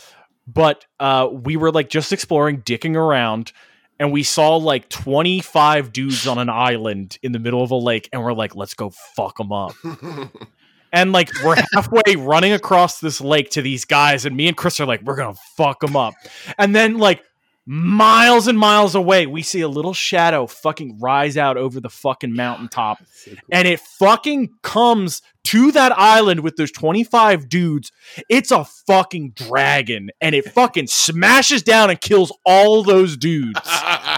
but 0.47 0.85
uh, 1.01 1.29
we 1.31 1.57
were 1.57 1.71
like 1.73 1.89
just 1.91 2.13
exploring, 2.13 2.63
dicking 2.63 2.97
around, 2.97 3.53
and 3.99 4.13
we 4.13 4.23
saw 4.23 4.57
like 4.57 4.89
25 4.91 5.93
dudes 5.93 6.27
on 6.27 6.39
an 6.39 6.49
island 6.51 7.19
in 7.23 7.33
the 7.33 7.39
middle 7.39 7.63
of 7.63 7.71
a 7.71 7.77
lake, 7.77 8.09
and 8.13 8.23
we're 8.23 8.33
like, 8.35 8.55
let's 8.57 8.75
go 8.75 8.91
fuck 9.15 9.37
them 9.39 9.53
up. 9.53 9.73
And 10.93 11.13
like 11.13 11.31
we're 11.45 11.57
halfway 11.75 12.17
running 12.17 12.53
across 12.53 13.01
this 13.01 13.21
lake 13.21 13.51
to 13.51 13.63
these 13.63 13.85
guys, 13.85 14.25
and 14.25 14.37
me 14.37 14.49
and 14.49 14.57
Chris 14.57 14.81
are 14.81 14.87
like, 14.87 15.03
we're 15.03 15.17
gonna 15.17 15.37
fuck 15.57 15.81
them 15.81 15.97
up. 15.97 16.15
And 16.57 16.75
then 16.75 16.99
like 16.99 17.23
miles 17.67 18.49
and 18.49 18.59
miles 18.59 18.95
away, 18.95 19.27
we 19.27 19.43
see 19.43 19.61
a 19.61 19.69
little 19.69 19.93
shadow 19.93 20.47
fucking 20.47 20.99
rise 21.01 21.37
out 21.37 21.59
over 21.59 21.81
the 21.81 21.91
fucking 21.91 22.35
mountaintop 22.35 22.99
So 23.13 23.33
cool. 23.33 23.41
and 23.53 23.69
it 23.69 23.81
fucking 23.81 24.51
comes 24.63 25.21
to 25.49 25.73
that 25.73 25.93
island 25.99 26.41
with 26.41 26.57
those 26.57 26.71
25 26.73 27.49
dudes. 27.49 27.93
It's 28.29 28.51
a 28.51 28.65
fucking 28.65 29.33
dragon 29.33 30.11
and 30.21 30.35
it 30.35 30.47
fucking 30.53 30.87
smashes 30.89 31.63
down 31.63 31.91
and 31.91 32.01
kills 32.01 32.33
all 32.45 32.83
those 32.83 33.17
dudes. 33.17 33.61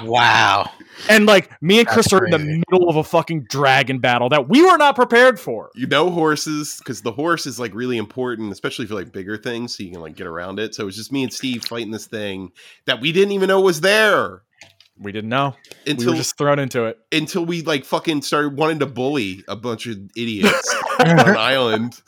Wow. 0.02 0.70
And 1.08 1.26
like 1.26 1.50
me 1.62 1.78
and 1.80 1.86
Chris 1.88 2.08
That's 2.10 2.22
are 2.22 2.24
in 2.24 2.30
the 2.30 2.38
middle 2.38 2.88
of 2.88 2.96
a 2.96 3.04
fucking 3.04 3.46
dragon 3.50 3.98
battle 3.98 4.28
that 4.30 4.48
we 4.48 4.62
were 4.64 4.78
not 4.78 4.94
prepared 4.96 5.38
for. 5.38 5.70
you 5.74 5.86
know 5.86 6.10
horses 6.10 6.76
because 6.78 7.02
the 7.02 7.12
horse 7.12 7.46
is 7.46 7.58
like 7.60 7.74
really 7.74 7.96
important 7.98 8.50
especially 8.52 8.86
for 8.86 8.94
like 8.94 9.12
bigger 9.12 9.36
things 9.36 9.76
so 9.76 9.82
you 9.82 9.90
can 9.90 10.00
like 10.00 10.16
get 10.16 10.26
around 10.26 10.58
it 10.58 10.74
so 10.74 10.82
it 10.84 10.86
was 10.86 10.96
just 10.96 11.12
me 11.12 11.22
and 11.22 11.32
steve 11.32 11.64
fighting 11.64 11.90
this 11.90 12.06
thing 12.06 12.50
that 12.86 13.00
we 13.00 13.12
didn't 13.12 13.32
even 13.32 13.48
know 13.48 13.60
was 13.60 13.80
there 13.82 14.42
We 15.00 15.12
didn't 15.12 15.30
know. 15.30 15.56
we 15.86 15.92
until 15.92 16.12
were 16.12 16.16
just 16.18 16.36
thrown 16.36 16.58
into 16.58 16.84
it. 16.84 16.98
until 17.10 17.44
we 17.46 17.62
like 17.62 17.84
fucking 17.86 18.22
started 18.22 18.56
wanting 18.58 18.80
to 18.80 18.86
bully 18.86 19.42
a 19.48 19.56
bunch 19.56 19.86
of 19.86 19.98
idiots 20.14 20.74
on 21.00 21.08
an 21.18 21.36
island 21.36 22.00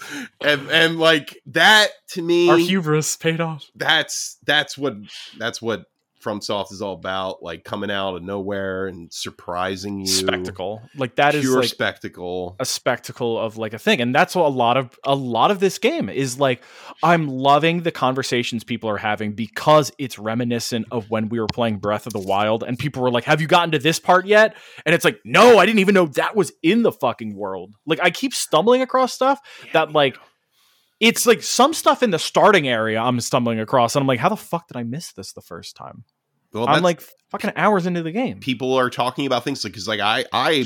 and 0.43 0.70
and 0.70 0.99
like 0.99 1.40
that 1.47 1.88
to 2.11 2.20
me 2.22 2.51
Our 2.51 2.59
hubris 2.59 3.16
paid 3.16 3.40
off. 3.40 3.70
that's 3.74 4.36
that's 4.45 4.76
what 4.76 4.95
that's 5.38 5.62
what 5.62 5.86
FromSoft 6.22 6.72
is 6.72 6.82
all 6.82 6.94
about, 6.94 7.42
like 7.42 7.64
coming 7.64 7.90
out 7.90 8.16
of 8.16 8.22
nowhere 8.22 8.86
and 8.86 9.12
surprising 9.12 10.00
you. 10.00 10.06
spectacle. 10.06 10.82
Like 10.96 11.16
that 11.16 11.34
is 11.34 11.42
pure 11.42 11.60
like 11.60 11.68
spectacle. 11.68 12.56
a 12.60 12.64
spectacle 12.64 13.38
of 13.38 13.56
like 13.56 13.72
a 13.72 13.78
thing 13.78 14.00
and 14.00 14.14
that's 14.14 14.34
what 14.34 14.46
a 14.46 14.48
lot 14.48 14.76
of 14.76 14.98
a 15.04 15.14
lot 15.14 15.50
of 15.50 15.60
this 15.60 15.78
game 15.78 16.08
is 16.08 16.38
like 16.38 16.62
i'm 17.02 17.28
loving 17.28 17.82
the 17.82 17.90
conversations 17.90 18.64
people 18.64 18.88
are 18.88 18.96
having 18.96 19.32
because 19.32 19.92
it's 19.98 20.18
reminiscent 20.18 20.86
of 20.90 21.10
when 21.10 21.28
we 21.28 21.40
were 21.40 21.46
playing 21.46 21.78
breath 21.78 22.06
of 22.06 22.12
the 22.12 22.20
wild 22.20 22.62
and 22.62 22.78
people 22.78 23.02
were 23.02 23.10
like 23.10 23.24
have 23.24 23.40
you 23.40 23.46
gotten 23.46 23.70
to 23.70 23.78
this 23.78 23.98
part 23.98 24.26
yet 24.26 24.56
and 24.86 24.94
it's 24.94 25.04
like 25.04 25.18
no 25.24 25.58
i 25.58 25.66
didn't 25.66 25.80
even 25.80 25.94
know 25.94 26.06
that 26.06 26.36
was 26.36 26.52
in 26.62 26.82
the 26.82 26.92
fucking 26.92 27.34
world 27.34 27.74
like 27.86 28.00
i 28.02 28.10
keep 28.10 28.34
stumbling 28.34 28.82
across 28.82 29.12
stuff 29.12 29.40
that 29.72 29.92
like 29.92 30.16
it's 31.00 31.26
like 31.26 31.42
some 31.42 31.74
stuff 31.74 32.02
in 32.02 32.10
the 32.10 32.18
starting 32.18 32.68
area 32.68 33.00
i'm 33.00 33.20
stumbling 33.20 33.60
across 33.60 33.94
and 33.96 34.02
i'm 34.02 34.06
like 34.06 34.20
how 34.20 34.28
the 34.28 34.36
fuck 34.36 34.68
did 34.68 34.76
i 34.76 34.82
miss 34.82 35.12
this 35.12 35.32
the 35.32 35.42
first 35.42 35.76
time 35.76 36.04
Well, 36.53 36.68
i'm 36.68 36.82
like 36.82 37.03
fucking 37.30 37.53
hours 37.57 37.86
into 37.86 38.03
the 38.03 38.12
game 38.12 38.40
people 38.40 38.74
are 38.74 38.90
talking 38.90 39.26
about 39.26 39.42
things 39.44 39.64
like 39.64 39.72
because 39.72 39.88
like 39.88 40.00
I 40.00 40.24
I 40.32 40.64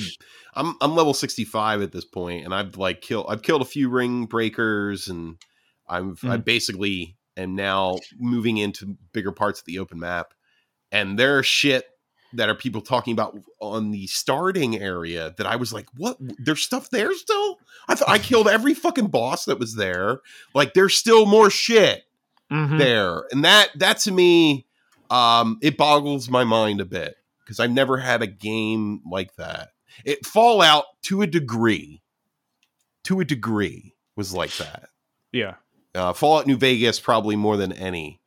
I'm 0.54 0.74
I'm 0.80 0.94
level 0.96 1.14
65 1.14 1.82
at 1.82 1.92
this 1.92 2.04
point 2.04 2.44
and 2.44 2.54
I've 2.54 2.76
like 2.76 3.02
killed 3.02 3.26
I've 3.28 3.42
killed 3.42 3.62
a 3.62 3.66
few 3.66 3.88
ring 3.88 4.24
breakers 4.26 5.06
and 5.08 5.36
I've 5.88 6.18
I 6.24 6.38
Mhm. 6.38 6.44
basically 6.44 7.16
am 7.36 7.54
now 7.54 7.98
moving 8.18 8.56
into 8.56 8.96
bigger 9.12 9.30
parts 9.32 9.60
of 9.60 9.66
the 9.66 9.78
open 9.78 10.00
map 10.00 10.32
and 10.90 11.18
there 11.18 11.38
are 11.38 11.42
shit 11.42 11.84
that 12.32 12.48
are 12.48 12.54
people 12.56 12.80
talking 12.80 13.12
about 13.12 13.38
on 13.60 13.92
the 13.92 14.06
starting 14.08 14.76
area 14.78 15.34
that 15.38 15.46
I 15.46 15.54
was 15.56 15.72
like 15.72 15.86
what 15.96 16.16
there's 16.20 16.62
stuff 16.62 16.90
there 16.90 17.14
still 17.14 17.58
I 17.86 17.94
thought 17.94 18.08
I 18.08 18.18
killed 18.18 18.48
every 18.48 18.74
fucking 18.74 19.06
boss 19.08 19.44
that 19.44 19.60
was 19.60 19.76
there 19.76 20.20
like 20.54 20.74
there's 20.74 20.96
still 20.96 21.26
more 21.26 21.48
shit 21.50 22.02
Mhm. 22.50 22.78
there 22.78 23.24
and 23.30 23.44
that 23.44 23.70
that 23.78 23.98
to 24.00 24.10
me 24.12 24.65
um 25.10 25.58
it 25.62 25.76
boggles 25.76 26.28
my 26.28 26.44
mind 26.44 26.80
a 26.80 26.84
bit 26.84 27.16
because 27.44 27.60
i've 27.60 27.70
never 27.70 27.96
had 27.96 28.22
a 28.22 28.26
game 28.26 29.00
like 29.10 29.34
that. 29.36 29.70
It 30.04 30.26
fallout 30.26 30.84
to 31.04 31.22
a 31.22 31.26
degree 31.26 32.02
to 33.04 33.20
a 33.20 33.24
degree 33.24 33.94
was 34.16 34.34
like 34.34 34.54
that. 34.56 34.88
Yeah. 35.32 35.54
Uh 35.94 36.12
fallout 36.12 36.46
new 36.46 36.56
vegas 36.56 37.00
probably 37.00 37.36
more 37.36 37.56
than 37.56 37.72
any 37.72 38.20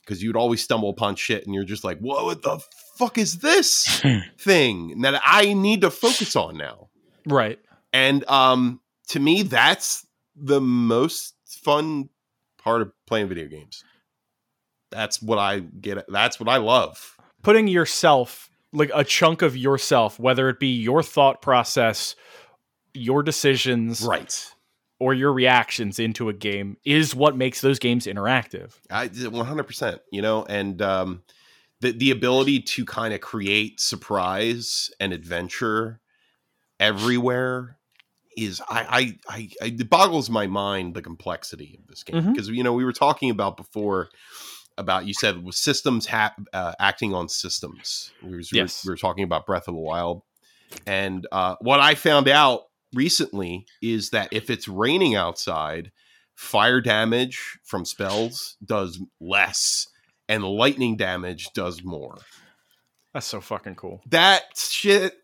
because 0.00 0.22
you'd 0.22 0.36
always 0.36 0.62
stumble 0.62 0.90
upon 0.90 1.16
shit 1.16 1.44
and 1.44 1.54
you're 1.54 1.64
just 1.64 1.84
like 1.84 1.98
what 1.98 2.42
the 2.42 2.60
fuck 2.96 3.18
is 3.18 3.38
this 3.38 4.02
thing 4.38 5.00
that 5.02 5.20
i 5.24 5.52
need 5.52 5.80
to 5.82 5.90
focus 5.90 6.36
on 6.36 6.56
now? 6.56 6.88
Right. 7.26 7.58
And 7.92 8.28
um 8.28 8.80
to 9.08 9.20
me 9.20 9.42
that's 9.42 10.06
the 10.36 10.60
most 10.60 11.34
fun 11.46 12.10
part 12.58 12.82
of 12.82 12.92
playing 13.06 13.28
video 13.28 13.46
games 13.46 13.82
that's 14.90 15.20
what 15.22 15.38
i 15.38 15.60
get 15.60 16.04
that's 16.08 16.40
what 16.40 16.48
i 16.48 16.56
love. 16.56 17.16
Putting 17.42 17.68
yourself 17.68 18.50
like 18.72 18.90
a 18.94 19.04
chunk 19.04 19.42
of 19.42 19.56
yourself 19.56 20.18
whether 20.18 20.48
it 20.48 20.58
be 20.58 20.68
your 20.68 21.02
thought 21.02 21.40
process 21.42 22.14
your 22.94 23.22
decisions 23.22 24.02
right. 24.02 24.54
or 24.98 25.14
your 25.14 25.32
reactions 25.32 25.98
into 25.98 26.28
a 26.28 26.32
game 26.32 26.76
is 26.84 27.14
what 27.14 27.36
makes 27.36 27.60
those 27.60 27.78
games 27.78 28.06
interactive. 28.06 28.74
I 28.90 29.08
100% 29.08 30.00
you 30.10 30.22
know 30.22 30.44
and 30.44 30.82
um 30.82 31.22
the 31.80 31.92
the 31.92 32.10
ability 32.10 32.60
to 32.60 32.84
kind 32.84 33.14
of 33.14 33.20
create 33.20 33.80
surprise 33.80 34.90
and 34.98 35.12
adventure 35.12 36.00
everywhere 36.80 37.76
is 38.36 38.60
I, 38.68 39.16
I 39.28 39.48
I 39.60 39.66
it 39.66 39.90
boggles 39.90 40.30
my 40.30 40.46
mind 40.46 40.94
the 40.94 41.02
complexity 41.02 41.78
of 41.80 41.88
this 41.88 42.02
game. 42.02 42.22
Mhm. 42.22 42.32
because 42.32 42.48
you 42.48 42.62
know 42.62 42.72
we 42.72 42.84
were 42.84 42.92
talking 42.92 43.30
about 43.30 43.56
before 43.56 44.08
about 44.78 45.06
you 45.06 45.12
said 45.14 45.44
with 45.44 45.54
systems 45.54 46.06
ha- 46.06 46.34
uh, 46.52 46.72
acting 46.80 47.12
on 47.14 47.28
systems. 47.28 48.12
We, 48.22 48.36
was, 48.36 48.50
were- 48.52 48.56
Yes. 48.58 48.84
we 48.84 48.90
were 48.90 48.96
talking 48.96 49.24
about 49.24 49.44
Breath 49.46 49.68
of 49.68 49.74
the 49.74 49.80
Wild, 49.80 50.22
and 50.86 51.26
uh, 51.32 51.56
what 51.60 51.80
I 51.80 51.94
found 51.94 52.28
out 52.28 52.62
recently 52.94 53.66
is 53.82 54.10
that 54.10 54.28
if 54.32 54.48
it's 54.50 54.66
raining 54.68 55.14
outside, 55.14 55.90
fire 56.34 56.80
damage 56.80 57.58
from 57.64 57.84
spells 57.84 58.56
does 58.64 58.98
less, 59.20 59.86
and 60.28 60.44
lightning 60.44 60.96
damage 60.96 61.50
does 61.54 61.82
more. 61.84 62.16
that's 63.12 63.26
so 63.26 63.40
fucking 63.40 63.74
cool 63.74 64.00
That 64.10 64.42
shit, 64.56 65.14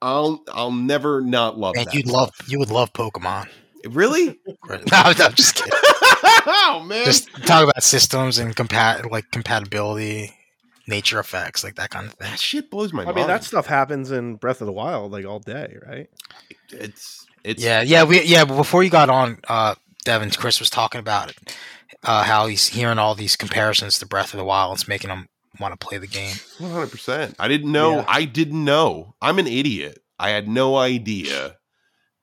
I'll 0.00 0.42
I'll 0.52 0.72
never 0.72 1.20
not 1.20 1.58
love 1.58 1.74
Man, 1.76 1.84
that. 1.84 1.94
you'd 1.94 2.06
love 2.08 2.30
you 2.48 2.58
would 2.58 2.70
love 2.70 2.92
Pokemon. 2.92 3.48
Really? 3.90 4.38
No, 4.68 4.78
I'm 4.92 5.34
just 5.34 5.54
kidding. 5.56 5.72
oh 6.46 6.82
man! 6.86 7.04
Just 7.04 7.28
talk 7.46 7.64
about 7.64 7.82
systems 7.82 8.38
and 8.38 8.54
compat 8.56 9.10
like 9.10 9.30
compatibility, 9.30 10.34
nature 10.86 11.18
effects, 11.18 11.62
like 11.64 11.76
that 11.76 11.90
kind 11.90 12.06
of 12.06 12.14
thing. 12.14 12.30
that 12.30 12.38
shit 12.38 12.70
blows 12.70 12.92
my 12.92 13.02
I 13.02 13.06
mind. 13.06 13.16
I 13.16 13.20
mean, 13.20 13.28
that 13.28 13.44
stuff 13.44 13.66
happens 13.66 14.10
in 14.10 14.36
Breath 14.36 14.60
of 14.60 14.66
the 14.66 14.72
Wild 14.72 15.12
like 15.12 15.24
all 15.24 15.40
day, 15.40 15.76
right? 15.86 16.08
it's 16.70 17.26
it's 17.44 17.62
Yeah, 17.62 17.82
yeah, 17.82 18.04
we 18.04 18.22
yeah. 18.22 18.44
But 18.44 18.56
before 18.56 18.82
you 18.82 18.90
got 18.90 19.10
on, 19.10 19.38
uh, 19.48 19.74
Devin, 20.04 20.30
Chris 20.30 20.58
was 20.60 20.70
talking 20.70 20.98
about 20.98 21.30
it, 21.30 21.56
uh, 22.04 22.22
how 22.24 22.46
he's 22.46 22.68
hearing 22.68 22.98
all 22.98 23.14
these 23.14 23.36
comparisons 23.36 23.98
to 23.98 24.06
Breath 24.06 24.32
of 24.32 24.38
the 24.38 24.44
Wild. 24.44 24.74
It's 24.74 24.88
making 24.88 25.10
him 25.10 25.28
want 25.60 25.78
to 25.78 25.86
play 25.86 25.98
the 25.98 26.06
game. 26.06 26.36
One 26.58 26.70
hundred 26.70 26.90
percent. 26.90 27.36
I 27.38 27.48
didn't 27.48 27.70
know. 27.72 27.96
Yeah. 27.96 28.04
I 28.08 28.24
didn't 28.24 28.64
know. 28.64 29.14
I'm 29.20 29.38
an 29.38 29.46
idiot. 29.46 29.98
I 30.18 30.30
had 30.30 30.48
no 30.48 30.76
idea 30.76 31.56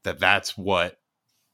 that 0.03 0.19
that's 0.19 0.57
what 0.57 0.98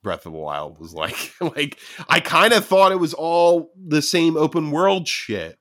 Breath 0.05 0.25
of 0.25 0.31
the 0.31 0.37
Wild 0.37 0.79
was 0.79 0.93
like. 0.93 1.33
like 1.41 1.79
I 2.07 2.19
kind 2.21 2.53
of 2.53 2.63
thought 2.63 2.93
it 2.93 2.99
was 2.99 3.13
all 3.13 3.71
the 3.75 4.01
same 4.01 4.37
open 4.37 4.71
world 4.71 5.07
shit, 5.07 5.59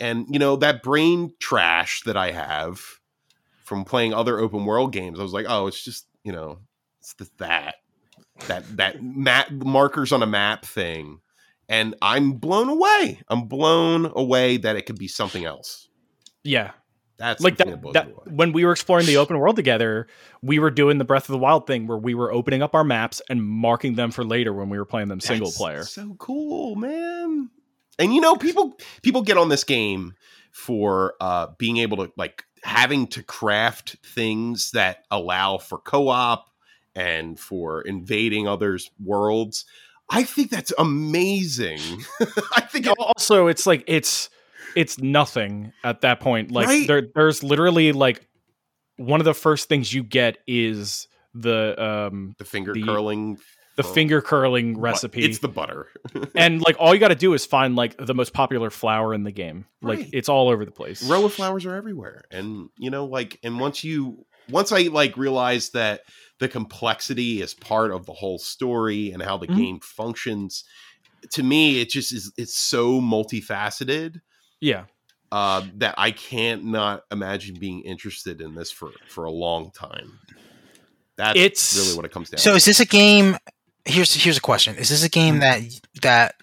and 0.00 0.26
you 0.30 0.38
know 0.38 0.56
that 0.56 0.82
brain 0.82 1.34
trash 1.40 2.02
that 2.06 2.16
I 2.16 2.30
have 2.30 2.80
from 3.64 3.84
playing 3.84 4.14
other 4.14 4.38
open 4.38 4.64
world 4.64 4.92
games. 4.92 5.18
I 5.18 5.22
was 5.22 5.32
like, 5.34 5.46
oh, 5.48 5.66
it's 5.66 5.84
just 5.84 6.06
you 6.22 6.32
know, 6.32 6.60
it's 7.00 7.14
the, 7.14 7.28
that 7.38 7.74
that 8.46 8.76
that 8.76 9.02
map 9.02 9.50
markers 9.50 10.12
on 10.12 10.22
a 10.22 10.26
map 10.26 10.64
thing. 10.64 11.20
And 11.68 11.94
I'm 12.00 12.32
blown 12.32 12.70
away. 12.70 13.20
I'm 13.28 13.42
blown 13.42 14.10
away 14.14 14.56
that 14.56 14.76
it 14.76 14.86
could 14.86 14.98
be 14.98 15.08
something 15.08 15.44
else. 15.44 15.88
yeah 16.44 16.70
That's 17.18 17.42
like 17.42 17.56
that, 17.56 17.82
that 17.94 18.30
when 18.30 18.52
we 18.52 18.64
were 18.64 18.72
exploring 18.72 19.06
the 19.06 19.16
open 19.18 19.38
world 19.38 19.56
together 19.56 20.06
we 20.40 20.58
were 20.58 20.70
doing 20.70 20.98
the 20.98 21.04
breath 21.04 21.28
of 21.28 21.32
the 21.32 21.38
wild 21.38 21.66
thing 21.66 21.86
where 21.86 21.98
we 21.98 22.14
were 22.14 22.32
opening 22.32 22.62
up 22.62 22.74
our 22.74 22.84
maps 22.84 23.20
and 23.28 23.44
marking 23.44 23.94
them 23.94 24.10
for 24.10 24.24
later 24.24 24.52
when 24.52 24.68
we 24.68 24.78
were 24.78 24.84
playing 24.84 25.08
them 25.08 25.20
single 25.20 25.48
That's 25.48 25.58
player 25.58 25.82
So 25.82 26.14
cool, 26.18 26.76
man. 26.76 27.50
And 27.98 28.14
you 28.14 28.20
know, 28.20 28.36
people 28.36 28.78
people 29.02 29.22
get 29.22 29.36
on 29.36 29.48
this 29.48 29.64
game 29.64 30.14
for 30.52 31.14
uh 31.20 31.48
being 31.58 31.78
able 31.78 31.98
to 31.98 32.12
like 32.16 32.44
having 32.62 33.06
to 33.08 33.22
craft 33.22 33.96
things 34.04 34.70
that 34.72 35.04
allow 35.10 35.58
for 35.58 35.78
co-op 35.78 36.48
and 36.94 37.38
for 37.38 37.82
invading 37.82 38.48
others' 38.48 38.90
worlds. 39.02 39.64
I 40.10 40.22
think 40.24 40.50
that's 40.50 40.72
amazing. 40.78 41.80
I 42.56 42.62
think 42.62 42.88
also 42.98 43.46
it's 43.46 43.66
like 43.66 43.84
it's 43.86 44.30
it's 44.76 44.98
nothing 44.98 45.72
at 45.84 46.00
that 46.02 46.20
point 46.20 46.50
like 46.50 46.66
Right. 46.68 46.86
there 46.86 47.02
there's 47.14 47.42
literally 47.42 47.92
like 47.92 48.26
one 48.96 49.20
of 49.20 49.24
the 49.24 49.34
first 49.34 49.68
things 49.68 49.92
you 49.92 50.02
get 50.02 50.38
is 50.46 51.06
the 51.34 51.80
um 51.82 52.34
the 52.38 52.44
finger 52.44 52.72
The- 52.72 52.82
curling 52.84 53.38
the 53.76 53.84
Oh. 53.84 53.92
finger 53.92 54.20
curling 54.20 54.76
recipe 54.80 55.22
It's 55.22 55.38
the 55.38 55.46
butter. 55.46 55.86
and 56.34 56.60
like 56.60 56.74
all 56.80 56.92
you 56.92 56.98
got 56.98 57.08
to 57.08 57.14
do 57.14 57.32
is 57.34 57.46
find 57.46 57.76
like 57.76 57.94
the 57.96 58.12
most 58.14 58.32
popular 58.32 58.70
flower 58.70 59.14
in 59.14 59.22
the 59.22 59.30
game 59.30 59.66
like 59.82 59.98
Right. 60.00 60.10
it's 60.12 60.28
all 60.28 60.48
over 60.48 60.64
the 60.64 60.72
place 60.72 61.08
row 61.08 61.24
of 61.24 61.32
flowers 61.32 61.64
are 61.64 61.76
everywhere 61.76 62.22
and 62.32 62.70
you 62.76 62.90
know 62.90 63.04
like 63.04 63.38
and 63.44 63.60
once 63.60 63.84
you 63.84 64.24
once 64.50 64.72
i 64.72 64.82
like 64.82 65.16
realized 65.16 65.74
that 65.74 66.00
the 66.40 66.48
complexity 66.48 67.40
is 67.40 67.54
part 67.54 67.92
of 67.92 68.04
the 68.06 68.12
whole 68.12 68.38
story 68.40 69.12
and 69.12 69.22
how 69.22 69.36
the 69.36 69.46
Mhm. 69.46 69.56
game 69.56 69.80
functions 69.80 70.64
to 71.30 71.42
me 71.44 71.80
it 71.80 71.88
just 71.90 72.12
is 72.12 72.32
it's 72.36 72.58
so 72.58 73.00
multifaceted 73.00 74.20
yeah 74.60 74.84
uh, 75.30 75.62
that 75.76 75.94
i 75.98 76.10
can't 76.10 76.64
not 76.64 77.02
imagine 77.12 77.56
being 77.58 77.82
interested 77.82 78.40
in 78.40 78.54
this 78.54 78.70
for 78.70 78.90
for 79.08 79.24
a 79.24 79.30
long 79.30 79.70
time 79.72 80.18
that's 81.16 81.38
It's- 81.38 81.76
really 81.76 81.96
what 81.96 82.04
it 82.04 82.12
comes 82.12 82.30
down 82.30 82.36
to. 82.38 82.42
So 82.42 82.50
to 82.52 82.56
is 82.56 82.64
this 82.64 82.78
a 82.80 82.86
game? 82.86 83.36
Here's 83.84 84.14
here's 84.14 84.36
a 84.36 84.40
question: 84.40 84.76
Is 84.76 84.88
this 84.88 85.02
a 85.04 85.08
game 85.08 85.40
that 85.40 85.60
that 86.02 86.36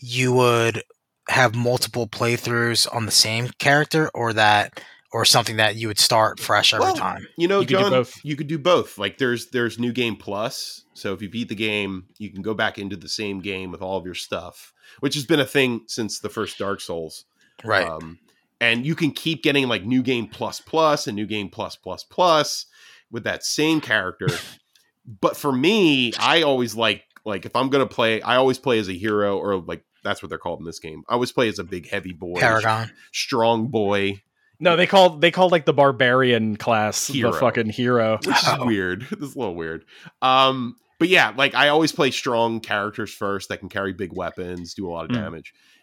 you 0.00 0.32
would 0.32 0.82
have 1.28 1.54
multiple 1.54 2.06
playthroughs 2.08 2.88
on 2.94 3.04
the 3.04 3.12
same 3.12 3.48
character, 3.58 4.10
or 4.14 4.32
that, 4.32 4.82
or 5.12 5.24
something 5.26 5.56
that 5.58 5.76
you 5.76 5.86
would 5.88 5.98
start 5.98 6.40
fresh 6.40 6.72
every 6.72 6.86
Well, 6.86 6.94
time? 6.96 7.26
You 7.36 7.46
know, 7.46 7.60
You 7.60 7.66
could 7.66 7.76
do 7.78 7.90
both. 7.90 8.24
you 8.24 8.36
could 8.36 8.46
do 8.48 8.58
both. 8.58 8.96
Like 8.96 9.18
there's 9.18 9.50
there's 9.50 9.78
new 9.78 9.92
game 9.92 10.16
plus. 10.16 10.84
So 10.94 11.12
if 11.12 11.20
you 11.20 11.28
beat 11.28 11.50
the 11.50 11.54
game, 11.54 12.04
you 12.18 12.30
can 12.30 12.40
go 12.40 12.54
back 12.54 12.78
into 12.78 12.96
the 12.96 13.08
same 13.10 13.40
game 13.40 13.70
with 13.70 13.82
all 13.82 13.98
of 13.98 14.06
your 14.06 14.14
stuff, 14.14 14.72
which 15.00 15.14
has 15.14 15.26
been 15.26 15.40
a 15.40 15.46
thing 15.46 15.82
since 15.88 16.20
the 16.20 16.30
first 16.30 16.56
Dark 16.56 16.80
Souls. 16.80 17.26
Right. 17.64 17.86
Um, 17.86 18.18
and 18.60 18.86
you 18.86 18.94
can 18.94 19.10
keep 19.10 19.42
getting 19.42 19.66
like 19.68 19.84
new 19.84 20.02
game 20.02 20.26
plus 20.28 20.60
plus 20.60 21.06
and 21.06 21.16
new 21.16 21.26
game 21.26 21.48
plus 21.48 21.76
plus 21.76 22.04
plus 22.04 22.66
with 23.10 23.24
that 23.24 23.44
same 23.44 23.80
character. 23.80 24.28
but 25.20 25.36
for 25.36 25.52
me, 25.52 26.12
I 26.18 26.42
always 26.42 26.74
like 26.74 27.02
like 27.24 27.44
if 27.46 27.54
I'm 27.56 27.68
gonna 27.70 27.86
play, 27.86 28.22
I 28.22 28.36
always 28.36 28.58
play 28.58 28.78
as 28.78 28.88
a 28.88 28.92
hero 28.92 29.36
or 29.38 29.56
like 29.56 29.84
That's 30.04 30.22
what 30.22 30.28
they're 30.28 30.38
called 30.38 30.60
in 30.60 30.64
this 30.66 30.78
game. 30.78 31.02
I 31.08 31.14
always 31.14 31.32
play 31.32 31.48
as 31.48 31.58
a 31.58 31.64
big, 31.64 31.88
heavy 31.88 32.12
boy, 32.12 32.38
Paragon. 32.40 32.90
strong 33.12 33.68
boy, 33.68 34.22
No, 34.60 34.76
they 34.76 34.86
call 34.86 35.10
they 35.18 35.30
call 35.30 35.48
like 35.48 35.64
the 35.64 35.72
barbarian 35.72 36.56
class 36.56 37.06
Hero. 37.08 37.32
the 37.32 37.38
fucking 37.38 37.70
hero. 37.70 38.18
which 38.18 38.28
is 38.36 38.44
Oh. 38.46 38.66
weird. 38.66 39.02
This 39.10 39.30
is 39.30 39.34
a 39.34 39.38
little 39.38 39.54
weird. 39.56 39.84
Um, 40.20 40.76
but 40.98 41.08
yeah, 41.08 41.32
like 41.36 41.54
I 41.54 41.68
always 41.68 41.90
play 41.90 42.12
strong 42.12 42.60
characters 42.60 43.12
first 43.12 43.48
that 43.48 43.58
can 43.58 43.68
carry 43.68 43.92
big 43.92 44.12
weapons, 44.12 44.74
do 44.74 44.88
a 44.88 44.90
lot 44.92 45.04
of 45.04 45.10
Mm. 45.10 45.20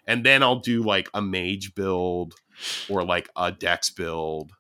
Damage, 0.06 0.18
and 0.18 0.26
then 0.26 0.44
I'll 0.44 0.60
do 0.60 0.84
like 0.84 1.10
a 1.14 1.22
mage 1.22 1.74
build 1.76 2.34
or 2.90 3.04
like 3.04 3.30
a 3.36 3.52
dex 3.52 3.90
build. 3.90 4.52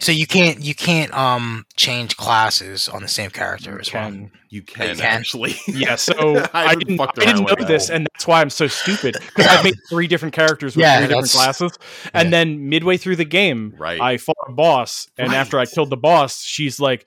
So 0.00 0.10
you 0.10 0.26
can't 0.26 0.60
you 0.60 0.74
can't 0.74 1.14
um 1.14 1.64
change 1.76 2.16
classes 2.16 2.88
on 2.88 3.02
the 3.02 3.08
same 3.08 3.30
character 3.30 3.78
as 3.80 3.92
well. 3.92 4.10
Can- 4.10 4.32
You 4.48 4.62
can, 4.62 4.96
can. 4.96 5.00
actually. 5.06 5.54
Yeah, 5.68 5.94
so 5.94 6.12
I, 6.54 6.70
haven't 6.70 6.88
didn't, 6.88 7.00
I 7.00 7.06
didn't 7.24 7.44
know 7.46 7.54
with 7.56 7.68
this, 7.68 7.88
and 7.88 8.04
that's 8.12 8.26
why 8.26 8.40
I'm 8.40 8.50
so 8.50 8.66
stupid 8.66 9.14
because 9.20 9.46
I've 9.46 9.62
made 9.62 9.76
three 9.88 10.08
different 10.08 10.34
characters 10.34 10.74
with 10.74 10.82
Yeah, 10.82 10.98
three 10.98 11.06
different 11.08 11.30
classes, 11.30 11.78
and 12.12 12.32
then 12.32 12.68
midway 12.68 12.96
through 12.96 13.14
the 13.16 13.24
game, 13.24 13.74
Right. 13.78 14.00
I 14.00 14.16
fought 14.16 14.36
a 14.48 14.52
boss, 14.52 15.08
and 15.16 15.32
after 15.32 15.56
I 15.60 15.66
killed 15.66 15.90
the 15.90 15.96
boss, 15.96 16.42
she's 16.42 16.80
like, 16.80 17.06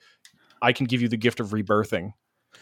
"I 0.62 0.72
can 0.72 0.86
give 0.86 1.02
you 1.02 1.08
the 1.08 1.18
gift 1.18 1.40
of 1.40 1.48
rebirthing, 1.50 2.12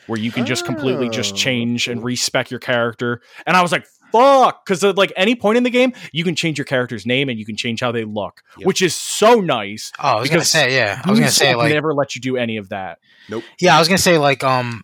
where 0.08 0.18
you 0.18 0.32
can 0.32 0.46
just 0.46 0.64
completely 0.66 1.10
just 1.10 1.34
Oh. 1.34 1.36
change 1.36 1.86
and 1.86 2.02
respec 2.02 2.50
your 2.50 2.58
character." 2.60 3.20
And 3.46 3.56
I 3.56 3.62
was 3.62 3.70
like, 3.70 3.86
"Fuck!" 4.12 4.64
Because 4.64 4.84
at 4.84 4.96
like 4.96 5.12
any 5.16 5.34
point 5.34 5.56
in 5.56 5.62
the 5.64 5.70
game, 5.70 5.92
you 6.12 6.22
can 6.24 6.34
change 6.34 6.58
your 6.58 6.64
character's 6.64 7.04
name 7.06 7.28
and 7.28 7.38
you 7.38 7.44
can 7.46 7.56
change 7.56 7.80
how 7.80 7.90
they 7.92 8.04
look, 8.04 8.42
Yep. 8.58 8.66
which 8.66 8.82
is 8.82 8.94
so 8.94 9.40
nice. 9.40 9.90
Oh, 9.98 10.08
I 10.18 10.20
was 10.20 10.30
gonna 10.30 10.44
say 10.44 10.74
yeah. 10.76 11.02
I 11.04 11.10
was 11.10 11.18
gonna 11.18 11.30
say 11.32 11.54
like 11.54 11.72
never 11.72 11.94
let 11.94 12.14
you 12.14 12.20
do 12.20 12.36
any 12.36 12.56
of 12.58 12.68
that. 12.68 12.98
Nope. 13.28 13.44
Yeah. 13.60 13.76
I 13.76 13.78
was 13.78 13.88
gonna 13.88 13.98
say 13.98 14.18
like 14.18 14.44
um. 14.44 14.82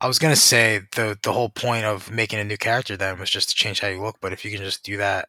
I 0.00 0.06
was 0.06 0.20
gonna 0.20 0.36
say 0.36 0.82
the 0.94 1.18
the 1.22 1.32
whole 1.32 1.48
point 1.48 1.84
of 1.84 2.10
making 2.10 2.38
a 2.38 2.44
new 2.44 2.56
character 2.56 2.96
then 2.96 3.18
was 3.18 3.30
just 3.30 3.48
to 3.48 3.54
change 3.56 3.80
how 3.80 3.88
you 3.88 4.00
look. 4.00 4.18
But 4.20 4.32
if 4.32 4.44
you 4.44 4.50
can 4.52 4.60
just 4.60 4.84
do 4.84 4.96
that, 4.98 5.28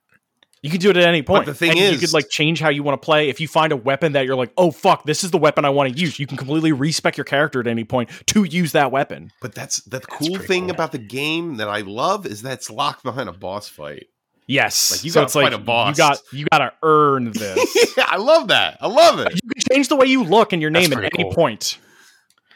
You 0.61 0.69
can 0.69 0.79
do 0.79 0.89
it 0.89 0.97
at 0.97 1.03
any 1.03 1.21
point. 1.21 1.45
the 1.45 1.53
thing 1.53 1.71
And 1.71 1.93
you 1.93 1.97
could 1.97 2.11
like 2.13 2.29
change 2.29 2.59
how 2.59 2.69
you 2.69 2.83
want 2.83 3.01
to 3.01 3.05
play. 3.05 3.29
If 3.29 3.39
you 3.39 3.47
find 3.47 3.71
a 3.71 3.77
weapon 3.77 4.11
that 4.11 4.25
you're 4.25 4.35
like, 4.35 4.51
oh 4.57 4.71
fuck, 4.71 5.05
this 5.05 5.23
is 5.23 5.31
the 5.31 5.37
weapon 5.37 5.63
I 5.63 5.69
want 5.69 5.93
to 5.93 5.99
use, 5.99 6.19
you 6.19 6.27
can 6.27 6.37
completely 6.37 6.71
respec 6.73 7.15
your 7.17 7.23
character 7.23 7.59
at 7.61 7.67
any 7.67 7.83
point 7.85 8.09
to 8.27 8.43
use 8.43 8.73
that 8.73 8.91
weapon. 8.91 9.31
But 9.41 9.55
that's 9.55 9.77
the 9.83 9.99
That's 9.99 10.05
cool 10.07 10.37
thing 10.37 10.63
cool. 10.63 10.71
about 10.71 10.91
the 10.91 10.97
game 10.97 11.57
that 11.57 11.69
I 11.69 11.81
love 11.81 12.25
is 12.25 12.41
that 12.41 12.53
it's 12.53 12.69
locked 12.69 13.03
behind 13.03 13.29
a 13.29 13.33
boss 13.33 13.69
fight. 13.69 14.07
Yes, 14.47 14.91
Like, 14.91 15.03
you 15.05 15.11
so 15.11 15.19
gotta 15.19 15.25
it's 15.27 15.35
like 15.35 15.43
fight 15.45 15.53
a 15.53 15.57
boss. 15.59 15.89
you 15.89 15.95
got 16.03 16.19
you 16.33 16.45
got 16.51 16.57
to 16.57 16.73
earn 16.83 17.31
this. 17.33 17.95
I 17.99 18.17
love 18.17 18.47
that. 18.47 18.79
I 18.81 18.87
love 18.87 19.19
it. 19.19 19.33
you 19.35 19.39
can 19.53 19.63
change 19.71 19.87
the 19.89 19.95
way 19.95 20.07
you 20.07 20.23
look 20.23 20.53
and 20.53 20.61
your 20.61 20.71
That's 20.71 20.89
name 20.89 20.93
at 20.93 20.99
pretty 21.01 21.19
any 21.19 21.29
cool. 21.29 21.35
point. 21.35 21.77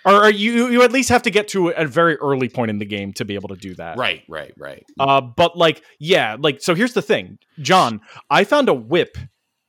Or, 0.05 0.25
or 0.25 0.29
you 0.29 0.67
you 0.67 0.83
at 0.83 0.91
least 0.91 1.09
have 1.09 1.23
to 1.23 1.31
get 1.31 1.47
to 1.49 1.69
a 1.69 1.85
very 1.85 2.15
early 2.17 2.49
point 2.49 2.69
in 2.69 2.79
the 2.79 2.85
game 2.85 3.13
to 3.13 3.25
be 3.25 3.35
able 3.35 3.49
to 3.49 3.55
do 3.55 3.73
that. 3.75 3.97
Right, 3.97 4.23
right, 4.27 4.53
right. 4.57 4.85
Uh, 4.99 5.21
but 5.21 5.57
like, 5.57 5.81
yeah, 5.99 6.35
like, 6.39 6.61
so 6.61 6.75
here's 6.75 6.93
the 6.93 7.01
thing, 7.01 7.39
John. 7.59 8.01
I 8.29 8.43
found 8.43 8.67
a 8.67 8.73
whip, 8.73 9.17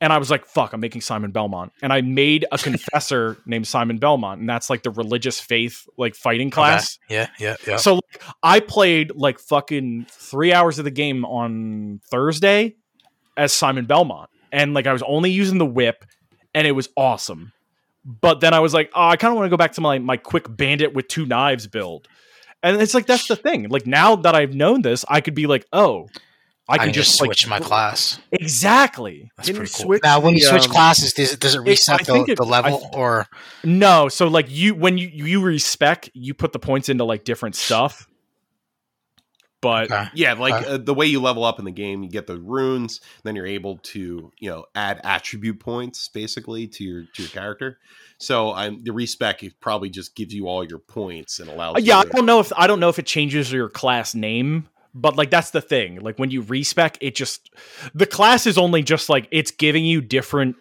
and 0.00 0.12
I 0.12 0.18
was 0.18 0.30
like, 0.30 0.44
"Fuck, 0.46 0.72
I'm 0.72 0.80
making 0.80 1.02
Simon 1.02 1.30
Belmont," 1.30 1.72
and 1.82 1.92
I 1.92 2.00
made 2.00 2.44
a 2.50 2.58
confessor 2.58 3.38
named 3.46 3.66
Simon 3.66 3.98
Belmont, 3.98 4.40
and 4.40 4.48
that's 4.48 4.68
like 4.68 4.82
the 4.82 4.90
religious 4.90 5.38
faith, 5.38 5.86
like 5.96 6.16
fighting 6.16 6.50
class. 6.50 6.98
Okay. 7.06 7.14
yeah, 7.14 7.28
yeah, 7.38 7.56
yeah. 7.66 7.76
So 7.76 7.94
like, 7.94 8.22
I 8.42 8.60
played 8.60 9.12
like 9.14 9.38
fucking 9.38 10.06
three 10.10 10.52
hours 10.52 10.78
of 10.78 10.84
the 10.84 10.90
game 10.90 11.24
on 11.24 12.00
Thursday 12.10 12.74
as 13.36 13.52
Simon 13.52 13.86
Belmont, 13.86 14.30
and 14.50 14.74
like 14.74 14.86
I 14.86 14.92
was 14.92 15.02
only 15.02 15.30
using 15.30 15.58
the 15.58 15.66
whip, 15.66 16.04
and 16.54 16.66
it 16.66 16.72
was 16.72 16.88
awesome. 16.96 17.52
But 18.04 18.40
then 18.40 18.52
I 18.52 18.60
was 18.60 18.74
like, 18.74 18.90
oh, 18.94 19.08
I 19.08 19.16
kind 19.16 19.30
of 19.32 19.36
want 19.36 19.46
to 19.46 19.50
go 19.50 19.56
back 19.56 19.72
to 19.72 19.80
my 19.80 19.98
my 19.98 20.16
quick 20.16 20.44
bandit 20.48 20.92
with 20.94 21.08
two 21.08 21.24
knives 21.26 21.66
build, 21.66 22.06
and 22.62 22.80
it's 22.80 22.94
like 22.94 23.06
that's 23.06 23.28
the 23.28 23.36
thing. 23.36 23.68
Like 23.70 23.86
now 23.86 24.16
that 24.16 24.34
I've 24.34 24.54
known 24.54 24.82
this, 24.82 25.04
I 25.08 25.20
could 25.22 25.34
be 25.34 25.46
like, 25.46 25.64
oh, 25.72 26.08
I 26.68 26.74
I 26.74 26.78
can, 26.78 26.86
can 26.88 26.94
just 26.94 27.20
like, 27.20 27.28
switch 27.28 27.46
my 27.48 27.60
class. 27.60 28.18
exactly. 28.32 29.30
That's 29.36 29.48
Can 29.48 29.56
pretty 29.56 29.72
cool. 29.82 29.98
now, 30.02 30.20
when 30.20 30.34
you 30.34 30.40
the, 30.40 30.46
switch 30.50 30.64
um, 30.66 30.70
classes, 30.72 31.12
does 31.12 31.32
it, 31.34 31.40
does 31.40 31.54
it 31.54 31.60
reset 31.60 32.06
think 32.06 32.26
the, 32.26 32.32
it- 32.32 32.36
the 32.36 32.44
level 32.44 32.88
I- 32.92 32.96
or 32.96 33.26
No, 33.64 34.08
so 34.08 34.28
like 34.28 34.50
you 34.50 34.74
when 34.74 34.98
you 34.98 35.08
you 35.08 35.40
respec, 35.42 36.08
you 36.14 36.34
put 36.34 36.52
the 36.52 36.58
points 36.58 36.88
into 36.88 37.04
like 37.04 37.24
different 37.24 37.54
stuff. 37.56 38.06
But 39.64 39.90
okay. 39.90 40.10
Yeah, 40.12 40.34
like 40.34 40.66
Uh, 40.66 40.72
uh, 40.72 40.76
the 40.76 40.92
way 40.92 41.06
you 41.06 41.22
level 41.22 41.42
up 41.42 41.58
in 41.58 41.64
the 41.64 41.70
game, 41.70 42.02
you 42.02 42.10
get 42.10 42.26
the 42.26 42.38
runes, 42.38 43.00
then 43.22 43.34
you're 43.34 43.46
able 43.46 43.78
to, 43.78 44.30
you 44.38 44.50
know, 44.50 44.66
add 44.74 45.00
attribute 45.04 45.58
points 45.58 46.06
basically 46.08 46.68
to 46.68 46.84
your 46.84 47.04
to 47.14 47.22
your 47.22 47.30
character. 47.30 47.78
So 48.18 48.52
I'm 48.52 48.84
the 48.84 48.92
respec 48.92 49.42
probably 49.60 49.88
just 49.88 50.14
gives 50.14 50.34
you 50.34 50.48
all 50.48 50.64
your 50.64 50.78
points 50.78 51.40
and 51.40 51.48
allows. 51.48 51.76
Uh, 51.76 51.78
yeah, 51.78 52.02
you 52.02 52.10
I 52.10 52.12
don't 52.12 52.26
know 52.26 52.40
if 52.40 52.52
I 52.54 52.66
don't 52.66 52.78
know 52.78 52.90
if 52.90 52.98
it 52.98 53.06
changes 53.06 53.50
your 53.50 53.70
class 53.70 54.14
name, 54.14 54.68
but 54.94 55.16
like 55.16 55.30
that's 55.30 55.50
the 55.50 55.62
thing. 55.62 56.00
Like 56.00 56.18
when 56.18 56.30
you 56.30 56.42
respec, 56.42 56.98
it 57.00 57.14
just 57.14 57.50
the 57.94 58.06
class 58.06 58.46
is 58.46 58.58
only 58.58 58.82
just 58.82 59.08
like 59.08 59.28
it's 59.30 59.50
giving 59.50 59.86
you 59.86 60.02
different 60.02 60.56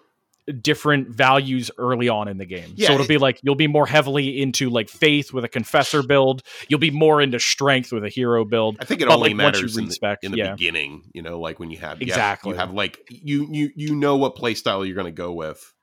different 0.62 1.10
values 1.10 1.72
early 1.78 2.10
on 2.10 2.28
in 2.28 2.38
the 2.38 2.46
game. 2.46 2.74
Yeah, 2.76 2.88
so 2.88 2.94
it'll 2.94 3.06
it- 3.06 3.10
be 3.10 3.18
like 3.18 3.40
you'll 3.44 3.56
be 3.56 3.68
more 3.68 3.88
heavily 3.88 4.42
into 4.42 4.70
like 4.70 4.90
faith 4.90 5.32
with 5.34 5.44
a 5.46 5.50
confessor 5.50 6.04
build. 6.04 6.44
You'll 6.68 6.80
be 6.80 6.92
more 6.92 7.22
into 7.22 7.40
strength 7.40 7.92
with 7.92 8.04
a 8.04 8.10
hero 8.10 8.44
build. 8.46 8.78
I 8.80 8.86
think 8.86 9.02
it 9.02 9.08
but, 9.08 9.16
only 9.16 9.30
like, 9.30 9.38
matters 9.38 9.78
in 9.78 9.88
the, 9.88 10.18
in 10.22 10.32
the 10.32 10.38
yeah. 10.38 10.52
beginning, 10.52 11.04
you 11.14 11.22
know, 11.22 11.40
like 11.40 11.60
when 11.60 11.72
you 11.72 11.78
have 11.78 12.02
you 12.02 12.08
have- 12.08 12.18
Exactly. 12.18 12.52
you 12.52 12.58
have 12.58 12.74
like 12.74 13.00
you 13.10 13.48
you 13.52 13.70
you 13.76 13.96
know 13.96 14.18
what 14.18 14.36
playstyle 14.36 14.86
you're 14.86 14.96
going 14.96 15.06
to 15.06 15.12
go 15.12 15.32
with 15.34 15.74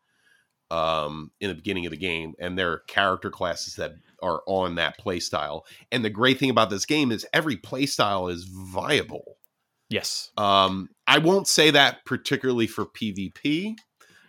um 0.70 1.32
in 1.40 1.48
the 1.48 1.54
beginning 1.54 1.84
of 1.86 1.90
the 1.90 1.96
game 1.96 2.34
and 2.38 2.56
there 2.56 2.70
are 2.70 2.78
character 2.86 3.28
classes 3.30 3.74
that 3.74 3.92
are 4.22 4.42
on 4.46 4.76
that 4.76 4.98
playstyle. 5.00 5.62
And 5.90 6.04
the 6.04 6.10
great 6.10 6.38
thing 6.38 6.50
about 6.50 6.70
this 6.70 6.84
game 6.86 7.10
is 7.10 7.26
every 7.32 7.56
playstyle 7.56 8.30
is 8.30 8.44
viable. 8.44 9.36
Yes, 9.88 10.30
Um 10.36 10.88
I 11.06 11.18
won't 11.18 11.48
say 11.48 11.70
that 11.72 12.04
particularly 12.04 12.68
for 12.68 12.86
PvP. 12.86 13.74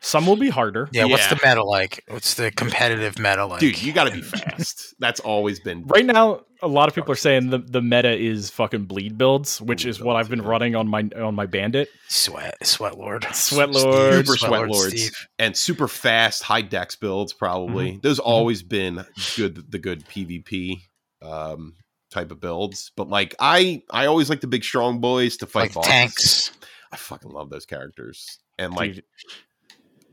Some 0.01 0.25
will 0.25 0.35
be 0.35 0.49
harder. 0.49 0.89
yeah, 0.91 1.05
What's 1.05 1.27
the 1.27 1.35
meta 1.43 1.63
like? 1.63 2.03
What's 2.07 2.33
the 2.33 2.49
competitive 2.51 3.17
meta 3.19 3.45
like? 3.45 3.59
Dude, 3.59 3.81
you 3.81 3.93
got 3.93 4.05
to 4.05 4.11
be 4.11 4.21
fast. 4.23 4.95
That's 4.99 5.19
always 5.19 5.59
been 5.59 5.85
Right 5.85 6.05
now, 6.05 6.41
a 6.63 6.67
lot 6.67 6.89
of 6.89 6.95
people 6.95 7.11
are 7.11 7.15
saying 7.15 7.49
the, 7.51 7.59
the 7.59 7.81
meta 7.81 8.11
is 8.17 8.49
fucking 8.49 8.85
bleed 8.85 9.17
builds, 9.17 9.61
which 9.61 9.83
Bleed 9.83 9.89
is 9.91 9.99
what 9.99 10.13
builds, 10.13 10.25
I've 10.25 10.29
been 10.29 10.41
yeah. 10.43 10.49
running 10.49 10.75
on 10.75 10.87
my 10.87 11.07
on 11.17 11.35
my 11.35 11.45
bandit. 11.45 11.89
Sweat, 12.07 12.55
sweat 12.65 12.97
lord, 12.97 13.25
Sweat 13.33 13.69
Steve, 13.73 13.83
Lord. 13.85 14.13
super 14.25 14.37
sweat 14.37 14.67
lords 14.69 14.87
Steve. 15.01 15.27
and 15.39 15.55
super 15.55 15.87
fast 15.87 16.43
high 16.43 16.61
dex 16.61 16.95
builds 16.95 17.33
probably 17.33 17.91
Mm-hmm. 17.91 17.99
those 18.01 18.19
always 18.19 18.63
been 18.63 19.05
good 19.35 19.71
the 19.71 19.79
good 19.79 20.03
pvp 20.05 20.81
um 21.21 21.73
type 22.11 22.31
of 22.31 22.39
builds 22.41 22.91
but 22.97 23.07
like 23.07 23.33
i 23.39 23.81
i 23.91 24.05
always 24.07 24.29
like 24.29 24.41
the 24.41 24.47
big 24.47 24.63
strong 24.63 24.99
boys 24.99 25.37
to 25.37 25.45
fight 25.45 25.61
like 25.61 25.73
bosses. 25.73 25.89
tanks. 25.91 26.51
i 26.91 26.97
fucking 26.97 27.31
love 27.31 27.49
those 27.49 27.65
characters 27.65 28.39
and 28.59 28.73
like 28.73 28.95
Dude, 28.95 29.03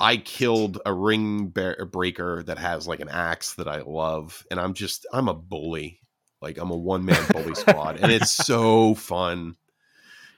i 0.01 0.17
killed 0.17 0.81
a 0.87 0.93
ring 0.93 1.49
bear- 1.49 1.85
breaker 1.87 2.43
that 2.45 2.59
has 2.59 2.87
like 2.87 3.01
an 3.01 3.09
axe 3.09 3.55
that 3.55 3.69
i 3.69 3.81
love 3.83 4.45
and 4.51 4.59
i'm 4.61 4.75
just 4.75 5.07
i'm 5.13 5.29
a 5.29 5.35
bully 5.35 6.01
like 6.43 6.59
i'm 6.59 6.71
a 6.71 6.77
one-man 6.77 7.25
bully 7.33 7.55
squad 7.55 7.99
and 8.01 8.11
it's 8.13 8.31
so 8.47 8.95
fun 8.95 9.57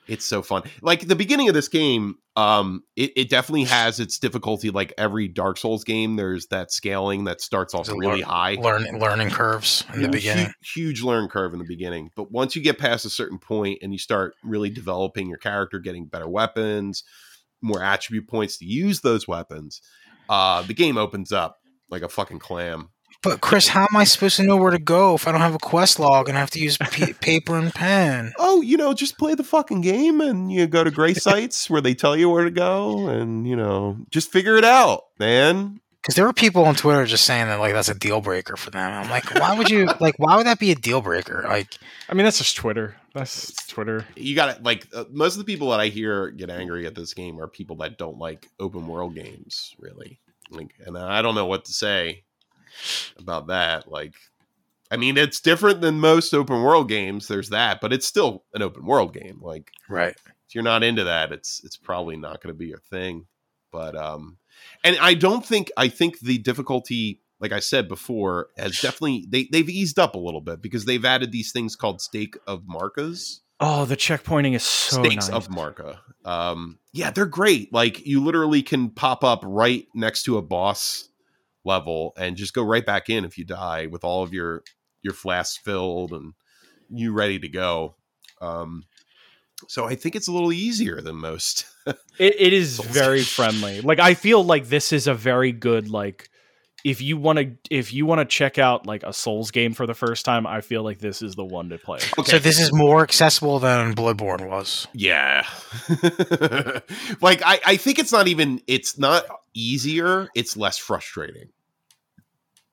it's 0.09 0.25
so 0.25 0.43
fun. 0.43 0.65
Like 0.83 1.07
the 1.07 1.15
beginning 1.15 1.47
of 1.49 1.55
this 1.55 1.69
game, 1.69 2.17
um, 2.35 2.83
it, 2.97 3.13
it 3.15 3.29
definitely 3.31 3.65
has 3.65 4.01
its 4.01 4.19
difficulty. 4.19 4.71
Like 4.71 4.93
every 4.99 5.29
Dark 5.29 5.57
Souls 5.57 5.85
game, 5.85 6.17
there's 6.17 6.47
that 6.49 6.73
scaling 6.73 7.25
that 7.25 7.41
starts 7.41 7.75
off 7.75 7.89
really 7.89 8.17
lear- 8.17 8.25
high. 8.25 8.55
Learn, 8.55 8.99
learning 8.99 9.31
curves 9.31 9.85
in 9.95 10.01
the 10.03 10.09
Huge- 10.09 10.13
beginning. 10.13 10.53
huge 10.75 11.03
learn 11.03 11.29
curve 11.29 11.53
in 11.53 11.61
the 11.61 11.65
beginning. 11.65 12.11
But 12.17 12.33
once 12.33 12.57
you 12.57 12.63
get 12.63 12.77
past 12.77 13.05
a 13.05 13.11
certain 13.11 13.39
point 13.39 13.79
and 13.83 13.93
you 13.93 13.99
start 14.01 14.35
really 14.43 14.69
developing 14.71 15.29
your 15.29 15.39
character, 15.39 15.79
getting 15.79 16.07
better 16.07 16.29
weapons, 16.29 17.05
more 17.63 17.83
attribute 17.83 18.29
points 18.29 18.59
to 18.59 18.65
use 18.65 19.01
those 19.01 19.29
weapons, 19.29 19.81
uh, 20.29 20.63
the 20.63 20.75
game 20.75 20.97
opens 20.97 21.33
up 21.33 21.59
like 21.91 22.03
a 22.03 22.09
fucking 22.09 22.39
clam. 22.39 22.91
But 23.23 23.43
Chris, 23.43 23.69
how 23.69 23.83
am 23.83 23.97
I 23.97 24.05
supposed 24.05 24.37
to 24.37 24.43
know 24.45 24.57
where 24.57 24.71
to 24.71 24.79
go 24.79 25.15
if 25.15 25.29
I 25.29 25.33
don't 25.33 25.43
have 25.43 25.55
a 25.55 25.59
quest 25.59 25.99
log 25.99 26.29
and 26.29 26.39
I 26.39 26.41
have 26.41 26.51
to 26.53 26.61
use 26.61 26.79
p- 26.79 27.13
paper 27.21 27.57
and 27.57 27.73
pen? 27.75 28.33
Oh, 28.39 28.63
you 28.63 28.79
know, 28.79 28.95
just 28.95 29.19
play 29.19 29.35
the 29.35 29.45
fucking 29.45 29.83
game 29.83 30.23
and 30.23 30.51
you 30.51 30.67
go 30.67 30.85
to 30.85 30.91
gray 30.91 31.13
sites 31.15 31.69
where 31.69 31.83
they 31.83 31.95
tell 31.95 32.17
you 32.17 32.31
where 32.31 32.45
to 32.45 32.51
go 32.51 33.09
and, 33.09 33.47
you 33.47 33.57
know, 33.57 33.99
just 34.11 34.33
figure 34.33 34.57
it 34.57 34.65
out, 34.65 35.03
man. 35.19 35.81
Because 36.01 36.15
there 36.15 36.25
were 36.25 36.33
people 36.33 36.65
on 36.65 36.77
Twitter 36.77 37.05
just 37.05 37.27
saying 37.27 37.49
that 37.49 37.61
like 37.61 37.75
that's 37.75 37.91
a 37.91 37.95
deal 37.95 38.23
breaker 38.23 38.57
for 38.57 38.71
them. 38.71 38.91
I'm 38.91 39.11
like, 39.11 39.35
why 39.35 39.55
would 39.55 39.69
you 39.69 39.87
like? 40.01 40.15
Why 40.17 40.37
would 40.37 40.47
that 40.47 40.59
be 40.59 40.71
a 40.71 40.75
deal 40.75 41.03
breaker? 41.03 41.45
Like, 41.47 41.77
I 42.09 42.15
mean, 42.15 42.25
that's 42.25 42.39
just 42.39 42.57
Twitter. 42.57 42.97
That's 43.15 43.67
Twitter. 43.67 44.07
you 44.17 44.35
got 44.35 44.57
to 44.57 44.63
like 44.63 44.87
uh, 44.95 45.05
most 45.11 45.35
of 45.35 45.39
the 45.39 45.45
people 45.45 45.71
that 45.71 45.81
I 45.81 45.89
hear 45.89 46.31
get 46.31 46.51
angry 46.51 46.87
at 46.87 46.95
this 46.95 47.13
game 47.15 47.41
are 47.41 47.49
people 47.49 47.77
that 47.77 47.99
don't 47.99 48.19
like 48.19 48.49
open 48.61 48.87
world 48.87 49.15
games, 49.15 49.75
really. 49.79 50.21
Like, 50.51 50.75
and 50.85 50.97
I 50.97 51.23
don't 51.23 51.35
know 51.35 51.47
what 51.47 51.65
to 51.67 51.73
say 51.73 52.25
about 53.19 53.49
that. 53.49 53.91
Like, 53.91 54.15
I 54.91 54.97
mean, 54.97 55.17
it's 55.17 55.41
different 55.41 55.81
than 55.81 56.01
most 56.01 56.35
open 56.35 56.63
world 56.63 56.89
games. 56.89 57.29
There's 57.29 57.51
that, 57.51 57.81
but 57.81 57.93
it's 57.93 58.07
still 58.07 58.45
an 58.55 58.63
open 58.63 58.85
world 58.87 59.15
game. 59.15 59.39
Like, 59.41 59.71
right? 59.89 60.15
if 60.51 60.55
you're 60.55 60.65
not 60.65 60.83
into 60.83 61.05
that, 61.05 61.31
it's 61.31 61.63
it's 61.65 61.77
probably 61.77 62.17
not 62.17 62.43
going 62.43 62.53
to 62.53 62.59
be 62.59 62.67
your 62.67 62.81
thing. 62.91 63.27
But 63.71 63.97
um, 63.97 64.39
and 64.83 64.97
I 65.01 65.15
don't 65.15 65.47
think 65.47 65.71
I 65.77 65.87
think 65.89 66.19
the 66.19 66.39
difficulty, 66.39 67.21
like 67.41 67.53
I 67.53 67.61
said 67.61 67.89
before, 67.89 68.49
has 68.57 68.81
definitely 68.81 69.27
they 69.29 69.49
they've 69.51 69.69
eased 69.69 69.99
up 69.99 70.15
a 70.15 70.19
little 70.19 70.41
bit 70.41 70.61
because 70.63 70.85
they've 70.85 71.05
added 71.05 71.33
these 71.33 71.53
things 71.53 71.77
called 71.77 72.01
stake 72.01 72.37
of 72.47 72.63
Marikas 72.63 73.41
Oh, 73.63 73.85
the 73.85 73.97
checkpointing 73.97 74.55
is 74.55 74.63
so 74.63 75.03
stakes 75.03 75.29
nice. 75.29 75.37
of 75.37 75.49
Marika. 75.49 75.99
Um, 76.25 76.79
yeah, 76.95 77.11
they're 77.11 77.27
great. 77.27 77.71
Like 77.73 78.07
you 78.07 78.25
literally 78.25 78.63
can 78.63 78.89
pop 78.89 79.23
up 79.23 79.43
right 79.45 79.87
next 79.95 80.23
to 80.25 80.39
a 80.39 80.43
boss 80.43 81.11
level 81.63 82.15
and 82.17 82.37
just 82.37 82.55
go 82.55 82.63
right 82.63 82.85
back 82.85 83.11
in 83.11 83.27
if 83.27 83.37
you 83.37 83.45
die 83.45 83.87
with 83.87 84.03
all 84.03 84.23
of 84.23 84.33
your 84.33 84.63
your 85.03 85.13
flasks 85.13 85.59
filled 85.59 86.13
and 86.13 86.33
you 86.89 87.13
ready 87.13 87.39
to 87.39 87.49
go. 87.49 87.97
Um, 88.41 88.85
so 89.69 89.85
I 89.85 89.95
think 89.95 90.17
it's 90.17 90.29
a 90.29 90.33
little 90.33 90.53
easier 90.53 91.01
than 91.01 91.17
most. 91.17 91.67
It, 92.19 92.37
it 92.39 92.53
is 92.53 92.79
very 92.79 93.23
friendly. 93.23 93.81
Like 93.81 93.99
I 93.99 94.13
feel 94.13 94.45
like 94.45 94.67
this 94.67 94.93
is 94.93 95.07
a 95.07 95.15
very 95.15 95.53
good 95.53 95.89
like 95.89 96.30
if 96.85 97.01
you 97.01 97.17
want 97.17 97.39
to 97.39 97.57
if 97.71 97.93
you 97.93 98.07
want 98.07 98.21
to 98.21 98.25
check 98.25 98.59
out 98.59 98.87
like 98.87 99.03
a 99.03 99.13
Souls 99.13 99.51
game 99.51 99.75
for 99.75 99.87
the 99.87 99.95
first 99.95 100.25
time, 100.25 100.47
I 100.47 100.61
feel 100.61 100.83
like 100.83 100.99
this 100.99 101.23
is 101.23 101.35
the 101.35 101.45
one 101.45 101.69
to 101.71 101.79
play. 101.79 102.01
okay. 102.19 102.33
So 102.33 102.39
this 102.39 102.59
is 102.59 102.73
more 102.73 103.03
accessible 103.03 103.59
than 103.59 103.95
Bloodborne 103.95 104.49
was. 104.49 104.87
Yeah. 104.93 105.47
like 107.21 107.43
I, 107.45 107.61
I 107.65 107.77
think 107.77 107.99
it's 107.99 108.13
not 108.13 108.29
even 108.29 108.63
it's 108.67 108.99
not 108.99 109.25
easier, 109.55 110.29
it's 110.35 110.57
less 110.57 110.79
frustrating. 110.79 111.49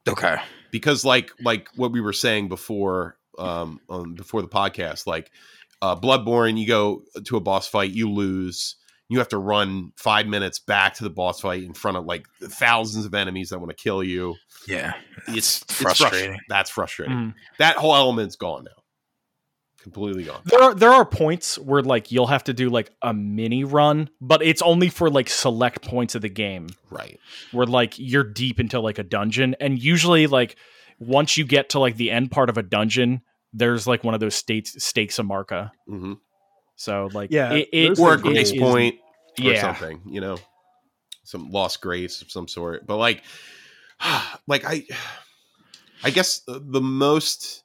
Okay. 0.08 0.38
Because 0.72 1.04
like 1.04 1.32
like 1.42 1.70
what 1.76 1.92
we 1.92 2.02
were 2.02 2.14
saying 2.14 2.48
before 2.48 3.18
um, 3.38 3.80
um 3.90 4.16
before 4.16 4.42
the 4.42 4.48
podcast, 4.48 5.06
like 5.06 5.32
uh 5.82 5.96
Bloodborne, 5.96 6.58
you 6.58 6.68
go 6.68 7.04
to 7.26 7.38
a 7.38 7.42
boss 7.42 7.68
fight, 7.68 7.92
you 7.92 8.10
lose. 8.10 8.76
You 9.10 9.20
have 9.20 9.30
to 9.30 9.38
run 9.38 9.94
five 9.96 10.28
minutes 10.28 10.60
back 10.60 10.96
to 10.96 11.04
the 11.04 11.10
boss 11.10 11.40
fight 11.42 11.64
in 11.64 11.74
front 11.74 11.96
of 11.98 12.06
like 12.06 12.28
thousands 12.44 13.06
of 13.06 13.14
enemies 13.14 13.50
that 13.50 13.60
want 13.60 13.70
to 13.70 13.76
kill 13.82 14.04
you. 14.04 14.36
Yeah. 14.68 14.94
It's, 15.30 15.38
It's 15.38 15.62
it's 15.62 15.82
frustrating. 15.82 16.40
That's 16.50 16.70
frustrating. 16.70 17.16
Mm. 17.16 17.34
That 17.60 17.78
whole 17.78 17.96
element's 17.96 18.36
gone 18.36 18.66
now. 18.66 18.84
Completely 19.84 20.24
gone. 20.24 20.42
There 20.44 20.62
are 20.62 20.74
there 20.74 20.92
are 20.92 21.06
points 21.06 21.58
where 21.58 21.82
like 21.82 22.12
you'll 22.12 22.28
have 22.28 22.44
to 22.46 22.54
do 22.54 22.70
like 22.70 22.92
a 23.02 23.14
mini 23.14 23.64
run, 23.64 24.10
but 24.20 24.42
it's 24.42 24.62
only 24.62 24.90
for 24.90 25.10
like 25.10 25.30
select 25.30 25.82
points 25.88 26.14
of 26.16 26.22
the 26.22 26.30
game 26.30 26.68
Right. 26.90 27.18
where 27.54 27.66
like 27.68 27.94
you're 27.98 28.24
deep 28.26 28.60
into 28.60 28.82
like 28.82 28.98
a 29.00 29.04
dungeon 29.04 29.56
and 29.62 29.82
usually 29.82 30.28
like 30.28 30.58
once 31.00 31.38
you 31.38 31.46
get 31.46 31.70
to 31.70 31.80
like 31.80 31.96
the 31.96 32.12
end 32.12 32.32
part 32.32 32.50
of 32.50 32.58
a 32.58 32.64
dungeon, 32.64 33.22
there's 33.54 33.88
like 33.88 34.04
one 34.04 34.14
of 34.14 34.20
those 34.20 34.36
states 34.36 34.84
stakes 34.84 35.20
of 35.20 35.28
Marika. 35.28 35.72
hmm 35.88 36.14
So 36.78 37.10
like 37.12 37.32
Yeah, 37.32 37.54
it, 37.54 37.70
it, 37.74 37.88
those 37.90 38.00
Or 38.00 38.14
a 38.14 38.18
grace 38.18 38.52
is- 38.52 38.60
point. 38.60 38.96
or 39.40 39.44
Yeah. 39.52 39.62
something, 39.62 40.02
you 40.10 40.22
know, 40.22 40.38
some 41.24 41.52
lost 41.52 41.82
grace 41.82 42.22
of 42.22 42.32
some 42.32 42.48
sort. 42.48 42.88
But 42.88 42.96
like, 42.98 43.24
like 44.48 44.64
I, 44.66 44.86
I 46.04 46.12
guess 46.12 46.40
the, 46.40 46.60
the 46.64 46.80
most 46.82 47.64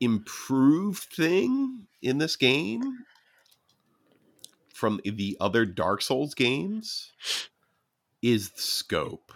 improved 0.00 1.02
thing 1.04 1.86
in 2.02 2.18
this 2.18 2.36
game 2.36 2.82
from 4.74 5.00
the 5.04 5.36
other 5.40 5.64
Dark 5.64 6.02
Souls 6.02 6.34
games 6.34 7.12
is 8.22 8.50
the 8.50 8.60
scope. 8.60 9.32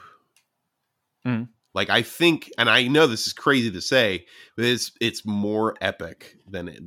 Mhm. 1.26 1.48
Like 1.72 1.88
I 1.88 2.02
think, 2.02 2.50
and 2.58 2.68
I 2.68 2.88
know 2.88 3.06
this 3.06 3.26
is 3.26 3.32
crazy 3.32 3.70
to 3.70 3.80
say, 3.80 4.26
but 4.56 4.64
it's 4.66 4.92
it's 5.00 5.24
more 5.24 5.76
epic 5.80 6.36
than 6.46 6.68
it, 6.68 6.82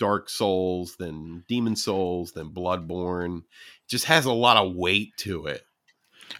Dark 0.00 0.28
Souls, 0.28 0.96
than 0.96 1.44
Demon's 1.48 1.84
Souls, 1.84 2.32
than 2.32 2.50
Bloodborne. 2.50 3.38
It 3.38 3.88
just 3.88 4.06
has 4.06 4.24
a 4.24 4.32
lot 4.32 4.56
of 4.56 4.74
weight 4.74 5.12
to 5.18 5.46
it. 5.46 5.62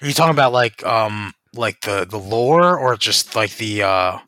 Are 0.02 0.08
you 0.08 0.14
talking 0.14 0.34
about 0.34 0.52
like 0.52 0.84
um 0.84 1.32
like 1.54 1.82
the 1.82 2.06
the 2.08 2.18
lore 2.18 2.76
or 2.76 2.96
just 2.96 3.36
like 3.36 3.56
the 3.56 3.82
uh 3.82 4.18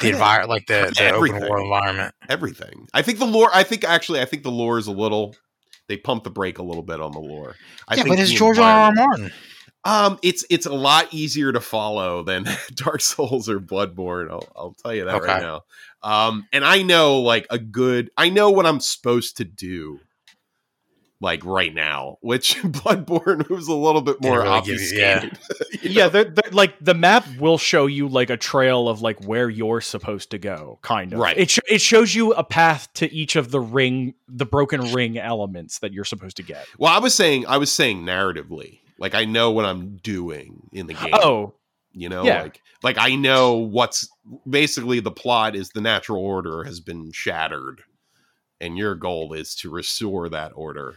the 0.00 0.10
environment 0.10 0.50
like 0.50 0.66
the, 0.66 0.92
the 0.96 1.08
open 1.08 1.14
Everything. 1.14 1.50
world 1.50 1.64
environment? 1.64 2.14
everything. 2.28 2.88
I 2.94 3.02
think 3.02 3.18
the 3.18 3.26
lore. 3.26 3.50
I 3.52 3.62
think 3.62 3.84
actually, 3.84 4.20
I 4.20 4.24
think 4.24 4.42
the 4.42 4.50
lore 4.50 4.78
is 4.78 4.86
a 4.86 4.92
little. 4.92 5.34
They 5.88 5.96
pump 5.96 6.24
the 6.24 6.30
brake 6.30 6.58
a 6.58 6.62
little 6.62 6.82
bit 6.82 7.00
on 7.00 7.12
the 7.12 7.20
lore. 7.20 7.56
I 7.88 7.96
yeah, 7.96 8.04
think 8.04 8.16
but 8.16 8.22
it's 8.22 8.30
George 8.30 8.58
R. 8.58 8.64
R. 8.64 8.92
Martin. 8.92 9.32
Um, 9.84 10.18
it's 10.22 10.44
it's 10.48 10.66
a 10.66 10.72
lot 10.72 11.12
easier 11.12 11.52
to 11.52 11.60
follow 11.60 12.22
than 12.22 12.46
Dark 12.74 13.00
Souls 13.00 13.48
or 13.48 13.58
Bloodborne. 13.60 14.30
I'll, 14.30 14.48
I'll 14.54 14.74
tell 14.74 14.94
you 14.94 15.04
that 15.04 15.22
right 15.22 15.42
now. 15.42 15.62
Um, 16.02 16.46
and 16.52 16.64
I 16.64 16.82
know 16.82 17.20
like 17.20 17.46
a 17.50 17.58
good. 17.58 18.10
I 18.16 18.28
know 18.28 18.50
what 18.50 18.66
I'm 18.66 18.80
supposed 18.80 19.36
to 19.38 19.44
do. 19.44 20.00
Like 21.20 21.44
right 21.44 21.72
now, 21.72 22.18
which 22.20 22.56
Bloodborne 22.62 23.48
was 23.48 23.68
a 23.68 23.74
little 23.74 24.00
bit 24.02 24.20
more 24.20 24.42
really 24.42 24.60
give 24.62 24.80
yeah. 24.92 25.18
obfuscated. 25.18 25.38
You 25.82 25.90
yeah, 25.90 26.08
they're, 26.08 26.24
they're- 26.24 26.50
like 26.50 26.74
the 26.80 26.94
map 26.94 27.24
will 27.38 27.58
show 27.58 27.86
you 27.86 28.08
like 28.08 28.28
a 28.28 28.36
trail 28.36 28.88
of 28.88 29.02
like 29.02 29.24
where 29.24 29.48
you're 29.48 29.80
supposed 29.80 30.32
to 30.32 30.38
go, 30.38 30.80
kind 30.82 31.12
of. 31.12 31.20
Right. 31.20 31.38
It 31.38 31.50
sh- 31.50 31.60
it 31.70 31.80
shows 31.80 32.12
you 32.12 32.32
a 32.32 32.42
path 32.42 32.92
to 32.94 33.12
each 33.12 33.36
of 33.36 33.52
the 33.52 33.60
ring, 33.60 34.14
the 34.26 34.44
broken 34.44 34.92
ring 34.92 35.16
elements 35.16 35.78
that 35.78 35.92
you're 35.92 36.04
supposed 36.04 36.38
to 36.38 36.42
get. 36.42 36.66
Well, 36.76 36.92
I 36.92 36.98
was 36.98 37.14
saying, 37.14 37.46
I 37.46 37.56
was 37.58 37.70
saying 37.70 38.02
narratively, 38.02 38.80
like 38.98 39.14
I 39.14 39.24
know 39.24 39.52
what 39.52 39.64
I'm 39.64 39.98
doing 39.98 40.68
in 40.72 40.88
the 40.88 40.94
game. 40.94 41.14
Oh, 41.14 41.54
you 41.92 42.08
know, 42.08 42.24
Yeah. 42.24 42.42
like 42.42 42.60
like 42.82 42.98
I 42.98 43.14
know 43.14 43.54
what's 43.56 44.08
basically 44.48 45.00
the 45.00 45.10
plot 45.10 45.54
is 45.56 45.70
the 45.70 45.80
natural 45.80 46.22
order 46.24 46.64
has 46.64 46.80
been 46.80 47.12
shattered, 47.12 47.82
and 48.60 48.76
your 48.76 48.94
goal 48.94 49.32
is 49.32 49.54
to 49.56 49.70
restore 49.70 50.28
that 50.30 50.52
order. 50.54 50.96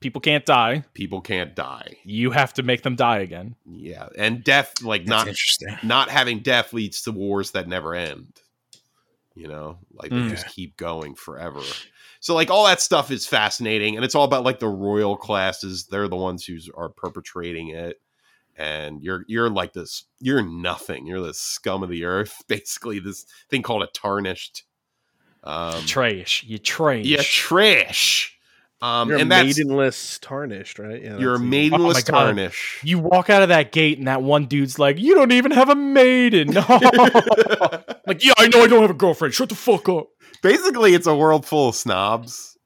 people 0.00 0.20
can't 0.20 0.44
die. 0.44 0.84
People 0.94 1.20
can't 1.22 1.56
die. 1.56 1.96
You 2.04 2.30
have 2.30 2.52
to 2.54 2.62
make 2.62 2.82
them 2.82 2.96
die 2.96 3.18
again. 3.20 3.56
Yeah, 3.64 4.08
and 4.16 4.44
death, 4.44 4.82
like 4.82 5.02
That's 5.02 5.08
not 5.10 5.26
interesting. 5.28 5.78
not 5.82 6.10
having 6.10 6.40
death, 6.40 6.72
leads 6.72 7.00
to 7.02 7.12
wars 7.12 7.52
that 7.52 7.66
never 7.66 7.94
end. 7.94 8.28
You 9.34 9.48
know, 9.48 9.78
like 9.92 10.10
they 10.10 10.16
Mm. 10.16 10.30
just 10.30 10.48
keep 10.48 10.76
going 10.76 11.14
forever. 11.14 11.60
So 12.20 12.34
like 12.34 12.50
all 12.50 12.66
that 12.66 12.80
stuff 12.80 13.10
is 13.10 13.26
fascinating, 13.26 13.96
and 13.96 14.04
it's 14.04 14.14
all 14.14 14.24
about 14.24 14.44
like 14.44 14.58
the 14.60 14.68
royal 14.68 15.16
classes. 15.16 15.86
They're 15.86 16.08
the 16.08 16.16
ones 16.16 16.44
who 16.44 16.58
are 16.76 16.88
perpetrating 16.90 17.68
it, 17.68 18.00
and 18.56 19.02
you're 19.02 19.24
you're 19.28 19.50
like 19.50 19.72
this. 19.72 20.04
You're 20.20 20.42
nothing. 20.42 21.06
You're 21.06 21.20
the 21.20 21.34
scum 21.34 21.82
of 21.82 21.88
the 21.90 22.04
earth. 22.04 22.42
Basically, 22.48 22.98
this 22.98 23.26
thing 23.50 23.62
called 23.62 23.82
a 23.82 23.88
tarnished. 23.88 24.64
Um, 25.44 25.84
Trash. 25.86 26.42
You 26.44 26.58
trash. 26.58 27.04
yeah, 27.04 27.22
trash. 27.22 28.32
Um, 28.82 29.08
You're 29.08 29.18
and 29.18 29.32
a 29.32 29.34
that's 29.34 29.56
maidenless 29.58 30.18
tarnished, 30.18 30.78
right? 30.78 31.00
Yeah, 31.02 31.16
you're 31.18 31.34
a 31.36 31.38
that's 31.38 31.42
easy. 31.42 31.46
Oh 31.46 31.48
maidenless 31.48 31.94
my 31.94 32.00
tarnish. 32.00 32.80
You 32.82 32.98
walk 32.98 33.30
out 33.30 33.42
of 33.42 33.48
that 33.48 33.72
gate 33.72 33.96
and 33.96 34.06
that 34.06 34.22
one 34.22 34.46
dude's 34.46 34.78
like, 34.78 34.98
"You 34.98 35.14
don't 35.14 35.32
even 35.32 35.52
have 35.52 35.70
a 35.70 35.74
maiden." 35.74 36.48
like, 36.54 36.68
yeah, 38.22 38.34
I 38.36 38.48
know 38.48 38.62
I 38.62 38.66
don't 38.66 38.82
have 38.82 38.90
a 38.90 38.94
girlfriend. 38.94 39.32
Shut 39.34 39.48
the 39.48 39.54
fuck 39.54 39.88
up. 39.88 40.08
basically 40.42 40.94
it's 40.94 41.06
a 41.06 41.14
world 41.16 41.46
full 41.46 41.70
of 41.70 41.74
snobs 41.74 42.58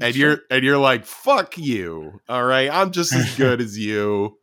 and 0.00 0.14
you're 0.16 0.40
and 0.50 0.64
you're 0.64 0.78
like 0.78 1.06
fuck 1.06 1.56
you 1.56 2.20
all 2.28 2.44
right 2.44 2.68
i'm 2.70 2.90
just 2.90 3.14
as 3.14 3.34
good 3.36 3.60
as 3.60 3.78
you 3.78 4.36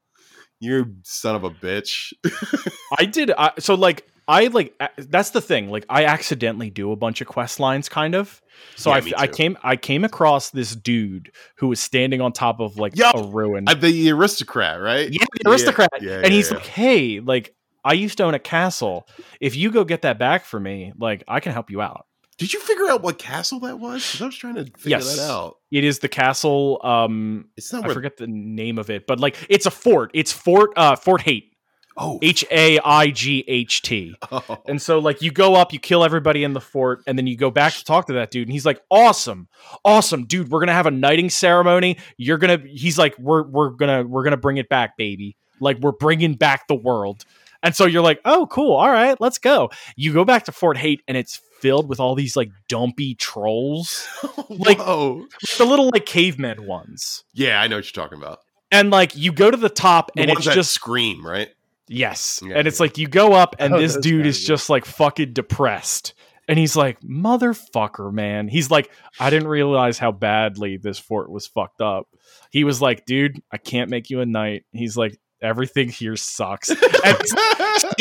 you 0.59 0.95
son 1.03 1.35
of 1.35 1.43
a 1.43 1.49
bitch 1.49 2.13
I 2.99 3.05
did. 3.05 3.31
I, 3.37 3.51
so 3.59 3.75
like 3.75 4.07
I 4.27 4.47
like 4.47 4.73
that's 4.97 5.29
the 5.29 5.41
thing. 5.41 5.69
Like 5.69 5.85
I 5.89 6.05
accidentally 6.05 6.69
do 6.69 6.91
a 6.91 6.95
bunch 6.95 7.21
of 7.21 7.27
quest 7.27 7.59
lines, 7.59 7.87
kind 7.87 8.13
of. 8.13 8.41
So 8.75 8.93
Yeah, 8.93 9.15
I, 9.17 9.23
I 9.23 9.27
came 9.27 9.57
I 9.63 9.75
came 9.77 10.03
across 10.03 10.49
this 10.49 10.75
dude 10.75 11.31
who 11.57 11.67
was 11.69 11.79
standing 11.79 12.19
on 12.19 12.33
top 12.33 12.59
of 12.59 12.77
like 12.77 12.95
Yup. 12.95 13.15
a 13.15 13.23
ruin. 13.23 13.65
the 13.79 14.11
aristocrat 14.11 14.81
right 14.81 15.09
yeah, 15.11 15.25
the 15.43 15.49
aristocrat. 15.49 15.89
yeah, 16.01 16.11
yeah, 16.11 16.21
and 16.23 16.33
he's 16.33 16.51
like, 16.51 16.65
"Hey, 16.65 17.19
like 17.21 17.55
I 17.85 17.93
used 17.93 18.17
to 18.17 18.25
own 18.25 18.33
a 18.33 18.39
castle. 18.39 19.07
If 19.39 19.55
you 19.55 19.71
go 19.71 19.85
get 19.85 20.01
that 20.01 20.19
back 20.19 20.43
for 20.43 20.59
me, 20.59 20.91
like 20.97 21.23
I 21.27 21.39
can 21.39 21.53
help 21.53 21.69
you 21.69 21.81
out." 21.81 22.05
Did 22.37 22.53
you 22.53 22.59
figure 22.59 22.87
out 22.89 23.01
what 23.01 23.17
castle 23.17 23.59
that 23.61 23.79
was 23.79 24.21
i 24.21 24.25
was 24.25 24.35
trying 24.35 24.55
to 24.55 24.65
figure 24.65 24.97
Yes. 24.97 25.15
that 25.17 25.23
out 25.29 25.57
It 25.71 25.83
is 25.83 25.99
the 25.99 26.07
castle. 26.09 26.79
Um, 26.83 27.49
it's 27.57 27.73
not 27.73 27.89
I 27.89 27.93
forget 27.93 28.17
the 28.17 28.27
name 28.27 28.77
of 28.77 28.89
it, 28.89 29.07
but 29.07 29.19
like 29.19 29.35
it's 29.49 29.65
a 29.65 29.71
fort. 29.71 30.11
It's 30.13 30.31
Fort 30.31 30.71
uh 30.75 30.95
Fort 30.95 31.21
Haight. 31.21 31.51
oh, 31.97 32.19
H 32.21 32.45
A 32.51 32.79
I 32.79 33.09
G 33.09 33.43
H 33.47 33.81
T. 33.81 34.15
oh. 34.31 34.57
And 34.67 34.79
so, 34.79 34.99
like, 34.99 35.21
you 35.23 35.31
go 35.31 35.55
up, 35.55 35.73
you 35.73 35.79
kill 35.79 36.03
everybody 36.03 36.43
in 36.43 36.53
the 36.53 36.61
fort, 36.61 37.01
and 37.07 37.17
then 37.17 37.25
you 37.25 37.35
go 37.35 37.49
back 37.49 37.73
to 37.73 37.83
talk 37.83 38.05
to 38.07 38.13
that 38.13 38.29
dude, 38.29 38.47
and 38.47 38.53
he's 38.53 38.65
like, 38.67 38.81
"Awesome, 38.91 39.47
awesome, 39.83 40.25
dude. 40.25 40.49
We're 40.51 40.59
gonna 40.59 40.73
have 40.73 40.85
a 40.85 40.91
knighting 40.91 41.31
ceremony. 41.31 41.97
You're 42.17 42.37
gonna." 42.37 42.59
He's 42.59 42.99
like, 42.99 43.17
"We're 43.17 43.43
we're 43.43 43.69
gonna 43.71 44.03
we're 44.03 44.23
gonna 44.23 44.37
bring 44.37 44.57
it 44.57 44.69
back, 44.69 44.95
baby. 44.95 45.35
Like, 45.59 45.79
we're 45.79 45.91
bringing 45.91 46.35
back 46.35 46.67
the 46.67 46.75
world." 46.75 47.25
And 47.63 47.75
so 47.75 47.87
you're 47.87 48.03
like, 48.03 48.21
"Oh, 48.25 48.45
cool. 48.51 48.73
All 48.75 48.89
right, 48.91 49.19
let's 49.19 49.39
go." 49.39 49.71
You 49.95 50.13
go 50.13 50.23
back 50.23 50.45
to 50.45 50.51
Fort 50.51 50.77
Haight, 50.77 51.01
and 51.07 51.17
it's 51.17 51.41
filled 51.59 51.89
with 51.89 51.99
all 51.99 52.15
these 52.15 52.35
like 52.35 52.49
dumpy 52.67 53.15
trolls, 53.15 54.07
like- 54.49 54.79
Whoa. 54.79 55.25
the 55.57 55.65
little 55.65 55.89
like 55.89 56.05
cavemen 56.05 56.65
ones. 56.65 57.23
yeah 57.33 57.61
i 57.61 57.67
know 57.67 57.77
what 57.77 57.85
you're 57.95 58.03
talking 58.03 58.17
about 58.21 58.39
And 58.71 58.89
like, 58.91 59.15
you 59.15 59.31
go 59.31 59.49
to 59.49 59.57
the 59.57 59.69
top, 59.69 60.11
the 60.13 60.21
and 60.21 60.31
it's 60.31 60.43
just 60.45 60.71
scream 60.71 61.25
right 61.25 61.49
Yes. 61.89 62.41
Yeah, 62.43 62.57
and 62.57 62.67
it's 62.67 62.79
yeah. 62.79 62.83
like 62.83 62.97
you 62.97 63.07
go 63.07 63.31
up 63.31 63.55
and 63.59 63.73
Oh, 63.75 63.79
this 63.79 63.95
dude 63.95 64.23
guys, 64.25 64.35
is 64.37 64.43
yeah. 64.43 64.47
just 64.49 64.69
like 64.69 64.83
fucking 64.83 65.31
depressed. 65.31 66.13
And 66.49 66.59
he's 66.59 66.75
like, 66.75 66.99
motherfucker, 67.01 68.11
man. 68.11 68.47
He's 68.49 68.69
like, 68.69 68.91
I 69.19 69.29
didn't 69.29 69.47
realize 69.47 69.97
how 69.97 70.11
badly 70.11 70.75
this 70.77 70.99
fort 70.99 71.29
was 71.29 71.47
fucked 71.47 71.79
up. 71.81 72.07
He 72.51 72.63
was 72.65 72.81
like, 72.81 73.05
dude, 73.05 73.41
I 73.51 73.57
can't 73.57 73.89
make 73.89 74.09
you 74.09 74.19
a 74.21 74.25
knight. 74.25 74.65
He's 74.73 74.97
like, 74.97 75.17
everything 75.41 75.89
here 75.89 76.15
sucks. 76.15 76.69
And 76.69 76.79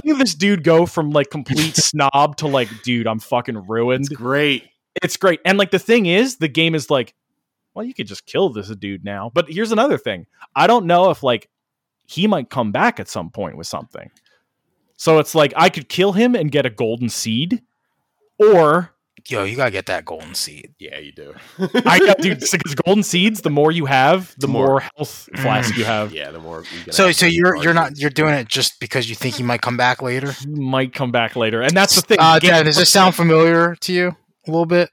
seeing 0.04 0.18
this 0.18 0.34
dude 0.34 0.64
go 0.64 0.86
from 0.86 1.10
like 1.10 1.30
complete 1.30 1.76
snob 1.76 2.36
to 2.38 2.46
like, 2.46 2.68
dude, 2.82 3.06
I'm 3.06 3.18
fucking 3.18 3.66
ruined. 3.66 4.06
It's 4.06 4.14
great 4.14 4.68
It's 5.02 5.16
great. 5.16 5.40
And 5.44 5.58
like 5.58 5.70
the 5.70 5.78
thing 5.78 6.06
is, 6.06 6.36
the 6.36 6.48
game 6.48 6.74
is 6.74 6.90
like, 6.90 7.14
well, 7.74 7.84
you 7.84 7.92
could 7.92 8.06
just 8.06 8.24
kill 8.26 8.48
this 8.48 8.68
dude 8.76 9.04
now. 9.04 9.30
But 9.34 9.50
here's 9.50 9.72
another 9.72 9.98
thing. 9.98 10.26
I 10.54 10.66
don't 10.66 10.86
know 10.86 11.10
if 11.10 11.22
like 11.22 11.50
he 12.06 12.26
might 12.26 12.48
come 12.48 12.72
back 12.72 12.98
at 12.98 13.08
some 13.08 13.30
point 13.30 13.58
with 13.58 13.66
something. 13.66 14.10
So 14.96 15.18
it's 15.18 15.34
like 15.34 15.52
I 15.56 15.68
could 15.68 15.88
kill 15.88 16.12
him 16.12 16.34
and 16.34 16.50
get 16.50 16.64
a 16.64 16.70
golden 16.70 17.10
seed, 17.10 17.62
or 18.38 18.94
Yo, 19.28 19.44
you 19.44 19.56
gotta 19.56 19.70
get 19.70 19.86
that 19.86 20.04
golden 20.04 20.34
seed. 20.34 20.74
Yeah, 20.78 20.98
you 20.98 21.12
do. 21.12 21.34
I 21.84 21.98
got 21.98 22.18
dude 22.18 22.40
because 22.52 22.74
golden 22.74 23.02
seeds. 23.02 23.40
The 23.42 23.50
more 23.50 23.70
you 23.72 23.86
have, 23.86 24.34
the 24.36 24.46
The 24.46 24.48
more- 24.48 24.66
more 24.66 24.80
health 24.96 25.28
flask 25.36 25.76
you 25.76 25.84
have. 25.84 26.12
yeah, 26.12 26.30
the 26.30 26.38
more. 26.38 26.62
you 26.76 26.84
can 26.84 26.92
So, 26.92 27.12
so 27.12 27.26
you're 27.26 27.56
you're 27.56 27.74
not 27.74 27.98
you're 27.98 28.10
doing 28.10 28.34
it 28.34 28.48
just 28.48 28.78
because 28.80 29.08
you 29.08 29.14
think 29.14 29.34
he 29.36 29.42
might 29.42 29.62
come 29.62 29.76
back 29.76 30.02
later. 30.02 30.32
He 30.32 30.46
might 30.46 30.92
come 30.94 31.10
back 31.12 31.36
later, 31.36 31.62
and 31.62 31.76
that's 31.76 31.94
the 31.96 32.02
thing. 32.02 32.18
Uh, 32.20 32.38
The 32.38 32.46
Dad, 32.48 32.62
does 32.64 32.76
this 32.76 32.90
sound 32.90 33.14
familiar 33.14 33.74
to 33.76 33.92
you 33.92 34.16
a 34.48 34.50
little 34.50 34.66
bit, 34.66 34.88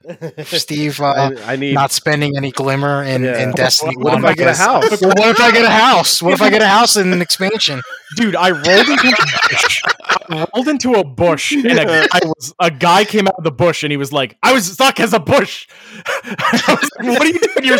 Steve? 0.46 1.00
Uh, 1.00 1.32
I, 1.44 1.52
I 1.52 1.56
need. 1.56 1.74
not 1.74 1.92
spending 1.92 2.36
any 2.36 2.50
glimmer 2.50 3.02
in, 3.02 3.22
Yeah. 3.24 3.38
in 3.42 3.52
Destiny 3.52 3.96
what 3.96 4.14
if 4.14 4.22
One. 4.22 4.24
I 4.26 4.34
get 4.34 4.48
a 4.48 4.54
house? 4.54 5.00
Well, 5.00 5.10
what 5.16 5.28
if 5.28 5.40
I 5.40 5.50
get 5.52 5.64
a 5.64 5.70
house? 5.70 6.22
What 6.22 6.32
if 6.34 6.42
I 6.42 6.50
get 6.50 6.62
a 6.62 6.68
house 6.68 6.96
in 6.96 7.12
an 7.12 7.20
expansion? 7.22 7.80
dude, 8.16 8.36
I 8.36 8.50
rolled 8.50 8.88
into 8.88 9.08
a 9.08 9.48
bush. 9.50 9.82
I 10.28 10.46
rolled 10.54 10.68
into 10.68 10.92
a 10.94 11.04
bush, 11.04 11.52
and 11.52 11.66
a 11.66 11.84
guy 11.84 12.18
was 12.22 12.54
a 12.60 12.70
guy 12.70 13.04
came 13.04 13.26
out 13.28 13.34
of 13.38 13.44
the 13.44 13.50
bush, 13.52 13.82
and 13.82 13.90
he 13.90 13.96
was 13.96 14.12
like, 14.12 14.36
"I 14.42 14.52
was 14.52 14.70
stuck 14.72 15.00
as 15.00 15.12
a 15.12 15.20
bush." 15.20 15.66
I 16.06 16.78
was 16.80 16.90
like, 16.98 17.08
"What 17.18 17.22
are 17.22 17.26
you 17.26 17.38
doing?" 17.38 17.64
You're 17.64 17.78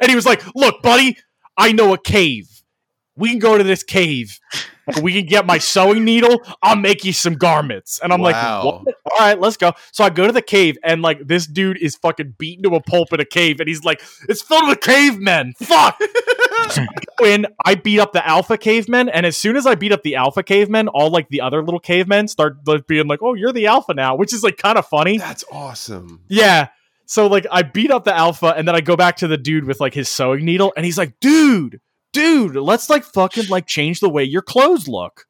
and 0.00 0.08
he 0.10 0.14
was 0.16 0.26
like, 0.26 0.42
"Look, 0.54 0.82
buddy, 0.82 1.16
I 1.56 1.72
know 1.72 1.92
a 1.94 1.98
cave. 1.98 2.46
We 3.16 3.30
can 3.30 3.38
go 3.38 3.58
to 3.58 3.64
this 3.64 3.82
cave. 3.82 4.38
And 4.94 5.02
We 5.04 5.12
can 5.12 5.26
get 5.26 5.46
my 5.46 5.58
sewing 5.58 6.04
needle. 6.04 6.40
I'll 6.62 6.76
make 6.76 7.04
you 7.04 7.12
some 7.12 7.34
garments." 7.34 8.00
And 8.02 8.12
I'm 8.12 8.20
Wow. 8.20 8.24
like, 8.24 8.64
"What? 8.64 8.94
All 9.12 9.18
right, 9.26 9.40
let's 9.40 9.56
go." 9.56 9.72
So 9.92 10.04
I 10.04 10.10
go 10.10 10.26
to 10.26 10.32
the 10.32 10.42
cave, 10.42 10.76
and 10.84 11.02
like 11.02 11.26
this 11.26 11.46
dude 11.46 11.78
is 11.78 11.96
fucking 11.96 12.34
beaten 12.38 12.62
to 12.64 12.76
a 12.76 12.80
pulp 12.80 13.12
in 13.12 13.20
a 13.20 13.24
cave, 13.24 13.60
and 13.60 13.68
he's 13.68 13.84
like, 13.84 14.02
"It's 14.28 14.42
filled 14.42 14.68
with 14.68 14.80
cavemen. 14.80 15.54
Fuck." 15.60 16.00
when 17.20 17.46
I 17.64 17.74
beat 17.74 18.00
up 18.00 18.12
the 18.12 18.26
alpha 18.26 18.58
cavemen, 18.58 19.08
and 19.08 19.26
as 19.26 19.36
soon 19.36 19.56
as 19.56 19.66
I 19.66 19.74
beat 19.74 19.92
up 19.92 20.02
the 20.02 20.16
alpha 20.16 20.42
cavemen, 20.42 20.88
all 20.88 21.10
like 21.10 21.28
the 21.28 21.40
other 21.40 21.62
little 21.62 21.80
cavemen 21.80 22.28
start 22.28 22.56
like, 22.66 22.86
being 22.86 23.06
like, 23.06 23.20
"Oh, 23.22 23.34
you're 23.34 23.52
the 23.52 23.66
alpha 23.66 23.94
now," 23.94 24.16
which 24.16 24.32
is 24.32 24.42
like 24.42 24.56
kind 24.56 24.78
of 24.78 24.86
funny. 24.86 25.18
That's 25.18 25.44
awesome. 25.50 26.20
Yeah. 26.28 26.68
So 27.06 27.26
like 27.26 27.46
I 27.50 27.62
beat 27.62 27.90
up 27.90 28.04
the 28.04 28.14
alpha, 28.14 28.48
and 28.56 28.68
then 28.68 28.74
I 28.74 28.80
go 28.80 28.96
back 28.96 29.16
to 29.18 29.28
the 29.28 29.38
dude 29.38 29.64
with 29.64 29.80
like 29.80 29.94
his 29.94 30.08
sewing 30.08 30.44
needle, 30.44 30.72
and 30.76 30.84
he's 30.84 30.98
like, 30.98 31.18
"Dude, 31.20 31.80
dude, 32.12 32.56
let's 32.56 32.88
like 32.90 33.04
fucking 33.04 33.48
like 33.48 33.66
change 33.66 34.00
the 34.00 34.08
way 34.08 34.24
your 34.24 34.42
clothes 34.42 34.88
look." 34.88 35.24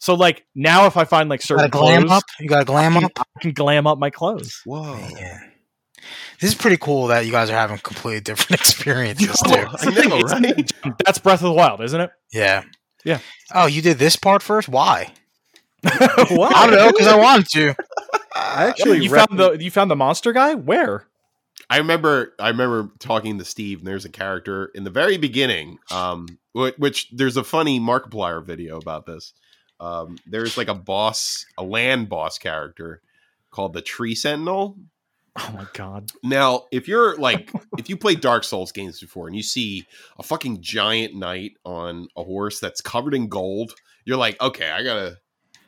So 0.00 0.14
like 0.14 0.44
now, 0.54 0.86
if 0.86 0.96
I 0.96 1.04
find 1.04 1.28
like 1.28 1.40
Got 1.40 1.46
certain 1.46 1.64
to 1.64 1.70
glam 1.70 2.02
clothes, 2.02 2.18
up. 2.18 2.24
You 2.38 2.48
got 2.48 2.58
to 2.58 2.64
glam 2.64 2.96
up. 2.96 3.10
I 3.18 3.40
can 3.40 3.52
glam 3.52 3.86
up 3.86 3.98
my 3.98 4.10
clothes. 4.10 4.60
Whoa. 4.64 4.98
Yeah. 5.16 5.38
This 6.40 6.50
is 6.50 6.54
pretty 6.56 6.76
cool 6.76 7.06
that 7.06 7.24
you 7.24 7.32
guys 7.32 7.48
are 7.48 7.54
having 7.56 7.78
completely 7.78 8.20
different 8.20 8.60
experiences 8.60 9.40
too. 9.40 9.54
I 9.54 10.06
know, 10.06 10.20
right? 10.20 10.72
That's 11.04 11.18
Breath 11.18 11.40
of 11.40 11.44
the 11.46 11.52
Wild, 11.52 11.80
isn't 11.80 12.00
it? 12.00 12.10
Yeah. 12.32 12.64
Yeah. 13.04 13.20
Oh, 13.54 13.66
you 13.66 13.80
did 13.80 13.98
this 13.98 14.16
part 14.16 14.42
first? 14.42 14.68
Why? 14.68 15.12
Why? 15.82 16.50
I 16.54 16.66
don't 16.66 16.76
know 16.76 16.90
because 16.90 17.06
I 17.06 17.16
wanted 17.16 17.46
to. 17.50 17.74
I 18.34 18.66
actually 18.68 19.04
you 19.04 19.10
rep- 19.10 19.28
found 19.28 19.38
the 19.40 19.52
you 19.62 19.70
found 19.70 19.90
the 19.90 19.96
monster 19.96 20.32
guy. 20.32 20.54
Where? 20.54 21.06
I 21.70 21.78
remember 21.78 22.34
I 22.38 22.48
remember 22.48 22.90
talking 22.98 23.38
to 23.38 23.44
Steve, 23.44 23.78
and 23.78 23.86
there's 23.86 24.04
a 24.04 24.10
character 24.10 24.66
in 24.74 24.84
the 24.84 24.90
very 24.90 25.16
beginning, 25.16 25.78
um, 25.90 26.38
wh- 26.52 26.78
which 26.78 27.08
there's 27.10 27.36
a 27.36 27.44
funny 27.44 27.80
Markiplier 27.80 28.44
video 28.44 28.78
about 28.78 29.06
this. 29.06 29.32
Um, 29.80 30.18
there's 30.26 30.56
like 30.56 30.68
a 30.68 30.74
boss, 30.74 31.44
a 31.58 31.64
land 31.64 32.08
boss 32.08 32.38
character 32.38 33.02
called 33.50 33.72
the 33.72 33.82
Tree 33.82 34.14
Sentinel. 34.14 34.76
Oh 35.36 35.50
my 35.52 35.66
god. 35.72 36.12
Now, 36.22 36.66
if 36.70 36.86
you're 36.86 37.16
like, 37.16 37.50
if 37.78 37.88
you 37.88 37.96
played 37.96 38.20
Dark 38.20 38.44
Souls 38.44 38.70
games 38.70 39.00
before 39.00 39.26
and 39.26 39.34
you 39.34 39.42
see 39.42 39.84
a 40.18 40.22
fucking 40.22 40.60
giant 40.60 41.14
knight 41.16 41.52
on 41.64 42.08
a 42.16 42.22
horse 42.22 42.60
that's 42.60 42.80
covered 42.80 43.14
in 43.14 43.28
gold, 43.28 43.74
you're 44.04 44.16
like, 44.16 44.40
okay, 44.40 44.70
I 44.70 44.84
gotta 44.84 45.18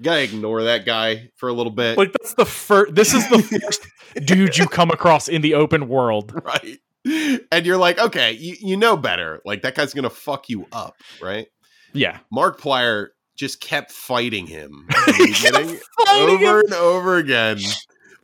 gotta 0.03 0.23
ignore 0.23 0.63
that 0.65 0.85
guy 0.85 1.31
for 1.37 1.49
a 1.49 1.53
little 1.53 1.73
bit, 1.73 1.97
Like 1.99 2.13
that's 2.13 2.35
the 2.35 2.45
first. 2.47 2.95
This 2.95 3.15
is 3.15 3.29
the 3.29 3.39
first 3.63 3.87
dude 4.25 4.57
you 4.57 4.67
come 4.67 4.91
across 4.91 5.29
in 5.29 5.43
the 5.43 5.55
open 5.55 5.89
world. 5.89 6.33
right? 6.45 6.79
And 7.53 7.65
you're 7.65 7.77
like, 7.77 7.99
okay, 8.01 8.33
you, 8.33 8.57
you 8.61 8.77
know 8.77 8.97
better. 8.97 9.41
Like 9.45 9.63
that 9.63 9.75
guy's 9.75 9.95
gonna 9.95 10.11
fuck 10.11 10.49
you 10.49 10.67
up, 10.73 10.97
right? 11.23 11.47
Yeah. 11.93 12.19
Markiplier 12.35 13.09
just 13.37 13.61
kept 13.61 13.93
fighting 13.93 14.47
him 14.47 14.87
Fighting 14.91 15.35
over 16.09 16.59
him. 16.61 16.65
and 16.65 16.73
over 16.75 17.17
again. 17.17 17.59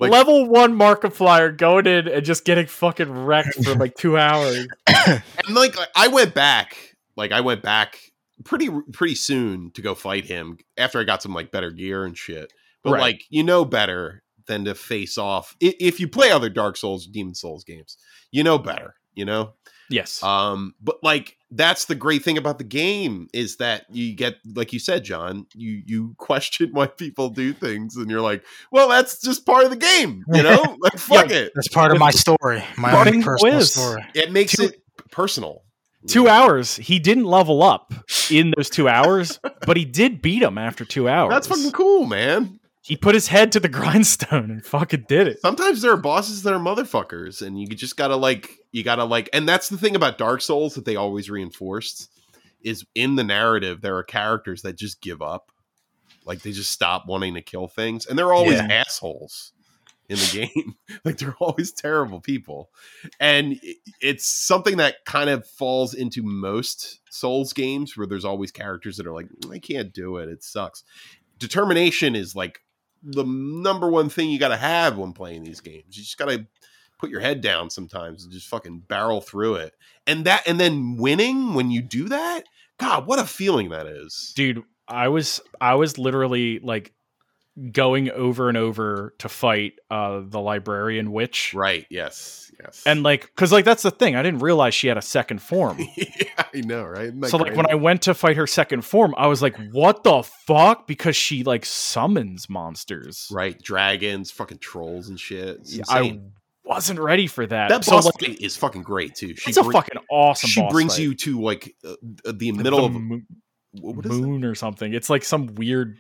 Like- 0.01 0.11
Level 0.11 0.49
one 0.49 0.75
Markiplier 0.75 1.57
going 1.57 1.87
in 1.87 2.09
and 2.09 2.25
just 2.25 2.45
getting 2.45 2.67
fucking 2.67 3.11
wrecked 3.11 3.63
for 3.65 3.75
like 3.75 3.95
two 3.95 4.19
hours. 4.19 4.67
and 5.07 5.23
like 5.51 5.77
I 5.95 6.09
went 6.09 6.35
back, 6.35 6.77
like 7.17 7.31
I 7.31 7.41
went 7.43 7.63
back 7.63 7.99
pretty 8.45 8.69
pretty 8.93 9.15
soon 9.15 9.71
to 9.73 9.83
go 9.83 9.95
fight 9.95 10.25
him 10.25 10.59
after 10.77 10.99
I 11.01 11.05
got 11.05 11.23
some 11.23 11.35
like 11.35 11.51
better 11.51 11.71
gear 11.71 12.05
and 12.05 12.17
shit. 12.17 12.53
But 12.83 12.93
Right. 12.93 13.01
like 13.01 13.25
you 13.31 13.43
know 13.45 13.65
better 13.65 14.23
than 14.47 14.65
to 14.65 14.75
face 14.75 15.19
off 15.19 15.55
if 15.61 16.01
you 16.01 16.09
play 16.09 16.31
other 16.31 16.49
Dark 16.51 16.77
Souls, 16.77 17.07
Demon's 17.07 17.41
Souls 17.41 17.65
games. 17.65 17.97
You 18.33 18.43
know 18.43 18.59
better, 18.59 18.95
you 19.15 19.25
know. 19.25 19.53
Yes. 19.91 20.23
Um, 20.23 20.75
but 20.81 20.97
like 21.03 21.37
that's 21.51 21.85
the 21.85 21.95
great 21.95 22.25
thing 22.25 22.39
about 22.39 22.57
the 22.57 22.65
game 22.65 23.29
is 23.35 23.59
that 23.59 23.85
you 23.91 24.15
get, 24.17 24.37
like 24.55 24.73
you 24.73 24.79
said, 24.79 25.05
John, 25.05 25.47
you 25.55 25.83
you 25.85 26.15
question 26.19 26.71
why 26.73 26.87
people 26.87 27.29
do 27.29 27.53
things, 27.53 27.97
and 27.97 28.11
you're 28.11 28.23
like, 28.23 28.43
well, 28.71 28.89
that's 28.89 29.21
just 29.21 29.45
part 29.45 29.65
of 29.65 29.71
the 29.71 29.77
game, 29.77 30.25
you 30.33 30.43
know. 30.49 30.77
Like 30.81 30.99
fuck 30.99 31.31
it, 31.31 31.53
That's 31.55 31.69
part 31.69 31.93
of 31.93 31.99
my 31.99 32.11
story, 32.11 32.65
my 32.79 32.91
Fucking 32.91 33.17
own 33.17 33.23
personal 33.23 33.55
quiz. 33.55 33.73
story. 33.75 34.03
it 34.15 34.33
makes 34.33 34.53
Two- 34.57 34.65
it 34.65 34.83
personal. 35.11 35.63
Two 36.07 36.29
hours. 36.29 36.77
He 36.77 36.99
didn't 36.99 37.25
level 37.25 37.63
up 37.63 37.93
in 38.31 38.53
those 38.57 38.71
two 38.71 38.89
hours, 38.89 39.39
but 39.67 39.77
he 39.77 39.85
did 39.85 40.23
beat 40.23 40.43
him 40.43 40.59
after 40.59 40.85
two 40.85 41.09
hours. 41.09 41.31
That's 41.33 41.47
fucking 41.47 41.73
cool, 41.73 42.07
man. 42.07 42.59
He 42.85 42.97
put 42.97 43.15
his 43.15 43.29
head 43.29 43.53
to 43.53 43.61
the 43.61 43.69
grindstone 43.79 44.51
and 44.51 44.65
fucking 44.65 45.05
did 45.09 45.29
it. 45.29 45.41
Sometimes 45.41 45.83
there 45.83 45.93
are 45.93 45.97
bosses 45.97 46.43
that 46.43 46.53
are 46.53 46.59
motherfuckers, 46.59 47.41
and 47.47 47.59
you 47.61 47.67
just 47.69 47.97
gotta 47.97 48.17
like, 48.17 48.51
you 48.73 48.83
gotta 48.83 49.05
like, 49.05 49.29
and 49.33 49.49
that's 49.49 49.69
the 49.69 49.79
thing 49.79 49.95
about 49.95 50.19
Dark 50.19 50.41
Souls 50.41 50.75
that 50.75 50.85
they 50.85 50.97
always 50.97 51.31
reinforced 51.31 52.09
is 52.65 52.85
in 52.95 53.17
the 53.17 53.25
narrative 53.25 53.81
there 53.81 53.97
are 53.97 54.03
characters 54.03 54.63
that 54.63 54.77
just 54.77 55.01
give 55.01 55.21
up, 55.23 55.51
like 56.25 56.43
they 56.43 56.53
just 56.53 56.71
stop 56.73 57.07
wanting 57.07 57.35
to 57.35 57.43
kill 57.43 57.69
things, 57.69 58.07
and 58.07 58.19
they're 58.19 58.33
always 58.33 58.59
Yeah. 58.59 58.67
assholes 58.71 59.53
in 60.13 60.19
the 60.19 60.49
game. 60.55 60.75
like 61.05 61.19
they're 61.19 61.37
always 61.41 61.73
terrible 61.73 62.21
people, 62.21 62.71
and 63.19 63.59
it's 64.01 64.27
something 64.27 64.77
that 64.77 65.05
kind 65.05 65.31
of 65.31 65.47
falls 65.47 65.95
into 65.95 66.23
most 66.23 67.01
Souls 67.11 67.53
games 67.53 67.97
where 67.97 68.07
there's 68.07 68.25
always 68.25 68.51
characters 68.51 68.97
that 68.97 69.07
are 69.07 69.13
like, 69.13 69.29
mm, 69.29 69.55
I 69.55 69.59
can't 69.59 69.93
do 69.93 70.19
it, 70.19 70.29
it 70.29 70.43
sucks. 70.43 70.85
Determination 71.39 72.15
is 72.15 72.37
like 72.37 72.61
the 73.03 73.25
number 73.25 73.91
one 73.91 74.09
thing 74.09 74.31
you 74.31 74.39
got 74.39 74.49
to 74.49 74.57
have 74.57 74.97
when 74.97 75.13
playing 75.13 75.43
these 75.45 75.61
games. 75.61 75.97
You 75.97 76.03
just 76.05 76.19
got 76.19 76.29
to 76.29 76.47
put 76.99 77.11
your 77.11 77.21
head 77.21 77.41
down 77.41 77.69
sometimes 77.69 78.23
and 78.23 78.33
just 78.33 78.47
fucking 78.47 78.85
barrel 78.87 79.21
through 79.21 79.57
it. 79.57 79.75
And 80.07 80.25
that, 80.25 80.47
and 80.47 80.61
then 80.61 80.97
winning 80.97 81.55
when 81.55 81.71
you 81.71 81.83
do 81.83 82.09
that, 82.11 82.45
God, 82.79 83.07
what 83.07 83.19
a 83.19 83.25
feeling 83.25 83.71
that 83.71 83.87
is. 83.87 84.33
dude 84.35 84.63
i 84.89 85.09
was 85.09 85.41
i 85.61 85.75
was 85.75 85.97
literally 85.97 86.59
like 86.59 86.93
going 87.71 88.11
over 88.11 88.49
and 88.49 88.57
over 88.57 89.15
to 89.19 89.29
fight 89.29 89.75
uh 89.91 90.23
the 90.25 90.41
librarian 90.41 91.13
witch 91.13 91.53
Right? 91.55 91.87
Yes. 91.91 92.51
Yes. 92.63 92.83
and 92.87 93.03
like 93.03 93.23
because 93.27 93.53
like 93.53 93.65
that's 93.65 93.83
the 93.83 93.91
thing 93.91 94.15
i 94.17 94.23
didn't 94.23 94.41
realize 94.41 94.73
she 94.75 94.87
had 94.89 94.97
a 94.97 95.03
second 95.03 95.43
form 95.43 95.79
yeah, 95.97 96.45
I 96.55 96.61
know, 96.61 96.85
right? 96.85 97.13
So 97.27 97.37
like 97.37 97.55
when 97.57 97.67
i 97.71 97.75
went 97.75 98.03
to 98.03 98.15
fight 98.15 98.37
her 98.37 98.47
second 98.47 98.83
form 98.87 99.15
i 99.19 99.27
was 99.27 99.43
like 99.43 99.57
what 99.73 100.03
the 100.05 100.23
fuck 100.23 100.87
because 100.87 101.15
she 101.17 101.43
like 101.45 101.65
summons 101.67 102.49
monsters 102.49 103.29
right, 103.31 103.61
dragons, 103.61 104.31
fucking 104.31 104.59
trolls 104.59 105.09
and 105.09 105.19
shit. 105.21 105.61
Yeah, 105.65 105.83
i 105.89 106.21
wasn't 106.65 107.01
ready 107.01 107.27
for 107.27 107.45
that 107.47 107.69
that 107.69 107.85
so 107.85 107.93
boss 107.93 108.05
like 108.07 108.15
fight 108.21 108.41
is 108.41 108.57
fucking 108.57 108.83
great 108.83 109.15
too. 109.17 109.35
She's 109.35 109.57
a 109.57 109.65
fucking 109.65 110.01
awesome 110.11 110.49
she 110.49 110.67
brings 110.71 110.95
fight. 110.95 111.03
you 111.03 111.15
to 111.17 111.41
like 111.43 111.75
uh, 111.85 111.95
the 112.25 112.33
The- 112.33 112.53
middle 112.53 112.89
the 112.89 112.97
of 112.97 113.03
mo- 113.03 113.21
what 113.81 114.05
moon 114.05 114.45
or 114.45 114.55
something 114.55 114.93
it's 114.95 115.11
like 115.11 115.25
some 115.25 115.55
weird 115.57 115.99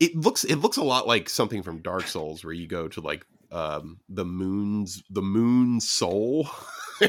it 0.00 0.14
looks 0.16 0.44
it 0.44 0.56
looks 0.56 0.76
a 0.76 0.84
lot 0.84 1.06
like 1.06 1.28
something 1.28 1.62
from 1.62 1.82
Dark 1.82 2.06
Souls 2.06 2.44
where 2.44 2.54
you 2.54 2.66
go 2.66 2.88
to 2.88 3.00
like 3.00 3.24
um 3.50 3.98
the 4.08 4.24
moon's 4.24 5.02
the 5.10 5.22
moon 5.22 5.80
soul. 5.80 6.48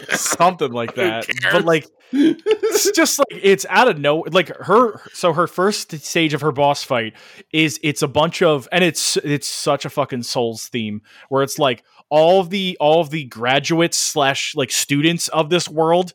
something 0.09 0.73
like 0.73 0.95
that 0.95 1.25
but 1.51 1.63
like 1.63 1.87
it's 2.11 2.91
just 2.95 3.19
like 3.19 3.27
it's 3.31 3.65
out 3.69 3.87
of 3.87 3.97
no 3.97 4.25
like 4.31 4.49
her 4.49 5.01
so 5.13 5.31
her 5.31 5.47
first 5.47 5.97
stage 5.99 6.33
of 6.33 6.41
her 6.41 6.51
boss 6.51 6.83
fight 6.83 7.13
is 7.53 7.79
it's 7.83 8.01
a 8.01 8.07
bunch 8.07 8.41
of 8.41 8.67
and 8.73 8.83
it's 8.83 9.15
it's 9.17 9.47
such 9.47 9.85
a 9.85 9.89
fucking 9.89 10.23
souls 10.23 10.67
theme 10.67 11.01
where 11.29 11.41
it's 11.41 11.57
like 11.57 11.83
all 12.09 12.41
of 12.41 12.49
the 12.49 12.75
all 12.79 12.99
of 12.99 13.11
the 13.11 13.23
graduates 13.25 13.97
slash 13.97 14.53
like 14.55 14.71
students 14.71 15.29
of 15.29 15.49
this 15.49 15.69
world 15.69 16.13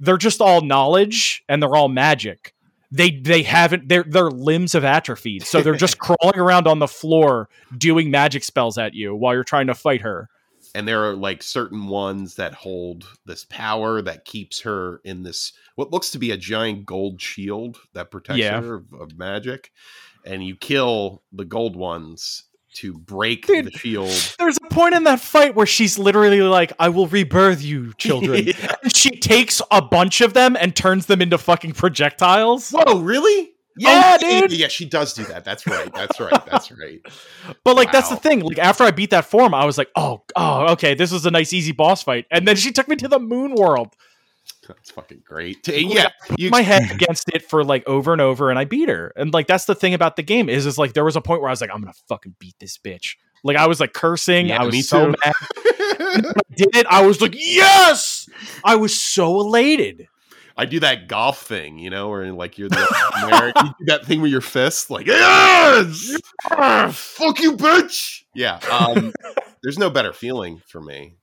they're 0.00 0.16
just 0.16 0.40
all 0.40 0.62
knowledge 0.62 1.42
and 1.48 1.62
they're 1.62 1.76
all 1.76 1.88
magic 1.88 2.53
they 2.92 3.10
they 3.10 3.42
haven't 3.42 3.88
their 3.88 4.02
their 4.04 4.30
limbs 4.30 4.72
have 4.74 4.84
atrophied 4.84 5.42
so 5.42 5.60
they're 5.62 5.74
just 5.74 5.98
crawling 6.00 6.38
around 6.38 6.66
on 6.66 6.78
the 6.78 6.88
floor 6.88 7.48
doing 7.76 8.10
magic 8.10 8.44
spells 8.44 8.78
at 8.78 8.94
you 8.94 9.14
while 9.14 9.34
you're 9.34 9.44
trying 9.44 9.66
to 9.66 9.74
fight 9.74 10.00
her 10.02 10.28
and 10.76 10.88
there 10.88 11.04
are 11.04 11.14
like 11.14 11.42
certain 11.42 11.86
ones 11.86 12.34
that 12.36 12.52
hold 12.54 13.06
this 13.26 13.44
power 13.44 14.02
that 14.02 14.24
keeps 14.24 14.60
her 14.62 15.00
in 15.04 15.22
this 15.22 15.52
what 15.76 15.90
looks 15.90 16.10
to 16.10 16.18
be 16.18 16.30
a 16.30 16.36
giant 16.36 16.84
gold 16.86 17.20
shield 17.20 17.78
that 17.94 18.10
protects 18.10 18.38
Yeah. 18.40 18.60
her 18.60 18.74
of, 18.74 18.92
of 18.92 19.18
magic 19.18 19.70
and 20.24 20.44
you 20.44 20.56
kill 20.56 21.22
the 21.32 21.44
gold 21.44 21.76
ones 21.76 22.44
to 22.74 22.98
break 22.98 23.46
Dude. 23.46 23.66
the 23.66 23.70
shield 23.70 24.10
There's 24.38 24.56
a 24.56 24.74
point 24.74 24.94
in 24.96 25.04
that 25.04 25.20
fight 25.20 25.54
where 25.54 25.64
she's 25.66 25.96
literally 25.96 26.40
like, 26.42 26.72
"I 26.80 26.88
will 26.88 27.06
rebirth 27.06 27.62
you, 27.62 27.92
children." 27.98 28.48
Yeah. 28.48 28.74
and 29.06 29.14
she 29.14 29.20
takes 29.20 29.60
a 29.70 29.82
bunch 29.82 30.20
of 30.20 30.34
them 30.34 30.56
and 30.58 30.74
turns 30.74 31.06
them 31.06 31.20
into 31.22 31.38
fucking 31.38 31.72
projectiles. 31.72 32.70
whoa 32.70 32.98
really 33.00 33.52
Yeah, 33.76 34.16
yeah, 34.20 34.40
dude. 34.40 34.52
yeah 34.52 34.68
she 34.68 34.84
does 34.84 35.14
do 35.14 35.24
that 35.24 35.44
that's 35.44 35.66
right 35.66 35.92
that's 35.94 36.20
right 36.20 36.46
that's 36.50 36.70
right 36.72 37.00
But 37.64 37.76
like 37.76 37.92
that's 37.92 38.08
the 38.08 38.16
thing. 38.16 38.40
Like 38.40 38.58
after 38.58 38.84
I 38.84 38.90
beat 38.90 39.10
that 39.10 39.24
form, 39.26 39.54
I 39.54 39.64
was 39.64 39.78
like, 39.78 39.88
"Oh, 39.96 40.22
oh, 40.36 40.72
okay, 40.72 40.94
this 40.94 41.10
was 41.12 41.24
a 41.26 41.30
nice 41.30 41.52
easy 41.52 41.72
boss 41.72 42.02
fight." 42.02 42.26
And 42.30 42.46
then 42.46 42.56
she 42.56 42.72
took 42.72 42.88
me 42.88 42.96
to 42.96 43.08
the 43.08 43.18
moon 43.18 43.54
world. 43.54 43.94
that's 44.68 44.90
fucking 44.90 45.22
great 45.26 45.66
yeah 45.68 46.08
you 46.38 46.48
my 46.50 46.62
head 46.62 46.90
against 46.90 47.28
it 47.30 47.42
for 47.42 47.62
like 47.64 47.86
over 47.86 48.12
and 48.12 48.20
over 48.22 48.50
and 48.50 48.58
I 48.58 48.64
beat 48.64 48.88
her. 48.88 49.12
And 49.16 49.32
like 49.34 49.46
that's 49.46 49.64
the 49.66 49.74
thing 49.74 49.92
about 49.94 50.16
the 50.16 50.22
game 50.22 50.48
is 50.48 50.64
is 50.66 50.78
like 50.78 50.92
there 50.94 51.04
was 51.04 51.16
a 51.16 51.20
point 51.20 51.40
where 51.40 51.48
I 51.48 51.52
was 51.52 51.60
like 51.60 51.70
I'm 51.72 51.80
going 51.80 51.92
to 51.92 51.98
fucking 52.08 52.34
beat 52.38 52.54
this 52.60 52.78
bitch. 52.78 53.16
Like 53.42 53.56
I 53.58 53.66
was 53.66 53.80
like 53.80 53.92
cursing, 53.92 54.46
Yeah, 54.46 54.62
I 54.62 54.64
was 54.64 54.72
me 54.72 54.82
so 54.82 55.06
too. 55.12 55.14
mad. 55.24 55.34
I 55.92 56.40
did 56.56 56.76
it, 56.76 56.86
I 56.88 57.06
was 57.06 57.20
like, 57.20 57.34
"Yes!" 57.36 58.28
I 58.64 58.76
was 58.76 58.98
so 58.98 59.40
elated. 59.40 60.08
I 60.56 60.66
do 60.66 60.78
that 60.80 61.08
golf 61.08 61.42
thing, 61.42 61.78
you 61.78 61.90
know, 61.90 62.08
where 62.08 62.32
like 62.32 62.58
you're 62.58 62.68
the 62.68 63.10
American, 63.24 63.66
you 63.66 63.72
do 63.80 63.84
that 63.86 64.06
thing 64.06 64.22
with 64.22 64.30
your 64.30 64.40
fist, 64.40 64.88
like 64.88 65.06
yes, 65.06 66.16
fuck 66.92 67.40
you, 67.40 67.56
bitch. 67.56 68.22
Yeah, 68.34 68.60
um, 68.70 69.12
there's 69.62 69.78
no 69.78 69.90
better 69.90 70.12
feeling 70.12 70.62
for 70.68 70.80
me. 70.80 71.16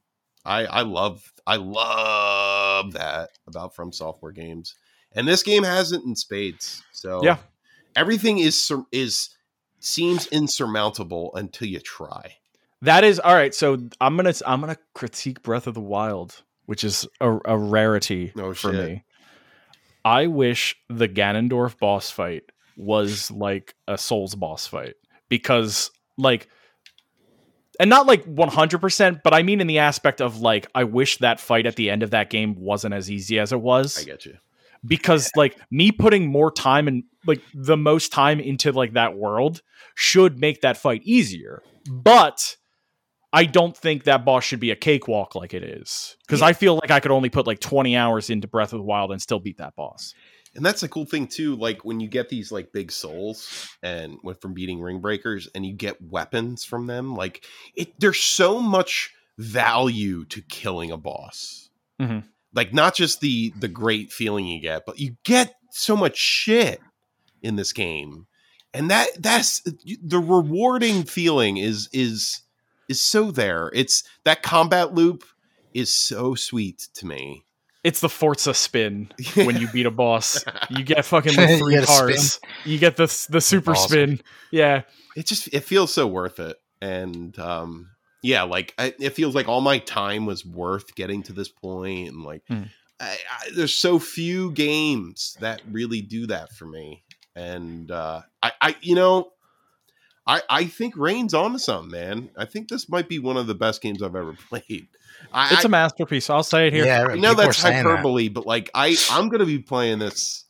I 0.43 0.65
I 0.65 0.81
love 0.81 1.31
I 1.47 1.55
love 1.57 2.93
that 2.93 3.29
about 3.47 3.75
FromSoftware 3.75 4.33
games, 4.35 4.75
and 5.13 5.27
this 5.27 5.43
game 5.43 5.63
has 5.63 5.91
it 5.91 6.01
in 6.03 6.15
spades. 6.15 6.83
So 6.91 7.23
Yeah. 7.23 7.37
everything 7.95 8.39
is 8.39 8.71
is 8.91 9.29
seems 9.79 10.27
insurmountable 10.27 11.33
until 11.35 11.67
you 11.67 11.79
try. 11.79 12.35
That 12.83 13.03
is 13.03 13.19
all 13.19 13.35
right. 13.35 13.53
So 13.53 13.77
I'm 13.99 14.15
gonna 14.15 14.33
I'm 14.45 14.59
gonna 14.61 14.77
critique 14.95 15.43
Breath 15.43 15.67
of 15.67 15.73
the 15.75 15.81
Wild, 15.81 16.41
which 16.65 16.83
is 16.83 17.07
a, 17.19 17.37
a 17.45 17.57
rarity 17.57 18.33
Oh, 18.37 18.53
for 18.53 18.73
shit. 18.73 18.89
me. 18.89 19.03
I 20.03 20.27
wish 20.27 20.75
the 20.89 21.07
Ganondorf 21.07 21.77
boss 21.77 22.09
fight 22.09 22.43
was 22.77 23.29
like 23.29 23.75
a 23.87 23.97
Souls 23.97 24.33
boss 24.33 24.65
fight 24.65 24.95
because 25.29 25.91
like 26.17 26.47
and 27.79 27.89
not 27.89 28.07
like 28.07 28.25
100% 28.25 29.21
but 29.23 29.33
I 29.33 29.43
mean 29.43 29.61
in 29.61 29.67
the 29.67 29.77
aspect 29.79 30.19
of 30.21 30.41
like 30.41 30.67
I 30.73 30.83
wish 30.85 31.17
that 31.17 31.39
fight 31.39 31.65
at 31.67 31.75
the 31.75 31.89
end 31.91 32.01
of 32.01 32.11
that 32.11 32.29
game 32.31 32.55
wasn't 32.57 32.93
as 32.95 33.11
easy 33.11 33.37
as 33.39 33.51
it 33.53 33.61
was 33.61 33.99
I 33.99 34.03
get 34.05 34.25
you. 34.25 34.37
because 34.85 35.29
like 35.35 35.57
me 35.69 35.91
putting 35.91 36.27
more 36.31 36.51
time 36.51 36.87
and 36.87 37.03
like 37.27 37.41
the 37.53 37.77
most 37.77 38.11
time 38.11 38.39
into 38.39 38.71
like 38.71 38.93
that 38.93 39.15
world 39.15 39.61
should 39.95 40.39
make 40.39 40.61
that 40.61 40.77
fight 40.77 41.01
easier 41.03 41.61
but 41.89 42.57
i 43.33 43.45
don't 43.45 43.75
think 43.77 44.03
that 44.03 44.25
boss 44.25 44.43
should 44.43 44.59
be 44.59 44.71
a 44.71 44.75
cakewalk 44.75 45.35
like 45.35 45.53
it 45.53 45.63
is 45.63 46.17
because 46.25 46.41
i 46.41 46.53
feel 46.53 46.75
like 46.75 46.91
i 46.91 46.99
could 46.99 47.11
only 47.11 47.29
put 47.29 47.47
like 47.47 47.59
20 47.59 47.95
hours 47.95 48.29
into 48.29 48.47
breath 48.47 48.73
of 48.73 48.79
the 48.79 48.83
wild 48.85 49.11
and 49.11 49.21
still 49.21 49.39
beat 49.39 49.57
that 49.57 49.75
boss 49.75 50.13
And 50.53 50.65
that's 50.65 50.83
a 50.83 50.89
cool 50.89 51.05
thing 51.05 51.27
too. 51.27 51.55
Like 51.55 51.85
when 51.85 52.01
you 52.01 52.09
get 52.09 52.27
these 52.27 52.51
like 52.51 52.73
big 52.73 52.91
souls 52.91 53.69
and 53.81 54.17
went 54.21 54.41
from 54.41 54.53
beating 54.53 54.81
ring 54.81 54.99
breakers 54.99 55.47
and 55.55 55.65
you 55.65 55.71
get 55.73 56.01
weapons 56.01 56.65
from 56.65 56.87
them, 56.87 57.15
like 57.15 57.45
it 57.73 57.97
there's 58.01 58.19
so 58.19 58.59
much 58.59 59.13
value 59.37 60.25
to 60.25 60.41
killing 60.49 60.91
a 60.91 60.97
boss. 60.97 61.69
Mhm. 62.01 62.25
Like 62.53 62.73
not 62.73 62.95
just 62.95 63.21
the 63.21 63.53
the 63.57 63.69
great 63.69 64.11
feeling 64.11 64.45
you 64.45 64.59
get, 64.59 64.85
but 64.85 64.99
you 64.99 65.15
get 65.23 65.55
so 65.71 65.95
much 65.95 66.17
shit 66.17 66.81
in 67.41 67.55
this 67.55 67.71
game. 67.71 68.27
And 68.73 68.91
that 68.91 69.07
that's 69.23 69.61
the 69.61 70.19
rewarding 70.19 71.03
feeling 71.05 71.55
is 71.55 71.87
is 71.93 72.41
is 72.91 73.01
so 73.01 73.31
there. 73.31 73.71
It's 73.73 74.03
that 74.25 74.43
combat 74.43 74.93
loop 74.93 75.23
is 75.73 75.91
so 75.93 76.35
sweet 76.35 76.89
to 76.95 77.05
me. 77.07 77.43
it's 77.83 78.01
the 78.01 78.09
forza 78.09 78.53
spin 78.53 79.11
when 79.35 79.57
you 79.59 79.67
beat 79.69 79.85
a 79.87 79.91
boss 79.91 80.43
you 80.69 80.83
get 80.83 81.03
fucking 81.05 81.35
like 81.37 81.49
You 81.49 81.57
three 81.57 81.73
get 81.73 81.83
a 81.83 81.87
spin. 81.87 82.07
cars 82.07 82.39
you 82.65 82.77
get 82.77 82.95
the 82.97 83.07
the 83.29 83.41
super 83.41 83.71
awesome. 83.71 83.89
spin 83.89 84.21
yeah 84.51 84.81
it 85.15 85.25
just 85.25 85.47
it 85.53 85.63
feels 85.63 85.91
so 85.93 86.05
worth 86.05 86.39
it 86.39 86.57
and 86.81 87.39
um 87.39 87.89
yeah 88.21 88.43
like 88.43 88.73
I, 88.77 88.93
it 88.99 89.11
feels 89.13 89.33
like 89.33 89.47
all 89.47 89.61
my 89.61 89.79
time 89.79 90.25
was 90.27 90.45
worth 90.45 90.93
getting 90.95 91.23
to 91.23 91.33
this 91.33 91.47
point. 91.49 91.61
point 91.61 92.09
and 92.09 92.23
like 92.23 92.43
Hmm. 92.47 92.63
I, 92.99 93.17
I, 93.29 93.49
there's 93.55 93.73
so 93.73 93.97
few 93.97 94.51
games 94.51 95.35
that 95.39 95.61
really 95.71 96.01
do 96.01 96.27
that 96.27 96.51
for 96.51 96.65
me 96.65 97.03
and 97.35 97.89
uh 97.89 98.21
i 98.43 98.51
i 98.61 98.75
you 98.81 98.93
know 98.95 99.31
i 100.31 100.41
i 100.49 100.65
think 100.65 100.95
rain's 100.97 101.33
onto 101.33 101.57
something 101.57 101.91
man 101.91 102.29
i 102.37 102.45
think 102.45 102.67
this 102.69 102.89
might 102.89 103.07
be 103.07 103.19
one 103.19 103.37
of 103.37 103.47
the 103.47 103.55
best 103.55 103.81
games 103.81 104.01
i've 104.01 104.15
ever 104.15 104.33
played 104.49 104.87
I, 105.31 105.53
it's 105.53 105.65
a 105.65 105.69
masterpiece 105.69 106.29
i'll 106.29 106.43
say 106.43 106.67
it 106.67 106.73
here 106.73 106.85
Yeah, 106.85 107.05
I 107.09 107.15
know 107.15 107.33
that's 107.35 107.57
saying 107.57 107.83
that. 107.83 107.89
hyperbole, 107.89 108.27
but 108.29 108.45
like 108.45 108.69
I, 108.73 108.97
I'm 109.11 109.29
gonna 109.29 109.45
be 109.45 109.59
playing 109.59 109.99
this 109.99 110.45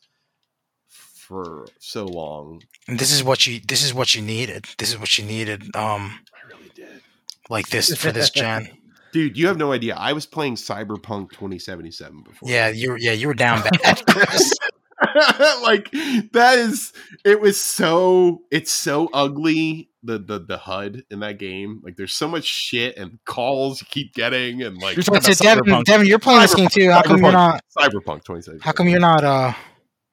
for 0.88 1.66
so 1.80 2.06
long. 2.06 2.62
And 2.88 3.00
this 3.00 3.12
is 3.12 3.24
what 3.24 3.46
you 3.48 3.60
this 3.68 3.84
is 3.84 3.94
what 3.94 4.16
you 4.16 4.22
needed. 4.22 4.66
This 4.78 4.90
is 4.90 5.00
what 5.00 5.18
you 5.18 5.26
needed. 5.26 5.64
Um, 5.76 6.20
I 6.34 6.48
really 6.48 6.72
did. 6.76 7.02
like 7.50 7.70
this 7.70 7.96
for 7.96 8.12
this 8.12 8.30
gen. 8.30 8.70
Dude, 9.14 9.38
you 9.38 9.48
have 9.48 9.58
no 9.58 9.72
idea. 9.74 9.96
I 9.96 10.14
was 10.14 10.26
playing 10.26 10.56
Cyberpunk 10.56 11.32
2077 11.32 12.24
before. 12.24 12.50
Yeah, 12.50 12.70
you 12.70 12.96
yeah 12.98 13.12
you 13.14 13.28
were 13.28 13.34
down 13.34 13.62
bad, 13.62 14.06
Chris. 14.10 14.54
like 15.62 15.90
that 16.32 16.56
is 16.58 16.94
it 17.26 17.42
was 17.42 17.60
so 17.60 18.44
it's 18.52 18.72
so 18.72 19.10
ugly 19.14 19.90
the 20.04 20.20
the 20.20 20.40
the 20.40 20.58
HUD 20.58 21.04
in 21.10 21.20
that 21.22 21.40
game. 21.40 21.82
Like 21.84 21.96
there's 21.96 22.14
so 22.14 22.28
much 22.28 22.46
shit 22.46 22.98
and 22.98 23.20
calls 23.26 23.82
you 23.82 23.88
keep 23.90 24.14
getting 24.14 24.62
and 24.62 24.78
like 24.78 24.96
You're 24.96 25.04
talking 25.04 25.24
about 25.24 25.38
Devin. 25.66 25.84
Devin, 25.84 26.08
you're 26.08 26.20
playing 26.20 26.42
this 26.42 26.56
game 26.56 26.70
too. 26.70 26.92
How 26.92 27.02
come 27.02 27.18
you're 27.18 27.32
Cyberpunk. 27.32 27.34
not? 27.34 27.64
Cyberpunk 27.78 28.24
2077. 28.24 28.60
How 28.62 28.72
come 28.72 28.90
you're 28.90 29.00
not? 29.00 29.24
Uh, 29.24 29.54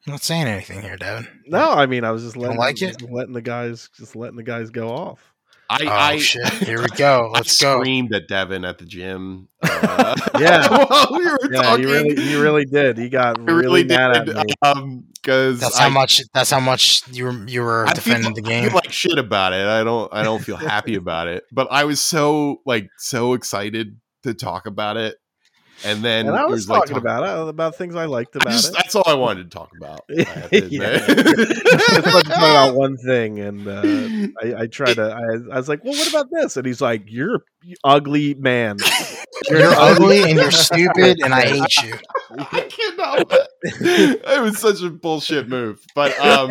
not 0.06 0.22
saying 0.22 0.46
anything 0.46 0.80
here, 0.80 0.96
Devin. 0.96 1.28
No, 1.46 1.70
I 1.70 1.86
mean 1.86 2.04
I 2.04 2.10
was 2.10 2.22
just 2.22 2.36
letting 2.36 2.56
like 2.56 2.76
it? 2.76 2.98
just 2.98 3.02
letting 3.02 3.34
the 3.34 3.42
guys 3.42 3.90
just 3.96 4.16
letting 4.16 4.36
the 4.36 4.42
guys 4.42 4.70
go 4.70 4.88
off. 4.88 5.34
I, 5.70 5.78
Oh 5.84 5.88
I 5.88 6.18
shit! 6.18 6.48
Here 6.54 6.80
we 6.80 6.88
go. 6.88 7.30
Let's 7.32 7.60
I 7.62 7.64
go. 7.66 7.78
screamed 7.80 8.14
at 8.14 8.26
Devin 8.28 8.64
at 8.64 8.78
the 8.78 8.84
gym. 8.86 9.48
Uh, 9.62 10.14
Yeah. 10.38 10.68
while 10.86 11.08
we 11.18 11.24
were 11.24 11.38
Yeah, 11.50 11.62
talking. 11.62 11.82
you 11.84 11.90
really 11.92 12.22
you 12.22 12.42
really 12.42 12.64
did. 12.64 12.96
He 12.98 13.08
got 13.08 13.38
I 13.38 13.42
really, 13.42 13.62
really 13.62 13.84
mad 13.84 14.24
did. 14.26 14.36
at 14.36 14.46
me. 14.46 14.52
Um, 14.62 15.04
because 15.14 15.60
That's 15.60 15.78
I, 15.78 15.82
how 15.84 15.88
much. 15.90 16.22
That's 16.32 16.50
how 16.50 16.60
much 16.60 17.06
you 17.08 17.24
were 17.24 17.46
you 17.48 17.62
were 17.62 17.86
defending 17.94 18.34
feel, 18.34 18.44
the 18.44 18.48
I 18.48 18.52
game. 18.60 18.64
feel 18.70 18.74
like 18.76 18.92
shit 18.92 19.18
about 19.18 19.52
it. 19.52 19.66
I 19.66 19.84
don't. 19.84 20.12
I 20.12 20.22
don't 20.22 20.42
feel 20.42 20.56
happy 20.56 20.94
about 20.94 21.28
it. 21.28 21.44
But 21.52 21.68
I 21.70 21.84
was 21.84 22.00
so 22.00 22.62
like 22.64 22.88
so 22.98 23.34
excited 23.34 23.98
to 24.22 24.32
talk 24.34 24.66
about 24.66 24.96
it, 24.96 25.16
and 25.84 26.02
then 26.04 26.26
And 26.26 26.36
I 26.36 26.42
it 26.42 26.48
was 26.48 26.68
like 26.68 26.80
talking 26.82 26.94
talk- 26.94 27.02
about 27.02 27.46
it, 27.46 27.48
about 27.50 27.76
things 27.76 27.94
I 27.94 28.04
liked 28.06 28.36
I 28.36 28.38
about 28.40 28.50
just- 28.52 28.68
it. 28.70 28.74
That's 28.74 28.94
all 28.94 29.04
I 29.06 29.14
wanted 29.14 29.50
to 29.50 29.56
talk 29.56 29.70
about. 29.76 30.00
I 30.10 30.22
to 30.24 30.68
Yeah. 30.68 30.88
admit. 31.06 31.48
Just 31.68 32.04
talk 32.04 32.26
about 32.26 32.74
one 32.74 32.96
thing, 32.96 33.38
and 33.40 33.66
uh, 33.66 34.28
I, 34.42 34.62
I 34.62 34.66
tried 34.66 34.94
to. 34.94 35.02
I, 35.12 35.54
I 35.54 35.56
was 35.58 35.68
like, 35.68 35.84
"Well, 35.84 35.92
what 35.94 36.08
about 36.08 36.26
this?" 36.30 36.56
And 36.56 36.66
he's 36.66 36.80
like, 36.80 37.02
"You're 37.06 37.44
ugly 37.84 38.34
man." 38.34 38.76
You're 39.50 39.70
ugly 39.70 40.22
and 40.22 40.32
you're 40.34 40.50
stupid, 40.50 41.20
and 41.22 41.32
I 41.32 41.42
hate 41.42 41.76
you. 41.84 41.94
I 42.38 42.68
can't 42.68 43.30
it. 43.30 44.20
It 44.26 44.42
was 44.42 44.58
such 44.58 44.82
a 44.82 44.90
bullshit 44.90 45.48
move, 45.48 45.80
but 45.94 46.18
um, 46.18 46.50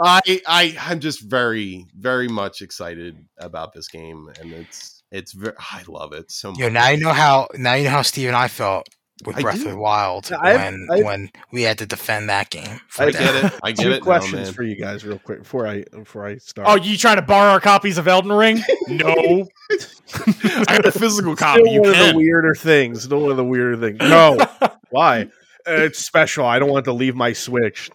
I, 0.00 0.20
I, 0.48 0.76
I'm 0.80 0.98
just 0.98 1.20
very, 1.22 1.86
very 1.96 2.26
much 2.26 2.62
excited 2.62 3.24
about 3.38 3.72
this 3.72 3.86
game, 3.86 4.28
and 4.40 4.52
it's, 4.52 5.04
it's 5.10 5.32
very, 5.32 5.54
I 5.58 5.82
love 5.88 6.12
it 6.12 6.30
so 6.30 6.50
much. 6.50 6.58
Yo, 6.60 6.68
now 6.68 6.88
you 6.88 6.98
know 6.98 7.12
how 7.12 7.48
now 7.54 7.74
you 7.74 7.84
know 7.84 7.90
how 7.90 8.02
Steve 8.02 8.28
and 8.28 8.36
I 8.36 8.48
felt 8.48 8.88
with 9.24 9.36
I 9.38 9.40
Breath 9.42 9.56
do. 9.60 9.66
of 9.66 9.70
the 9.72 9.78
Wild 9.78 10.28
Yeah, 10.30 10.36
I've- 10.40 10.58
when 10.58 10.88
I've- 10.92 11.02
when 11.04 11.30
we 11.52 11.62
had 11.62 11.78
to 11.78 11.86
defend 11.86 12.28
that 12.28 12.50
game. 12.50 12.80
I 12.98 13.04
I 13.06 13.10
get 13.12 13.44
it. 13.44 13.52
I 13.62 13.72
get 13.72 13.82
Two 13.84 13.90
it. 13.92 13.98
now, 13.98 14.04
questions 14.04 14.48
man. 14.48 14.52
for 14.52 14.62
you 14.62 14.76
guys, 14.76 15.04
real 15.06 15.18
quick, 15.18 15.38
before 15.44 15.66
I 15.66 15.84
before 15.90 16.26
I 16.26 16.32
oh, 16.34 16.38
start. 16.38 16.68
oh 16.68 16.74
you 16.76 16.98
trying 16.98 17.16
to 17.16 17.22
borrow 17.22 17.50
our 17.52 17.60
copies 17.60 17.96
of 17.98 18.06
elden 18.08 18.32
ring 18.32 18.62
no 18.88 19.46
I 20.14 20.64
got 20.76 20.86
a 20.86 20.92
physical 20.92 21.34
copy. 21.34 21.62
Still 21.62 21.72
You 21.74 21.80
one 21.82 21.90
of 21.90 22.06
the 22.08 22.12
weirder 22.16 22.54
things. 22.54 23.04
Still 23.04 23.20
one 23.22 23.30
of 23.30 23.36
the 23.36 23.44
weirder 23.44 23.76
things. 23.80 23.98
No, 24.00 24.38
why? 24.90 25.28
It's 25.66 25.98
special. 25.98 26.46
I 26.46 26.58
don't 26.60 26.70
want 26.70 26.84
to 26.84 26.92
leave 26.92 27.16
my 27.16 27.32
Switch. 27.32 27.90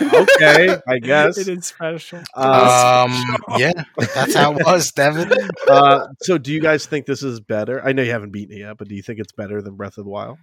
Okay, 0.00 0.76
I 0.88 0.98
guess. 0.98 1.38
it 1.38 1.48
is 1.48 1.66
special 1.66 2.18
Um, 2.34 3.12
yeah, 3.58 3.72
that's 4.14 4.34
how 4.34 4.52
it 4.54 4.64
was, 4.64 4.90
Devin. 4.92 5.30
uh, 5.68 6.06
so, 6.22 6.38
do 6.38 6.52
you 6.52 6.60
guys 6.60 6.86
think 6.86 7.06
this 7.06 7.22
is 7.22 7.40
better? 7.40 7.84
I 7.86 7.92
know 7.92 8.02
you 8.02 8.10
haven't 8.10 8.30
beaten 8.30 8.56
it 8.56 8.60
yet, 8.60 8.78
but 8.78 8.88
do 8.88 8.94
you 8.94 9.02
think 9.02 9.18
it's 9.20 9.32
better 9.32 9.60
than 9.62 9.76
Breath 9.76 9.98
of 9.98 10.04
the 10.04 10.10
Wild? 10.10 10.38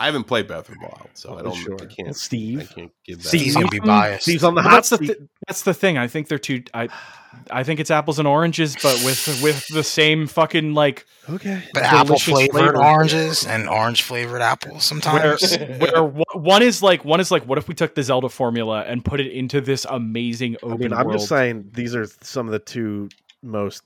I 0.00 0.06
haven't 0.06 0.24
played 0.24 0.46
Breath 0.46 0.68
of 0.68 0.74
the 0.76 0.80
Wild, 0.80 1.10
so 1.14 1.38
I 1.38 1.42
don't. 1.42 1.54
sure. 1.54 1.76
I 1.80 1.84
can't. 1.86 2.16
Steve, 2.16 2.60
I 2.60 2.62
Steve. 2.64 2.74
can't 2.74 2.92
give 3.04 3.22
that. 3.22 3.28
Steve's 3.28 3.54
gonna 3.54 3.68
be 3.68 3.80
biased. 3.80 4.22
Steve's 4.22 4.42
on 4.44 4.54
the 4.54 4.62
hot 4.62 4.70
that's 4.70 4.88
the 4.90 4.96
seat. 4.98 5.06
thi- 5.18 5.26
that's 5.46 5.62
the 5.62 5.74
thing. 5.74 5.98
I 5.98 6.06
think 6.08 6.28
they're 6.28 6.38
too. 6.38 6.62
I 6.74 6.88
I 7.50 7.62
think 7.62 7.78
it's 7.80 7.90
apples 7.90 8.18
and 8.18 8.26
oranges, 8.26 8.74
but 8.82 8.94
with 9.04 9.40
with 9.42 9.66
the 9.68 9.84
same 9.84 10.26
fucking 10.26 10.74
like 10.74 11.06
Okay. 11.28 11.62
But 11.74 11.82
apple 11.84 12.18
flavored 12.18 12.50
flavor. 12.50 12.82
oranges 12.82 13.46
and 13.46 13.68
orange 13.68 14.02
flavored 14.02 14.42
apples 14.42 14.82
sometimes. 14.84 15.56
where 15.78 16.02
one- 16.02 16.24
one 16.34 16.62
is 16.62 16.82
like 16.82 17.04
one 17.04 17.20
is 17.20 17.30
like 17.30 17.44
what 17.46 17.58
if 17.58 17.68
we 17.68 17.74
took 17.74 17.94
the 17.94 18.02
Zelda 18.02 18.28
formula 18.30 18.82
and 18.86 19.04
put 19.04 19.20
it 19.20 19.30
into 19.30 19.60
this 19.60 19.84
amazing 19.88 20.56
I 20.62 20.66
open 20.66 20.78
mean, 20.78 20.92
I'm 20.94 21.04
world? 21.06 21.18
just 21.18 21.28
saying 21.28 21.70
these 21.74 21.94
are 21.94 22.06
some 22.22 22.46
of 22.46 22.52
the 22.52 22.58
two 22.58 23.10
most 23.42 23.82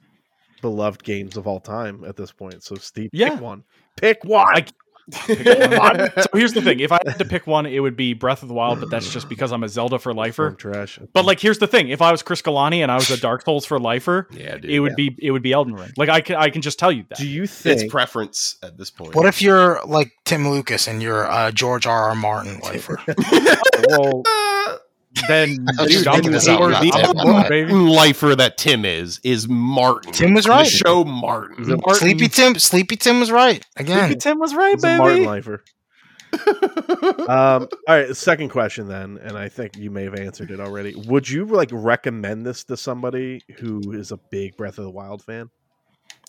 beloved 0.62 1.02
games 1.04 1.36
of 1.36 1.46
all 1.46 1.60
time 1.60 2.04
at 2.04 2.16
this 2.16 2.32
point. 2.32 2.62
So 2.62 2.76
Steve, 2.76 3.10
Yeah. 3.12 3.30
pick 3.30 3.40
one. 3.40 3.64
Pick 3.96 4.24
one. 4.24 4.46
I- 4.48 4.60
Pick 4.62 4.66
one. 4.70 4.80
so 5.12 6.26
here's 6.32 6.52
the 6.54 6.62
thing: 6.62 6.80
if 6.80 6.90
I 6.90 6.98
had 7.06 7.18
to 7.18 7.24
pick 7.24 7.46
one, 7.46 7.66
it 7.66 7.80
would 7.80 7.96
be 7.96 8.14
Breath 8.14 8.42
of 8.42 8.48
the 8.48 8.54
Wild, 8.54 8.80
but 8.80 8.90
that's 8.90 9.12
just 9.12 9.28
because 9.28 9.52
I'm 9.52 9.62
a 9.62 9.68
Zelda 9.68 9.98
for 9.98 10.10
From 10.10 10.16
lifer. 10.16 10.50
trash. 10.52 10.98
But 11.12 11.24
like, 11.24 11.40
here's 11.40 11.58
the 11.58 11.66
thing: 11.66 11.88
if 11.88 12.00
I 12.00 12.10
was 12.10 12.22
Chris 12.22 12.40
Galani 12.40 12.78
and 12.78 12.90
I 12.90 12.94
was 12.94 13.10
a 13.10 13.20
Dark 13.20 13.44
Souls 13.44 13.66
for 13.66 13.78
lifer, 13.78 14.28
yeah, 14.32 14.56
dude. 14.56 14.70
it 14.70 14.80
would 14.80 14.96
be 14.96 15.16
it 15.20 15.30
would 15.30 15.42
be 15.42 15.52
Elden 15.52 15.74
Ring. 15.74 15.92
Like 15.96 16.08
I 16.08 16.20
can 16.20 16.36
I 16.36 16.48
can 16.50 16.62
just 16.62 16.78
tell 16.78 16.90
you 16.92 17.04
that. 17.08 17.18
do 17.18 17.26
you 17.28 17.46
think 17.46 17.82
it's 17.82 17.90
preference 17.92 18.56
at 18.62 18.78
this 18.78 18.90
point. 18.90 19.14
What 19.14 19.26
if 19.26 19.42
you're 19.42 19.80
like 19.84 20.12
Tim 20.24 20.48
Lucas 20.48 20.88
and 20.88 21.02
you're 21.02 21.30
uh, 21.30 21.50
George 21.50 21.86
R. 21.86 22.08
R. 22.08 22.14
Martin 22.14 22.60
lifer? 22.60 22.98
well, 23.88 24.22
then 25.28 25.66
I 25.78 25.82
was 25.82 25.92
just 25.92 26.04
dude, 26.04 26.08
I'm 26.08 26.14
making 26.16 26.30
the 26.32 26.38
this 26.38 26.48
up, 26.48 26.60
I'm 26.60 26.70
not 26.70 26.82
the 26.82 26.90
Tim, 26.90 27.04
I'm 27.06 27.14
but- 27.14 27.42
the 27.44 27.48
baby. 27.48 27.72
lifer 27.72 28.34
that 28.36 28.58
Tim 28.58 28.84
is 28.84 29.20
is 29.22 29.48
Martin. 29.48 30.12
Tim 30.12 30.34
was 30.34 30.44
The 30.44 30.50
right. 30.50 30.66
show 30.66 31.04
Martin. 31.04 31.66
Martin- 31.66 31.94
Sleepy 31.94 32.28
Tim, 32.28 32.54
Sleepy 32.58 32.96
Tim 32.96 33.20
was 33.20 33.30
right 33.30 33.64
again. 33.76 34.06
Sleepy 34.08 34.20
Tim 34.20 34.38
was 34.38 34.54
right, 34.54 34.74
he's 34.74 34.84
a 34.84 34.96
Martin 34.96 35.24
lifer. 35.24 35.64
um, 37.28 37.28
all 37.28 37.68
right, 37.88 38.16
second 38.16 38.48
question 38.48 38.88
then, 38.88 39.18
and 39.22 39.36
I 39.38 39.48
think 39.48 39.76
you 39.76 39.90
may 39.90 40.02
have 40.04 40.14
answered 40.16 40.50
it 40.50 40.60
already. 40.60 40.94
Would 41.06 41.28
you 41.28 41.44
like 41.46 41.68
recommend 41.72 42.44
this 42.44 42.64
to 42.64 42.76
somebody 42.76 43.40
who 43.58 43.92
is 43.92 44.10
a 44.12 44.16
big 44.30 44.56
Breath 44.56 44.78
of 44.78 44.84
the 44.84 44.90
Wild 44.90 45.22
fan? 45.22 45.50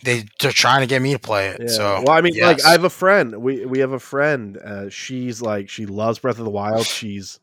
They 0.04 0.26
they're 0.40 0.52
trying 0.52 0.82
to 0.82 0.88
get 0.88 1.02
me 1.02 1.14
to 1.14 1.20
play 1.20 1.48
it. 1.48 1.70
So 1.70 2.04
well, 2.06 2.16
I 2.16 2.22
mean, 2.22 2.38
like. 2.40 2.64
I 2.66 2.72
have 2.74 2.84
a 2.84 2.90
friend. 2.90 3.42
We 3.42 3.66
we 3.66 3.80
have 3.80 3.94
a 3.94 4.00
friend. 4.00 4.58
Uh, 4.58 4.90
she's 4.90 5.42
like 5.42 5.70
she 5.70 5.86
loves 5.86 6.20
Breath 6.20 6.38
of 6.38 6.46
the 6.46 6.52
Wild. 6.52 6.86
She's 6.86 7.40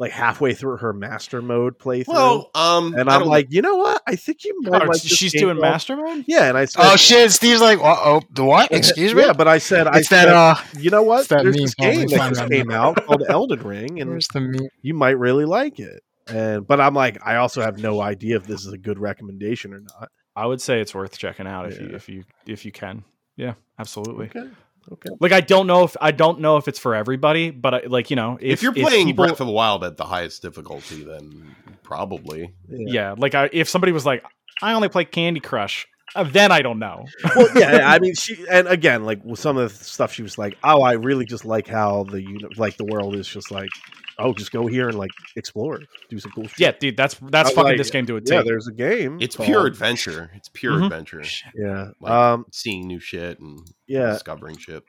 like 0.00 0.10
halfway 0.10 0.54
through 0.54 0.78
her 0.78 0.92
master 0.92 1.40
mode 1.40 1.78
playthrough, 1.78 2.08
well, 2.08 2.50
um, 2.56 2.94
and 2.94 3.08
I 3.08 3.14
I'm 3.14 3.20
don't- 3.20 3.28
like, 3.28 3.46
you 3.50 3.62
know 3.62 3.76
what? 3.76 4.02
I 4.08 4.16
think 4.16 4.42
you 4.44 4.60
might. 4.62 4.82
Oh, 4.82 4.86
like 4.86 5.00
she's 5.00 5.32
doing 5.32 5.54
called- 5.56 5.60
master 5.60 5.96
mode. 5.96 6.24
Yeah, 6.26 6.48
and 6.48 6.58
I 6.58 6.64
said, 6.64 6.82
oh 6.84 6.96
shit, 6.96 7.30
Steve's 7.30 7.60
like, 7.60 7.78
uh 7.78 7.96
oh, 8.04 8.22
the 8.32 8.44
what? 8.44 8.72
Excuse 8.72 9.14
me. 9.14 9.22
Yeah, 9.22 9.32
but 9.34 9.46
I 9.46 9.58
said, 9.58 9.86
I 9.86 9.98
it's 9.98 10.08
that 10.08 10.24
said, 10.24 10.34
uh, 10.34 10.56
you 10.80 10.90
know 10.90 11.02
what? 11.02 11.28
There's 11.28 11.54
this 11.54 11.74
game 11.74 12.08
that 12.08 12.28
just 12.34 12.50
came 12.50 12.70
out 12.70 13.04
called 13.06 13.22
Elden 13.28 13.62
Ring, 13.62 14.00
and 14.00 14.10
the 14.20 14.70
you 14.82 14.94
might 14.94 15.18
really 15.18 15.44
like 15.44 15.78
it. 15.78 16.02
And 16.26 16.66
but 16.66 16.80
I'm 16.80 16.94
like, 16.94 17.18
I 17.24 17.36
also 17.36 17.60
have 17.60 17.78
no 17.78 18.00
idea 18.00 18.36
if 18.36 18.46
this 18.46 18.64
is 18.66 18.72
a 18.72 18.78
good 18.78 18.98
recommendation 18.98 19.74
or 19.74 19.80
not. 19.80 20.08
I 20.34 20.46
would 20.46 20.60
say 20.62 20.80
it's 20.80 20.94
worth 20.94 21.18
checking 21.18 21.46
out 21.46 21.70
if 21.72 21.80
you 21.80 21.88
if 21.94 22.08
you 22.08 22.24
if 22.46 22.64
you 22.64 22.72
can. 22.72 23.04
Yeah, 23.36 23.54
absolutely. 23.78 24.26
Okay, 24.34 24.48
okay. 24.92 25.10
Like 25.20 25.32
I 25.32 25.40
don't 25.40 25.66
know 25.66 25.84
if 25.84 25.96
I 26.00 26.10
don't 26.10 26.40
know 26.40 26.56
if 26.56 26.68
it's 26.68 26.78
for 26.78 26.94
everybody, 26.94 27.50
but 27.50 27.74
I, 27.74 27.80
like 27.86 28.10
you 28.10 28.16
know, 28.16 28.38
if, 28.40 28.54
if, 28.54 28.62
you're 28.62 28.72
playing 28.72 29.06
people, 29.06 29.24
Breath 29.26 29.40
of 29.40 29.46
the 29.46 29.52
Wild 29.52 29.84
at 29.84 29.96
the 29.96 30.04
highest 30.04 30.42
difficulty, 30.42 31.04
then 31.04 31.54
probably. 31.82 32.54
yeah, 32.68 33.14
like 33.16 33.34
I, 33.34 33.50
if 33.52 33.68
somebody 33.68 33.92
was 33.92 34.06
like, 34.06 34.24
I 34.62 34.72
only 34.72 34.88
play 34.88 35.04
Candy 35.04 35.40
Crush, 35.40 35.86
uh, 35.99 35.99
then 36.32 36.50
I 36.52 36.62
don't 36.62 36.78
know. 36.78 37.04
well, 37.36 37.48
yeah, 37.54 37.82
I 37.92 37.98
mean, 37.98 38.14
she 38.14 38.44
and 38.50 38.66
again, 38.68 39.04
like 39.04 39.24
with 39.24 39.38
some 39.38 39.56
of 39.56 39.78
the 39.78 39.84
stuff, 39.84 40.12
she 40.12 40.22
was 40.22 40.36
like, 40.38 40.56
"Oh, 40.64 40.82
I 40.82 40.92
really 40.92 41.24
just 41.24 41.44
like 41.44 41.66
how 41.68 42.04
the 42.04 42.20
uni- 42.22 42.54
like 42.56 42.76
the 42.76 42.84
world 42.84 43.14
is 43.14 43.28
just 43.28 43.50
like, 43.50 43.70
oh, 44.18 44.32
just 44.34 44.50
go 44.52 44.66
here 44.66 44.88
and 44.88 44.98
like 44.98 45.10
explore, 45.36 45.80
do 46.08 46.18
some 46.18 46.32
cool 46.32 46.48
shit." 46.48 46.58
yeah, 46.58 46.72
dude, 46.72 46.96
that's 46.96 47.14
that's 47.30 47.50
I 47.50 47.54
fucking 47.54 47.64
like, 47.70 47.76
this 47.78 47.90
game 47.90 48.06
to 48.06 48.16
a 48.16 48.20
T. 48.20 48.34
yeah. 48.34 48.42
There's 48.42 48.66
a 48.66 48.72
game. 48.72 49.18
It's 49.20 49.36
called- 49.36 49.46
pure 49.46 49.66
adventure. 49.66 50.30
It's 50.34 50.48
pure 50.48 50.72
Mhm. 50.78 50.86
adventure. 50.86 51.22
Yeah. 51.54 51.88
Like, 52.00 52.12
um. 52.12 52.46
seeing 52.50 52.86
new 52.86 52.98
shit 53.00 53.38
and 53.38 53.60
Yeah. 53.86 54.12
discovering 54.12 54.56
shit. 54.58 54.82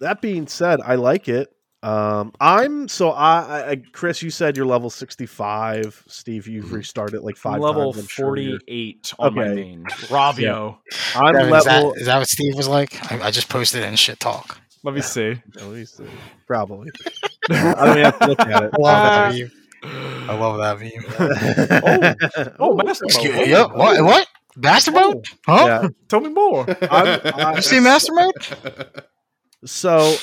That 0.00 0.20
being 0.20 0.46
said, 0.46 0.80
I 0.84 0.96
like 0.96 1.26
it. 1.28 1.50
Um. 1.82 2.32
I'm 2.40 2.88
so 2.88 3.10
I, 3.10 3.70
I 3.72 3.76
Chris, 3.92 4.22
you 4.22 4.30
said 4.30 4.56
you're 4.56 4.66
level 4.66 4.90
65. 4.90 6.04
Steve, 6.08 6.48
you've 6.48 6.64
Mhm. 6.66 6.72
restarted 6.72 7.22
like 7.22 7.36
five 7.36 7.60
level 7.60 7.92
times. 7.92 8.04
I'm 8.04 8.08
sure 8.08 8.36
you're- 8.36 8.58
48 8.58 9.12
on 9.18 9.34
my 9.34 9.42
Okay. 9.44 9.54
main. 9.54 9.84
Ravio. 10.08 10.78
I'm 11.14 11.34
Devin, 11.34 11.50
level. 11.50 11.58
is, 11.58 11.64
that, 11.64 12.00
is 12.00 12.06
that 12.06 12.18
what 12.18 12.28
Steve 12.28 12.54
was 12.56 12.66
like? 12.68 13.12
I, 13.12 13.26
I 13.26 13.30
just 13.30 13.48
posted 13.48 13.82
it 13.82 13.86
in 13.86 13.94
shit 13.96 14.18
talk. 14.18 14.58
Let 14.82 14.94
me 14.94 15.00
see. 15.02 15.40
Let 15.54 15.66
me 15.68 15.84
see. 15.84 16.04
Probably. 16.46 16.90
I 17.50 17.86
don't 17.86 17.98
have 17.98 18.18
to 18.20 18.26
look 18.26 18.40
at 18.40 18.62
it. 18.64 18.70
I 18.74 18.80
love 18.82 19.38
that 19.38 19.38
meme. 19.38 19.50
I 20.28 20.34
love 20.34 20.58
that 20.58 22.40
meme. 22.40 22.54
Oh, 22.58 22.74
Master 22.84 23.04
Excuse, 23.04 23.34
Mode. 23.36 23.48
yeah, 23.48 23.66
what? 23.66 24.02
What? 24.02 24.26
Master 24.56 24.90
mode? 24.90 25.26
Huh? 25.46 25.64
Yeah. 25.82 25.88
Tell 26.08 26.20
me 26.20 26.30
more. 26.30 26.64
I'm, 26.90 27.20
I, 27.34 27.54
You 27.56 27.62
see 27.62 27.78
Master 27.78 28.12
mode? 28.14 28.32
So 29.64 30.16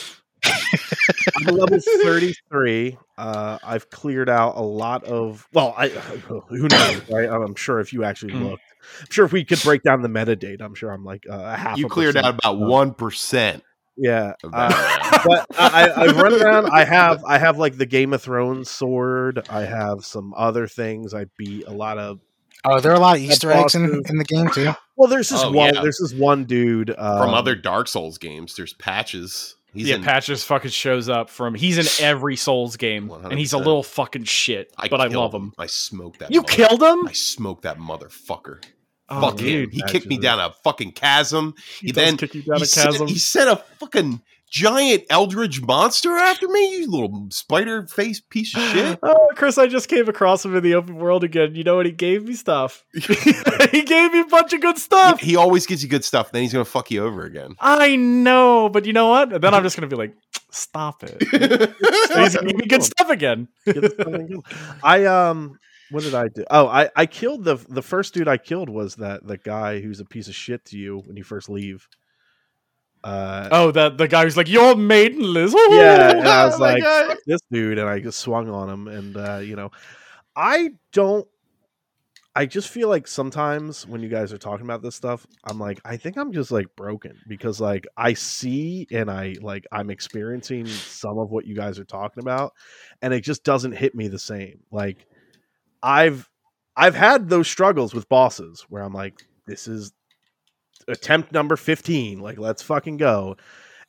I'm 1.38 1.56
level 1.56 1.80
33. 2.04 2.98
Uh, 3.18 3.58
I've 3.64 3.90
cleared 3.90 4.30
out 4.30 4.56
a 4.56 4.62
lot 4.62 5.04
of. 5.04 5.48
Well, 5.54 5.74
I 5.78 5.88
who 6.50 6.68
knows, 6.68 7.02
right? 7.10 7.30
I'm 7.30 7.56
sure 7.56 7.80
if 7.80 7.94
you 7.94 8.04
actually 8.04 8.34
Mm. 8.34 8.50
looked, 8.52 8.64
I'm 9.02 9.08
sure 9.10 9.26
if 9.26 9.32
we 9.32 9.44
could 9.46 9.62
break 9.64 9.84
down 9.84 10.02
the 10.02 10.10
metadata, 10.10 10.62
I'm 10.62 10.76
sure 10.76 10.92
I'm 10.92 11.04
like 11.06 11.26
uh, 11.30 11.36
a 11.36 11.56
half. 11.58 11.78
you 11.78 11.86
a 11.86 11.90
cleared 11.90 12.16
percent 12.16 12.26
out 12.28 12.40
about 12.40 12.62
up. 12.62 12.68
one 12.70 12.94
percent 12.94 13.64
Yeah, 13.98 14.34
uh, 14.44 15.22
but 15.26 15.46
I, 15.58 15.90
I- 15.90 16.02
I've 16.04 16.18
run 16.18 16.34
around. 16.42 16.66
I 16.72 16.84
have 16.84 17.24
I 17.28 17.38
have 17.38 17.58
like 17.58 17.78
the 17.78 17.86
Game 17.86 18.14
of 18.14 18.22
Thrones 18.22 18.70
sword. 18.70 19.48
I 19.50 19.62
have 19.62 20.04
some 20.06 20.34
other 20.36 20.68
things. 20.68 21.14
I 21.14 21.26
beat 21.38 21.68
a 21.68 21.72
lot 21.74 21.98
of. 21.98 22.20
Oh, 22.66 22.80
there 22.80 22.94
are 22.94 22.96
a 22.96 23.00
lot 23.00 23.18
of 23.18 23.22
Easter 23.22 23.52
eggs 23.52 23.76
in, 23.76 23.84
in 24.08 24.18
the 24.18 24.24
game 24.24 24.48
too. 24.50 24.72
Well, 24.96 25.10
there's 25.10 25.28
this 25.28 25.44
Oh, 25.44 25.52
one. 25.52 25.74
yeah. 25.74 25.82
There's 25.82 25.98
this 26.02 26.14
one 26.14 26.46
dude 26.46 26.92
um, 26.92 27.18
From 27.18 27.34
other 27.34 27.56
Dark 27.56 27.90
Souls 27.90 28.18
games, 28.18 28.56
there's 28.56 28.74
patches. 28.74 29.58
He's 29.74 29.90
yeah, 29.90 29.96
in, 29.96 30.04
Patches 30.04 30.44
fucking 30.44 30.72
shows 30.72 31.10
up 31.10 31.30
from. 31.30 31.56
He's 31.56 31.78
in 31.78 32.06
every 32.06 32.36
Souls 32.36 32.78
game, 32.78 33.10
and 33.10 33.40
he's 33.40 33.54
a 33.54 33.58
little 33.58 33.84
fucking 33.84 34.26
shit. 34.26 34.72
but 34.90 35.02
I 35.02 35.08
love 35.08 35.34
him. 35.34 35.54
I 35.58 35.66
smoked 35.66 36.20
that. 36.20 36.32
You 36.32 36.42
mother- 36.42 36.54
killed 36.54 36.84
him? 36.84 37.08
I 37.08 37.12
smoked 37.14 37.64
that 37.64 37.80
motherfucker. 37.80 38.64
Oh, 39.10 39.22
Fuck 39.22 39.40
him. 39.40 39.70
He 39.72 39.80
Patches 39.82 39.92
kicked 39.92 40.06
me 40.08 40.18
down 40.18 40.40
a 40.40 40.52
fucking 40.64 40.92
chasm. 40.94 41.56
He, 41.80 41.88
He 41.88 41.92
does 41.92 42.06
then- 42.06 42.18
kick 42.18 42.36
you 42.36 42.44
down 42.44 42.58
he, 42.58 42.64
a 42.64 42.66
sent, 42.66 42.92
chasm. 42.92 43.08
he 43.08 43.18
sent 43.18 43.50
a 43.50 43.56
fucking 43.80 44.22
giant 44.54 45.04
eldritch 45.10 45.62
monster 45.62 46.16
after 46.16 46.48
me. 46.48 46.78
You 46.78 46.90
little 46.90 47.28
spider 47.32 47.88
face 47.88 48.22
piece 48.22 48.56
of 48.56 48.62
shit. 48.62 49.00
Oh, 49.04 49.30
Chris, 49.36 49.58
I 49.58 49.68
just 49.68 49.90
came 49.90 50.08
across 50.08 50.46
him 50.46 50.56
in 50.56 50.64
the 50.64 50.76
open 50.76 50.96
world 50.96 51.24
again. 51.24 51.56
You 51.56 51.64
know 51.64 51.78
what? 51.78 51.88
He 51.88 51.92
gave 51.92 52.26
me 52.26 52.36
stuff. 52.36 52.86
he 52.94 53.82
gave 53.82 54.14
me 54.14 54.20
a 54.20 54.26
bunch 54.26 54.54
of 54.54 54.62
good 54.62 54.78
stuff. 54.78 55.20
he 55.20 55.36
always 55.36 55.66
gives 55.66 55.82
you 55.84 55.90
good 55.90 56.06
stuff. 56.06 56.32
Then 56.32 56.44
he's 56.44 56.54
gonna 56.54 56.66
fuck 56.66 56.92
you 56.92 57.04
over 57.04 57.24
again. 57.24 57.56
I 57.60 57.96
know, 57.96 58.70
but 58.70 58.86
you 58.86 58.94
know 58.94 59.10
what? 59.10 59.34
And 59.34 59.44
then 59.44 59.54
I'm 59.54 59.64
just 59.64 59.76
gonna 59.76 59.88
be 59.88 59.96
like, 59.96 60.16
stop 60.52 61.04
it. 61.04 61.18
He's 62.16 62.36
gonna 62.36 62.48
give 62.48 62.58
me 62.58 62.68
good 62.68 62.84
stuff 62.84 63.10
again. 63.10 63.48
Get 63.66 63.82
this 63.82 63.94
fucking 63.96 64.28
going. 64.28 64.44
I 64.84 65.06
um 65.06 65.58
what 65.90 66.04
did 66.04 66.16
I 66.16 66.28
do? 66.28 66.46
Oh, 66.50 66.68
I 66.68 66.90
I 66.96 67.06
killed 67.08 67.44
the 67.44 67.56
the 67.70 67.82
first 67.82 68.14
dude 68.14 68.28
I 68.28 68.38
killed 68.38 68.70
was 68.70 68.96
that 68.96 69.26
the 69.26 69.38
guy 69.38 69.82
who's 69.82 70.00
a 70.00 70.06
piece 70.06 70.28
of 70.28 70.36
shit 70.36 70.64
to 70.66 70.78
you 70.78 71.02
when 71.06 71.18
you 71.18 71.24
first 71.24 71.50
leave. 71.50 71.88
Uh 73.04 73.50
Oh, 73.52 73.72
that 73.72 73.98
the 73.98 74.08
guy 74.08 74.24
who's 74.24 74.38
like, 74.38 74.50
you're 74.50 74.76
maidenless. 74.76 75.54
yeah, 75.70 76.12
and 76.12 76.28
I 76.28 76.46
was 76.46 76.56
Oh 76.56 76.60
like 76.60 76.84
"Fuck 76.84 77.18
this 77.26 77.42
dude 77.52 77.78
and 77.78 77.90
I 77.90 78.00
just 78.00 78.20
swung 78.20 78.50
on 78.50 78.70
him 78.70 78.88
and 78.88 79.18
uh 79.18 79.38
you 79.38 79.56
know 79.56 79.72
I 80.36 80.72
don't 80.92 81.28
I 82.36 82.48
just 82.48 82.70
feel 82.70 82.90
like 82.90 83.08
sometimes 83.08 83.86
when 83.86 84.02
you 84.02 84.10
guys 84.10 84.34
are 84.34 84.40
talking 84.40 84.66
about 84.66 84.82
this 84.82 84.96
stuff, 84.96 85.28
I'm 85.44 85.60
like, 85.60 85.80
I 85.86 85.98
think 85.98 86.18
I'm 86.18 86.32
just 86.32 86.50
like 86.52 86.76
broken 86.76 87.20
because 87.28 87.62
like 87.62 87.86
I 87.96 88.14
see 88.16 88.88
and 88.92 89.12
I 89.12 89.36
like 89.42 89.68
I'm 89.72 89.92
experiencing 89.92 90.66
some 90.66 91.20
of 91.20 91.30
what 91.30 91.46
you 91.46 91.54
guys 91.56 91.78
are 91.78 91.86
talking 91.86 92.22
about, 92.24 92.54
and 93.04 93.14
it 93.14 93.22
just 93.22 93.44
doesn't 93.44 93.74
hit 93.74 93.94
me 93.94 94.08
the 94.08 94.18
same. 94.18 94.62
Like 94.72 95.06
I've 95.84 96.28
I've 96.76 96.96
had 96.96 97.30
those 97.30 97.48
struggles 97.48 97.94
with 97.94 98.10
bosses 98.10 98.66
where 98.68 98.82
I'm 98.82 98.94
like, 98.94 99.22
this 99.46 99.68
is 99.68 99.92
attempt 100.88 101.32
number 101.32 101.56
15, 101.56 102.20
like 102.20 102.38
let's 102.38 102.62
fucking 102.62 102.98
go. 102.98 103.38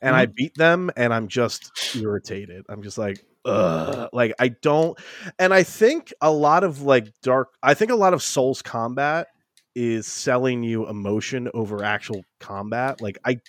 And 0.01 0.15
I 0.15 0.25
mm-hmm. 0.25 0.33
beat 0.35 0.55
them 0.55 0.91
and 0.95 1.13
I'm 1.13 1.27
just 1.27 1.71
irritated. 1.95 2.65
I'm 2.69 2.83
just 2.83 2.97
like, 2.97 3.25
Ugh. 3.45 4.09
like 4.11 4.33
I 4.39 4.49
don't 4.49 4.97
and 5.37 5.53
I 5.53 5.63
think 5.63 6.11
a 6.19 6.31
lot 6.31 6.63
of 6.63 6.81
like 6.81 7.09
dark 7.21 7.49
I 7.61 7.75
think 7.75 7.91
a 7.91 7.95
lot 7.95 8.13
of 8.13 8.23
Souls 8.23 8.63
combat 8.63 9.27
is 9.75 10.07
selling 10.07 10.63
you 10.63 10.87
emotion 10.87 11.49
over 11.53 11.83
actual 11.83 12.23
combat. 12.39 13.01
Like 13.01 13.19
I 13.23 13.39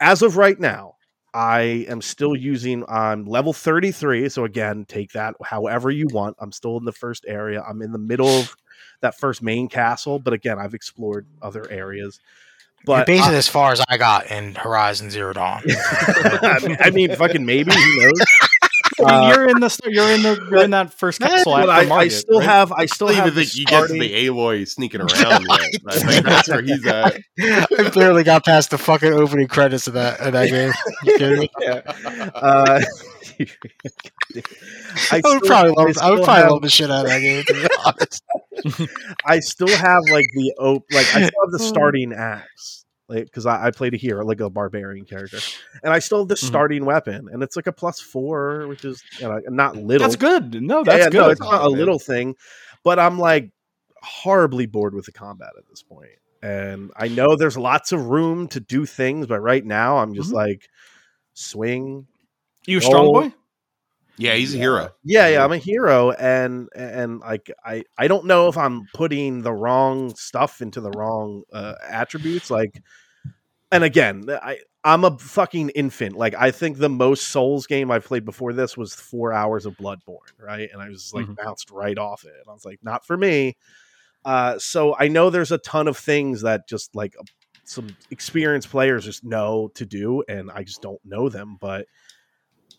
as 0.00 0.22
of 0.22 0.36
right 0.36 0.58
now, 0.58 0.94
I 1.34 1.86
am 1.88 2.00
still 2.00 2.34
using 2.34 2.84
I'm 2.88 3.26
level 3.26 3.52
33. 3.52 4.28
So 4.28 4.44
again, 4.44 4.84
take 4.88 5.12
that 5.12 5.34
however 5.44 5.90
you 5.90 6.08
want. 6.10 6.36
I'm 6.40 6.52
still 6.52 6.76
in 6.78 6.84
the 6.84 6.92
first 6.92 7.24
area. 7.28 7.62
I'm 7.62 7.82
in 7.82 7.92
the 7.92 7.98
middle 7.98 8.28
of 8.28 8.56
that 9.00 9.18
first 9.18 9.42
main 9.42 9.68
castle, 9.68 10.18
but 10.18 10.32
again, 10.32 10.58
I've 10.58 10.74
explored 10.74 11.26
other 11.40 11.70
areas. 11.70 12.18
You're 12.86 12.98
But 12.98 13.06
basically 13.06 13.36
as 13.36 13.48
far 13.48 13.72
as 13.72 13.82
I 13.88 13.96
got 13.96 14.30
in 14.30 14.54
Horizon 14.54 15.10
Zero 15.10 15.32
Dawn. 15.32 15.62
I, 15.68 16.58
mean, 16.62 16.76
I 16.80 16.90
mean, 16.90 17.14
fucking 17.16 17.44
maybe 17.44 17.72
who 17.72 18.00
knows? 18.00 18.20
Uh, 19.00 19.32
you're 19.32 19.48
in 19.48 19.60
the 19.60 19.80
you're 19.84 20.10
in 20.10 20.22
the 20.22 20.44
you're 20.50 20.64
in 20.64 20.70
that 20.70 20.92
first 20.92 21.20
castle 21.20 21.52
but 21.52 21.68
after 21.68 21.92
I, 21.92 21.96
I 21.98 22.08
still 22.08 22.40
right? 22.40 22.48
have 22.48 22.72
I 22.72 22.82
I 22.82 22.86
still 22.86 23.06
don't 23.06 23.16
have 23.16 23.26
even 23.28 23.44
think 23.44 23.56
you 23.56 23.64
get 23.64 23.86
to 23.86 23.92
the 23.92 24.26
Aloy 24.26 24.66
sneaking 24.66 25.00
around 25.02 25.46
yet. 25.48 25.60
I 25.86 25.98
think 25.98 26.24
that's 26.24 26.48
where 26.48 26.62
he's 26.62 26.84
at. 26.84 27.16
I 27.40 27.90
barely 27.94 28.24
got 28.24 28.44
past 28.44 28.70
the 28.70 28.78
fucking 28.78 29.12
opening 29.12 29.46
credits 29.46 29.86
of 29.86 29.94
that 29.94 30.18
of 30.18 30.32
that 30.32 30.48
game. 30.48 30.72
You 31.04 31.18
kidding 31.18 31.38
me? 31.38 31.50
Yeah. 31.60 31.82
Uh, 32.34 32.80
I 35.10 35.16
I 35.16 35.20
would 35.24 35.42
probably 35.42 35.72
love. 35.72 35.88
I, 35.88 35.92
still 35.92 36.14
would 36.16 36.24
probably 36.24 36.42
have- 36.42 36.50
love 36.50 36.62
the 36.62 36.68
shit 36.70 36.90
out 36.90 37.04
of 37.04 37.10
that 37.10 37.20
game. 37.20 37.44
To 37.44 37.54
be 37.54 37.66
honest. 37.84 38.24
I 39.24 39.40
still 39.40 39.68
have 39.68 40.02
like 40.10 40.26
the 40.34 40.52
op- 40.58 40.84
like 40.92 41.06
I 41.14 41.26
still 41.26 41.40
have 41.44 41.50
the 41.52 41.58
starting 41.60 42.12
axe, 42.12 42.84
like 43.08 43.24
because 43.24 43.46
I, 43.46 43.66
I 43.66 43.70
played 43.70 43.94
a 43.94 43.96
hero, 43.96 44.24
like 44.24 44.40
a 44.40 44.50
barbarian 44.50 45.04
character, 45.04 45.38
and 45.82 45.92
I 45.92 45.98
still 45.98 46.18
have 46.20 46.28
the 46.28 46.34
Mhm. 46.34 46.44
starting 46.46 46.84
weapon, 46.84 47.28
and 47.32 47.42
it's 47.42 47.56
like 47.56 47.66
a 47.66 47.72
plus 47.72 48.00
four, 48.00 48.66
which 48.68 48.84
is 48.84 49.02
you 49.20 49.28
know, 49.28 49.40
not 49.48 49.76
little. 49.76 50.06
That's 50.06 50.16
good. 50.16 50.60
No, 50.62 50.84
that's 50.84 50.98
yeah, 51.04 51.10
good. 51.10 51.14
No, 51.18 51.28
it's 51.30 51.40
not 51.40 51.64
a 51.64 51.68
little 51.68 51.98
thing, 51.98 52.34
but 52.84 52.98
I'm 52.98 53.18
like 53.18 53.50
horribly 54.02 54.66
bored 54.66 54.94
with 54.94 55.06
the 55.06 55.12
combat 55.12 55.50
at 55.58 55.68
this 55.68 55.82
point, 55.82 56.10
and 56.42 56.90
I 56.96 57.08
know 57.08 57.36
there's 57.36 57.56
lots 57.58 57.92
of 57.92 58.06
room 58.06 58.48
to 58.48 58.60
do 58.60 58.86
things, 58.86 59.26
but 59.26 59.40
right 59.40 59.64
now 59.64 59.98
I'm 59.98 60.14
just 60.14 60.30
Mhm. 60.30 60.34
like 60.34 60.68
swing. 61.34 62.06
You 62.72 62.78
a 62.78 62.82
strong 62.82 63.10
boy? 63.10 63.32
Yeah, 64.18 64.34
he's 64.34 64.54
a 64.54 64.58
hero. 64.58 64.90
Yeah, 65.04 65.28
yeah, 65.28 65.44
I'm 65.44 65.52
a 65.52 65.58
hero, 65.58 66.10
and 66.10 66.68
and 66.74 67.20
like 67.20 67.50
I 67.64 67.84
I 67.96 68.08
don't 68.08 68.26
know 68.26 68.48
if 68.48 68.58
I'm 68.58 68.88
putting 68.92 69.42
the 69.42 69.52
wrong 69.52 70.14
stuff 70.16 70.60
into 70.60 70.80
the 70.80 70.90
wrong 70.90 71.44
uh, 71.52 71.74
attributes. 71.88 72.50
Like, 72.50 72.82
and 73.72 73.84
again, 73.84 74.24
I 74.30 74.58
I'm 74.84 75.04
a 75.04 75.18
fucking 75.18 75.70
infant. 75.70 76.16
Like, 76.16 76.34
I 76.34 76.50
think 76.50 76.78
the 76.78 76.88
most 76.88 77.28
Souls 77.28 77.66
game 77.66 77.90
I've 77.90 78.04
played 78.06 78.24
before 78.24 78.52
this 78.52 78.76
was 78.76 78.94
four 78.94 79.32
hours 79.32 79.66
of 79.66 79.76
Bloodborne, 79.76 80.32
right? 80.38 80.68
And 80.72 80.82
I 80.82 80.88
was 80.88 81.12
like 81.14 81.28
Mhm. 81.28 81.36
bounced 81.44 81.70
right 81.70 81.98
off 81.98 82.24
it, 82.24 82.32
and 82.34 82.48
I 82.48 82.52
was 82.52 82.64
like, 82.64 82.80
not 82.82 83.06
for 83.06 83.16
me. 83.16 83.56
Uh, 84.24 84.58
so 84.58 84.96
I 84.98 85.08
know 85.08 85.30
there's 85.30 85.52
a 85.52 85.58
ton 85.58 85.88
of 85.88 85.96
things 85.96 86.42
that 86.42 86.68
just 86.68 86.94
like 86.94 87.14
some 87.64 87.96
experienced 88.10 88.70
players 88.70 89.04
just 89.04 89.24
know 89.24 89.70
to 89.74 89.86
do, 89.86 90.22
and 90.28 90.50
I 90.50 90.64
just 90.64 90.82
don't 90.82 91.00
know 91.04 91.28
them. 91.28 91.56
But 91.60 91.86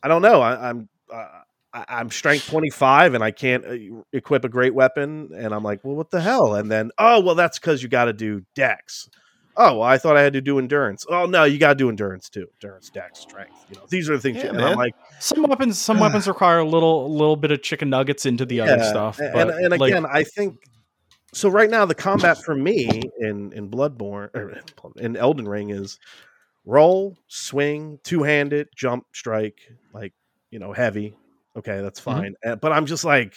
I 0.04 0.08
don't 0.08 0.22
know. 0.22 0.42
I, 0.42 0.70
I'm 0.70 0.90
uh, 1.12 1.28
I, 1.74 1.86
I'm 1.88 2.10
strength 2.10 2.48
25 2.50 3.14
and 3.14 3.24
I 3.24 3.32
can't 3.32 3.66
uh, 3.66 4.02
equip 4.14 4.46
a 4.46 4.50
great 4.50 4.74
weapon, 4.74 5.30
and 5.36 5.54
I'm 5.54 5.64
like, 5.64 5.84
well, 5.84 5.96
what 5.96 6.12
the 6.12 6.22
hell? 6.22 6.56
And 6.56 6.72
then, 6.72 6.92
oh, 6.98 7.20
well, 7.20 7.36
that's 7.36 7.60
because 7.60 7.84
you 7.84 7.90
got 7.90 8.06
to 8.06 8.14
do 8.14 8.44
Dex. 8.56 9.10
Oh, 9.58 9.80
well, 9.80 9.84
I 9.84 9.98
thought 9.98 10.16
I 10.16 10.22
had 10.22 10.34
to 10.34 10.42
do 10.42 10.58
endurance. 10.58 11.06
Oh 11.10 11.26
no, 11.26 11.44
you 11.44 11.58
got 11.58 11.70
to 11.70 11.76
do 11.76 11.90
endurance 11.90 12.30
too. 12.30 12.48
Endurance, 12.62 12.90
Dex, 12.90 13.20
strength. 13.20 13.66
You 13.70 13.76
know, 13.76 13.82
these 13.90 14.10
are 14.10 14.16
the 14.16 14.22
things. 14.22 14.38
Yeah, 14.38 14.50
and. 14.52 14.62
I'm 14.62 14.78
like, 14.78 14.94
Some 15.20 15.44
weapons, 15.44 15.78
some 15.78 16.00
weapons 16.00 16.28
require 16.30 16.60
a 16.60 16.66
little, 16.66 17.12
little 17.14 17.36
bit 17.36 17.52
of 17.52 17.62
chicken 17.62 17.90
nuggets 17.90 18.26
into 18.26 18.46
the 18.46 18.62
other 18.62 18.78
Yeah, 18.78 18.90
stuff. 18.90 19.20
and, 19.20 19.34
But 19.34 19.50
and 19.50 19.72
like, 19.72 19.92
again, 19.92 20.06
I 20.10 20.24
think 20.24 20.56
so. 21.34 21.50
Right 21.50 21.70
now, 21.70 21.86
the 21.86 21.96
combat 21.96 22.38
for 22.46 22.56
me 22.56 23.02
in 23.20 23.52
in 23.52 23.70
Bloodborne 23.70 24.34
or 24.34 24.62
in 24.96 25.18
Elden 25.18 25.48
Ring 25.48 25.72
is 25.72 26.00
roll, 26.70 27.18
swing, 27.28 28.00
two 28.04 28.24
handed, 28.24 28.70
jump, 28.76 29.06
strike, 29.14 29.60
like 29.94 30.14
you 30.52 30.60
know, 30.60 30.74
heavy. 30.74 31.16
Okay, 31.58 31.82
that's 31.82 32.00
Mhm. 32.00 32.04
fine. 32.04 32.36
Uh, 32.46 32.56
But 32.58 32.72
I'm 32.72 32.86
just 32.86 33.04
like, 33.06 33.34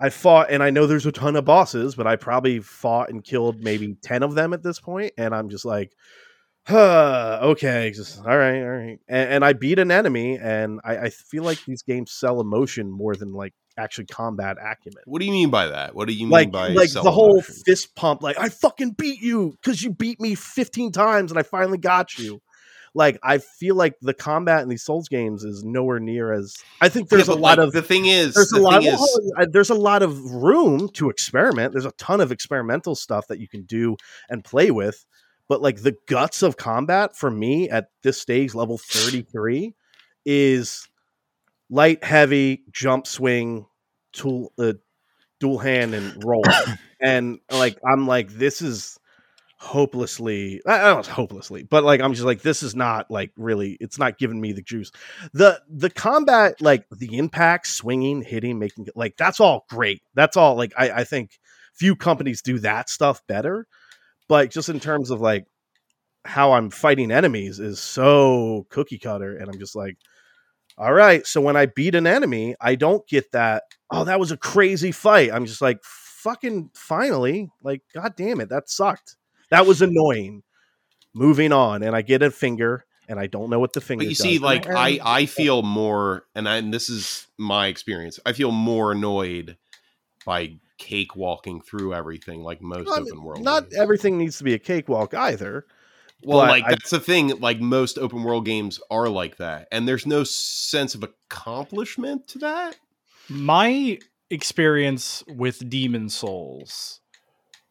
I 0.00 0.10
fought, 0.10 0.50
and 0.50 0.62
I 0.62 0.70
know 0.70 0.86
there's 0.86 1.06
a 1.06 1.12
ton 1.12 1.36
of 1.36 1.44
bosses, 1.44 1.94
but 1.94 2.06
I 2.06 2.16
probably 2.16 2.58
fought 2.60 3.10
and 3.10 3.22
killed 3.22 3.62
maybe 3.62 3.96
ten 4.02 4.22
of 4.22 4.34
them 4.34 4.52
at 4.52 4.62
this 4.62 4.80
point, 4.80 5.12
and 5.18 5.34
I'm 5.34 5.48
just 5.48 5.64
like. 5.64 5.92
Huh, 6.66 7.40
okay, 7.42 7.90
just 7.94 8.18
all 8.20 8.36
right, 8.38 8.62
all 8.62 8.70
right, 8.70 8.98
and, 9.08 9.30
and 9.30 9.44
I 9.44 9.52
beat 9.52 9.80
an 9.80 9.90
enemy, 9.90 10.38
and 10.38 10.80
I, 10.84 10.96
I 10.98 11.10
feel 11.10 11.44
like 11.44 11.60
these 11.66 11.82
games 11.82 12.12
sell 12.12 12.40
emotion 12.40 12.90
more 12.90 13.16
than 13.16 13.32
like 13.32 13.54
actually 13.78 14.06
combat 14.06 14.56
acumen. 14.58 15.02
What 15.06 15.20
do 15.20 15.26
you 15.26 15.32
mean 15.32 15.50
by 15.50 15.66
that? 15.66 15.94
What 15.94 16.08
do 16.08 16.14
you 16.14 16.26
mean 16.26 16.30
like 16.30 16.52
by 16.52 16.68
like 16.68 16.92
the 16.92 17.10
whole 17.10 17.42
fist 17.42 17.94
pump 17.94 18.22
like 18.22 18.38
i 18.38 18.48
fucking 18.48 18.92
beat 18.92 19.20
you 19.20 19.56
because 19.62 19.82
you 19.82 19.90
beat 19.90 20.20
me 20.20 20.34
15 20.34 20.92
times 20.92 21.30
and 21.30 21.38
i 21.38 21.42
finally 21.42 21.78
got 21.78 22.18
you. 22.18 22.40
Like 22.94 23.18
i 23.22 23.38
feel 23.38 23.74
like 23.74 23.94
the 24.02 24.12
combat 24.12 24.62
in 24.62 24.68
these 24.68 24.84
souls 24.84 25.08
games 25.08 25.44
is 25.44 25.62
nowhere 25.64 25.98
near 25.98 26.32
as 26.32 26.54
i 26.80 26.88
think 26.90 27.08
there's 27.08 27.28
Yeah, 27.28 27.34
a 27.34 27.36
lot 27.36 27.58
like, 27.58 27.68
of 27.68 27.72
the 27.72 27.82
thing 27.82 28.04
is 28.06 28.34
there's 28.34 28.48
the 28.48 28.58
a 28.58 28.62
lot 28.62 28.82
well, 28.82 29.04
is 29.04 29.48
there's 29.50 29.70
a 29.70 29.74
lot 29.74 30.02
of 30.02 30.18
room 30.20 30.88
to 30.94 31.08
experiment. 31.08 31.72
There's 31.72 31.86
a 31.86 31.92
ton 31.92 32.20
of 32.20 32.30
experimental 32.30 32.94
stuff 32.94 33.26
that 33.28 33.40
you 33.40 33.48
can 33.48 33.62
do 33.64 33.96
and 34.28 34.44
play 34.44 34.70
with 34.70 35.06
but 35.48 35.60
like 35.60 35.82
the 35.82 35.96
guts 36.06 36.42
of 36.42 36.56
combat 36.56 37.16
for 37.16 37.30
me 37.30 37.68
at 37.68 37.88
this 38.02 38.18
stage 38.18 38.54
level 38.54 38.78
33 38.78 39.74
is 40.24 40.88
light 41.72 42.04
heavy 42.04 42.62
jump 42.70 43.06
swing 43.06 43.64
tool 44.12 44.52
uh, 44.58 44.74
dual 45.40 45.58
hand 45.58 45.94
and 45.94 46.22
roll. 46.24 46.44
And 47.00 47.40
like 47.50 47.78
i'm 47.84 48.06
like 48.06 48.28
this 48.30 48.62
is 48.62 48.96
hopelessly 49.56 50.60
i 50.66 50.78
don't 50.78 51.06
know 51.06 51.12
hopelessly 51.12 51.62
but 51.62 51.84
like 51.84 52.00
i'm 52.00 52.14
just 52.14 52.24
like 52.24 52.42
this 52.42 52.62
is 52.62 52.74
not 52.74 53.10
like 53.10 53.30
really 53.36 53.76
it's 53.80 53.98
not 53.98 54.18
giving 54.18 54.40
me 54.40 54.52
the 54.52 54.62
juice. 54.62 54.92
The 55.32 55.60
the 55.68 55.90
combat 55.90 56.60
like 56.60 56.86
the 56.90 57.16
impact 57.16 57.66
swinging 57.66 58.22
hitting 58.22 58.58
making 58.58 58.86
like 58.94 59.16
that's 59.16 59.40
all 59.40 59.64
great. 59.68 60.02
That's 60.14 60.36
all 60.36 60.54
like 60.56 60.72
i 60.76 60.90
i 60.90 61.04
think 61.04 61.40
few 61.74 61.96
companies 61.96 62.42
do 62.42 62.58
that 62.60 62.90
stuff 62.90 63.26
better. 63.26 63.66
But 64.28 64.50
just 64.50 64.68
in 64.68 64.78
terms 64.78 65.10
of 65.10 65.20
like 65.20 65.46
how 66.24 66.52
i'm 66.52 66.70
fighting 66.70 67.10
enemies 67.10 67.58
is 67.58 67.80
so 67.80 68.64
cookie 68.70 68.98
cutter 68.98 69.36
and 69.36 69.48
i'm 69.50 69.58
just 69.58 69.74
like 69.74 69.96
all 70.78 70.92
right 70.92 71.26
so 71.26 71.40
when 71.40 71.56
i 71.56 71.66
beat 71.66 71.94
an 71.94 72.06
enemy 72.06 72.54
i 72.60 72.74
don't 72.74 73.06
get 73.06 73.30
that 73.32 73.64
oh 73.90 74.04
that 74.04 74.18
was 74.20 74.30
a 74.32 74.36
crazy 74.36 74.92
fight. 74.92 75.30
I'm 75.32 75.46
just 75.46 75.60
like 75.60 75.78
fucking 75.84 76.70
finally 76.74 77.50
like 77.62 77.82
god 77.94 78.14
damn 78.16 78.40
it 78.40 78.48
that 78.50 78.70
sucked. 78.70 79.16
That 79.50 79.66
was 79.66 79.82
annoying. 79.82 80.42
Moving 81.14 81.52
on 81.52 81.82
and 81.82 81.94
i 81.94 82.00
get 82.00 82.22
a 82.22 82.30
finger 82.30 82.86
and 83.06 83.20
i 83.20 83.26
don't 83.26 83.50
know 83.50 83.58
what 83.60 83.74
the 83.74 83.82
finger 83.82 84.04
but 84.04 84.08
you 84.08 84.14
does. 84.16 84.22
see 84.22 84.36
And 84.36 84.44
like 84.44 84.66
i 84.66 84.98
i 85.04 85.26
feel 85.26 85.62
more 85.62 86.24
and, 86.34 86.48
I, 86.48 86.56
and 86.56 86.72
this 86.72 86.88
is 86.88 87.26
my 87.36 87.66
experience 87.66 88.18
i 88.24 88.32
feel 88.32 88.50
more 88.50 88.92
annoyed 88.92 89.58
by 90.24 90.54
cake 90.78 91.14
walking 91.14 91.60
through 91.60 91.92
everything 91.92 92.42
like 92.42 92.62
most 92.62 92.88
I 92.88 93.00
mean, 93.00 93.08
open 93.12 93.24
world 93.24 93.42
not 93.44 93.64
games. 93.64 93.74
everything 93.76 94.16
needs 94.16 94.38
to 94.38 94.44
be 94.44 94.54
a 94.54 94.58
cakewalk 94.58 95.12
either 95.12 95.66
well 96.24 96.40
but 96.40 96.48
like 96.48 96.64
I- 96.64 96.70
that's 96.70 96.90
the 96.90 97.00
thing 97.00 97.28
like 97.40 97.60
most 97.60 97.98
open 97.98 98.22
world 98.22 98.44
games 98.44 98.80
are 98.90 99.08
like 99.08 99.36
that 99.36 99.68
and 99.72 99.86
there's 99.86 100.06
no 100.06 100.24
sense 100.24 100.94
of 100.94 101.02
accomplishment 101.02 102.28
to 102.28 102.38
that 102.38 102.76
my 103.28 103.98
experience 104.30 105.22
with 105.28 105.68
Demon's 105.68 106.14
Souls, 106.14 107.00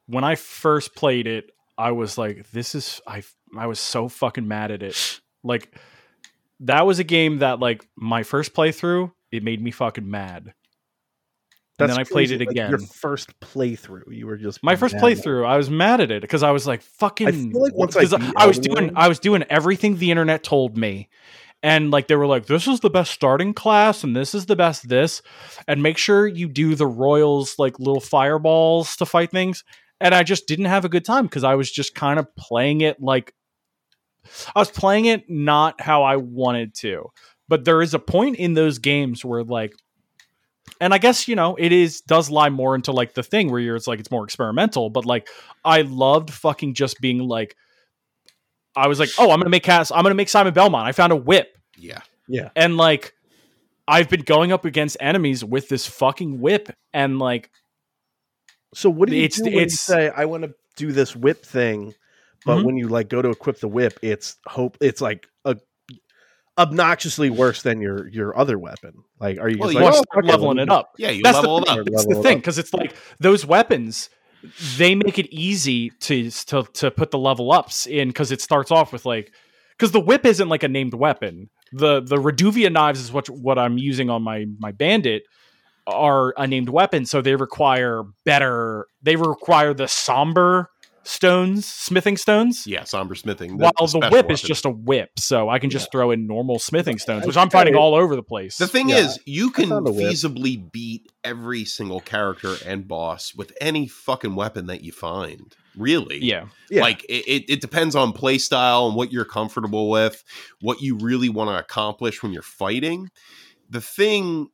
when 0.05 0.23
I 0.23 0.35
first 0.35 0.95
played 0.95 1.27
it, 1.27 1.51
I 1.77 1.91
was 1.91 2.17
like, 2.17 2.49
"This 2.51 2.75
is 2.75 3.01
I." 3.07 3.23
I 3.57 3.67
was 3.67 3.81
so 3.81 4.07
fucking 4.07 4.47
mad 4.47 4.71
at 4.71 4.81
it. 4.81 5.19
Like 5.43 5.75
that 6.61 6.85
was 6.85 6.99
a 6.99 7.03
game 7.03 7.39
that, 7.39 7.59
like, 7.59 7.85
my 7.97 8.23
first 8.23 8.53
playthrough, 8.53 9.11
it 9.31 9.43
made 9.43 9.61
me 9.61 9.71
fucking 9.71 10.09
mad. 10.09 10.53
And 11.81 11.91
then 11.91 11.97
I 11.99 12.03
played 12.03 12.29
crazy, 12.29 12.35
it 12.35 12.47
like, 12.47 12.55
your 12.55 12.79
first 12.79 13.39
playthrough 13.39 14.15
you 14.15 14.27
were 14.27 14.37
just 14.37 14.63
My 14.63 14.75
first 14.75 14.95
mad 14.95 15.03
at 15.03 15.11
it. 15.11 15.23
playthrough, 15.23 15.45
I 15.45 15.57
was 15.57 15.69
mad 15.69 16.01
at 16.01 16.11
it 16.11 16.21
because 16.21 16.43
I 16.43 16.51
was 16.51 16.67
like, 16.67 16.81
"Fucking!" 16.81 17.27
I 17.27 17.31
feel 17.31 17.61
like 17.61 17.73
once 17.75 17.95
I 17.95 18.05
I 18.35 18.47
was 18.47 18.57
Elden 18.57 18.73
doing, 18.73 18.91
I 18.95 19.07
was 19.07 19.19
doing 19.19 19.43
everything 19.49 19.97
the 19.97 20.11
internet 20.11 20.43
told 20.43 20.77
me, 20.77 21.09
and 21.63 21.91
like 21.91 22.07
they 22.07 22.15
were 22.15 22.27
like, 22.27 22.45
"This 22.45 22.67
is 22.67 22.79
the 22.79 22.89
best 22.89 23.11
starting 23.11 23.53
class, 23.53 24.03
and 24.03 24.15
this 24.15 24.33
is 24.33 24.45
the 24.45 24.55
best 24.55 24.89
this," 24.89 25.21
and 25.67 25.83
make 25.83 25.97
sure 25.97 26.27
you 26.27 26.47
do 26.47 26.75
the 26.75 26.87
royals 26.87 27.55
like 27.57 27.79
little 27.79 28.01
fireballs 28.01 28.95
to 28.97 29.05
fight 29.05 29.31
things. 29.31 29.63
And 29.99 30.15
I 30.15 30.23
just 30.23 30.47
didn't 30.47 30.65
have 30.65 30.83
a 30.83 30.89
good 30.89 31.05
time 31.05 31.25
because 31.25 31.43
I 31.43 31.53
was 31.55 31.71
just 31.71 31.93
kind 31.93 32.17
of 32.17 32.35
playing 32.35 32.81
it 32.81 32.99
like 32.99 33.33
I 34.55 34.59
was 34.59 34.71
playing 34.71 35.05
it 35.05 35.29
not 35.29 35.79
how 35.79 36.03
I 36.03 36.15
wanted 36.17 36.73
to. 36.75 37.11
But 37.47 37.65
there 37.65 37.81
is 37.81 37.93
a 37.93 37.99
point 37.99 38.37
in 38.37 38.53
those 38.53 38.79
games 38.79 39.25
where 39.25 39.43
like 39.43 39.73
and 40.79 40.93
I 40.93 40.97
guess 40.97 41.27
you 41.27 41.35
know 41.35 41.55
it 41.55 41.71
is 41.71 42.01
does 42.01 42.29
lie 42.29 42.49
more 42.49 42.75
into 42.75 42.91
like 42.91 43.13
the 43.13 43.23
thing 43.23 43.51
where 43.51 43.59
you're 43.59 43.75
it's 43.75 43.87
like 43.87 43.99
it's 43.99 44.11
more 44.11 44.23
experimental, 44.23 44.89
but 44.89 45.05
like 45.05 45.27
I 45.65 45.81
loved 45.81 46.31
fucking 46.31 46.73
just 46.75 46.99
being 47.01 47.19
like 47.19 47.55
I 48.75 48.87
was 48.87 48.99
like, 48.99 49.09
oh, 49.19 49.31
I'm 49.31 49.39
gonna 49.39 49.49
make 49.49 49.63
Cass, 49.63 49.91
I'm 49.91 50.03
gonna 50.03 50.15
make 50.15 50.29
Simon 50.29 50.53
Belmont. 50.53 50.87
I 50.87 50.91
found 50.93 51.11
a 51.11 51.15
whip, 51.17 51.57
yeah 51.77 51.99
yeah, 52.27 52.49
and 52.55 52.77
like 52.77 53.13
I've 53.87 54.07
been 54.09 54.21
going 54.21 54.51
up 54.53 54.63
against 54.63 54.95
enemies 55.01 55.43
with 55.43 55.67
this 55.67 55.85
fucking 55.87 56.39
whip, 56.39 56.69
and 56.93 57.19
like 57.19 57.49
so 58.73 58.89
what 58.89 59.09
do 59.09 59.15
you 59.15 59.23
it's- 59.23 59.37
do 59.39 59.43
when 59.45 59.53
you 59.53 59.59
it's- 59.61 59.81
say 59.81 60.09
i 60.15 60.23
want 60.23 60.43
to 60.43 60.53
do 60.77 60.93
this 60.93 61.13
whip 61.13 61.45
thing 61.45 61.93
but 62.45 62.59
Mhm. 62.59 62.63
when 62.65 62.77
you 62.77 62.87
like 62.87 63.09
go 63.09 63.21
to 63.21 63.29
equip 63.29 63.59
the 63.59 63.67
whip 63.67 63.99
it's 64.01 64.37
hope 64.47 64.77
it's 64.79 65.01
like 65.01 65.25
a 65.25 65.29
obnoxiously 66.61 67.29
worse 67.29 67.61
than 67.63 67.81
your 67.81 68.07
your 68.09 68.37
other 68.37 68.57
weapon 68.59 68.93
like 69.19 69.39
are 69.39 69.49
you 69.49 69.57
Well, 69.59 69.69
just 69.69 69.79
you 69.79 69.85
like 69.85 69.93
well, 69.93 70.03
oh, 70.15 70.19
leveling 70.27 70.59
it 70.59 70.69
up. 70.69 70.91
yeah 70.97 71.09
you 71.09 71.23
That's 71.23 71.35
level 71.37 71.57
the 71.59 71.63
it 71.63 71.67
thing. 71.69 71.79
up 71.79 71.85
That's 71.85 72.05
Level 72.05 72.21
the 72.23 72.29
thing 72.29 72.37
because 72.37 72.57
it's 72.57 72.73
like 72.73 72.95
those 73.19 73.45
weapons. 73.45 74.09
They 74.77 74.95
make 74.95 75.19
it 75.19 75.27
easy 75.33 75.89
to 76.01 76.29
to 76.31 76.63
to 76.73 76.91
put 76.91 77.11
the 77.11 77.17
level 77.19 77.51
ups 77.51 77.85
in 77.87 78.09
because 78.09 78.31
it 78.31 78.41
starts 78.41 78.71
off 78.71 78.91
with 78.93 79.05
like 79.05 79.31
because 79.77 79.91
the 79.91 79.99
whip 79.99 80.25
isn't 80.25 80.49
like 80.49 80.63
a 80.63 80.67
named 80.67 80.93
weapon. 80.93 81.49
the 81.73 82.01
the 82.01 82.17
Reduvia 82.17 82.71
knives 82.71 82.99
is 82.99 83.11
what 83.11 83.29
what 83.29 83.57
I'm 83.59 83.77
using 83.77 84.09
on 84.09 84.23
my 84.23 84.45
my 84.59 84.71
bandit 84.71 85.23
are 85.87 86.33
a 86.37 86.47
named 86.47 86.69
weapon, 86.69 87.05
so 87.05 87.21
they 87.21 87.35
require 87.35 88.03
better. 88.25 88.85
They 89.03 89.15
require 89.15 89.73
the 89.73 89.87
somber 89.87 90.69
stones, 91.03 91.65
smithing 91.65 92.17
stones. 92.17 92.65
Yeah, 92.67 92.83
somber 92.83 93.15
smithing. 93.15 93.57
While 93.57 93.71
the 93.79 93.87
special 93.87 94.11
whip 94.11 94.31
is 94.31 94.41
just 94.41 94.65
a 94.65 94.69
whip, 94.69 95.11
so 95.17 95.49
I 95.49 95.59
can 95.59 95.69
just 95.69 95.91
throw 95.91 96.11
in 96.11 96.27
normal 96.27 96.59
smithing 96.59 96.99
stones, 96.99 97.25
which 97.25 97.37
I'm 97.37 97.49
finding 97.49 97.75
all 97.75 97.95
over 97.95 98.15
the 98.15 98.23
place. 98.23 98.57
The 98.57 98.67
thing 98.67 98.89
Yeah, 98.89 98.97
is, 98.97 99.19
you 99.25 99.51
can 99.51 99.69
found 99.69 99.87
a 99.87 99.91
whip. 99.91 100.03
feasibly 100.03 100.71
beat 100.71 101.11
every 101.23 101.65
single 101.65 101.99
character 102.01 102.55
and 102.65 102.87
boss 102.87 103.33
with 103.35 103.53
any 103.59 103.87
fucking 103.87 104.35
weapon 104.35 104.67
that 104.67 104.83
you 104.83 104.91
find. 104.91 105.55
Really? 105.77 106.19
yeah, 106.19 106.47
Yeah. 106.69 106.81
Like 106.81 107.03
it, 107.05 107.25
it, 107.27 107.45
it 107.49 107.61
depends 107.61 107.95
on 107.95 108.11
play 108.11 108.37
style 108.37 108.87
and 108.87 108.95
what 108.95 109.11
you're 109.11 109.25
comfortable 109.25 109.89
with, 109.89 110.23
what 110.59 110.81
you 110.81 110.97
really 110.97 111.29
want 111.29 111.49
to 111.49 111.57
accomplish 111.57 112.21
when 112.21 112.33
you're 112.33 112.41
fighting. 112.41 113.09
The 113.69 113.79
thing 113.81 114.49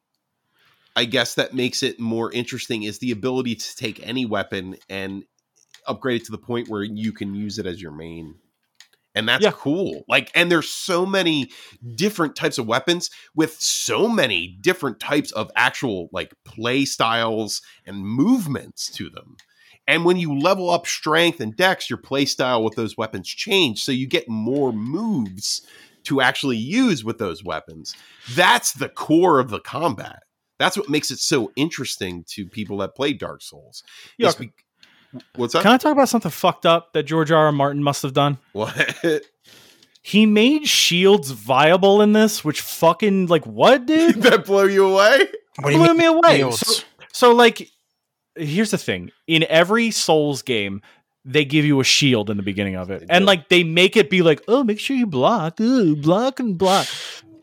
I 0.96 1.06
guess 1.06 1.36
that 1.36 1.54
makes 1.54 1.84
it 1.84 2.00
more 2.00 2.32
interesting 2.32 2.84
is 2.84 3.00
the 3.00 3.12
ability 3.12 3.56
to 3.56 3.76
take 3.76 4.06
any 4.06 4.26
weapon 4.26 4.78
and 4.90 5.24
upgrade 5.88 6.22
it 6.22 6.26
to 6.26 6.32
the 6.32 6.38
point 6.38 6.70
where 6.70 6.84
you 6.84 7.12
can 7.12 7.34
use 7.34 7.60
it 7.60 7.66
as 7.66 7.82
your 7.82 7.92
main. 7.92 8.36
And 9.16 9.28
that's 9.28 9.44
Yeah. 9.44 9.52
cool. 9.52 10.04
Like, 10.08 10.30
and 10.36 10.52
there's 10.52 10.70
so 10.70 11.06
many 11.06 11.50
different 11.96 12.36
types 12.36 12.60
of 12.60 12.68
weapons 12.68 13.10
with 13.34 13.60
so 13.60 14.08
many 14.08 14.48
different 14.62 15.00
types 15.00 15.32
of 15.32 15.50
actual 15.56 16.10
like 16.12 16.34
play 16.46 16.86
styles 16.86 17.62
and 17.86 17.98
movements 18.06 18.92
to 18.92 19.10
them. 19.10 19.38
And 19.88 20.06
when 20.06 20.18
you 20.18 20.38
level 20.38 20.70
up 20.70 20.86
strength 20.86 21.40
and 21.40 21.56
dex, 21.56 21.90
your 21.90 21.98
play 21.98 22.26
style 22.26 22.64
with 22.64 22.76
those 22.76 22.98
weapons 22.98 23.28
change. 23.28 23.84
So 23.84 23.92
you 23.92 24.06
get 24.06 24.28
more 24.30 24.72
moves 24.72 25.66
to 26.04 26.22
actually 26.22 26.58
use 26.58 27.04
with 27.04 27.18
those 27.18 27.44
weapons. 27.44 27.96
That's 28.36 28.74
the 28.74 28.90
core 28.90 29.40
of 29.40 29.50
the 29.50 29.60
combat. 29.62 30.24
That's 30.60 30.78
what 30.78 30.90
makes 30.90 31.10
it 31.12 31.20
so 31.20 31.52
interesting 31.56 32.24
to 32.30 32.48
people 32.48 32.78
that 32.78 32.96
play 32.96 33.14
Dark 33.14 33.42
Souls. 33.42 33.84
Yeah. 34.18 34.32
It's 35.18 35.24
be- 35.34 35.42
What's 35.42 35.56
up? 35.56 35.64
Can 35.64 35.72
I 35.72 35.78
talk 35.78 35.92
about 35.92 36.10
something 36.10 36.32
fucked 36.32 36.66
up 36.66 36.94
that 36.94 37.04
George 37.04 37.32
R. 37.32 37.46
R. 37.46 37.52
Martin 37.52 37.84
must 37.84 38.02
have 38.04 38.14
done? 38.14 38.38
what? 38.54 38.74
He 40.08 40.26
made 40.26 40.66
shields 40.66 41.32
viable 41.32 42.02
in 42.02 42.14
this, 42.14 42.42
which 42.42 42.62
fucking 42.62 43.28
like 43.28 43.46
what, 43.46 43.86
dude? 43.86 44.14
Did 44.14 44.24
that 44.32 44.46
blow 44.46 44.64
you 44.64 44.88
away? 44.88 45.28
What 45.60 45.74
blew 45.74 45.94
me 45.94 46.06
away. 46.06 46.50
So, 46.50 46.84
so, 47.12 47.36
like, 47.36 47.70
here's 48.38 48.72
the 48.72 48.78
thing: 48.78 49.12
in 49.28 49.46
every 49.50 49.92
Souls 49.92 50.44
game, 50.44 50.82
they 51.26 51.44
give 51.44 51.66
you 51.66 51.82
a 51.82 51.84
shield 51.84 52.30
in 52.30 52.38
the 52.38 52.44
beginning 52.44 52.78
of 52.78 52.90
it, 52.90 53.04
and 53.10 53.26
like 53.26 53.50
they 53.50 53.66
make 53.66 53.98
it 53.98 54.10
be 54.10 54.22
like, 54.22 54.42
oh, 54.48 54.64
make 54.64 54.80
sure 54.80 54.96
you 54.96 55.08
block, 55.08 55.60
ooh, 55.60 55.94
block 55.98 56.40
and 56.40 56.58
block, 56.58 56.88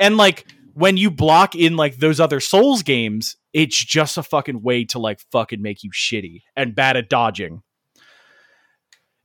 and 0.01 0.17
like 0.17 0.47
when 0.75 0.97
you 0.97 1.11
block 1.11 1.55
in 1.55 1.77
like 1.77 1.97
those 1.97 2.21
other 2.21 2.41
Souls 2.41 2.83
games, 2.83 3.37
it's 3.53 3.83
just 3.83 4.19
a 4.19 4.23
fucking 4.23 4.63
way 4.63 4.85
to 4.87 4.99
like 4.99 5.21
fucking 5.33 5.63
make 5.63 5.83
you 5.83 5.91
shitty 5.91 6.43
and 6.57 6.75
bad 6.75 6.97
at 6.97 7.09
dodging. 7.09 7.63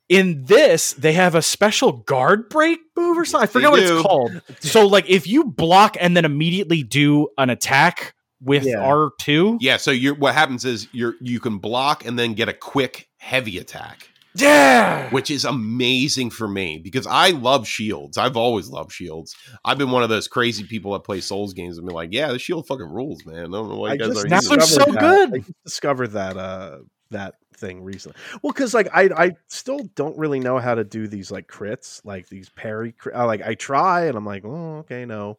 In 0.08 0.46
this, 0.46 0.94
they 0.94 1.14
have 1.14 1.36
a 1.36 1.42
special 1.42 1.92
guard 1.92 2.50
break 2.50 2.80
move 2.98 3.18
or 3.18 3.26
something. 3.26 3.48
I 3.48 3.52
forget 3.52 3.70
what 3.70 3.80
it's 3.80 4.02
called. 4.02 4.42
So, 4.60 4.88
like, 4.88 5.08
if 5.08 5.28
you 5.28 5.44
block 5.46 5.98
and 6.00 6.18
then 6.18 6.26
immediately 6.26 6.82
do 6.82 7.28
an 7.38 7.52
attack 7.52 8.16
with 8.42 8.64
Yeah. 8.64 8.80
R 8.80 9.12
two, 9.20 9.58
Yeah, 9.62 9.78
so 9.78 9.92
you're 9.92 10.16
what 10.16 10.34
happens 10.34 10.66
is 10.66 10.88
you're 10.94 11.14
you 11.22 11.40
can 11.40 11.60
block 11.60 12.06
and 12.06 12.18
then 12.18 12.34
get 12.34 12.50
a 12.50 12.54
quick 12.54 13.08
heavy 13.18 13.60
attack, 13.60 14.09
yeah, 14.36 15.10
which 15.10 15.32
is 15.32 15.46
amazing 15.46 16.30
for 16.30 16.48
me 16.48 16.80
because 16.84 17.08
I 17.08 17.32
love 17.32 17.68
shields. 17.68 18.18
I've 18.18 18.38
always 18.38 18.70
loved 18.70 18.92
shields. 18.92 19.36
I've 19.66 19.78
been 19.78 19.92
one 19.92 20.04
of 20.04 20.10
those 20.10 20.28
crazy 20.28 20.64
people 20.64 20.94
that 20.94 21.04
play 21.04 21.20
Souls 21.22 21.54
games 21.54 21.78
and 21.78 21.88
be 21.88 21.94
like, 21.94 22.10
yeah, 22.12 22.32
the 22.32 22.40
shield 22.40 22.68
fucking 22.68 22.90
rules, 22.90 23.26
man. 23.26 23.38
I 23.38 23.42
don't 23.42 23.70
know 23.70 23.78
why 23.78 23.90
I 23.90 23.94
you 23.94 24.00
guys 24.00 24.10
just 24.10 24.26
are 24.26 24.28
Now 24.30 24.40
they're 24.42 24.62
so 24.62 24.86
that- 24.86 25.00
good. 25.00 25.34
I 25.34 25.38
just 25.40 25.64
discovered 25.66 26.08
that 26.12 26.38
uh 26.38 26.78
that 27.12 27.36
thing 27.58 27.82
recently. 27.84 28.16
Well, 28.44 28.54
because 28.54 28.74
like 28.74 28.88
I 28.94 29.10
I 29.16 29.32
still 29.48 29.80
don't 29.96 30.18
really 30.18 30.40
know 30.40 30.60
how 30.60 30.76
to 30.76 30.84
do 30.84 31.08
these 31.08 31.32
like 31.32 31.48
crits, 31.48 32.00
like 32.06 32.30
these 32.30 32.50
parry. 32.50 32.92
Crit, 32.92 33.16
uh, 33.16 33.26
like 33.26 33.42
I 33.42 33.56
try 33.56 34.06
and 34.06 34.16
I'm 34.16 34.26
like, 34.26 34.46
oh 34.46 34.78
okay, 34.80 35.06
no. 35.06 35.38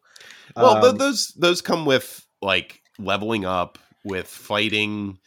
Well, 0.55 0.81
th- 0.81 0.91
Um, 0.91 0.97
those 0.97 1.27
those 1.37 1.61
come 1.61 1.85
with 1.85 2.25
like 2.41 2.81
leveling 2.99 3.45
up, 3.45 3.77
with 4.03 4.27
fighting 4.27 5.17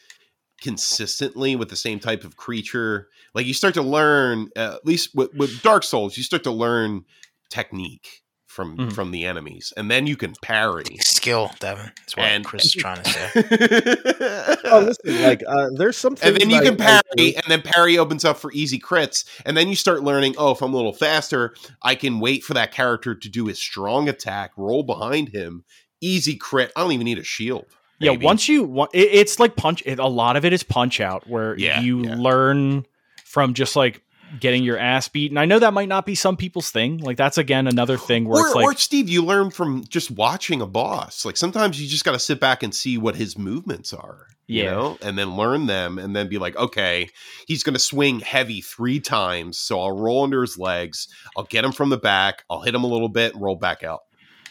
consistently 0.64 1.54
with 1.54 1.68
the 1.68 1.76
same 1.76 2.00
type 2.00 2.24
of 2.24 2.36
creature. 2.36 3.08
Like 3.34 3.46
you 3.46 3.54
start 3.54 3.74
to 3.74 3.82
learn, 3.82 4.48
uh, 4.56 4.74
at 4.76 4.86
least 4.86 5.14
with, 5.14 5.32
with 5.34 5.62
Dark 5.62 5.84
Souls, 5.84 6.16
you 6.16 6.22
start 6.24 6.42
to 6.44 6.50
learn 6.50 7.04
technique 7.50 8.22
from 8.46 8.76
Mhm. 8.78 8.92
from 8.92 9.10
the 9.10 9.24
enemies, 9.26 9.72
and 9.76 9.90
then 9.90 10.06
you 10.06 10.16
can 10.16 10.32
parry. 10.42 10.96
Skill, 11.00 11.50
Devin. 11.58 11.90
That's 11.96 12.16
what 12.16 12.26
And- 12.26 12.44
Chris 12.44 12.66
is 12.66 12.72
trying 12.72 13.02
to 13.02 13.10
say. 13.10 13.30
oh, 14.64 14.78
listen, 14.80 15.22
like 15.24 15.42
uh, 15.46 15.70
there's 15.76 15.96
something, 15.96 16.28
and 16.32 16.40
then 16.40 16.50
you 16.50 16.58
I- 16.58 16.64
can 16.64 16.74
I 16.74 16.76
do- 16.76 17.02
parry, 17.16 17.34
and 17.36 17.44
then 17.48 17.62
parry 17.62 17.98
opens 17.98 18.24
up 18.24 18.38
for 18.38 18.52
easy 18.52 18.78
crits, 18.78 19.24
and 19.44 19.56
then 19.56 19.68
you 19.68 19.74
start 19.74 20.04
learning. 20.04 20.36
Oh, 20.38 20.52
if 20.52 20.62
I'm 20.62 20.72
a 20.72 20.76
little 20.76 20.92
faster, 20.92 21.54
I 21.82 21.96
can 21.96 22.20
wait 22.20 22.44
for 22.44 22.54
that 22.54 22.70
character 22.72 23.14
to 23.16 23.28
do 23.28 23.46
his 23.46 23.58
strong 23.58 24.08
attack, 24.08 24.52
roll 24.56 24.84
behind 24.84 25.30
him, 25.30 25.64
easy 26.00 26.36
crit. 26.36 26.70
I 26.76 26.80
don't 26.82 26.92
even 26.92 27.06
need 27.06 27.18
a 27.18 27.24
shield. 27.24 27.66
Yeah. 27.98 28.12
Once 28.12 28.48
you, 28.48 28.86
it's 28.92 29.38
like 29.38 29.56
punch. 29.56 29.82
A 29.86 29.96
lot 30.08 30.36
of 30.36 30.44
it 30.44 30.52
is 30.52 30.62
punch 30.62 31.00
out, 31.00 31.28
where 31.28 31.56
Yeah, 31.58 31.80
you 31.80 32.04
yeah. 32.04 32.14
learn 32.16 32.86
from 33.24 33.54
just 33.54 33.76
like 33.76 34.02
getting 34.40 34.64
your 34.64 34.78
ass 34.78 35.06
beat. 35.08 35.30
And 35.30 35.38
I 35.38 35.44
know 35.44 35.58
that 35.60 35.72
might 35.72 35.88
not 35.88 36.06
be 36.06 36.14
some 36.14 36.36
people's 36.36 36.70
thing. 36.70 36.98
Like 36.98 37.16
that's 37.16 37.38
again 37.38 37.66
another 37.66 37.96
thing 37.96 38.24
where 38.24 38.42
or, 38.42 38.46
it's 38.46 38.54
like, 38.54 38.64
or 38.64 38.74
Steve, 38.74 39.08
you 39.08 39.24
learn 39.24 39.50
from 39.50 39.84
just 39.88 40.10
watching 40.10 40.60
a 40.60 40.66
boss. 40.66 41.24
Like 41.24 41.36
sometimes 41.36 41.80
you 41.80 41.88
just 41.88 42.04
got 42.04 42.12
to 42.12 42.18
sit 42.18 42.40
back 42.40 42.62
and 42.62 42.74
see 42.74 42.98
what 42.98 43.14
his 43.16 43.38
movements 43.38 43.92
are. 43.92 44.26
You 44.46 44.64
Yeah. 44.64 44.70
know, 44.72 44.98
and 45.00 45.16
then 45.16 45.36
learn 45.38 45.64
them, 45.66 45.98
and 45.98 46.14
then 46.14 46.28
be 46.28 46.36
like, 46.36 46.54
okay, 46.56 47.08
he's 47.46 47.62
going 47.62 47.72
to 47.72 47.78
swing 47.80 48.20
heavy 48.20 48.60
three 48.60 49.00
times, 49.00 49.56
so 49.56 49.80
I'll 49.80 49.96
roll 49.96 50.22
under 50.22 50.42
his 50.42 50.58
legs. 50.58 51.08
I'll 51.34 51.44
get 51.44 51.64
him 51.64 51.72
from 51.72 51.88
the 51.88 51.96
back. 51.96 52.44
I'll 52.50 52.60
hit 52.60 52.74
him 52.74 52.84
a 52.84 52.86
little 52.86 53.08
bit, 53.08 53.32
and 53.32 53.42
roll 53.42 53.56
back 53.56 53.82
out. 53.82 54.00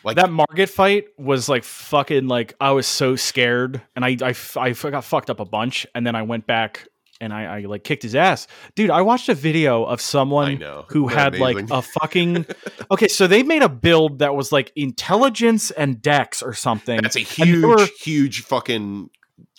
Like 0.04 0.18
that 0.18 0.32
Margit 0.32 0.70
fight 0.70 1.06
was 1.18 1.48
like 1.48 1.64
fucking 1.64 2.28
like 2.28 2.56
I 2.60 2.72
was 2.72 2.88
so 2.88 3.16
scared 3.16 3.82
and 3.96 4.04
I 4.04 4.18
I, 4.22 4.36
I 4.58 4.72
got 4.72 5.04
fucked 5.04 5.30
up 5.30 5.40
a 5.40 5.46
bunch 5.46 5.88
and 5.96 6.06
then 6.06 6.16
I 6.16 6.24
went 6.24 6.46
back 6.46 6.88
and 7.22 7.32
I, 7.34 7.46
I 7.46 7.60
like 7.62 7.84
kicked 7.84 8.04
his 8.04 8.16
ass. 8.16 8.48
Dude, 8.76 8.90
I 8.90 9.02
watched 9.02 9.30
a 9.30 9.34
video 9.34 9.86
of 9.86 10.02
someone 10.02 10.58
who 10.90 11.08
that 11.10 11.34
had 11.34 11.40
like 11.40 11.70
a 11.72 11.82
fucking 11.82 12.46
Okay, 12.92 13.08
so 13.08 13.28
they 13.28 13.44
made 13.44 13.62
a 13.62 13.70
build 13.70 14.20
that 14.20 14.36
was 14.36 14.52
like 14.52 14.72
intelligence 14.76 15.72
and 15.72 16.02
dex 16.02 16.44
or 16.44 16.54
something. 16.54 17.02
That's 17.02 17.16
a 17.16 17.20
huge, 17.22 17.64
were- 17.64 17.88
huge 18.00 18.42
fucking 18.42 19.10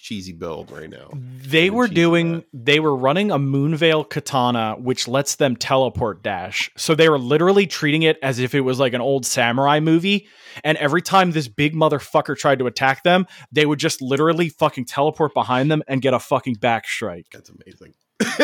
cheesy 0.05 0.33
build 0.33 0.71
right 0.71 0.91
now. 0.91 1.09
They 1.15 1.71
were 1.71 1.89
doing 1.89 2.45
they 2.53 2.79
were 2.79 2.95
running 2.95 3.31
a 3.31 3.39
Moonveil 3.39 4.05
katana 4.05 4.77
which 4.79 5.09
lets 5.09 5.37
them 5.37 5.57
teleport 5.57 6.23
dash. 6.23 6.71
So 6.77 6.95
they 6.95 7.09
were 7.09 7.19
literally 7.19 7.67
treating 7.67 8.03
it 8.03 8.19
as 8.23 8.39
if 8.39 8.55
it 8.55 8.61
was 8.61 8.79
like 8.79 8.93
an 8.93 9.01
old 9.01 9.25
samurai 9.25 9.81
movie 9.81 10.29
and 10.63 10.77
every 10.77 11.01
time 11.01 11.31
this 11.31 11.49
big 11.49 11.75
motherfucker 11.75 12.37
tried 12.37 12.59
to 12.59 12.67
attack 12.67 13.03
them, 13.03 13.27
they 13.51 13.65
would 13.65 13.79
just 13.79 14.03
literally 14.03 14.51
fucking 14.51 14.85
teleport 14.85 15.33
behind 15.33 15.71
them 15.71 15.83
and 15.89 16.03
get 16.03 16.13
a 16.13 16.21
fucking 16.21 16.55
back 16.55 16.87
strike. 16.87 17.27
That's 17.33 17.51
amazing. 17.51 17.95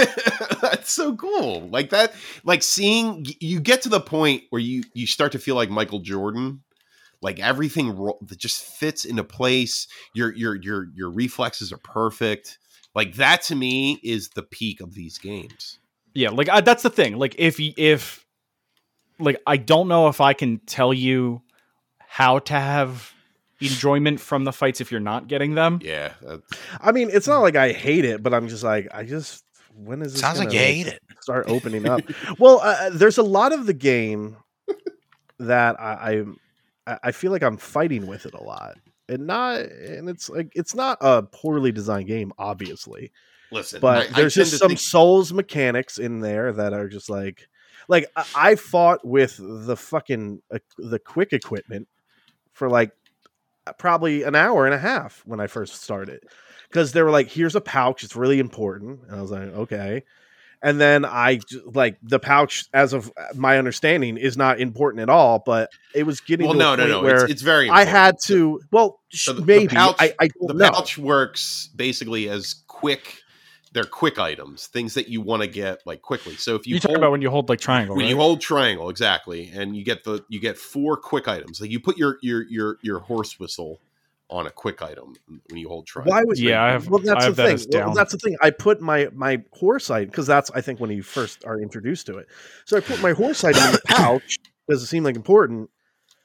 That's 0.63 0.91
so 0.91 1.15
cool. 1.15 1.69
Like 1.69 1.91
that, 1.91 2.15
like 2.43 2.63
seeing 2.63 3.27
you 3.39 3.61
get 3.61 3.83
to 3.83 3.91
the 3.91 4.01
point 4.01 4.45
where 4.49 4.63
you 4.63 4.83
you 4.95 5.07
start 5.07 5.33
to 5.33 5.39
feel 5.39 5.57
like 5.57 5.69
Michael 5.69 6.01
Jordan. 6.01 6.63
Like 7.23 7.39
everything 7.39 7.97
ro- 7.97 8.19
that 8.23 8.39
just 8.39 8.63
fits 8.63 9.05
into 9.05 9.25
place. 9.25 9.87
Your 10.15 10.35
your 10.35 10.57
your 10.57 10.89
your 10.95 11.11
reflexes 11.11 11.73
are 11.73 11.79
perfect. 11.79 12.59
Like 12.95 13.15
that 13.15 13.43
to 13.43 13.55
me 13.55 14.01
is 14.03 14.31
the 14.31 14.43
peak 14.43 14.81
of 14.81 14.95
these 14.95 15.19
games. 15.19 15.79
Yeah, 16.15 16.31
like 16.31 16.49
I, 16.49 16.61
that's 16.61 16.83
the 16.83 16.91
thing. 16.91 17.19
Like 17.19 17.37
if 17.39 17.57
if 17.61 18.25
like 19.19 19.41
I 19.47 19.57
don't 19.57 19.89
know 19.89 20.09
if 20.09 20.21
I 20.21 20.33
can 20.33 20.59
tell 20.67 20.93
you 20.93 21.43
how 21.99 22.41
to 22.41 22.55
have 22.55 23.13
enjoyment 23.61 24.19
from 24.19 24.45
the 24.45 24.53
fights 24.53 24.81
if 24.81 24.91
you're 24.91 25.01
not 25.01 25.29
getting 25.29 25.55
them. 25.55 25.81
Yeah, 25.83 26.13
I 26.81 26.93
mean, 26.93 27.11
it's 27.13 27.29
not 27.29 27.41
like 27.41 27.57
I 27.57 27.73
hate 27.73 28.05
it, 28.05 28.23
but 28.23 28.35
I'm 28.35 28.49
just 28.49 28.65
like, 28.65 28.89
I 28.93 29.05
just 29.05 29.45
when 29.75 30.03
is 30.03 30.13
this 30.13 30.21
Sounds 30.21 30.39
like 30.39 30.53
you 30.53 30.59
hate 30.59 30.87
it. 30.87 31.03
start 31.21 31.47
opening 31.49 31.87
up? 31.87 32.01
well, 32.39 32.61
uh, 32.61 32.91
there's 32.91 33.19
a 33.19 33.23
lot 33.23 33.53
of 33.53 33.67
the 33.67 33.75
game 33.75 34.37
that 35.39 35.81
I, 35.81 35.93
I 35.93 36.25
I 37.03 37.13
feel 37.13 37.33
like 37.33 37.43
I'm 37.43 37.57
fighting 37.57 38.07
with 38.07 38.27
it 38.27 38.35
a 38.35 38.43
lot, 38.43 38.75
and 39.09 39.27
not 39.27 39.61
and 39.61 40.09
it's 40.09 40.29
like 40.29 40.53
it's 40.55 40.75
not 40.75 40.99
a 41.01 41.23
poorly 41.23 41.73
designed 41.73 42.07
game, 42.09 42.33
obviously, 42.39 43.13
listen, 43.51 43.81
but 43.81 44.07
I- 44.09 44.11
I 44.11 44.21
there's 44.21 44.35
tend 44.35 44.47
just 44.49 44.59
some 44.59 44.69
think- 44.69 44.81
souls 44.81 45.33
mechanics 45.33 45.99
in 45.99 46.21
there 46.21 46.53
that 46.53 46.73
are 46.73 46.89
just 46.89 47.09
like 47.11 47.49
like 47.89 48.07
I, 48.17 48.25
I 48.35 48.55
fought 48.55 49.05
with 49.05 49.37
the 49.41 49.77
fucking 49.77 50.43
uh, 50.53 50.59
the 50.79 50.99
quick 50.99 51.33
equipment 51.33 51.89
for 52.53 52.69
like 52.69 52.93
probably 53.79 54.23
an 54.23 54.35
hour 54.35 54.65
and 54.65 54.75
a 54.75 54.79
half 54.79 55.23
when 55.27 55.41
I 55.41 55.47
first 55.47 55.83
started 55.83 56.23
because 56.69 56.93
they 56.93 57.03
were 57.03 57.11
like, 57.11 57.29
"Here's 57.29 57.57
a 57.57 57.61
pouch; 57.61 58.05
it's 58.05 58.17
really 58.17 58.39
important," 58.39 59.01
and 59.09 59.17
I 59.17 59.21
was 59.23 59.31
like, 59.31 59.43
"Okay." 59.43 60.05
And 60.63 60.81
then 60.81 61.05
I 61.05 61.41
like 61.65 61.97
the 62.03 62.19
pouch, 62.19 62.65
as 62.75 62.93
of 62.93 63.11
my 63.35 63.59
understanding, 63.59 64.17
is 64.17 64.37
not 64.37 64.61
important 64.61 65.03
at 65.03 65.09
all. 65.09 65.43
But 65.45 65.71
it 65.95 66.05
was 66.05 66.21
getting 66.21 66.47
Well, 66.47 66.55
to 66.55 66.59
no, 66.59 66.73
a 66.75 66.77
no, 66.77 66.83
point 66.83 66.91
no. 66.91 67.03
where 67.03 67.23
It's, 67.25 67.33
it's 67.35 67.43
very. 67.43 67.69
I 67.71 67.85
had 67.85 68.17
to. 68.25 68.61
Well, 68.71 69.01
So 69.11 69.33
the- 69.33 69.41
the 69.41 69.47
maybe 69.47 69.75
pouch- 69.75 69.97
I, 69.99 70.15
I 70.21 70.29
the 70.29 70.49
don't 70.49 70.57
know. 70.59 70.71
pouch 70.71 70.99
works 70.99 71.69
basically 71.75 72.29
as 72.29 72.57
quick. 72.67 73.19
They're 73.73 73.85
quick 73.85 74.19
items, 74.19 74.67
things 74.67 74.95
that 74.95 75.07
you 75.09 75.21
want 75.21 75.43
to 75.43 75.49
get 75.49 75.79
like 75.87 76.03
quickly. 76.03 76.35
So 76.35 76.57
if 76.57 76.67
you 76.67 76.75
You 76.75 76.81
talk 76.81 76.89
hold, 76.89 76.99
about 76.99 77.11
when 77.13 77.23
you 77.23 77.31
hold 77.31 77.49
like 77.49 77.61
triangle, 77.61 77.95
when 77.95 78.05
right? 78.05 78.11
you 78.11 78.17
hold 78.17 78.41
triangle 78.41 78.91
exactly, 78.91 79.49
and 79.55 79.77
you 79.77 79.85
get 79.85 80.03
the 80.03 80.25
you 80.29 80.41
get 80.41 80.59
four 80.59 80.97
quick 80.97 81.29
items. 81.29 81.61
Like 81.61 81.71
you 81.71 81.79
put 81.79 81.97
your 81.97 82.19
your 82.21 82.43
your 82.49 82.79
your 82.83 82.99
horse 82.99 83.39
whistle 83.39 83.81
on 84.31 84.47
a 84.47 84.51
quick 84.51 84.81
item 84.81 85.15
when 85.49 85.59
you 85.59 85.69
hold 85.69 85.87
try. 85.87 86.05
Why 86.05 86.23
would 86.25 86.39
Yeah, 86.39 86.63
I 86.63 86.71
have- 86.73 86.89
Well, 86.89 87.01
that's 87.01 87.23
I 87.23 87.25
have 87.25 87.37
the 87.37 87.43
that 87.43 87.59
thing. 87.61 87.69
Well, 87.73 87.87
down. 87.89 87.95
that's 87.95 88.13
the 88.13 88.19
thing. 88.19 88.37
I 88.41 88.51
put 88.51 88.81
my 88.81 89.09
my 89.13 89.43
horse 89.53 89.91
item 89.91 90.09
because 90.11 90.27
that's 90.27 90.51
I 90.53 90.61
think 90.61 90.79
when 90.81 90.91
you 90.91 91.03
first 91.03 91.45
are 91.45 91.61
introduced 91.61 92.07
to 92.07 92.19
it. 92.19 92.29
So 92.65 92.77
I 92.77 92.81
put 92.81 93.01
my 93.03 93.13
horse 93.13 93.43
item 93.45 93.63
in 93.65 93.73
the 93.73 93.81
pouch 93.87 94.37
because 94.67 94.83
it 94.83 94.87
seemed 94.87 95.05
like 95.05 95.17
important. 95.17 95.69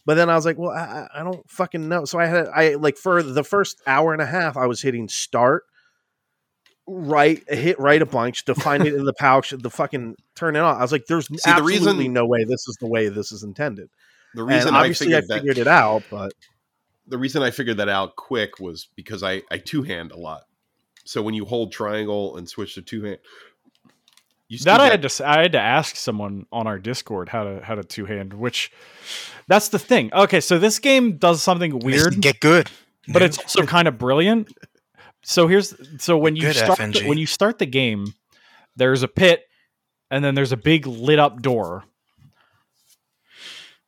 But 0.05 0.15
then 0.15 0.29
I 0.29 0.35
was 0.35 0.45
like, 0.45 0.57
well, 0.59 0.69
I, 0.69 1.07
I 1.15 1.21
I 1.21 1.23
don't 1.23 1.49
fucking 1.49 1.89
know. 1.89 2.05
So 2.05 2.19
I 2.19 2.27
had 2.27 2.47
I 2.47 2.75
like 2.75 2.95
for 2.97 3.23
the 3.23 3.43
first 3.43 3.81
hour 3.87 4.13
and 4.13 4.21
a 4.21 4.25
half, 4.27 4.55
I 4.55 4.67
was 4.67 4.83
hitting 4.83 5.07
start, 5.09 5.63
right, 6.87 7.43
hit 7.49 7.79
right 7.79 8.01
a 8.01 8.05
bunch 8.05 8.45
to 8.45 8.55
find 8.55 8.85
it 8.85 8.93
in 8.93 9.05
the 9.05 9.13
pouch, 9.13 9.49
the 9.49 9.69
fucking 9.71 10.15
turn 10.35 10.55
it 10.55 10.59
on. 10.59 10.77
I 10.77 10.81
was 10.81 10.91
like, 10.91 11.07
there's 11.07 11.27
the 11.27 11.39
absolutely 11.47 11.93
reason- 11.97 12.13
no 12.13 12.25
way 12.27 12.43
this 12.43 12.67
is 12.67 12.77
the 12.79 12.87
way 12.87 13.09
this 13.09 13.31
is 13.31 13.43
intended. 13.43 13.89
the 14.35 14.43
reason 14.43 14.75
I 14.75 14.79
obviously 14.81 15.15
I 15.15 15.21
figured, 15.21 15.39
figured, 15.39 15.55
that 15.57 15.61
it 15.61 15.67
out, 15.67 16.03
but 16.11 16.33
the 17.07 17.17
reason 17.17 17.43
I 17.43 17.51
figured 17.51 17.77
that 17.77 17.89
out 17.89 18.15
quick 18.15 18.59
was 18.59 18.87
because 18.95 19.23
I 19.23 19.43
I 19.51 19.57
two 19.57 19.83
hand 19.83 20.11
a 20.11 20.17
lot. 20.17 20.43
So 21.05 21.21
when 21.21 21.35
you 21.35 21.45
hold 21.45 21.71
triangle 21.71 22.37
and 22.37 22.49
switch 22.49 22.75
to 22.75 22.81
two 22.81 23.03
hand, 23.03 23.19
you 24.47 24.57
still 24.57 24.73
that 24.73 24.81
I 24.81 24.87
had 24.87 25.01
to 25.03 25.07
s- 25.07 25.21
I 25.21 25.41
had 25.41 25.51
to 25.53 25.59
ask 25.61 25.95
someone 25.95 26.45
on 26.51 26.65
our 26.67 26.79
Discord 26.79 27.29
how 27.29 27.43
to 27.43 27.61
how 27.63 27.75
to 27.75 27.83
two 27.83 28.05
hand, 28.05 28.33
which 28.33 28.71
that's 29.47 29.69
the 29.69 29.79
thing. 29.79 30.11
Okay, 30.13 30.39
so 30.39 30.57
this 30.57 30.79
game 30.79 31.17
does 31.17 31.41
something 31.43 31.77
weird, 31.79 32.19
Get 32.21 32.39
good. 32.39 32.69
but 33.07 33.21
it's 33.21 33.37
also 33.37 33.65
kind 33.65 33.87
of 33.87 33.97
brilliant. 33.97 34.51
So 35.23 35.47
here's 35.47 35.73
so 36.03 36.17
when 36.17 36.35
you 36.35 36.43
Good 36.43 36.55
start 36.55 36.77
the, 36.79 37.03
when 37.07 37.17
you 37.17 37.25
start 37.27 37.59
the 37.59 37.65
game, 37.65 38.13
there's 38.75 39.03
a 39.03 39.07
pit, 39.07 39.43
and 40.11 40.23
then 40.23 40.33
there's 40.35 40.51
a 40.51 40.57
big 40.57 40.85
lit 40.87 41.19
up 41.19 41.41
door. 41.41 41.83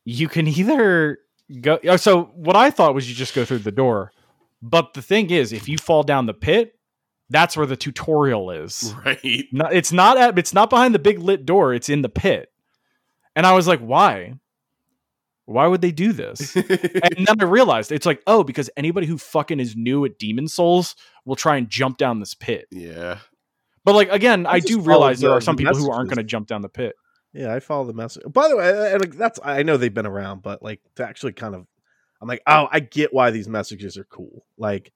You 0.06 0.28
can 0.28 0.48
either 0.48 1.20
go. 1.62 1.80
oh, 1.86 1.98
So 1.98 2.26
what 2.36 2.56
I 2.56 2.70
thought 2.70 2.94
was 2.94 3.10
you 3.10 3.16
just 3.16 3.34
go 3.34 3.46
through 3.46 3.60
the 3.60 3.72
door, 3.72 4.12
but 4.62 4.94
the 4.94 5.02
thing 5.02 5.30
is, 5.30 5.54
if 5.54 5.68
you 5.68 5.78
fall 5.78 6.04
down 6.04 6.26
the 6.26 6.34
pit, 6.34 6.78
that's 7.30 7.58
where 7.58 7.66
the 7.66 7.76
tutorial 7.76 8.52
is. 8.52 8.94
right. 9.06 9.46
No, 9.52 9.66
it's 9.66 9.92
not 9.92 10.18
at, 10.18 10.38
it's 10.40 10.54
not 10.54 10.70
behind 10.70 10.96
the 10.96 11.00
big 11.00 11.20
lit 11.20 11.46
door. 11.46 11.74
It's 11.74 11.90
in 11.90 12.02
the 12.02 12.10
pit. 12.10 12.52
And 13.36 13.46
I 13.46 13.54
was 13.54 13.68
like, 13.68 13.80
why? 13.80 14.34
Why 15.46 15.68
would 15.68 15.82
they 15.82 15.92
do 15.92 16.12
this? 16.12 16.56
and 16.56 16.66
then 17.28 17.36
I 17.40 17.44
realized 17.44 17.92
it's 17.92 18.06
like, 18.06 18.22
oh, 18.28 18.44
because 18.44 18.70
anybody 18.76 19.08
who 19.08 19.18
fucking 19.18 19.60
is 19.60 19.76
new 19.76 20.04
at 20.06 20.18
Demon 20.18 20.48
Souls 20.48 20.96
will 21.24 21.36
try 21.36 21.56
and 21.58 21.70
jump 21.70 21.98
down 21.98 22.20
this 22.20 22.34
pit. 22.34 22.68
yeah. 22.72 23.20
But 23.86 23.96
like 23.96 24.12
again, 24.12 24.46
I, 24.46 24.60
just 24.60 24.68
do 24.68 24.82
realize 24.82 25.22
there 25.22 25.32
are 25.32 25.40
some 25.40 25.56
people 25.56 25.78
who 25.78 25.90
aren't 25.90 26.10
going 26.10 26.18
to 26.18 26.24
jump 26.26 26.48
down 26.48 26.62
the 26.62 26.68
pit. 26.68 26.96
Yeah, 27.34 27.54
I 27.54 27.60
follow 27.60 27.86
the 27.86 27.94
message. 27.94 28.24
By 28.32 28.48
the 28.48 28.56
way, 28.58 28.92
and 28.94 29.02
like, 29.02 29.16
that's 29.16 29.40
I 29.44 29.64
know 29.64 29.78
they've 29.78 29.94
been 29.94 30.08
around, 30.08 30.42
but 30.42 30.64
like 30.64 30.82
to 30.96 31.08
actually 31.08 31.34
kind 31.34 31.56
of, 31.56 31.68
I'm 32.22 32.28
like, 32.28 32.42
oh, 32.48 32.68
I 32.72 32.80
get 32.80 33.14
why 33.14 33.32
these 33.32 33.48
messages 33.48 33.98
are 33.98 34.06
cool. 34.06 34.46
Like, 34.58 34.92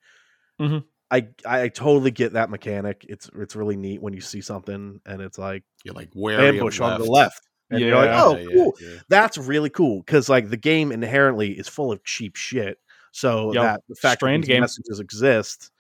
Mhm. 0.59 0.85
I 1.11 1.27
I 1.45 1.67
totally 1.67 2.11
get 2.11 2.33
that 2.33 2.49
mechanic. 2.49 3.05
It's 3.09 3.29
it's 3.35 3.55
really 3.55 3.75
neat 3.75 4.01
when 4.01 4.13
you 4.13 4.21
see 4.21 4.41
something 4.41 5.01
and 5.05 5.21
it's 5.21 5.37
like 5.37 5.63
You're 5.83 5.93
like 5.93 6.09
wary 6.15 6.47
ambush 6.57 6.79
on 6.79 6.99
the 6.99 7.05
left, 7.05 7.41
and 7.69 7.81
you're 7.81 7.95
like, 7.97 8.11
oh, 8.13 8.37
Yeah, 8.37 8.43
yeah, 8.43 8.53
cool. 8.53 8.73
yeah. 8.79 8.97
That's 9.09 9.37
really 9.37 9.69
cool 9.69 9.99
because 10.01 10.29
like 10.29 10.49
the 10.49 10.57
game 10.57 10.91
inherently 10.91 11.51
is 11.51 11.67
full 11.67 11.91
of 11.91 12.03
cheap 12.05 12.35
shit. 12.37 12.79
So 13.11 13.53
Yep. 13.53 13.63
that 13.63 13.81
the 13.89 13.95
fact 13.95 14.19
Strand 14.19 14.43
that 14.43 14.47
these 14.47 14.53
game. 14.53 14.61
messages 14.61 14.99
exist 15.01 15.71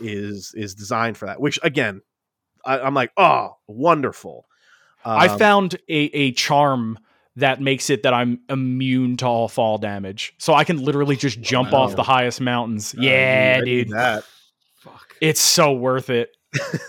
is 0.00 0.52
is 0.56 0.74
designed 0.74 1.18
for 1.18 1.26
that. 1.26 1.40
Which 1.40 1.58
again, 1.62 2.00
I, 2.64 2.80
I'm 2.80 2.94
like, 2.94 3.12
oh, 3.18 3.56
wonderful. 3.68 4.46
I 5.04 5.28
Um, 5.28 5.38
found 5.38 5.74
a, 5.88 5.94
a 5.94 6.32
charm 6.32 6.98
that 7.36 7.60
makes 7.60 7.90
it 7.90 8.02
that 8.02 8.12
I'm 8.12 8.40
immune 8.48 9.16
to 9.18 9.26
all 9.26 9.48
fall 9.48 9.78
damage. 9.78 10.34
So 10.38 10.52
I 10.54 10.64
can 10.64 10.82
literally 10.82 11.16
just 11.16 11.40
jump 11.40 11.72
off 11.72 11.96
the 11.96 12.02
highest 12.02 12.40
mountains. 12.40 12.94
uh, 12.94 13.00
yeah, 13.02 13.58
I 13.60 13.64
dude. 13.64 13.90
That 13.90 14.24
Fuck. 14.80 15.14
It's 15.20 15.40
so 15.40 15.72
worth 15.72 16.10
it. 16.10 16.30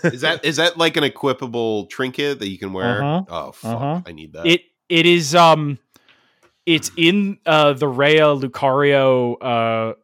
Is 0.04 0.22
that 0.22 0.44
is 0.44 0.56
that 0.56 0.76
like 0.76 0.96
an 0.96 1.04
equipable 1.04 1.88
trinket 1.88 2.40
that 2.40 2.48
you 2.48 2.58
can 2.58 2.72
wear? 2.72 3.02
Uh-huh. 3.02 3.24
Oh 3.28 3.52
fuck, 3.52 3.74
Uh-huh. 3.74 4.00
I 4.06 4.12
need 4.12 4.32
that. 4.32 4.46
it 4.46 4.62
it 4.88 5.06
is 5.06 5.34
um 5.34 5.78
it's 6.66 6.90
in 6.96 7.38
uh 7.46 7.72
the 7.74 7.86
Raya 7.86 8.40
Lucaria 8.40 9.36
uh 9.40 9.94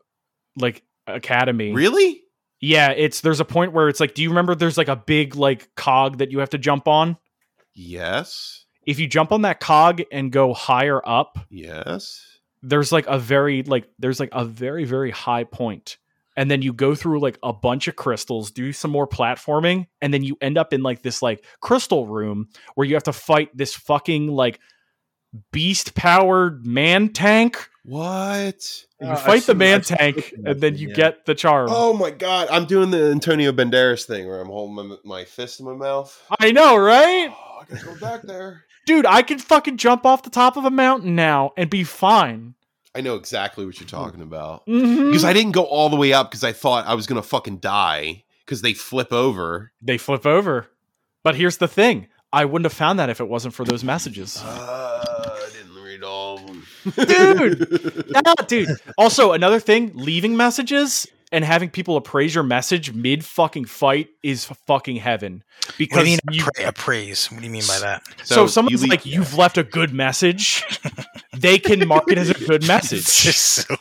like 0.56 0.82
academy. 1.06 1.72
really? 1.72 2.22
Yeah, 2.60 2.90
it's 2.90 3.20
there's 3.20 3.40
a 3.40 3.44
point 3.44 3.72
where 3.72 3.88
it's 3.88 4.00
like 4.00 4.14
do 4.14 4.22
you 4.22 4.28
remember 4.28 4.54
there's 4.54 4.78
like 4.78 4.88
a 4.88 4.96
big 4.96 5.34
like 5.34 5.74
cog 5.74 6.18
that 6.18 6.30
you 6.30 6.38
have 6.40 6.50
to 6.50 6.58
jump 6.58 6.86
on? 6.86 7.16
Yes. 7.78 8.64
If 8.84 8.98
you 8.98 9.06
jump 9.06 9.30
on 9.32 9.42
that 9.42 9.60
cog 9.60 10.02
and 10.10 10.32
go 10.32 10.52
higher 10.52 11.00
up, 11.06 11.38
Yes. 11.48 12.24
there's 12.62 12.90
like 12.90 13.06
a 13.06 13.18
very 13.18 13.62
like 13.62 13.88
there's 13.98 14.18
like 14.18 14.30
a 14.32 14.44
very 14.44 14.84
very 14.84 15.12
high 15.12 15.44
point 15.44 15.96
and 16.36 16.50
then 16.50 16.60
you 16.60 16.72
go 16.72 16.94
through 16.94 17.20
like 17.20 17.38
a 17.42 17.52
bunch 17.52 17.86
of 17.86 17.94
crystals 17.94 18.50
do 18.50 18.72
some 18.72 18.90
more 18.90 19.06
platforming 19.06 19.86
and 20.02 20.12
then 20.12 20.24
you 20.24 20.36
end 20.40 20.58
up 20.58 20.72
in 20.72 20.82
like 20.82 21.02
this 21.02 21.22
like 21.22 21.44
crystal 21.60 22.06
room 22.08 22.48
where 22.74 22.84
you 22.86 22.94
have 22.94 23.04
to 23.04 23.12
fight 23.12 23.56
this 23.56 23.74
fucking 23.76 24.26
like 24.28 24.58
beast 25.52 25.94
powered 25.94 26.66
man 26.66 27.10
tank 27.12 27.68
What? 27.88 28.84
you 29.00 29.06
Uh, 29.08 29.12
I've 29.12 29.22
fight 29.22 29.40
the 29.42 29.52
seen- 29.52 29.58
man 29.58 29.80
tank 29.82 30.34
and 30.44 30.60
then 30.60 30.76
you 30.76 30.88
yeah. 30.88 30.94
get 30.94 31.26
the 31.26 31.34
charm 31.34 31.68
Oh 31.70 31.92
my 31.94 32.10
god! 32.10 32.48
I'm 32.50 32.66
doing 32.66 32.90
the 32.90 33.10
Antonio 33.10 33.50
Banderas 33.52 34.04
thing 34.04 34.26
where 34.26 34.40
I'm 34.40 34.48
holding 34.48 34.88
my, 34.88 34.96
my 35.04 35.24
fist 35.24 35.60
in 35.60 35.66
my 35.66 35.74
mouth. 35.74 36.16
i 36.38 36.50
know 36.52 36.76
right 36.76 37.30
Oh, 37.30 37.60
I 37.62 37.64
gotta 37.74 37.84
go 37.86 37.96
back 37.98 38.22
there. 38.22 38.64
dude 38.86 39.06
i 39.06 39.22
can 39.22 39.38
fucking 39.38 39.76
jump 39.78 40.04
off 40.06 40.22
the 40.22 40.30
top 40.30 40.56
of 40.56 40.64
a 40.64 40.70
mountain 40.70 41.14
now 41.14 41.52
and 41.56 41.70
be 41.70 41.82
fine 41.84 42.54
I 42.94 43.00
know 43.00 43.14
exactly 43.16 43.64
what 43.64 43.78
you're 43.78 43.88
talking 43.88 44.22
about 44.22 44.66
Mhm. 44.66 45.06
because 45.08 45.24
I 45.24 45.32
didn't 45.32 45.52
go 45.52 45.62
all 45.64 45.88
the 45.88 45.96
way 45.96 46.12
up 46.12 46.30
because 46.30 46.42
I 46.42 46.52
thought 46.52 46.86
I 46.86 46.94
was 46.94 47.06
gonna 47.06 47.22
fucking 47.22 47.58
die 47.58 48.24
because 48.44 48.60
they 48.62 48.74
flip 48.74 49.12
over. 49.12 49.72
they 49.80 49.98
flip 49.98 50.26
over 50.26 50.66
but 51.22 51.34
here's 51.36 51.56
the 51.58 51.68
thing 51.68 52.08
i 52.32 52.44
wouldn't 52.44 52.64
have 52.66 52.72
found 52.76 52.98
that 52.98 53.08
if 53.10 53.20
it 53.20 53.28
wasn't 53.28 53.54
for 53.54 53.64
those 53.64 53.82
messages 53.84 54.42
Uh, 54.44 55.04
I 55.36 55.48
didn't 55.52 55.82
read 55.82 56.02
all 56.02 56.38
of 56.38 56.46
them, 56.46 56.66
Dude! 56.90 58.14
Dude. 58.48 58.68
Also, 58.96 59.32
another 59.32 59.60
thing, 59.60 59.92
leaving 59.94 60.36
messages 60.36 61.06
and 61.30 61.44
having 61.44 61.68
people 61.68 61.96
appraise 61.96 62.34
your 62.34 62.44
message 62.44 62.92
mid 62.94 63.22
fucking 63.24 63.66
fight 63.66 64.08
is 64.22 64.46
fucking 64.66 64.96
heaven. 64.96 65.42
What 65.66 65.68
do 65.68 65.74
Because 65.78 66.08
you 66.08 66.18
mean 66.26 66.38
you, 66.40 66.44
appra- 66.44 66.68
appraise? 66.68 67.30
What 67.30 67.40
do 67.40 67.46
you 67.46 67.52
mean 67.52 67.64
by 67.68 67.78
that? 67.80 68.02
so, 68.24 68.34
So 68.34 68.44
if 68.44 68.50
someone's 68.50 68.72
you 68.72 68.78
leave- 68.78 68.90
like, 68.90 69.04
you've 69.06 69.34
left 69.36 69.58
a 69.58 69.62
good 69.62 69.92
message, 69.92 70.64
they 71.36 71.58
can 71.58 71.86
mark 71.86 72.04
it 72.10 72.16
as 72.16 72.30
a 72.30 72.34
good 72.34 72.66
message. 72.66 73.04
just 73.22 73.40
silly. 73.40 73.78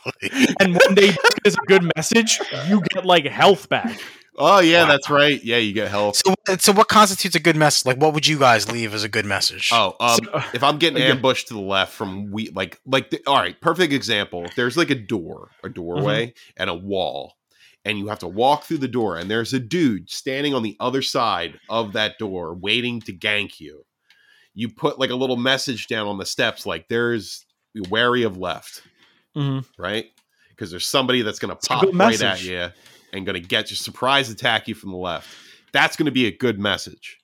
and 0.60 0.74
when 0.76 0.94
they 0.94 1.06
mark 1.06 1.18
it 1.38 1.46
as 1.46 1.54
a 1.54 1.66
good 1.66 1.90
message, 1.96 2.38
you 2.68 2.82
get 2.92 3.06
like 3.06 3.24
health 3.26 3.68
back. 3.70 3.98
Oh 4.38 4.60
yeah, 4.60 4.82
Wow. 4.84 4.88
that's 4.88 5.10
right. 5.10 5.42
Yeah, 5.44 5.56
you 5.56 5.72
get 5.72 5.88
health. 5.88 6.16
So, 6.24 6.34
so 6.58 6.72
what 6.72 6.88
constitutes 6.88 7.34
a 7.34 7.40
good 7.40 7.56
message? 7.56 7.84
Like, 7.86 7.96
what 7.98 8.14
would 8.14 8.26
you 8.26 8.38
guys 8.38 8.70
leave 8.70 8.94
as 8.94 9.02
a 9.04 9.08
good 9.08 9.24
message? 9.26 9.70
Oh, 9.72 9.96
um, 10.00 10.18
So- 10.24 10.42
if 10.54 10.62
I'm 10.62 10.78
getting 10.78 11.02
Okay. 11.02 11.10
ambushed 11.10 11.48
to 11.48 11.54
the 11.54 11.60
left 11.60 11.92
from 11.92 12.30
we 12.30 12.50
like 12.50 12.80
like 12.86 13.10
the, 13.10 13.20
all 13.26 13.36
right, 13.36 13.60
perfect 13.60 13.92
example. 13.92 14.46
There's 14.56 14.76
like 14.76 14.90
a 14.90 14.94
door, 14.94 15.50
a 15.64 15.68
doorway, 15.68 16.26
Mm-hmm. 16.28 16.62
and 16.62 16.70
a 16.70 16.74
wall, 16.74 17.34
and 17.84 17.98
you 17.98 18.08
have 18.08 18.20
to 18.20 18.28
walk 18.28 18.64
through 18.64 18.78
the 18.78 18.88
door, 18.88 19.16
and 19.16 19.30
there's 19.30 19.52
a 19.52 19.58
dude 19.60 20.08
standing 20.10 20.54
on 20.54 20.62
the 20.62 20.76
other 20.80 21.02
side 21.02 21.58
of 21.68 21.92
that 21.94 22.18
door 22.18 22.54
waiting 22.54 23.00
to 23.02 23.12
gank 23.12 23.58
you. 23.60 23.84
You 24.54 24.68
put 24.68 24.98
like 24.98 25.10
a 25.10 25.14
little 25.16 25.36
message 25.36 25.86
down 25.88 26.06
on 26.06 26.18
the 26.18 26.26
steps, 26.26 26.64
like 26.66 26.88
there's 26.88 27.44
be 27.74 27.82
wary 27.90 28.22
of 28.22 28.36
left, 28.38 28.82
Mhm. 29.36 29.64
right? 29.76 30.06
Because 30.50 30.70
there's 30.70 30.86
somebody 30.88 31.22
that's 31.22 31.38
gonna 31.38 31.52
a 31.52 31.56
pop 31.56 31.82
good 31.84 31.94
right 31.96 32.20
at 32.22 32.42
you 32.42 32.70
and 33.12 33.24
gonna 33.26 33.40
get 33.40 33.70
you 33.70 33.76
surprise 33.76 34.30
attack 34.30 34.68
you 34.68 34.74
from 34.74 34.90
the 34.90 34.96
left. 34.96 35.28
That's 35.72 35.96
gonna 35.96 36.10
be 36.10 36.26
a 36.26 36.32
good 36.36 36.58
message. 36.58 37.18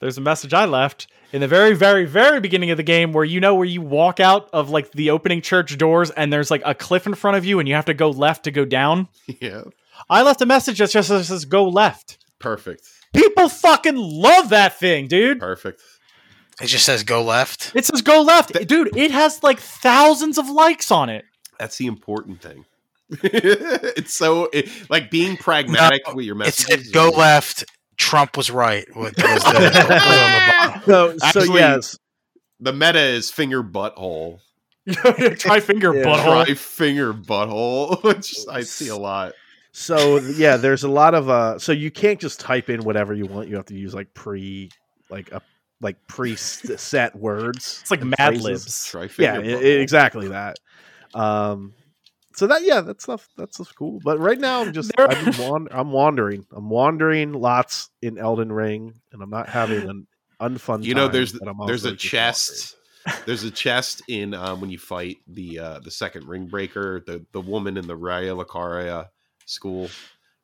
There's 0.00 0.18
a 0.18 0.20
message 0.22 0.54
I 0.54 0.66
left 0.66 1.08
in 1.32 1.40
the 1.40 1.48
very, 1.48 1.74
very, 1.74 2.04
very 2.04 2.40
beginning 2.40 2.70
of 2.70 2.76
the 2.76 2.82
game 2.84 3.12
where 3.12 3.24
you 3.24 3.40
know 3.40 3.54
where 3.56 3.64
you 3.66 3.82
walk 3.82 4.20
out 4.20 4.48
of 4.52 4.70
like 4.70 4.92
the 4.92 5.10
opening 5.10 5.42
church 5.42 5.76
doors 5.76 6.10
and 6.10 6.32
there's 6.32 6.50
like 6.50 6.62
a 6.64 6.74
cliff 6.74 7.06
in 7.06 7.14
front 7.14 7.36
of 7.36 7.44
you 7.44 7.58
and 7.58 7.68
you 7.68 7.74
have 7.74 7.86
to 7.86 7.94
go 7.94 8.10
left 8.10 8.44
to 8.44 8.50
go 8.50 8.64
down. 8.64 9.08
yeah, 9.40 9.62
I 10.08 10.22
left 10.22 10.40
a 10.40 10.46
message 10.46 10.78
that 10.78 10.90
just 10.90 11.08
says 11.08 11.44
go 11.44 11.68
left. 11.68 12.18
perfect, 12.38 12.82
People 13.14 13.48
fucking 13.48 13.96
love 13.96 14.50
that 14.50 14.78
thing, 14.78 15.08
dude. 15.08 15.40
perfect. 15.40 15.80
It 16.60 16.66
just 16.66 16.84
says 16.84 17.02
go 17.04 17.22
left. 17.22 17.72
It 17.74 17.84
says 17.84 18.02
go 18.02 18.20
left. 18.22 18.52
Dude, 18.66 18.96
it 18.96 19.10
has 19.12 19.42
like 19.42 19.60
thousands 19.60 20.38
of 20.38 20.48
likes 20.48 20.90
on 20.90 21.08
it. 21.08 21.24
That's 21.58 21.76
the 21.78 21.86
important 21.86 22.40
thing. 22.42 22.64
it's 23.22 24.14
so 24.14 24.48
it, 24.52 24.68
like 24.90 25.10
being 25.10 25.36
pragmatic 25.36 26.02
No, 26.06 26.14
with 26.14 26.26
your 26.26 26.36
It 26.36 26.38
messages. 26.38 26.86
said 26.86 26.92
go 26.94 27.10
left. 27.10 27.64
Trump 27.96 28.36
was 28.36 28.50
right. 28.50 28.86
Was 28.94 29.12
the, 29.12 29.22
was 29.24 29.44
on 29.44 29.54
the 29.54 30.82
bottom. 30.86 31.18
So, 31.18 31.42
so 31.44 31.54
yes, 31.54 31.98
The 32.60 32.72
meta 32.72 33.00
is 33.00 33.30
finger 33.30 33.62
butthole. 33.64 34.38
Try 35.38 35.60
finger 35.60 35.94
Yeah. 35.94 36.04
butthole. 36.04 36.44
Try 36.46 36.54
finger 36.54 37.12
butthole. 37.12 38.02
Which 38.04 38.34
I 38.50 38.60
see 38.62 38.88
a 38.88 38.96
lot. 38.96 39.32
So 39.72 40.18
yeah, 40.18 40.56
there's 40.56 40.82
a 40.84 40.88
lot 40.88 41.14
of 41.14 41.28
uh 41.28 41.58
so 41.58 41.72
you 41.72 41.90
can't 41.90 42.20
just 42.20 42.40
type 42.40 42.68
in 42.70 42.82
whatever 42.84 43.14
you 43.14 43.26
want. 43.26 43.48
You 43.48 43.56
have 43.56 43.66
to 43.66 43.74
use 43.74 43.94
like 43.94 44.12
pre 44.14 44.70
like 45.10 45.30
a 45.32 45.40
like 45.80 45.96
pre 46.08 46.36
set 46.36 47.16
words. 47.16 47.78
It's 47.82 47.90
like 47.90 48.02
Mad 48.02 48.16
phrases. 48.16 48.44
Libs. 48.44 48.86
Try 48.86 49.02
Yeah, 49.02 49.08
finger 49.08 49.40
i- 49.40 49.42
butthole. 49.44 49.56
i- 49.64 49.80
exactly 49.82 50.28
that. 50.28 50.56
Um 51.14 51.74
so 52.38 52.46
that 52.46 52.62
yeah, 52.62 52.80
that 52.80 53.02
stuff 53.02 53.28
that's 53.36 53.54
stuff 53.56 53.72
cool. 53.76 54.00
But 54.04 54.18
right 54.20 54.38
now 54.38 54.60
I'm 54.62 54.72
just 54.72 54.92
There- 54.96 55.10
I'm, 55.10 55.38
wand- 55.50 55.68
I'm 55.72 55.90
wandering. 55.92 56.46
I'm 56.52 56.70
wandering 56.70 57.32
lots 57.32 57.90
in 58.02 58.16
Elden 58.18 58.52
Ring 58.52 58.94
and 59.12 59.22
I'm 59.22 59.30
not 59.30 59.48
having 59.48 59.88
an 59.88 60.06
unfun 60.40 60.84
You 60.84 60.94
know, 60.94 61.04
time, 61.06 61.12
there's 61.12 61.34
I'm 61.34 61.56
there's 61.66 61.84
a 61.84 61.92
just 61.92 62.04
chest. 62.04 62.74
There's 63.26 63.42
a 63.44 63.50
chest 63.50 64.02
in 64.08 64.34
um, 64.34 64.60
when 64.60 64.70
you 64.70 64.78
fight 64.78 65.16
the 65.26 65.58
uh, 65.58 65.78
the 65.80 65.90
second 65.90 66.26
ring 66.28 66.46
breaker, 66.46 67.02
the 67.06 67.24
the 67.32 67.40
woman 67.40 67.76
in 67.76 67.86
the 67.86 67.96
Raya 67.96 68.40
Lucaria 68.42 69.08
school. 69.46 69.88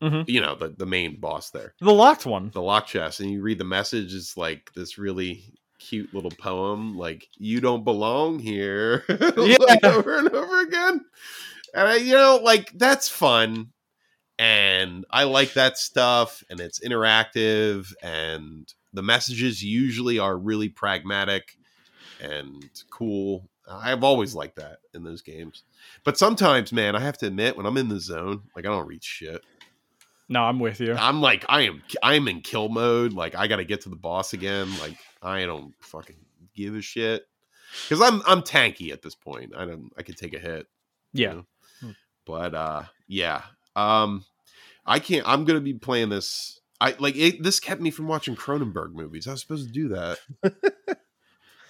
Mhm. 0.03 0.29
You 0.29 0.41
know, 0.41 0.55
the, 0.55 0.69
the 0.69 0.85
main 0.87 1.21
boss 1.21 1.51
there. 1.51 1.75
The 1.81 1.93
locked 1.93 2.27
one. 2.27 2.51
the 2.53 2.61
lock 2.61 2.87
chest 2.87 3.21
and 3.21 3.31
you 3.31 3.41
read 3.43 3.59
the 3.59 3.65
message 3.65 4.13
it's 4.15 4.37
like 4.37 4.71
this 4.75 4.99
really 4.99 5.45
cute 5.79 6.13
little 6.15 6.31
poem 6.33 6.97
like 6.97 7.29
you 7.37 7.61
don't 7.61 7.85
belong 7.85 8.39
here 8.39 9.05
Yeah. 9.37 9.57
like 9.61 9.85
over 9.85 10.17
and 10.19 10.29
over 10.31 10.61
again 10.63 11.05
and 11.75 11.89
I, 11.89 11.97
you 11.97 12.13
know 12.15 12.41
like 12.43 12.71
that's 12.75 13.09
fun 13.09 13.71
and 14.39 15.05
i 15.11 15.25
like 15.25 15.53
that 15.55 15.79
stuff 15.79 16.43
and 16.51 16.61
it's 16.61 16.81
interactive 16.81 17.93
and 18.03 18.73
the 18.93 19.03
messages 19.03 19.63
usually 19.63 20.19
are 20.19 20.37
really 20.37 20.69
pragmatic 20.69 21.57
and 22.21 22.65
cool 22.91 23.49
i've 23.71 24.03
always 24.05 24.35
liked 24.35 24.57
that 24.57 24.79
in 24.95 25.05
those 25.05 25.23
games 25.23 25.65
but 26.05 26.19
sometimes 26.19 26.73
man 26.73 26.97
i 26.97 27.01
have 27.01 27.19
to 27.19 27.27
admit 27.27 27.57
when 27.57 27.67
i'm 27.67 27.77
in 27.77 27.89
the 27.89 28.01
zone 28.01 28.43
like 28.57 28.65
i 28.65 28.69
don't 28.69 28.87
read 28.87 29.03
shit 29.05 29.43
No, 30.29 30.43
I'm 30.43 30.59
with 30.59 30.81
you. 30.81 30.95
I'm 30.95 31.21
like, 31.21 31.45
I 31.49 31.63
am, 31.63 31.83
I'm 32.03 32.29
in 32.29 32.41
kill 32.41 32.69
mode. 32.71 33.13
Like, 33.13 33.35
I 33.35 33.47
got 33.47 33.57
to 33.57 33.65
get 33.65 33.83
to 33.83 33.91
the 33.91 33.97
boss 33.97 34.33
again. 34.33 34.75
Like, 34.79 34.97
I 35.23 35.45
don't 35.45 35.75
fucking 35.81 36.17
give 36.55 36.75
a 36.75 36.81
shit 36.81 37.27
because 37.87 38.01
I'm, 38.01 38.23
I'm 38.27 38.41
tanky 38.41 38.91
at 38.91 39.03
this 39.03 39.15
point. 39.15 39.53
I 39.55 39.67
don't, 39.67 39.91
I 39.99 40.03
could 40.03 40.17
take 40.17 40.33
a 40.35 40.39
hit. 40.39 40.67
you 41.13 41.23
Yeah. 41.25 41.33
know? 41.35 41.47
But 42.27 42.55
uh, 42.55 42.83
yeah. 43.09 43.43
Um, 43.77 44.25
I 44.87 44.99
can't. 44.99 45.27
I'm 45.29 45.45
gonna 45.45 45.61
be 45.61 45.75
playing 45.75 46.09
this. 46.11 46.61
I 46.81 46.95
like 46.99 47.17
it. 47.17 47.43
This 47.43 47.61
kept 47.61 47.81
me 47.81 47.91
from 47.91 48.09
watching 48.09 48.37
Cronenberg 48.37 48.93
movies. 48.93 49.27
I 49.27 49.33
was 49.33 49.41
supposed 49.41 49.67
to 49.67 49.73
do 49.73 49.89
that. 49.89 50.19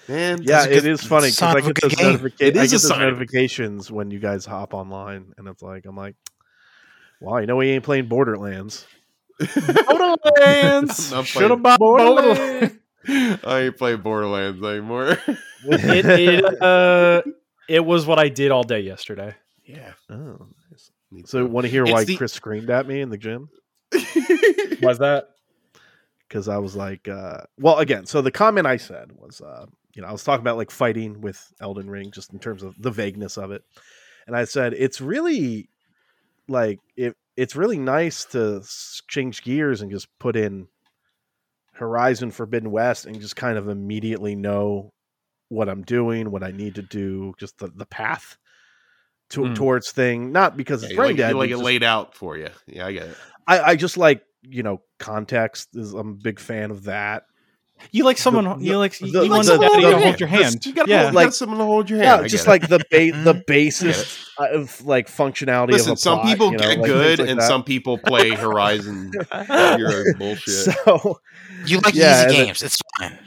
Man, 0.08 0.42
Yeah, 0.42 0.66
this 0.66 0.78
it 0.78 0.82
good- 0.82 0.90
is 0.92 1.02
funny 1.02 1.30
because 1.30 1.54
I 1.54 1.60
get 1.60 1.74
good 1.76 1.90
those, 1.92 2.20
notifica- 2.20 2.40
It 2.40 2.56
I 2.58 2.62
get 2.62 2.70
those 2.72 2.88
sign 2.88 3.00
of 3.02 3.08
a- 3.08 3.10
notifications 3.12 3.90
when 3.90 4.10
you 4.10 4.18
guys 4.18 4.44
hop 4.44 4.74
online, 4.74 5.32
and 5.38 5.48
it's 5.48 5.62
like 5.62 5.86
I'm 5.86 5.96
like, 5.96 6.14
"Wow, 7.20 7.38
you 7.38 7.46
know 7.46 7.56
we 7.56 7.70
ain't 7.70 7.84
playing 7.84 8.08
Borderlands." 8.08 8.86
Borderlands. 9.38 11.12
I'm 11.12 11.24
Should 11.24 11.50
have 11.50 11.62
bought 11.62 11.78
Borderlands. 11.78 12.74
I 13.08 13.60
ain't 13.66 13.76
playing 13.78 14.00
Borderlands 14.02 14.62
anymore. 14.62 15.18
it, 15.64 16.06
it, 16.06 16.62
uh, 16.62 17.22
it 17.68 17.84
was 17.84 18.06
what 18.06 18.18
I 18.18 18.28
did 18.28 18.50
all 18.50 18.62
day 18.62 18.80
yesterday. 18.80 19.34
Yeah. 19.64 19.92
oh, 20.10 20.46
nice. 20.70 20.90
So, 21.26 21.44
want 21.46 21.64
to 21.64 21.70
hear 21.70 21.84
It's 21.84 21.92
why 21.92 22.04
the- 22.04 22.16
Chris 22.16 22.32
screamed 22.32 22.70
at 22.70 22.86
me 22.86 23.00
in 23.00 23.10
the 23.10 23.18
gym? 23.18 23.48
Was 24.82 24.98
that? 24.98 25.28
Because 26.28 26.48
I 26.48 26.58
was 26.58 26.74
like, 26.74 27.06
uh, 27.06 27.42
well, 27.58 27.78
again, 27.78 28.06
so 28.06 28.20
the 28.20 28.30
comment 28.32 28.66
I 28.66 28.76
said 28.76 29.12
was, 29.12 29.40
uh, 29.40 29.66
you 29.94 30.02
know, 30.02 30.08
I 30.08 30.12
was 30.12 30.24
talking 30.24 30.40
about 30.40 30.56
like 30.56 30.70
fighting 30.70 31.20
with 31.20 31.52
Elden 31.60 31.88
Ring, 31.88 32.10
just 32.10 32.32
in 32.32 32.40
terms 32.40 32.62
of 32.64 32.74
the 32.80 32.90
vagueness 32.90 33.36
of 33.36 33.52
it, 33.52 33.62
and 34.26 34.34
I 34.34 34.44
said 34.44 34.72
it's 34.72 35.00
really 35.00 35.68
like 36.48 36.80
it. 36.96 37.14
It's 37.36 37.54
really 37.54 37.78
nice 37.78 38.24
to 38.26 38.64
change 39.06 39.42
gears 39.44 39.80
and 39.80 39.92
just 39.92 40.08
put 40.18 40.34
in 40.34 40.66
Horizon 41.74 42.30
Forbidden 42.30 42.70
West 42.70 43.06
and 43.06 43.20
just 43.20 43.36
kind 43.36 43.58
of 43.58 43.68
immediately 43.68 44.34
know 44.34 44.92
what 45.48 45.68
I'm 45.68 45.82
doing, 45.82 46.30
what 46.30 46.42
I 46.42 46.50
need 46.50 46.76
to 46.76 46.82
do, 46.82 47.34
just 47.38 47.58
the, 47.58 47.68
the 47.68 47.86
path 47.86 48.38
to, 49.30 49.40
Mm. 49.40 49.54
towards 49.54 49.90
thing. 49.92 50.32
Not 50.32 50.56
because 50.56 50.82
Yeah, 50.82 50.86
it's 50.86 50.92
you 50.92 50.96
brain 50.96 51.08
like, 51.10 51.16
dead. 51.16 51.30
you 51.30 51.36
like 51.38 51.48
it 51.50 51.52
just- 51.54 51.62
laid 51.64 51.82
out 51.82 52.14
for 52.14 52.36
you. 52.36 52.48
Yeah, 52.66 52.86
I 52.86 52.92
get 52.92 53.02
it. 53.08 53.16
I, 53.46 53.60
I 53.60 53.76
just 53.76 53.96
like 53.96 54.22
you 54.42 54.62
know 54.62 54.82
context. 54.98 55.68
Is 55.74 55.92
I'm 55.94 56.08
a 56.10 56.14
big 56.14 56.38
fan 56.38 56.70
of 56.70 56.84
that. 56.84 57.24
You 57.90 58.04
like 58.04 58.18
someone? 58.18 58.44
the- 58.44 58.64
you 58.64 58.78
like 58.78 58.96
the- 58.96 59.06
you 59.06 59.12
the- 59.12 59.28
want 59.28 59.44
the- 59.46 59.56
somebody 59.58 59.82
to 59.82 59.98
hold 59.98 60.20
your 60.20 60.28
hand? 60.28 60.64
You 60.64 60.72
gotta, 60.72 60.88
yeah, 60.90 61.02
hold, 61.02 61.14
you 61.14 61.20
got 61.20 61.34
someone 61.34 61.58
to 61.58 61.64
hold 61.64 61.90
your 61.90 61.98
hand. 61.98 62.22
Yeah, 62.22 62.28
just 62.28 62.46
like 62.46 62.68
the 62.68 62.78
ba- 62.78 63.10
the 63.24 63.34
Mhm. 63.34 63.46
basis 63.46 64.28
of 64.38 64.80
like 64.86 65.08
functionality. 65.08 65.72
Listen, 65.72 65.92
of 65.92 65.98
a 65.98 66.00
some 66.00 66.18
plot, 66.20 66.26
people 66.28 66.52
you 66.52 66.58
know, 66.58 66.68
get 66.68 66.78
like, 66.78 66.86
good 66.86 67.18
like 67.18 67.28
and 67.28 67.40
that. 67.40 67.48
some 67.48 67.64
people 67.64 67.98
play 67.98 68.30
Horizon 68.30 69.10
Zero 69.48 70.04
bullshit. 70.18 70.48
So 70.84 71.20
You 71.66 71.80
like 71.80 71.94
Yeah, 71.94 72.26
easy 72.28 72.36
games. 72.36 72.62
It's 72.62 72.78
fine. 72.98 73.18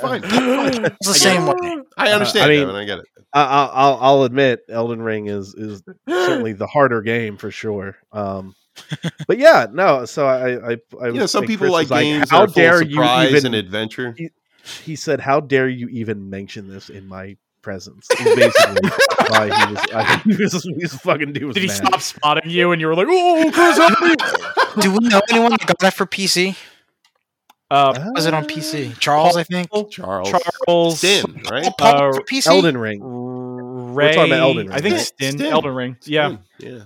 Fine, 0.00 0.22
fine. 0.22 0.84
It's 0.86 1.06
the 1.06 1.14
same 1.14 1.44
get 1.44 1.56
way. 1.60 1.78
I 1.98 2.10
understand, 2.12 2.46
I 2.46 2.48
mean- 2.56 2.68
I 2.70 2.84
get 2.86 2.98
it. 3.00 3.04
I, 3.32 3.42
I- 3.42 3.70
I'll 3.72 3.98
I'll 4.00 4.22
admit, 4.24 4.60
Elden 4.68 5.02
Ring 5.02 5.26
is 5.26 5.54
is 5.54 5.82
certainly 6.08 6.52
the 6.52 6.66
harder 6.66 7.02
game 7.02 7.36
for 7.36 7.50
sure. 7.50 7.96
Um, 8.12 8.54
but 9.28 9.38
yeah, 9.38 9.66
no. 9.72 10.04
So 10.04 10.26
I 10.26 10.72
I, 10.72 10.76
I 11.02 11.06
You 11.08 11.12
know, 11.14 11.26
some 11.26 11.44
people 11.46 11.64
Chris 11.66 11.72
like 11.72 11.90
was 11.90 12.00
games 12.00 12.30
How 12.30 12.38
that 12.40 12.42
are 12.44 12.52
full 12.52 12.62
dare 12.62 12.82
you 12.82 13.02
even? 13.04 13.46
and 13.46 13.54
adventure. 13.54 14.16
he 14.84 14.96
said, 14.96 15.20
"How 15.20 15.40
dare 15.40 15.68
you 15.68 15.88
even 15.88 16.30
mention 16.30 16.68
this 16.68 16.88
in 16.88 17.06
my 17.06 17.36
presence?" 17.62 18.06
Is 18.18 18.34
basically 18.36 18.90
why 19.28 19.44
he 19.46 19.74
was. 19.74 19.84
I, 19.92 20.16
he 20.24 20.36
was 20.36 20.62
he 20.62 20.74
was 20.74 20.94
fucking. 20.94 21.34
He 21.34 21.44
was 21.44 21.54
Did 21.54 21.62
he 21.64 21.68
stop 21.68 22.00
spotting 22.00 22.50
you 22.50 22.72
and 22.72 22.80
you 22.80 22.86
were 22.86 22.94
like, 22.94 23.06
"Oh, 23.10 23.50
Chris, 23.52 23.76
help 23.76 24.00
me!" 24.00 24.14
Do 24.82 24.92
we 24.92 25.08
know 25.08 25.20
anyone 25.30 25.50
that 25.50 25.66
got 25.66 25.78
that 25.80 25.94
for 25.94 26.06
PC? 26.06 26.56
Uh, 27.70 28.10
Was 28.14 28.26
it 28.26 28.34
on 28.34 28.44
PC? 28.46 28.98
Charles, 28.98 29.36
I 29.36 29.44
think. 29.44 29.68
Charles. 29.90 30.28
Charles, 30.66 30.98
Stin, 30.98 31.42
right? 31.50 31.72
Paul 31.78 32.16
Uh, 32.16 32.20
PC. 32.28 32.48
Elden 32.48 32.76
Ring. 32.76 33.00
Ray, 33.94 34.14
talking 34.14 34.32
about 34.32 34.40
Elden 34.42 34.66
Ring, 34.68 34.76
I 34.76 34.80
think 34.80 34.94
right? 34.96 35.00
Stin, 35.06 35.32
Stin. 35.38 35.52
Elden 35.52 35.74
Ring. 35.74 35.96
Yeah, 36.04 36.36
Stin, 36.58 36.72
Yeah. 36.76 36.82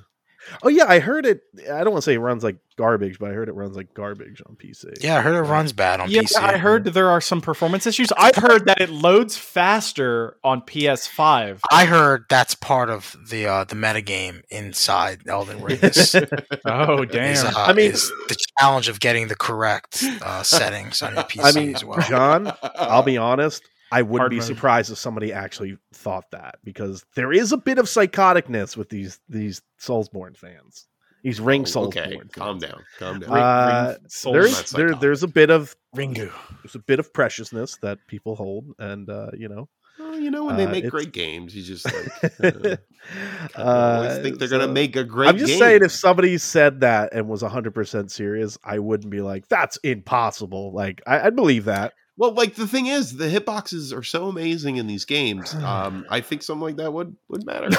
Oh 0.62 0.68
yeah, 0.68 0.84
I 0.86 0.98
heard 0.98 1.26
it. 1.26 1.42
I 1.70 1.84
don't 1.84 1.92
want 1.92 2.02
to 2.02 2.02
say 2.02 2.14
it 2.14 2.18
runs 2.18 2.44
like 2.44 2.56
garbage, 2.76 3.18
but 3.18 3.30
I 3.30 3.34
heard 3.34 3.48
it 3.48 3.54
runs 3.54 3.76
like 3.76 3.94
garbage 3.94 4.42
on 4.46 4.56
PC. 4.56 5.02
Yeah, 5.02 5.18
I 5.18 5.20
heard 5.20 5.34
it 5.34 5.42
runs 5.42 5.72
bad 5.72 6.00
on 6.00 6.10
yeah. 6.10 6.22
PC. 6.22 6.36
I 6.36 6.56
heard 6.58 6.84
there 6.84 7.08
are 7.08 7.20
some 7.20 7.40
performance 7.40 7.86
issues. 7.86 8.10
I've 8.16 8.36
heard 8.36 8.66
that 8.66 8.80
it 8.80 8.90
loads 8.90 9.36
faster 9.36 10.36
on 10.44 10.62
PS5. 10.62 11.60
I 11.70 11.84
heard 11.84 12.24
that's 12.28 12.54
part 12.54 12.90
of 12.90 13.16
the 13.28 13.46
uh, 13.46 13.64
the 13.64 13.76
metagame 13.76 14.42
inside 14.50 15.22
Elden 15.26 15.62
Ring. 15.62 15.78
Is, 15.82 16.14
Oh 16.66 17.02
is, 17.02 17.10
damn! 17.10 17.46
uh, 17.46 17.52
I 17.56 17.72
mean- 17.72 17.92
is 17.92 18.10
the 18.28 18.36
challenge 18.58 18.88
of 18.88 19.00
getting 19.00 19.28
the 19.28 19.36
correct 19.36 20.04
uh, 20.22 20.42
settings 20.42 21.02
on 21.02 21.14
your 21.14 21.24
PC 21.24 21.44
I 21.44 21.52
mean, 21.52 21.74
as 21.74 21.84
well. 21.84 22.00
John, 22.08 22.52
I'll 22.62 23.02
be 23.02 23.16
honest. 23.16 23.62
I 23.94 24.02
wouldn't 24.02 24.20
Hard 24.20 24.30
be 24.30 24.36
mode. 24.38 24.46
surprised 24.46 24.90
if 24.92 24.98
somebody 24.98 25.32
actually 25.32 25.76
thought 25.92 26.24
that 26.32 26.56
because 26.64 27.04
there 27.16 27.32
is 27.32 27.52
a 27.52 27.56
bit 27.56 27.78
of 27.78 27.86
psychoticness 27.86 28.76
with 28.76 28.88
these 28.88 29.20
these 29.28 29.62
Soulsborne 29.80 30.36
fans. 30.36 30.86
These 31.22 31.40
Ring 31.40 31.62
Oh, 31.62 31.64
Soulsborne. 31.64 31.86
okay, 31.86 32.16
fans. 32.18 32.32
calm 32.32 32.58
down. 32.58 32.82
Calm 32.98 33.20
down. 33.20 33.30
Uh, 33.32 33.94
Ring 33.98 34.08
Soul- 34.08 34.32
there's 34.34 34.70
there, 34.72 34.94
there's 34.94 35.22
a 35.22 35.28
bit 35.28 35.50
of 35.50 35.74
Ringu. 35.96 36.30
there's 36.62 36.74
a 36.74 36.78
bit 36.80 36.98
of 36.98 37.12
preciousness 37.14 37.78
that 37.82 37.98
people 38.08 38.36
hold, 38.36 38.72
and 38.78 39.08
uh, 39.08 39.30
you 39.38 39.48
know, 39.48 39.68
Well, 39.98 40.18
you 40.18 40.30
know, 40.30 40.44
when 40.44 40.56
they 40.58 40.66
uh, 40.66 40.70
make 40.70 40.88
great 40.90 41.12
games, 41.12 41.54
you 41.56 41.62
just 41.62 41.86
like 41.86 42.24
uh, 42.42 42.76
I 43.56 43.60
uh, 43.62 43.96
always 43.96 44.18
think 44.22 44.38
they're 44.38 44.48
gonna 44.48 44.68
make 44.68 44.96
a 44.96 45.04
great. 45.04 45.28
I'm 45.28 45.38
just 45.38 45.48
game. 45.52 45.58
saying, 45.58 45.82
if 45.84 45.92
somebody 45.92 46.36
said 46.38 46.80
that 46.80 47.12
and 47.14 47.28
was 47.28 47.42
100 47.42 47.72
percent 47.74 48.10
serious, 48.10 48.58
I 48.64 48.78
wouldn't 48.78 49.10
be 49.10 49.20
like, 49.20 49.48
"That's 49.48 49.76
impossible." 49.78 50.72
Like, 50.74 51.00
I, 51.06 51.20
I'd 51.20 51.36
believe 51.36 51.64
that. 51.66 51.92
Well, 52.16 52.32
like 52.32 52.54
the 52.54 52.66
thing 52.68 52.86
is, 52.86 53.16
the 53.16 53.26
hitboxes 53.26 53.96
are 53.96 54.02
so 54.04 54.28
amazing 54.28 54.76
in 54.76 54.86
these 54.86 55.04
games. 55.04 55.54
Um, 55.64 56.04
I 56.10 56.20
think 56.20 56.42
something 56.42 56.62
like 56.62 56.76
that 56.76 56.92
would 56.92 57.16
would 57.28 57.44
matter. 57.46 57.68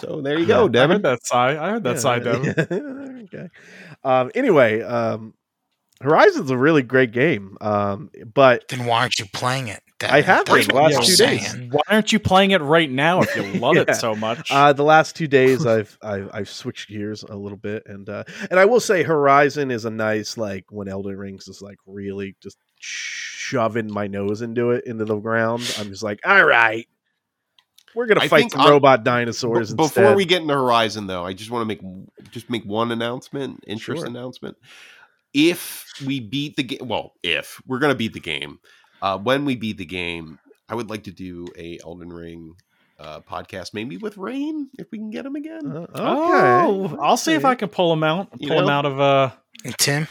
So 0.00 0.20
there 0.20 0.38
you 0.38 0.46
go, 0.46 0.68
Devin. 0.68 0.68
I 0.68 0.94
heard 0.96 1.02
Devin. 1.02 1.02
that 1.02 1.26
sigh. 1.26 1.50
I 1.66 1.70
heard 1.70 1.84
that 1.84 1.94
Yeah, 1.96 2.00
sigh, 2.00 2.18
Devin. 2.20 3.24
okay. 3.34 3.48
Um, 4.04 4.30
anyway, 4.34 4.80
um, 4.82 5.34
Horizon's 6.00 6.50
a 6.50 6.56
really 6.56 6.82
great 6.82 7.10
game, 7.10 7.56
um, 7.60 8.10
but 8.32 8.68
then 8.68 8.84
why 8.84 9.00
aren't 9.00 9.18
you 9.18 9.26
playing 9.32 9.68
it? 9.68 9.82
Devin? 9.98 10.14
I 10.14 10.20
have 10.20 10.46
That's 10.46 10.66
been 10.66 10.76
the 10.76 10.80
last 10.80 11.06
two 11.06 11.12
saying. 11.14 11.38
days. 11.38 11.56
Why 11.72 11.80
aren't 11.88 12.12
you 12.12 12.20
playing 12.20 12.52
it 12.52 12.60
right 12.62 12.88
now 12.90 13.20
if 13.22 13.34
you 13.34 13.42
love 13.42 13.74
Yeah. 13.76 13.82
it 13.82 13.96
so 13.96 14.14
much? 14.14 14.48
uh, 14.52 14.72
the 14.72 14.84
last 14.84 15.16
two 15.16 15.26
days 15.26 15.66
I've, 15.66 15.98
I've 16.02 16.30
I've 16.32 16.48
switched 16.48 16.88
gears 16.88 17.24
a 17.24 17.34
little 17.34 17.58
bit, 17.58 17.82
and 17.86 18.08
uh, 18.08 18.22
and 18.50 18.60
I 18.60 18.64
will 18.66 18.78
say 18.80 19.02
Horizon 19.02 19.72
is 19.72 19.84
a 19.84 19.90
nice 19.90 20.36
like 20.36 20.66
when 20.70 20.86
Elden 20.86 21.16
Rings 21.16 21.48
is 21.48 21.60
like 21.60 21.78
really 21.86 22.36
just 22.40 22.58
shoving 22.78 23.92
my 23.92 24.06
nose 24.06 24.42
into 24.42 24.70
it 24.72 24.84
into 24.86 25.04
the 25.04 25.16
ground. 25.16 25.62
I'm 25.78 25.88
just 25.88 26.02
like, 26.02 26.20
all 26.24 26.44
right, 26.44 26.86
we're 27.94 28.06
gonna 28.06 28.20
I 28.22 28.28
fight 28.28 28.38
think 28.40 28.52
some 28.52 28.68
robot 28.68 29.04
dinosaurs. 29.04 29.70
B- 29.70 29.76
before 29.76 30.02
instead. 30.04 30.16
we 30.16 30.24
get 30.24 30.42
into 30.42 30.54
Horizon, 30.54 31.06
though, 31.06 31.24
I 31.24 31.32
just 31.32 31.50
want 31.50 31.62
to 31.62 31.66
make 31.66 32.30
just 32.30 32.50
make 32.50 32.64
one 32.64 32.92
announcement, 32.92 33.64
interest 33.66 34.00
Sure. 34.00 34.06
announcement. 34.08 34.56
if 35.34 35.86
we 36.06 36.20
beat 36.20 36.56
the 36.56 36.62
game, 36.62 36.86
well, 36.88 37.14
if 37.22 37.60
we're 37.66 37.78
gonna 37.78 37.94
beat 37.94 38.12
the 38.14 38.20
game, 38.20 38.58
uh, 39.02 39.18
when 39.18 39.44
we 39.44 39.56
beat 39.56 39.76
the 39.78 39.84
game, 39.84 40.38
I 40.68 40.74
would 40.74 40.90
like 40.90 41.04
to 41.04 41.12
do 41.12 41.48
a 41.56 41.78
Elden 41.84 42.10
Ring 42.10 42.54
uh, 42.98 43.20
podcast, 43.20 43.74
maybe 43.74 43.96
with 43.96 44.16
Rain, 44.16 44.68
if 44.78 44.90
we 44.90 44.98
can 44.98 45.10
get 45.10 45.24
him 45.26 45.36
again. 45.36 45.66
Uh, 45.70 45.80
okay. 45.90 45.96
Oh, 46.02 46.98
I'll 47.00 47.16
see 47.16 47.32
if 47.34 47.44
I 47.44 47.54
can 47.54 47.68
pull 47.68 47.92
him 47.92 48.02
out. 48.02 48.28
You 48.38 48.48
Pull 48.48 48.60
him 48.62 48.68
out 48.70 48.86
of 48.86 48.98
uh 49.00 49.30
And 49.64 49.76
Tim, 49.78 50.08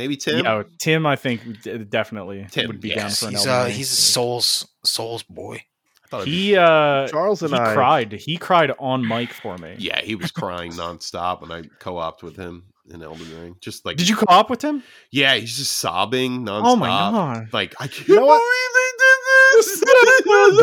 maybe 0.00 0.16
Tim. 0.16 0.44
Yeah, 0.44 0.62
Tim, 0.78 1.04
I 1.06 1.16
think 1.16 1.62
d- 1.62 1.78
definitely 1.84 2.46
Tim, 2.50 2.68
would 2.68 2.80
be 2.80 2.88
yes, 2.88 2.96
down 2.96 3.10
for 3.10 3.26
an 3.26 3.32
he's 3.32 3.46
Elden 3.46 3.60
uh, 3.60 3.64
Ring. 3.66 3.74
he's 3.76 3.92
a 3.92 3.96
Souls 3.96 4.66
Souls 4.84 5.22
boy. 5.22 5.62
I 6.04 6.08
thought 6.08 6.24
be- 6.24 6.30
he 6.30 6.56
uh 6.56 7.06
Charles 7.08 7.42
and 7.42 7.52
he 7.52 7.58
I 7.60 7.74
cried. 7.74 8.12
He 8.12 8.36
cried 8.36 8.72
on 8.78 9.06
mic 9.06 9.32
for 9.32 9.58
me. 9.58 9.76
yeah, 9.78 10.00
he 10.00 10.14
was 10.14 10.30
crying 10.42 10.72
nonstop 10.72 11.42
when 11.42 11.52
I 11.52 11.62
co-opted 11.78 12.24
with 12.24 12.36
him 12.36 12.64
in 12.92 13.02
Elden 13.02 13.40
Ring. 13.40 13.56
Just 13.60 13.84
like 13.86 13.96
Did 13.98 14.08
you 14.08 14.16
co-op 14.16 14.50
with 14.50 14.62
him? 14.62 14.82
Yeah, 15.12 15.34
he's 15.36 15.56
just 15.58 15.74
sobbing 15.78 16.44
nonstop. 16.46 16.62
Oh 16.64 16.76
my 16.76 16.88
god. 16.88 17.48
Like 17.52 17.74
I 17.78 17.86
can't 17.86 18.08
know 18.08 18.24
what? 18.26 18.40
believe 18.40 18.72
they 18.74 18.90
did 19.04 19.18
this. 19.56 19.80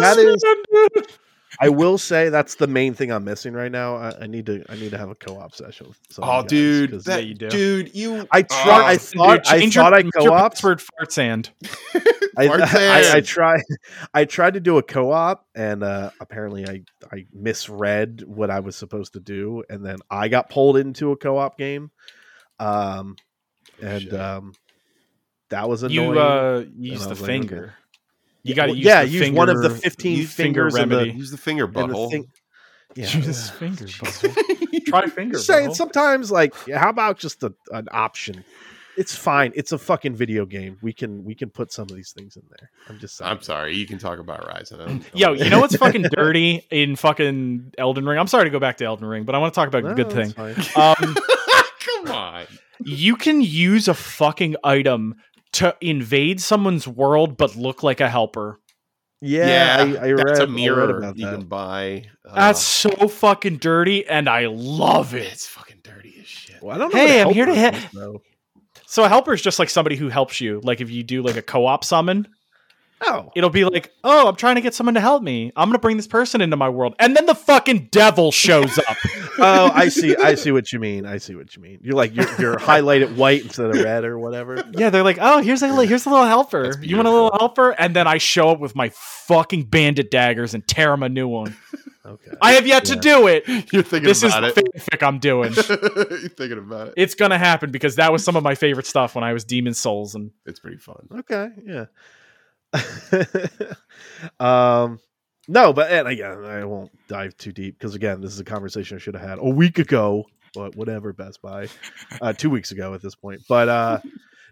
That 0.01 0.18
is- 0.18 1.18
I 1.59 1.69
will 1.69 1.97
say 1.97 2.29
that's 2.29 2.55
the 2.55 2.67
main 2.67 2.93
thing 2.93 3.11
I'm 3.11 3.23
missing 3.23 3.53
right 3.53 3.71
now. 3.71 3.95
I, 3.95 4.23
I 4.23 4.27
need 4.27 4.45
to 4.47 4.63
I 4.69 4.75
need 4.75 4.91
to 4.91 4.97
have 4.97 5.09
a 5.09 5.15
co-op 5.15 5.55
session. 5.55 5.88
With 5.88 5.99
some 6.09 6.23
of 6.23 6.29
Oh, 6.29 6.41
guys, 6.43 6.49
dude, 6.49 6.91
that, 7.05 7.25
you 7.25 7.34
do. 7.34 7.49
dude, 7.49 7.95
you. 7.95 8.27
I 8.31 8.43
tried. 8.43 8.67
I 8.67 8.93
Oh, 8.93 8.97
thought 8.97 9.47
I 9.47 9.59
change 9.59 9.75
your- 9.75 9.84
thought 9.85 9.93
I 9.93 10.03
co-op. 10.03 10.53
password 10.53 10.81
fart 10.81 11.11
sand. 11.11 11.49
I, 12.38 12.47
Fart 12.49 12.61
I, 12.61 12.65
I 12.99 13.01
sand. 13.01 13.25
tried. 13.25 13.61
I 14.13 14.25
tried 14.25 14.53
to 14.53 14.59
do 14.59 14.77
a 14.77 14.84
co-op, 14.84 15.43
and 15.55 15.84
uh, 15.84 16.11
apparently 16.21 16.67
I 16.67 16.81
I 17.11 17.25
misread 17.34 18.23
what 18.27 18.51
I 18.51 18.59
was 18.59 18.75
supposed 18.75 19.13
to 19.13 19.19
do, 19.19 19.63
and 19.69 19.84
then 19.84 19.97
I 20.11 20.27
got 20.27 20.49
pulled 20.51 20.77
into 20.77 21.11
a 21.11 21.17
co-op 21.17 21.57
game. 21.57 21.89
Um, 22.59 23.15
and 23.81 24.13
um, 24.13 24.53
that 25.49 25.67
was 25.67 25.81
annoying. 25.81 26.13
You 26.13 26.19
uh 26.19 26.65
use 26.77 27.03
the 27.03 27.09
was 27.09 27.21
like, 27.21 27.27
finger. 27.27 27.73
You 28.47 28.55
got 28.55 28.63
to 28.65 28.71
Well, 28.71 28.77
use 28.77 28.85
yeah, 28.85 29.03
the 29.03 29.09
use 29.09 29.31
one 29.31 29.49
of 29.49 29.61
the 29.61 29.69
15 29.69 30.17
use 30.17 30.33
finger 30.33 30.69
fingers 30.69 30.75
in 30.75 30.89
the- 30.89 30.95
remedy. 30.97 31.17
use 31.17 31.31
the 31.31 31.37
finger 31.37 31.65
and 31.65 31.73
the 31.73 31.79
butthole. 31.81 32.11
thing- 32.11 32.27
yeah, 32.95 33.05
Use 33.17 33.49
finger. 33.51 33.85
butthole. 33.85 34.85
Try 34.87 35.05
finger. 35.07 35.33
Just 35.35 35.47
saying, 35.47 35.73
sometimes 35.75 36.31
like, 36.31 36.53
how 36.69 36.89
about 36.89 37.17
just 37.19 37.43
a, 37.43 37.53
an 37.71 37.87
option? 37.91 38.43
It's 38.97 39.15
fine. 39.15 39.51
It's 39.55 39.71
a 39.73 39.77
fucking 39.77 40.15
video 40.15 40.47
game. 40.47 40.77
We 40.81 40.91
can 40.91 41.23
we 41.23 41.35
can 41.35 41.51
put 41.51 41.71
some 41.71 41.83
of 41.83 41.95
these 41.95 42.11
things 42.17 42.35
in 42.35 42.41
there. 42.57 42.71
I'm 42.89 42.97
just 42.97 43.15
saying. 43.17 43.29
I'm 43.29 43.41
sorry. 43.43 43.75
You 43.75 43.85
can 43.85 43.99
talk 43.99 44.17
about 44.17 44.41
Ryzen. 44.49 44.81
I 44.81 44.85
don't- 44.87 45.03
Yo, 45.13 45.33
you 45.33 45.51
know 45.51 45.59
what's 45.59 45.75
fucking 45.75 46.03
dirty 46.11 46.65
in 46.71 46.95
fucking 46.95 47.73
Elden 47.77 48.05
Ring? 48.07 48.17
I'm 48.17 48.25
sorry 48.25 48.45
to 48.45 48.49
go 48.49 48.59
back 48.59 48.77
to 48.77 48.85
Elden 48.85 49.05
Ring, 49.07 49.23
but 49.23 49.35
I 49.35 49.37
want 49.37 49.53
to 49.53 49.55
talk 49.55 49.67
about 49.67 49.83
No, 49.83 49.91
a 49.91 49.93
good 49.93 50.11
thing. 50.11 50.33
Um, 50.75 51.15
Come 52.05 52.11
on. 52.15 52.45
you 52.83 53.15
can 53.17 53.41
use 53.41 53.87
a 53.87 53.93
fucking 53.93 54.55
item 54.63 55.15
to 55.53 55.75
invade 55.81 56.41
someone's 56.41 56.87
world 56.87 57.37
but 57.37 57.55
look 57.55 57.83
like 57.83 57.99
a 58.01 58.09
helper. 58.09 58.59
Yeah, 59.19 59.77
I, 59.79 59.81
I 60.07 60.11
read, 60.11 60.27
that's 60.27 60.39
I 60.39 60.43
a 60.43 60.45
read 60.45 60.53
mirror 60.55 60.97
about 60.99 61.17
you 61.17 61.25
can 61.25 61.45
buy. 61.45 62.05
Uh, 62.23 62.35
That's 62.35 62.61
so 62.61 62.89
fucking 63.07 63.57
dirty, 63.57 64.05
and 64.07 64.29
I 64.29 64.45
love 64.45 65.15
it. 65.15 65.31
it's 65.31 65.47
fucking 65.47 65.79
dirty 65.83 66.17
as 66.21 66.27
shit. 66.27 66.61
Well, 66.61 66.75
I 66.75 66.77
don't 66.77 66.93
know. 66.93 66.99
Hey, 66.99 67.25
what 67.25 67.29
I'm 67.29 67.33
here 67.33 67.45
to 67.47 67.55
helper 67.55 67.77
hit- 67.77 67.95
is. 67.95 68.21
So 68.85 69.03
a 69.03 69.09
helper 69.09 69.33
is 69.33 69.41
just 69.41 69.57
like 69.57 69.69
somebody 69.71 69.95
who 69.95 70.09
helps 70.09 70.39
you. 70.39 70.61
Like 70.63 70.81
if 70.81 70.91
you 70.91 71.01
do 71.03 71.23
like 71.23 71.35
a 71.35 71.41
co-op 71.41 71.83
summon, 71.83 72.27
Oh, 73.05 73.31
it'll 73.35 73.51
be 73.51 73.63
like, 73.63 73.93
"Oh, 74.03 74.27
I'm 74.27 74.35
trying 74.35 74.55
to 74.55 74.61
get 74.61 74.73
someone 74.73 74.95
to 74.95 74.99
help 74.99 75.21
me. 75.21 75.51
I'm 75.55 75.69
gonna 75.69 75.77
bring 75.77 75.97
this 75.97 76.07
person 76.07 76.41
into 76.41 76.57
my 76.57 76.69
world," 76.69 76.95
and 76.99 77.15
then 77.15 77.27
the 77.27 77.35
fucking 77.35 77.89
devil 77.91 78.31
shows 78.31 78.77
up. 78.79 78.97
oh, 79.39 79.71
I 79.73 79.89
see. 79.89 80.15
I 80.15 80.33
see 80.33 80.51
what 80.51 80.71
you 80.73 80.79
mean. 80.79 81.05
I 81.05 81.17
see 81.17 81.35
what 81.35 81.55
you 81.55 81.61
mean. 81.61 81.79
You're 81.83 81.95
like 81.95 82.15
you're, 82.15 82.27
you're 82.39 82.55
highlighted 82.57 83.15
white 83.15 83.43
instead 83.43 83.69
of 83.69 83.75
red 83.83 84.03
or 84.03 84.17
whatever. 84.17 84.63
yeah, 84.71 84.89
they're 84.89 85.03
like, 85.03 85.19
"Oh, 85.21 85.41
here's 85.43 85.61
a 85.61 85.85
here's 85.85 86.05
a 86.07 86.09
little 86.09 86.25
helper. 86.25 86.73
You 86.81 86.95
want 86.95 87.07
a 87.07 87.11
little 87.11 87.37
helper?" 87.37 87.69
And 87.79 87.95
then 87.95 88.07
I 88.07 88.17
show 88.17 88.49
up 88.49 88.59
with 88.59 88.75
my 88.75 88.89
fucking 88.89 89.65
bandit 89.65 90.09
daggers 90.09 90.55
and 90.55 90.67
tear 90.67 90.91
him 90.93 91.03
a 91.03 91.09
new 91.09 91.27
one. 91.27 91.55
Okay. 92.03 92.31
I 92.41 92.53
have 92.53 92.65
yet 92.65 92.85
to 92.85 92.95
do 92.95 93.27
it. 93.27 93.45
You're 93.73 93.83
thinking 93.83 94.07
This 94.07 94.23
is 94.23 94.33
about 94.33 94.55
the 94.55 94.61
it. 94.61 94.75
fanfic 94.75 95.05
I'm 95.05 95.19
doing. 95.19 95.51
You're 96.21 96.29
thinking 96.29 96.57
about 96.57 96.87
it. 96.87 96.93
it's 96.95 97.15
gonna 97.15 97.37
happen 97.37 97.69
because 97.69 97.97
that 97.97 98.13
was 98.13 98.23
some 98.23 98.37
of 98.37 98.43
my 98.43 98.55
favorite 98.55 98.85
stuff 98.87 99.13
when 99.13 99.25
I 99.25 99.33
was 99.33 99.43
Demon 99.43 99.73
Souls 99.73 100.15
and 100.15 100.31
It's 100.45 100.59
pretty 100.61 100.77
fun. 100.77 101.07
Okay, 101.19 101.49
yeah. 101.65 101.85
um, 104.39 104.99
no, 105.48 105.72
but 105.73 105.91
and 105.91 106.07
again, 106.07 106.44
I 106.44 106.65
won't 106.65 106.91
dive 107.07 107.35
too 107.38 107.52
deep 107.52 107.77
because 107.80 107.95
again, 107.95 108.22
this 108.22 108.34
is 108.34 108.39
a 108.39 108.44
conversation 108.44 108.98
I 108.98 108.99
should 108.99 109.15
have 109.15 109.27
had 109.27 109.39
a 109.39 109.49
week 109.49 109.80
ago, 109.80 110.26
but 110.53 110.76
whatever, 110.76 111.14
Best 111.14 111.41
Buy, 111.41 111.68
uh, 112.22 112.34
two 112.34 112.49
weeks 112.49 112.72
ago 112.72 112.94
at 112.94 113.02
this 113.02 113.15
point. 113.15 113.41
But 113.48 113.69
uh, 113.69 113.99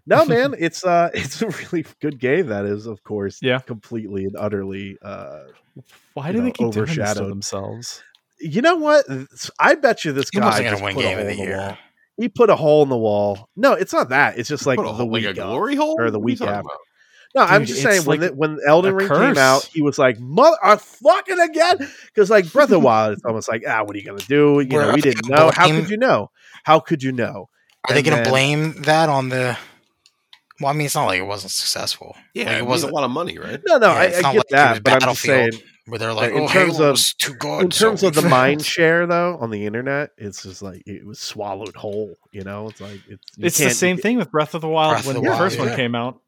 no, 0.06 0.24
man, 0.24 0.54
it's 0.58 0.84
uh, 0.84 1.10
it's 1.12 1.42
a 1.42 1.48
really 1.48 1.84
good 2.00 2.18
game. 2.18 2.46
That 2.46 2.64
is, 2.64 2.86
of 2.86 3.02
course, 3.04 3.38
Yeah. 3.42 3.58
completely 3.60 4.24
and 4.24 4.36
utterly. 4.38 4.96
Uh, 5.02 5.44
why 6.14 6.32
do 6.32 6.38
know, 6.38 6.44
they 6.44 6.52
keep 6.52 6.66
overshadowed. 6.68 7.30
themselves? 7.30 8.02
you 8.40 8.62
know 8.62 8.76
what? 8.76 9.04
I 9.58 9.74
bet 9.74 10.04
you 10.04 10.12
this 10.12 10.28
He 10.32 10.38
guy 10.40 10.46
wasn't 10.46 10.70
gonna 10.70 10.84
win 10.84 10.96
game 10.96 11.18
of 11.18 11.24
the 11.26 11.30
in 11.32 11.36
the 11.38 11.42
year. 11.44 11.78
He 12.18 12.28
put 12.30 12.48
a 12.48 12.56
hole 12.56 12.82
in 12.82 12.88
the 12.88 12.96
wall. 12.96 13.50
No, 13.56 13.74
it's 13.74 13.92
not 13.92 14.08
that. 14.08 14.38
It's 14.38 14.48
just 14.48 14.64
like 14.64 14.78
the 14.78 14.84
hole- 14.84 15.04
like 15.06 15.10
week 15.10 15.24
a 15.26 15.30
of. 15.30 15.36
glory 15.36 15.74
hole 15.76 15.96
or 15.98 16.10
the 16.10 16.18
What 16.18 16.24
week 16.24 16.40
after. 16.40 16.60
about? 16.60 16.78
No, 17.36 17.42
I'm 17.42 17.64
just 17.66 17.80
it's 17.80 17.88
saying 17.88 18.04
when 18.06 18.20
like 18.20 18.30
the, 18.30 18.34
when 18.36 18.58
Elden 18.66 18.94
Ring 18.94 19.06
curse. 19.08 19.34
came 19.34 19.38
out, 19.38 19.64
he 19.72 19.82
was 19.82 19.98
like, 19.98 20.18
"Mother, 20.18 20.56
uh, 20.62 20.76
fucking 20.76 21.38
again," 21.38 21.76
because 22.06 22.30
like 22.30 22.50
Breath 22.52 22.64
of 22.64 22.70
the 22.70 22.80
Wild, 22.80 23.12
it's 23.12 23.24
almost 23.24 23.48
like, 23.48 23.62
ah, 23.68 23.82
what 23.84 23.94
are 23.94 23.98
you 23.98 24.04
gonna 24.06 24.18
do? 24.26 24.60
You 24.60 24.68
Where 24.76 24.86
know, 24.88 24.94
we 24.94 25.00
didn't 25.02 25.28
gonna 25.28 25.36
know. 25.42 25.50
How 25.54 25.68
could 25.68 25.90
you 25.90 25.96
know? 25.98 26.30
How 26.64 26.80
could 26.80 27.02
you 27.02 27.12
know? 27.12 27.48
Are 27.88 27.94
they 27.94 28.02
going 28.02 28.16
to 28.16 28.22
then- 28.24 28.32
blame 28.32 28.82
that 28.82 29.08
on 29.08 29.28
the? 29.28 29.56
Well, 30.60 30.70
I 30.70 30.72
mean, 30.72 30.86
it's 30.86 30.94
not 30.94 31.04
like 31.04 31.20
it 31.20 31.26
wasn't 31.26 31.52
successful. 31.52 32.16
Yeah, 32.32 32.44
Like, 32.46 32.54
it 32.54 32.58
it 32.60 32.66
was 32.66 32.82
a 32.82 32.88
lot 32.88 33.04
of 33.04 33.10
money, 33.10 33.38
right? 33.38 33.60
No, 33.66 33.76
no, 33.76 33.88
Yeah, 33.88 33.92
I, 33.92 34.04
it's 34.06 34.18
I 34.18 34.20
not 34.22 34.32
get 34.32 34.38
like 34.38 34.48
that, 34.48 34.82
but 34.82 34.92
I'm 35.02 35.08
just 35.10 35.20
saying, 35.20 35.50
where 35.84 35.98
they're 35.98 36.14
like, 36.14 36.32
in 36.32 36.38
"Oh, 36.40 36.48
terms 36.48 36.76
Halo 36.78 36.90
of- 36.92 36.98
too 37.18 37.34
good." 37.34 37.60
in 37.64 37.70
terms 37.70 38.00
so 38.00 38.08
of 38.08 38.14
the 38.14 38.22
we 38.22 38.28
mind 38.30 38.64
share, 38.64 39.06
though, 39.06 39.36
on 39.38 39.50
the 39.50 39.66
internet, 39.66 40.10
it's 40.16 40.42
just 40.44 40.62
like 40.62 40.82
it 40.86 41.04
was 41.06 41.20
swallowed 41.20 41.76
whole. 41.76 42.14
You 42.32 42.42
know, 42.42 42.68
it's 42.70 42.80
like 42.80 43.00
it's 43.06 43.22
It's 43.38 43.58
the 43.58 43.64
can't- 43.64 43.76
same 43.76 43.96
thing 43.98 44.16
with 44.16 44.30
Breath 44.30 44.54
of 44.54 44.62
the 44.62 44.68
Wild 44.68 44.94
Breath 44.94 45.06
when 45.06 45.16
the 45.16 45.20
the 45.22 45.28
Wild, 45.28 45.38
first 45.38 45.58
one 45.58 45.76
came 45.76 45.94
out. 45.94 46.18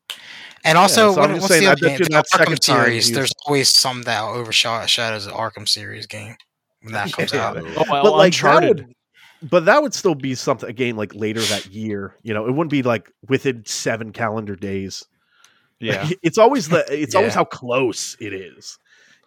And 0.64 0.76
also, 0.78 1.12
so 1.14 1.20
what, 1.20 1.30
I'm 1.30 1.36
what's 1.36 1.48
saying, 1.48 1.62
the 1.64 1.70
other 1.70 1.88
game? 1.88 1.98
The 1.98 2.08
that 2.10 2.26
Arkham 2.34 2.62
series. 2.62 3.12
There's 3.12 3.32
always 3.46 3.68
some 3.68 4.02
that 4.02 4.22
overshadows 4.24 5.24
the 5.26 5.32
Arkham 5.32 5.68
series 5.68 6.06
game 6.06 6.36
when 6.82 6.92
that 6.94 7.12
comes 7.12 7.32
Yeah. 7.32 7.48
out. 7.48 7.56
Oh, 7.58 7.84
well, 7.90 8.02
but 8.04 8.12
like 8.12 8.36
that 8.40 8.62
would, 8.62 8.94
but 9.42 9.64
that 9.66 9.82
would 9.82 9.94
still 9.94 10.14
be 10.14 10.34
something 10.34 10.68
a 10.68 10.72
game 10.72 10.96
like 10.96 11.14
later 11.14 11.40
that 11.40 11.66
year. 11.66 12.14
You 12.22 12.34
know, 12.34 12.46
it 12.46 12.50
wouldn't 12.50 12.70
be 12.70 12.82
like 12.82 13.10
within 13.28 13.64
seven 13.66 14.12
calendar 14.12 14.56
days. 14.56 15.04
yeah. 15.80 16.08
it's 16.22 16.38
always 16.38 16.68
the 16.68 16.84
it's 16.88 17.14
always 17.14 17.34
how 17.34 17.44
close 17.44 18.16
it 18.20 18.32
is. 18.34 18.78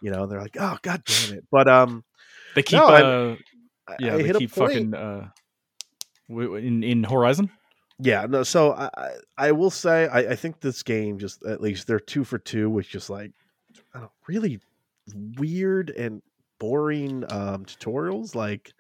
You 0.02 0.12
know, 0.12 0.26
they're 0.26 0.42
like, 0.42 0.58
oh 0.60 0.78
god 0.82 1.04
damn 1.06 1.38
it. 1.38 1.46
But 1.52 1.68
um, 1.70 2.04
They 2.56 2.64
keep 2.64 2.80
No, 2.80 2.88
uh, 2.88 3.36
I- 3.88 3.96
yeah, 4.00 4.16
I 4.16 4.22
they 4.22 4.34
keep 4.34 4.52
fucking 4.52 4.94
uh 4.94 5.30
w- 6.30 6.48
w- 6.50 6.56
in 6.56 6.84
in 6.84 7.04
Horizon. 7.04 7.50
Yeah, 8.04 8.26
no. 8.28 8.42
So 8.44 8.74
I 8.74 9.12
I, 9.38 9.52
will 9.52 9.70
say 9.70 10.08
I, 10.08 10.32
I 10.32 10.36
think 10.36 10.60
this 10.60 10.82
game 10.82 11.20
just 11.20 11.46
at 11.46 11.62
least 11.62 11.86
they're 11.86 12.00
two 12.00 12.24
for 12.24 12.40
two 12.40 12.70
which 12.70 12.90
just 12.90 13.10
like 13.12 13.32
I 13.94 14.00
don't 14.00 14.04
know, 14.04 14.12
really 14.28 14.60
weird 15.38 15.92
and 15.92 16.22
boring 16.60 17.24
um 17.32 17.66
tutorials 17.66 18.36
like. 18.36 18.74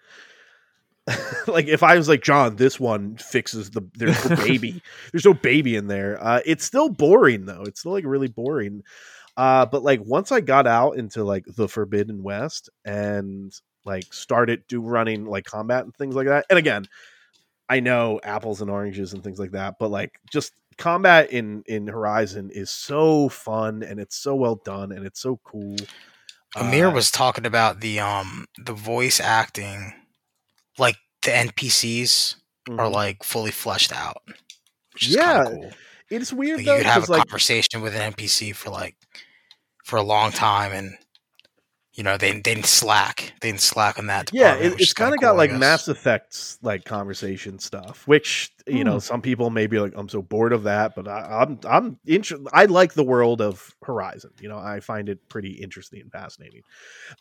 like 1.48 1.68
if 1.68 1.82
I 1.82 1.98
was 1.98 2.08
like 2.08 2.22
John, 2.22 2.56
this 2.56 2.80
one 2.80 3.18
fixes 3.18 3.72
the 3.72 3.82
there's 3.96 4.30
no 4.30 4.36
baby. 4.36 4.82
there's 5.12 5.26
no 5.26 5.34
baby 5.34 5.76
in 5.76 5.88
there. 5.88 6.18
Uh 6.24 6.42
it's 6.46 6.64
still 6.64 6.90
boring 6.90 7.46
though. 7.46 7.64
It's 7.64 7.82
still 7.82 7.92
like 7.92 8.06
really 8.06 8.28
boring. 8.28 8.84
Uh 9.36 9.66
but 9.66 9.84
like 9.84 10.00
once 10.04 10.32
I 10.32 10.42
got 10.42 10.68
out 10.68 10.98
into 10.98 11.24
like 11.24 11.46
the 11.48 11.68
Forbidden 11.68 12.22
West 12.24 12.70
and 12.86 13.52
like 13.84 14.14
started 14.14 14.64
do 14.68 14.82
running 14.82 15.26
like 15.26 15.46
combat 15.46 15.84
and 15.84 15.96
things 15.96 16.16
like 16.16 16.28
that. 16.28 16.46
And 16.50 16.60
again, 16.60 16.86
I 17.72 17.80
know 17.82 18.20
apples 18.24 18.62
and 18.62 18.70
oranges 18.72 19.14
and 19.14 19.24
things 19.24 19.40
like 19.40 19.52
that, 19.54 19.76
but 19.80 19.92
like 19.92 20.20
just 20.32 20.54
combat 20.78 21.32
in 21.32 21.64
in 21.68 21.88
Horizon 21.88 22.52
is 22.52 22.72
so 22.72 23.30
fun 23.30 23.84
and 23.84 24.00
it's 24.00 24.18
so 24.18 24.36
well 24.36 24.58
done 24.66 24.92
and 24.94 25.06
it's 25.06 25.22
so 25.22 25.40
cool. 25.46 25.90
Amir 26.60 26.90
Uh, 26.90 26.92
was 26.92 27.12
talking 27.12 27.46
about 27.46 27.80
the 27.82 28.00
um 28.00 28.46
the 28.58 28.74
voice 28.74 29.20
acting, 29.20 29.94
like 30.78 30.98
the 31.24 31.36
NPCs 31.36 32.38
are 32.78 32.90
mhm. 32.90 32.92
like 32.92 33.24
fully 33.24 33.52
fleshed 33.52 33.94
out, 33.94 34.24
which 34.94 35.08
is 35.10 35.16
Yeah, 35.16 35.34
kind 35.34 35.38
of 35.38 35.44
cool. 35.44 35.74
it's 36.10 36.34
weird 36.34 36.64
Like, 36.64 36.66
though 36.66 36.82
you 36.82 36.92
could 36.92 37.04
have 37.04 37.06
a 37.06 37.08
like 37.08 37.26
conversation 37.30 37.82
with 37.82 37.96
an 37.96 38.02
NPC 38.02 38.54
for 38.54 38.70
like 38.72 38.98
for 39.86 39.98
a 39.98 40.04
long 40.04 40.32
time, 40.32 40.74
and 40.74 40.98
you 41.94 42.04
know 42.04 42.18
then 42.18 42.38
they 42.38 42.54
didn't 42.54 42.66
slack. 42.66 43.34
then 43.42 43.58
slack 43.58 44.00
on 44.00 44.08
that. 44.08 44.30
yeah, 44.34 44.56
it, 44.56 44.74
it's 44.80 44.94
kinda 44.94 45.12
kind 45.12 45.22
got 45.22 45.38
like. 45.38 45.52
Mass 45.52 45.88
Effects 45.88 46.58
like 46.62 46.86
conversation 46.86 47.60
stuff, 47.60 48.08
which 48.08 48.52
you 48.68 48.84
know 48.84 48.94
Hmm. 48.94 49.00
some 49.00 49.22
people 49.22 49.50
may 49.50 49.68
be 49.68 49.80
like, 49.80 49.94
I'm 49.96 50.08
so 50.10 50.22
bored 50.22 50.54
of 50.54 50.64
that, 50.64 50.96
but 50.96 51.08
I, 51.08 51.42
I'm 51.42 51.60
I'm 51.68 52.00
interested. 52.06 52.48
I 52.54 52.66
like 52.66 52.94
the 52.94 53.04
world 53.04 53.42
of 53.42 53.76
Horizon. 53.84 54.32
You 54.40 54.50
know, 54.50 54.58
I 54.58 54.80
find 54.80 55.10
it 55.10 55.28
pretty 55.30 55.52
interesting 55.54 56.02
and 56.02 56.12
fascinating. 56.12 56.62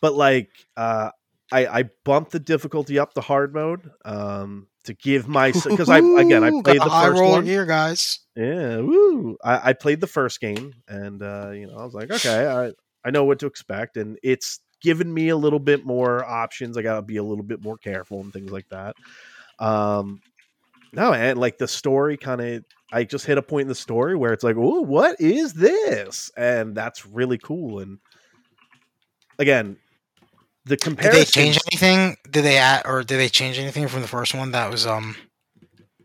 But 0.01 0.13
like, 0.13 0.49
uh, 0.77 1.11
I 1.51 1.67
I 1.67 1.83
bumped 2.05 2.31
the 2.31 2.39
difficulty 2.39 2.97
up 2.97 3.13
to 3.15 3.21
hard 3.21 3.53
mode, 3.53 3.91
um, 4.05 4.67
to 4.85 4.93
give 4.93 5.27
my 5.27 5.51
because 5.51 5.89
I 5.89 5.97
again 5.97 6.43
I 6.45 6.51
played 6.63 6.81
the 6.81 6.89
first 6.89 7.19
roller 7.19 7.31
one. 7.37 7.45
here, 7.45 7.65
guys. 7.65 8.19
Yeah, 8.37 8.77
woo! 8.77 9.37
I, 9.43 9.69
I 9.71 9.73
played 9.73 9.99
the 9.99 10.07
first 10.07 10.39
game, 10.39 10.73
and 10.87 11.21
uh, 11.21 11.49
you 11.51 11.67
know, 11.67 11.75
I 11.75 11.83
was 11.83 11.93
like, 11.93 12.09
okay, 12.09 12.47
I 12.47 12.71
I 13.03 13.11
know 13.11 13.23
what 13.23 13.39
to 13.39 13.45
expect, 13.47 13.97
and 13.97 14.17
it's 14.23 14.59
given 14.81 15.13
me 15.13 15.29
a 15.29 15.37
little 15.37 15.59
bit 15.59 15.85
more 15.85 16.25
options. 16.25 16.77
I 16.77 16.81
got 16.81 16.95
to 16.95 17.01
be 17.01 17.17
a 17.17 17.23
little 17.23 17.43
bit 17.43 17.61
more 17.61 17.77
careful 17.77 18.21
and 18.21 18.33
things 18.33 18.51
like 18.51 18.67
that. 18.69 18.95
Um, 19.59 20.21
no, 20.93 21.13
and 21.13 21.39
like 21.39 21.57
the 21.57 21.67
story 21.67 22.17
kind 22.17 22.41
of, 22.41 22.65
I 22.91 23.03
just 23.03 23.25
hit 23.25 23.37
a 23.37 23.41
point 23.41 23.63
in 23.63 23.67
the 23.67 23.75
story 23.75 24.15
where 24.15 24.33
it's 24.33 24.43
like, 24.43 24.57
oh, 24.57 24.81
what 24.81 25.19
is 25.19 25.53
this? 25.53 26.31
And 26.35 26.75
that's 26.75 27.05
really 27.05 27.37
cool. 27.37 27.79
And 27.79 27.99
again, 29.39 29.77
the 30.65 30.75
Did 30.75 30.97
they 30.97 31.25
change 31.25 31.57
anything? 31.71 32.17
Did 32.29 32.43
they 32.43 32.57
add 32.57 32.83
or 32.85 33.03
did 33.03 33.17
they 33.17 33.29
change 33.29 33.57
anything 33.57 33.87
from 33.87 34.01
the 34.01 34.07
first 34.07 34.33
one 34.35 34.51
that 34.51 34.69
was 34.69 34.85
um 34.85 35.15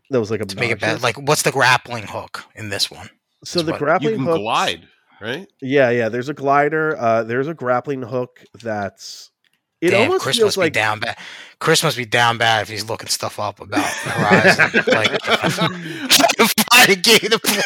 that 0.09 0.19
was 0.19 0.31
like 0.31 0.45
to 0.45 0.55
make 0.55 0.71
it 0.71 0.79
better? 0.79 0.99
Like, 0.99 1.17
what's 1.17 1.43
the 1.43 1.51
grappling 1.51 2.07
hook 2.07 2.45
in 2.55 2.69
this 2.69 2.89
one? 2.89 3.09
so 3.43 3.61
the 3.61 3.77
grappling 3.77 4.15
can 4.15 4.25
hooks- 4.25 4.39
glide, 4.39 4.87
right? 5.21 5.47
Yeah, 5.61 5.89
yeah. 5.89 6.09
There's 6.09 6.29
a 6.29 6.33
glider. 6.33 6.97
Uh, 6.97 7.23
there's 7.23 7.47
a 7.47 7.53
grappling 7.53 8.01
hook 8.01 8.43
that's. 8.53 9.31
It 9.79 9.91
Damn, 9.91 10.07
almost 10.07 10.23
Chris 10.23 10.37
feels 10.37 10.47
must 10.47 10.57
like 10.57 10.73
be 10.73 10.79
down 10.79 10.99
bad. 10.99 11.17
Chris 11.59 11.83
must 11.83 11.97
be 11.97 12.05
down 12.05 12.39
bad 12.39 12.63
if 12.63 12.69
he's 12.69 12.89
looking 12.89 13.09
stuff 13.09 13.39
up 13.39 13.59
about 13.59 13.85
Horizon. 13.85 14.83
like, 14.87 15.11
to 15.21 16.47
find 16.71 16.89
a 16.89 16.95
game 16.95 17.19
to 17.19 17.37
play. 17.37 17.61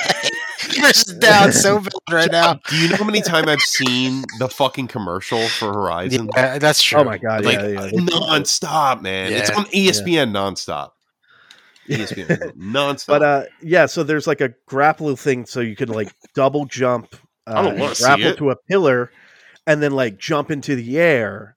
Chris 0.80 1.08
is 1.08 1.16
down 1.16 1.54
so 1.54 1.80
bad 1.80 1.92
right 2.12 2.32
now. 2.32 2.60
Do 2.70 2.78
you 2.78 2.90
know 2.90 2.98
how 2.98 3.06
many 3.06 3.22
times 3.22 3.48
I've 3.48 3.62
seen 3.62 4.24
the 4.40 4.50
fucking 4.50 4.88
commercial 4.88 5.48
for 5.48 5.74
Horizon? 5.74 6.30
Yeah, 6.36 6.58
that's 6.60 6.82
true. 6.84 7.00
Oh 7.00 7.04
my 7.04 7.18
god! 7.18 7.46
like 7.46 7.60
yeah, 7.60 7.68
yeah. 7.68 7.90
nonstop, 7.92 9.02
man. 9.02 9.32
Yeah. 9.32 9.38
It's 9.38 9.50
on 9.50 9.66
ESPN 9.66 10.32
nonstop. 10.32 10.92
E 11.90 11.96
ESPN 11.96 12.54
nonstop. 12.58 13.08
But 13.08 13.24
uh, 13.24 13.44
yeah. 13.62 13.86
So 13.88 14.04
there's 14.04 14.28
like 14.28 14.40
a 14.40 14.54
grapple 14.68 15.16
thing, 15.16 15.46
so 15.46 15.60
you 15.62 15.76
can 15.76 15.90
like 15.90 16.14
double 16.36 16.66
jump. 16.66 17.16
Uh, 17.52 17.70
and 17.70 17.98
grapple 17.98 18.26
it. 18.26 18.38
to 18.38 18.50
a 18.52 18.56
pillar, 18.56 19.12
and 19.68 19.82
then 19.82 19.92
like 19.92 20.18
jump 20.18 20.52
into 20.52 20.76
the 20.76 21.00
air. 21.00 21.56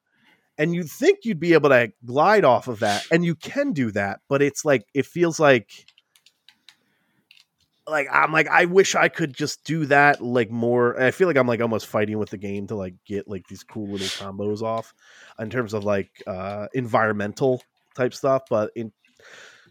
And 0.57 0.73
you'd 0.73 0.91
think 0.91 1.21
you'd 1.25 1.41
be 1.41 1.55
able 1.55 1.71
to 1.71 1.93
glide 2.05 2.45
off 2.45 2.69
of 2.69 2.81
that, 2.81 3.05
and 3.11 3.25
you 3.25 3.35
can 3.35 3.73
do 3.73 3.91
that, 3.93 4.21
but 4.29 4.41
it's 4.41 4.65
like 4.65 4.85
it 4.95 5.05
feels 5.07 5.41
like 5.41 5.69
like 7.89 8.09
I'm 8.11 8.33
like 8.33 8.49
I 8.49 8.65
wish 8.65 8.95
I 8.95 9.09
could 9.09 9.35
just 9.35 9.65
do 9.65 9.87
that 9.87 10.23
like 10.23 10.51
more. 10.51 11.01
I 11.01 11.11
feel 11.11 11.29
like 11.29 11.37
I'm 11.37 11.47
like 11.47 11.61
almost 11.61 11.87
fighting 11.87 12.19
with 12.19 12.31
the 12.31 12.39
game 12.39 12.67
to 12.69 12.75
like 12.75 12.95
get 13.07 13.29
like 13.29 13.47
these 13.49 13.63
cool 13.63 13.89
little 13.89 14.07
combos 14.07 14.63
off 14.63 14.95
in 15.39 15.51
terms 15.51 15.75
of 15.75 15.85
like 15.85 16.11
uh 16.27 16.69
environmental 16.73 17.63
type 17.95 18.15
stuff, 18.15 18.43
but 18.49 18.71
in 18.75 18.93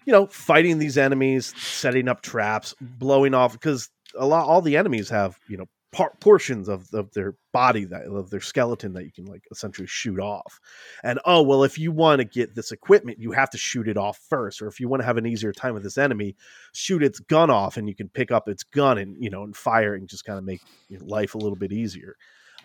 you 0.05 0.13
know 0.13 0.27
fighting 0.27 0.79
these 0.79 0.97
enemies, 0.97 1.53
setting 1.57 2.07
up 2.07 2.21
traps, 2.21 2.75
blowing 2.79 3.33
off 3.33 3.53
because 3.53 3.89
a 4.15 4.25
lot 4.25 4.47
all 4.47 4.61
the 4.61 4.77
enemies 4.77 5.09
have 5.09 5.37
you 5.47 5.57
know 5.57 5.67
par- 5.93 6.13
portions 6.19 6.67
of, 6.67 6.93
of 6.93 7.13
their 7.13 7.35
body 7.53 7.85
that 7.85 8.03
of 8.03 8.29
their 8.29 8.41
skeleton 8.41 8.93
that 8.93 9.05
you 9.05 9.11
can 9.11 9.25
like 9.25 9.43
essentially 9.51 9.87
shoot 9.87 10.19
off. 10.19 10.59
And 11.03 11.19
oh 11.25 11.41
well 11.41 11.63
if 11.63 11.77
you 11.77 11.91
want 11.91 12.19
to 12.19 12.25
get 12.25 12.55
this 12.55 12.71
equipment 12.71 13.19
you 13.19 13.31
have 13.31 13.49
to 13.51 13.57
shoot 13.57 13.87
it 13.87 13.97
off 13.97 14.19
first 14.29 14.61
or 14.61 14.67
if 14.67 14.79
you 14.79 14.89
want 14.89 15.01
to 15.01 15.05
have 15.05 15.17
an 15.17 15.25
easier 15.25 15.53
time 15.53 15.73
with 15.73 15.83
this 15.83 15.97
enemy 15.97 16.35
shoot 16.73 17.03
its 17.03 17.19
gun 17.19 17.49
off 17.49 17.77
and 17.77 17.87
you 17.87 17.95
can 17.95 18.09
pick 18.09 18.31
up 18.31 18.49
its 18.49 18.63
gun 18.63 18.97
and 18.97 19.15
you 19.23 19.29
know 19.29 19.43
and 19.43 19.55
fire 19.55 19.95
and 19.95 20.09
just 20.09 20.25
kind 20.25 20.37
of 20.37 20.43
make 20.43 20.61
life 21.01 21.35
a 21.35 21.39
little 21.39 21.57
bit 21.57 21.71
easier. 21.71 22.15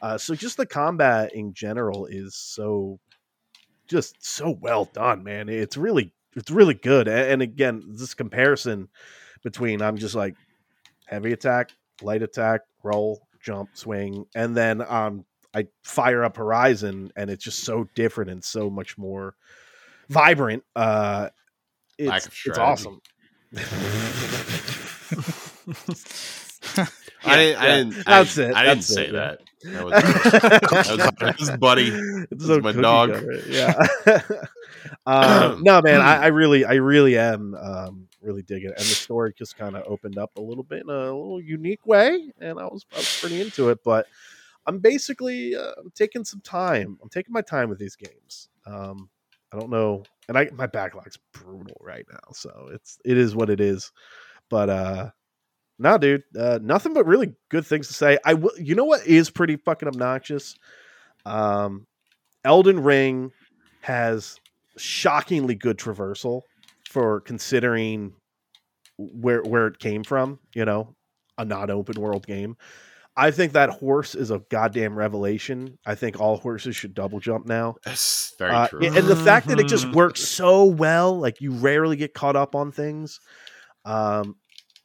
Uh, 0.00 0.16
so 0.16 0.34
just 0.34 0.56
the 0.56 0.66
combat 0.66 1.34
in 1.34 1.52
general 1.52 2.06
is 2.06 2.34
so 2.34 2.98
just 3.86 4.24
so 4.24 4.50
well 4.60 4.86
done 4.86 5.22
man. 5.22 5.48
It's 5.48 5.76
really 5.76 6.12
it's 6.34 6.50
really 6.50 6.74
good. 6.74 7.09
A- 7.09 7.30
and 7.30 7.42
again 7.42 7.82
this 7.88 8.14
comparison 8.14 8.88
between 9.42 9.80
i'm 9.82 9.96
just 9.96 10.14
like 10.14 10.34
heavy 11.06 11.32
attack 11.32 11.70
light 12.02 12.22
attack 12.22 12.62
roll 12.89 13.20
jump 13.43 13.70
swing 13.74 14.24
and 14.35 14.56
then 14.56 14.81
um 14.82 15.24
i 15.55 15.66
fire 15.85 16.24
up 16.24 16.36
horizon 16.36 17.10
and 17.16 17.31
it's 17.31 17.44
just 17.44 17.65
so 17.65 17.86
different 17.94 18.31
and 18.31 18.43
so 18.44 18.69
much 18.70 18.97
more 18.98 19.35
vibrant 20.09 20.62
uh 20.77 21.28
it's, 21.98 22.27
it's 22.27 22.36
strategy. 22.36 22.60
awesome 22.62 23.01
I 27.24 27.36
didn't. 27.36 27.60
I 27.60 27.66
yeah. 27.66 27.77
didn't. 27.77 28.05
That's 28.06 28.39
I, 28.39 28.43
it, 28.43 28.55
I 28.55 28.62
didn't 28.62 28.77
that's 28.78 28.94
say 28.94 29.06
it, 29.06 29.12
yeah. 29.12 29.12
that. 29.12 29.40
That 29.65 29.85
was, 29.85 29.93
that 30.43 30.73
was, 30.73 30.86
that 31.19 31.36
was 31.40 31.51
buddy. 31.59 31.90
It's 32.31 32.47
This 32.47 32.51
is 32.51 32.62
my 32.62 32.73
dog. 32.73 33.12
cutter, 33.12 33.43
Yeah. 33.48 33.74
um, 35.06 35.62
no, 35.66 35.82
man, 35.82 36.01
I, 36.01 36.24
I 36.24 36.27
really, 36.28 36.65
I 36.65 36.74
really 36.74 37.19
am 37.19 37.55
um, 37.55 38.07
really 38.20 38.43
digging 38.43 38.70
it, 38.70 38.78
and 38.78 38.86
the 38.86 38.95
story 38.95 39.32
just 39.36 39.57
kind 39.57 39.77
of 39.77 39.85
opened 39.86 40.19
up 40.19 40.32
a 40.36 40.40
little 40.40 40.65
bit 40.65 40.82
in 40.82 40.90
a 40.90 41.05
little 41.07 41.40
unique 41.40 41.86
way, 41.86 42.32
and 42.40 42.59
I 42.59 42.65
was, 42.65 42.85
I 42.93 42.99
was 42.99 43.19
pretty 43.20 43.40
into 43.40 43.69
it. 43.70 43.78
But 43.85 44.07
I'm 44.66 44.78
basically 44.78 45.55
uh, 45.55 45.73
I'm 45.78 45.90
taking 45.95 46.24
some 46.24 46.40
time. 46.40 46.99
I'm 47.03 47.09
taking 47.09 47.32
my 47.32 47.43
time 47.43 47.69
with 47.69 47.78
these 47.78 47.97
games. 47.97 48.49
Um, 48.66 49.09
I 49.53 49.59
don't 49.59 49.70
know, 49.70 50.05
and 50.28 50.36
I 50.36 50.51
my 50.53 50.66
backlog's 50.66 51.19
brutal 51.32 51.81
right 51.81 52.07
now, 52.11 52.32
so 52.32 52.69
it's 52.73 52.99
it 53.05 53.16
is 53.16 53.35
what 53.35 53.51
it 53.51 53.61
is. 53.61 53.93
But 54.51 54.70
uh 54.70 55.11
no, 55.78 55.97
dude, 55.97 56.24
uh, 56.36 56.59
nothing 56.61 56.93
but 56.93 57.07
really 57.07 57.35
good 57.51 57.65
things 57.65 57.86
to 57.89 57.95
say. 57.95 58.19
I 58.24 58.35
will. 58.35 58.51
You 58.59 58.74
know 58.74 58.85
what 58.85 59.07
is 59.07 59.31
pretty 59.31 59.57
fucking 59.57 59.86
obnoxious? 59.86 60.57
Um, 61.24 61.86
Elden 62.45 62.82
Ring 62.82 63.31
has 63.82 64.40
shockingly 64.77 65.55
good 65.55 65.78
traversal 65.78 66.43
for 66.89 67.20
considering 67.20 68.15
where 68.97 69.43
where 69.43 69.66
it 69.69 69.78
came 69.78 70.02
from. 70.05 70.39
You 70.55 70.65
know, 70.65 70.94
a 71.36 71.44
not 71.44 71.70
open 71.70 72.01
world 72.01 72.27
game. 72.27 72.56
I 73.16 73.32
think 73.32 73.52
that 73.55 73.70
horse 73.70 74.15
is 74.15 74.31
a 74.31 74.39
goddamn 74.48 74.94
revelation. 74.97 75.77
I 75.85 75.97
think 75.97 76.20
all 76.20 76.36
horses 76.36 76.77
should 76.77 76.94
double 76.94 77.19
jump 77.19 77.47
now. 77.47 77.74
That's 77.85 78.32
very 78.39 78.52
Uh, 78.52 78.69
true. 78.69 78.86
and 78.86 78.94
the 79.09 79.16
fact 79.16 79.48
that 79.48 79.59
it 79.59 79.66
just 79.66 79.86
Mhm. 79.86 79.94
works 79.94 80.20
so 80.20 80.65
well, 80.65 81.19
like 81.19 81.40
you 81.40 81.51
rarely 81.51 81.97
get 81.97 82.15
caught 82.15 82.36
up 82.36 82.55
on 82.55 82.70
things. 82.70 83.19
Um, 83.85 84.36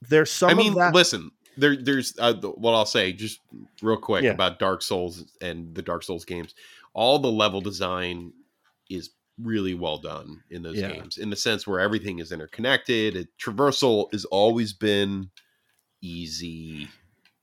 there's 0.01 0.31
some. 0.31 0.49
I 0.49 0.53
mean, 0.55 0.69
of 0.69 0.75
that, 0.79 0.93
listen. 0.95 1.29
There, 1.57 1.75
there's 1.75 2.15
uh, 2.17 2.33
the- 2.33 2.49
what 2.49 2.73
I'll 2.73 2.87
say 2.87 3.13
just 3.13 3.39
real 3.83 3.97
quick 3.97 4.23
Yeah. 4.23 4.31
about 4.31 4.57
Dark 4.57 4.81
Souls 4.81 5.23
and 5.39 5.75
the 5.75 5.83
Dark 5.83 6.01
Souls 6.01 6.25
games. 6.25 6.55
All 6.95 7.19
the 7.19 7.31
level 7.31 7.61
design 7.61 8.33
is 8.89 9.11
really 9.41 9.73
well 9.73 9.97
done 9.97 10.41
in 10.49 10.61
those 10.63 10.77
Yeah. 10.77 10.91
games, 10.91 11.17
in 11.17 11.29
the 11.29 11.35
sense 11.35 11.65
where 11.65 11.79
everything 11.79 12.19
is 12.19 12.31
interconnected. 12.31 13.15
It, 13.15 13.29
traversal 13.43 14.11
has 14.13 14.25
always 14.25 14.73
been 14.73 15.29
easy 16.01 16.87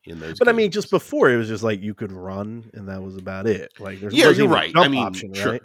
in 0.04 0.20
those. 0.20 0.38
But 0.38 0.48
I 0.48 0.52
mean, 0.52 0.70
just 0.70 0.90
before 0.90 1.30
it 1.30 1.36
was 1.36 1.48
just 1.48 1.62
like 1.62 1.80
you 1.82 1.94
could 1.94 2.12
run, 2.12 2.70
and 2.74 2.88
that 2.88 3.02
was 3.02 3.16
about 3.16 3.46
it. 3.46 3.72
Like, 3.78 4.00
there's 4.00 4.14
Yeah, 4.14 4.30
you're 4.30 4.48
right. 4.48 4.72
I 4.76 4.88
mean, 4.88 5.04
option, 5.04 5.34
sure. 5.34 5.52
right? 5.52 5.62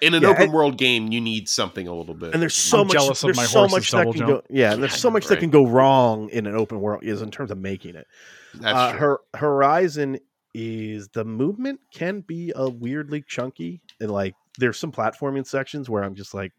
in 0.00 0.14
an 0.14 0.22
yeah, 0.22 0.28
open 0.28 0.42
and- 0.44 0.52
world 0.52 0.78
game, 0.78 1.10
you 1.10 1.20
need 1.20 1.48
something 1.48 1.88
a 1.88 1.92
little 1.92 2.14
bit. 2.14 2.32
And 2.32 2.40
there's 2.40 2.54
so 2.54 2.82
I'm 2.82 2.86
much. 2.86 2.92
jealous 2.94 3.20
of 3.24 3.26
there's 3.26 3.36
my 3.36 3.44
so 3.46 3.66
horse's 3.66 3.72
much 3.72 3.90
that 3.90 4.04
can 4.04 4.12
jump. 4.12 4.28
go. 4.30 4.42
Yeah, 4.48 4.72
and 4.72 4.80
there's 4.80 4.94
so 4.94 5.10
much 5.10 5.26
that 5.26 5.40
can 5.40 5.50
go 5.50 5.66
wrong 5.66 6.28
in 6.28 6.46
an 6.46 6.54
open 6.54 6.80
world 6.80 7.02
is 7.02 7.20
in 7.20 7.32
terms 7.32 7.50
of 7.50 7.58
making 7.58 7.96
it. 7.96 8.06
That's 8.54 8.78
uh, 8.78 8.90
true. 8.92 9.00
her 9.00 9.18
Horizon 9.34 10.20
is 10.54 11.08
the 11.08 11.24
movement 11.24 11.80
can 11.92 12.20
be 12.20 12.52
a 12.54 12.70
weirdly 12.70 13.24
chunky, 13.26 13.80
and 14.00 14.08
like 14.12 14.34
there's 14.58 14.78
some 14.78 14.92
platforming 14.92 15.46
sections 15.46 15.88
where 15.88 16.02
I'm 16.02 16.14
just 16.14 16.34
like, 16.34 16.52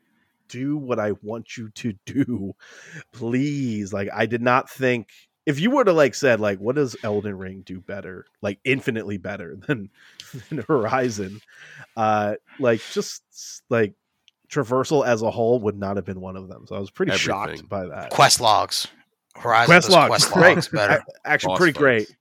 do 0.48 0.78
what 0.78 1.00
I 1.00 1.12
want 1.22 1.58
you 1.58 1.70
to 1.76 1.94
do, 2.06 2.54
please. 3.14 3.94
Like 3.94 4.10
I 4.14 4.26
did 4.26 4.42
not 4.42 4.70
think 4.70 5.10
if 5.46 5.60
you 5.60 5.72
were 5.72 5.84
to 5.84 5.94
like 5.94 6.16
said 6.16 6.40
like 6.40 6.60
what 6.60 6.76
does 6.76 6.96
Elden 7.04 7.38
Ring 7.38 7.62
do 7.66 7.80
better, 7.82 8.26
like 8.42 8.60
infinitely 8.64 9.18
better 9.18 9.56
than, 9.68 9.90
than 10.50 10.60
Horizon, 10.68 11.40
uh, 11.96 12.36
like 12.60 12.82
just 12.92 13.22
like 13.70 13.94
traversal 14.50 15.06
as 15.06 15.22
a 15.22 15.30
whole 15.30 15.60
would 15.60 15.78
not 15.78 15.96
have 15.96 16.06
been 16.06 16.20
one 16.22 16.36
of 16.36 16.48
them. 16.48 16.66
So 16.68 16.76
I 16.76 16.80
was 16.80 16.90
pretty 16.92 17.16
shocked 17.16 17.68
by 17.70 17.86
that. 17.86 18.10
Quest 18.10 18.42
logs. 18.42 18.88
Horizon 19.36 19.68
Quest 19.68 19.90
logs, 19.90 20.26
quest 20.26 20.36
logs 20.36 20.68
better. 20.74 21.04
Actually 21.24 21.50
Boss 21.52 21.58
pretty 21.60 21.78
great. 21.78 22.16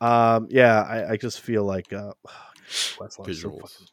Um, 0.00 0.48
yeah, 0.50 0.82
I, 0.82 1.12
I 1.12 1.16
just 1.16 1.40
feel 1.40 1.64
like 1.64 1.92
uh, 1.92 2.12
Quest 2.96 3.18
logs 3.18 3.40
so 3.40 3.50
Visuals. 3.50 3.60
fucking- 3.60 3.86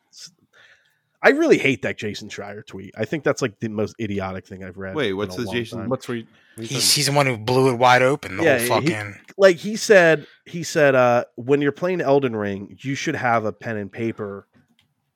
I 1.26 1.30
really 1.30 1.58
hate 1.58 1.82
that 1.84 1.98
Jason 1.98 2.28
Schreier 2.30 2.66
tweet. 2.66 2.94
I 2.98 3.06
think 3.06 3.24
that's 3.24 3.42
like 3.42 3.60
the 3.60 3.70
most 3.70 3.96
idiotic 4.00 4.46
thing 4.46 4.64
I've 4.64 4.78
read. 4.78 4.94
Wait, 4.96 5.14
what's 5.14 5.38
a 5.38 5.44
the 5.44 5.52
Jason- 5.52 5.80
time. 5.80 5.90
What's 5.90 6.08
we? 6.08 6.28
He's, 6.58 6.94
he's 6.94 7.06
the 7.08 7.14
one 7.14 7.26
who 7.26 7.38
blew 7.38 7.72
it 7.72 7.78
wide 7.78 8.02
open. 8.04 8.38
The 8.38 8.44
Yeah, 8.44 8.68
whole 8.68 8.82
he- 8.82 8.88
fucking. 8.90 9.16
like 9.38 9.56
he 9.58 9.76
said 9.76 10.28
he 10.46 10.62
said 10.64 10.94
uh 10.96 11.24
when 11.36 11.62
you're 11.62 11.72
playing 11.72 12.02
Elden 12.02 12.36
Ring, 12.36 12.78
you 12.82 12.94
should 12.96 13.16
have 13.16 13.46
a 13.46 13.52
pen 13.54 13.78
and 13.78 13.92
paper 13.92 14.48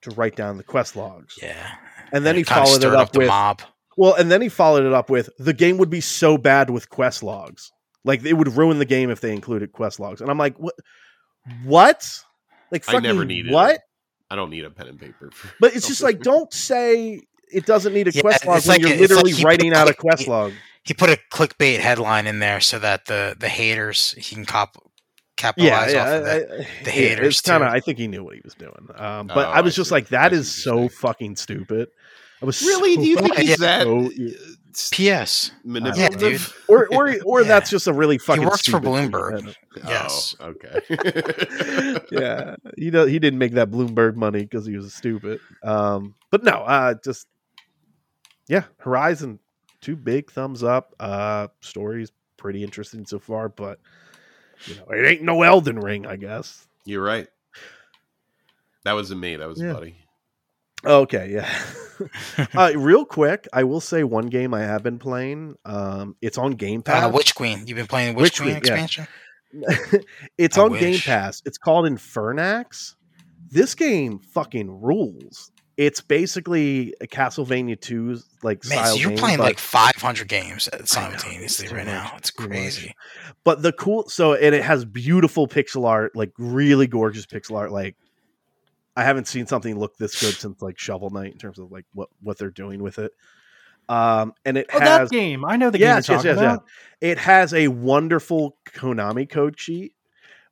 to 0.02 0.12
write 0.12 0.36
down 0.36 0.58
the 0.58 0.64
quest 0.64 0.96
logs. 0.96 1.36
yeah. 1.42 1.76
And 2.14 2.26
then 2.26 2.36
he 2.36 2.44
kinda 2.44 2.64
followed 2.64 2.78
it 2.78 2.82
stirred 2.82 2.96
up 2.96 3.12
the 3.12 3.20
with 3.20 3.28
mob. 3.28 3.62
well, 3.98 4.14
and 4.16 4.32
then 4.32 4.42
he 4.42 4.48
followed 4.50 4.86
it 4.86 4.94
up 4.94 5.10
with 5.10 5.30
the 5.38 5.54
game 5.54 5.78
would 5.78 5.90
be 5.90 6.00
so 6.02 6.38
bad 6.38 6.70
with 6.70 6.90
quest 6.90 7.22
logs. 7.22 7.72
Like 8.06 8.24
it 8.26 8.34
would 8.34 8.56
ruin 8.56 8.80
the 8.80 8.86
game 8.86 9.10
if 9.10 9.20
they 9.20 9.34
included 9.34 9.74
quest 9.74 10.00
logs. 10.00 10.22
And 10.22 10.32
I'm 10.32 10.38
like, 10.38 10.56
what 10.58 10.74
what? 11.66 12.20
Like 12.72 12.84
I 12.88 13.00
never 13.00 13.26
needed 13.26 13.52
what? 13.52 13.80
I 14.30 14.36
don't 14.36 14.50
need 14.50 14.66
a 14.66 14.70
pen 14.70 14.88
and 14.88 15.00
paper. 15.00 15.32
For 15.32 15.50
But 15.60 15.76
it's 15.76 15.88
just 15.88 16.02
like, 16.04 16.20
don't 16.32 16.52
say 16.54 17.22
it 17.52 17.66
doesn't 17.66 17.94
need 17.94 18.08
a 18.08 18.12
Yeah, 18.12 18.22
quest 18.22 18.46
log 18.46 18.58
it's 18.58 18.68
when 18.68 18.76
like- 18.76 18.82
you're 18.82 18.92
it's 18.92 19.02
like 19.02 19.10
literally 19.10 19.32
he 19.34 19.44
writing 19.44 19.74
out 19.74 19.88
a 19.90 19.94
click- 19.94 20.00
quest 20.00 20.28
log. 20.28 20.54
He 20.84 20.94
put 20.94 21.10
a 21.10 21.18
clickbait 21.32 21.80
headline 21.80 22.28
in 22.28 22.40
there 22.40 22.60
so 22.62 22.80
that 22.80 23.06
the 23.06 23.36
the 23.38 23.50
haters 23.50 24.12
he 24.18 24.36
can 24.36 24.46
cop 24.46 24.78
capitalize 25.36 25.94
yeah, 25.94 26.02
off 26.02 26.08
of 26.22 26.26
I- 26.26 26.32
it. 26.32 26.48
I- 26.52 26.56
The 26.58 26.64
yeah, 26.86 26.92
haters, 26.92 27.40
It's 27.40 27.42
kind 27.42 27.64
of. 27.64 27.70
I 27.70 27.80
think 27.80 27.98
he 28.00 28.08
knew 28.08 28.24
what 28.24 28.36
he 28.36 28.42
was 28.44 28.54
doing. 28.56 28.88
Um, 28.96 29.28
but 29.28 29.48
Oh, 29.48 29.52
I 29.52 29.62
was 29.62 29.76
I 29.76 29.78
just 29.78 29.90
see. 29.90 29.94
like, 29.96 30.06
I 30.14 30.30
that 30.30 30.32
see 30.32 30.38
is 30.40 30.64
so 30.64 30.88
fucking 30.90 31.36
stupid. 31.36 31.90
I 32.42 32.46
was 32.46 32.62
Really? 32.62 32.96
so 32.96 33.02
Do 33.02 33.08
you 33.08 33.16
think 33.18 33.30
fucking 33.30 33.48
he's 33.48 33.58
that 33.60 33.84
so- 33.84 34.10
uh, 34.78 34.80
s- 34.80 34.90
P.S. 34.94 35.52
Yeah, 35.64 35.72
manipulative? 35.72 36.64
or 36.68 36.88
or 36.94 37.16
or 37.26 37.42
Yeah. 37.42 37.48
that's 37.48 37.70
just 37.70 37.88
a 37.88 37.94
really 37.94 38.18
fucking. 38.18 38.44
He 38.44 38.48
works 38.48 38.62
for 38.68 38.80
stupid 38.80 38.94
thing. 38.94 39.12
Bloomberg. 39.12 39.56
Yes. 39.88 40.36
Oh, 40.40 40.54
okay. 40.56 42.00
yeah, 42.12 42.56
he 42.78 42.90
do, 42.92 43.06
he 43.06 43.20
didn't 43.20 43.40
make 43.40 43.54
that 43.54 43.70
Bloomberg 43.72 44.16
money 44.16 44.42
because 44.42 44.66
he 44.66 44.76
was 44.78 44.94
stupid. 44.94 45.40
Um, 45.64 46.16
but 46.32 46.44
no, 46.44 46.52
uh, 46.64 46.96
just 47.04 47.28
yeah, 48.48 48.64
Horizon, 48.78 49.40
two 49.82 49.96
big 49.96 50.32
thumbs 50.32 50.64
up. 50.64 50.94
Uh, 51.00 51.48
story's 51.62 52.12
pretty 52.38 52.64
interesting 52.64 53.06
so 53.06 53.20
far, 53.20 53.50
but 53.50 53.80
you 54.66 54.76
know, 54.76 54.86
it 54.90 55.06
ain't 55.06 55.22
no 55.24 55.42
Elden 55.44 55.80
Ring, 55.80 56.06
I 56.06 56.16
guess. 56.16 56.68
You're 56.86 57.04
right. 57.04 57.28
That 58.86 58.94
wasn't 58.94 59.20
me. 59.20 59.36
That 59.36 59.48
was 59.50 59.62
Yeah. 59.62 59.74
Buddy. 59.74 59.98
Okay, 60.86 61.32
yeah. 61.34 61.50
uh, 62.56 62.72
real 62.76 63.06
quick, 63.06 63.48
I 63.52 63.64
will 63.64 63.82
say 63.82 64.04
one 64.04 64.28
game 64.28 64.54
I 64.54 64.62
have 64.62 64.84
been 64.84 65.00
playing. 65.00 65.56
Um, 65.66 66.16
it's 66.22 66.38
on 66.38 66.52
Game 66.52 66.82
Uh, 66.82 66.84
Pass. 66.84 67.14
Witch 67.14 67.36
Queen. 67.36 67.64
You've 67.66 67.78
been 67.78 67.88
playing 67.88 68.16
Witch, 68.16 68.40
Witch 68.40 68.62
Queen, 68.62 68.62
Queen, 68.62 68.88
yeah. 69.54 70.00
it's 70.38 70.58
I 70.58 70.62
on 70.62 70.74
Game. 70.74 71.00
Pass. 71.00 71.42
It's 71.46 71.58
called 71.58 71.86
Infernax. 71.86 72.96
This 73.50 73.76
game 73.76 74.20
fucking 74.20 74.82
rules. 74.82 75.52
It's 75.78 76.02
basically 76.02 76.96
a 77.02 77.08
Castlevania 77.08 77.80
2 77.80 78.20
like 78.42 78.66
Man, 78.66 78.80
style 78.80 78.86
so 78.88 78.96
you're 78.96 79.10
game, 79.12 79.20
playing 79.20 79.40
like 79.40 79.60
500 79.60 80.28
games 80.28 80.68
simultaneously 80.86 81.68
right 81.68 81.86
much, 81.86 81.86
now. 81.86 82.12
It's 82.18 82.38
much. 82.38 82.50
crazy. 82.50 82.96
but 83.44 83.62
the 83.62 83.72
cool 83.72 84.10
so 84.10 84.34
and 84.34 84.56
it 84.56 84.64
has 84.64 84.86
beautiful 84.86 85.48
pixel 85.48 85.86
art, 85.86 86.16
like 86.16 86.32
really 86.40 86.88
gorgeous 86.88 87.28
pixel 87.28 87.58
art. 87.58 87.72
Like 87.72 87.96
I 88.98 89.04
haven't 89.04 89.28
seen 89.28 89.46
something 89.48 89.78
look 89.80 89.96
this 89.98 90.20
good 90.20 90.34
since 90.34 90.62
like 90.62 90.78
Shovel 90.80 91.12
Knight 91.12 91.32
in 91.32 91.38
terms 91.38 91.60
of 91.60 91.72
like 91.72 91.86
what 91.94 92.10
what 92.22 92.38
they're 92.38 92.50
doing 92.50 92.82
with 92.84 93.00
it. 93.00 93.12
Um, 93.88 94.34
and 94.44 94.58
it 94.58 94.66
Oh, 94.74 94.80
has 94.80 95.10
that 95.10 95.16
game. 95.16 95.46
I 95.46 95.56
know 95.56 95.70
the 95.70 95.78
yes, 95.78 96.08
game 96.08 96.16
yes, 96.18 96.26
yes, 96.26 96.42
yes. 96.42 96.60
It 97.00 97.18
has 97.20 97.54
a 97.54 97.70
wonderful 97.70 98.58
Konami 98.74 99.30
code 99.30 99.60
sheet 99.60 99.94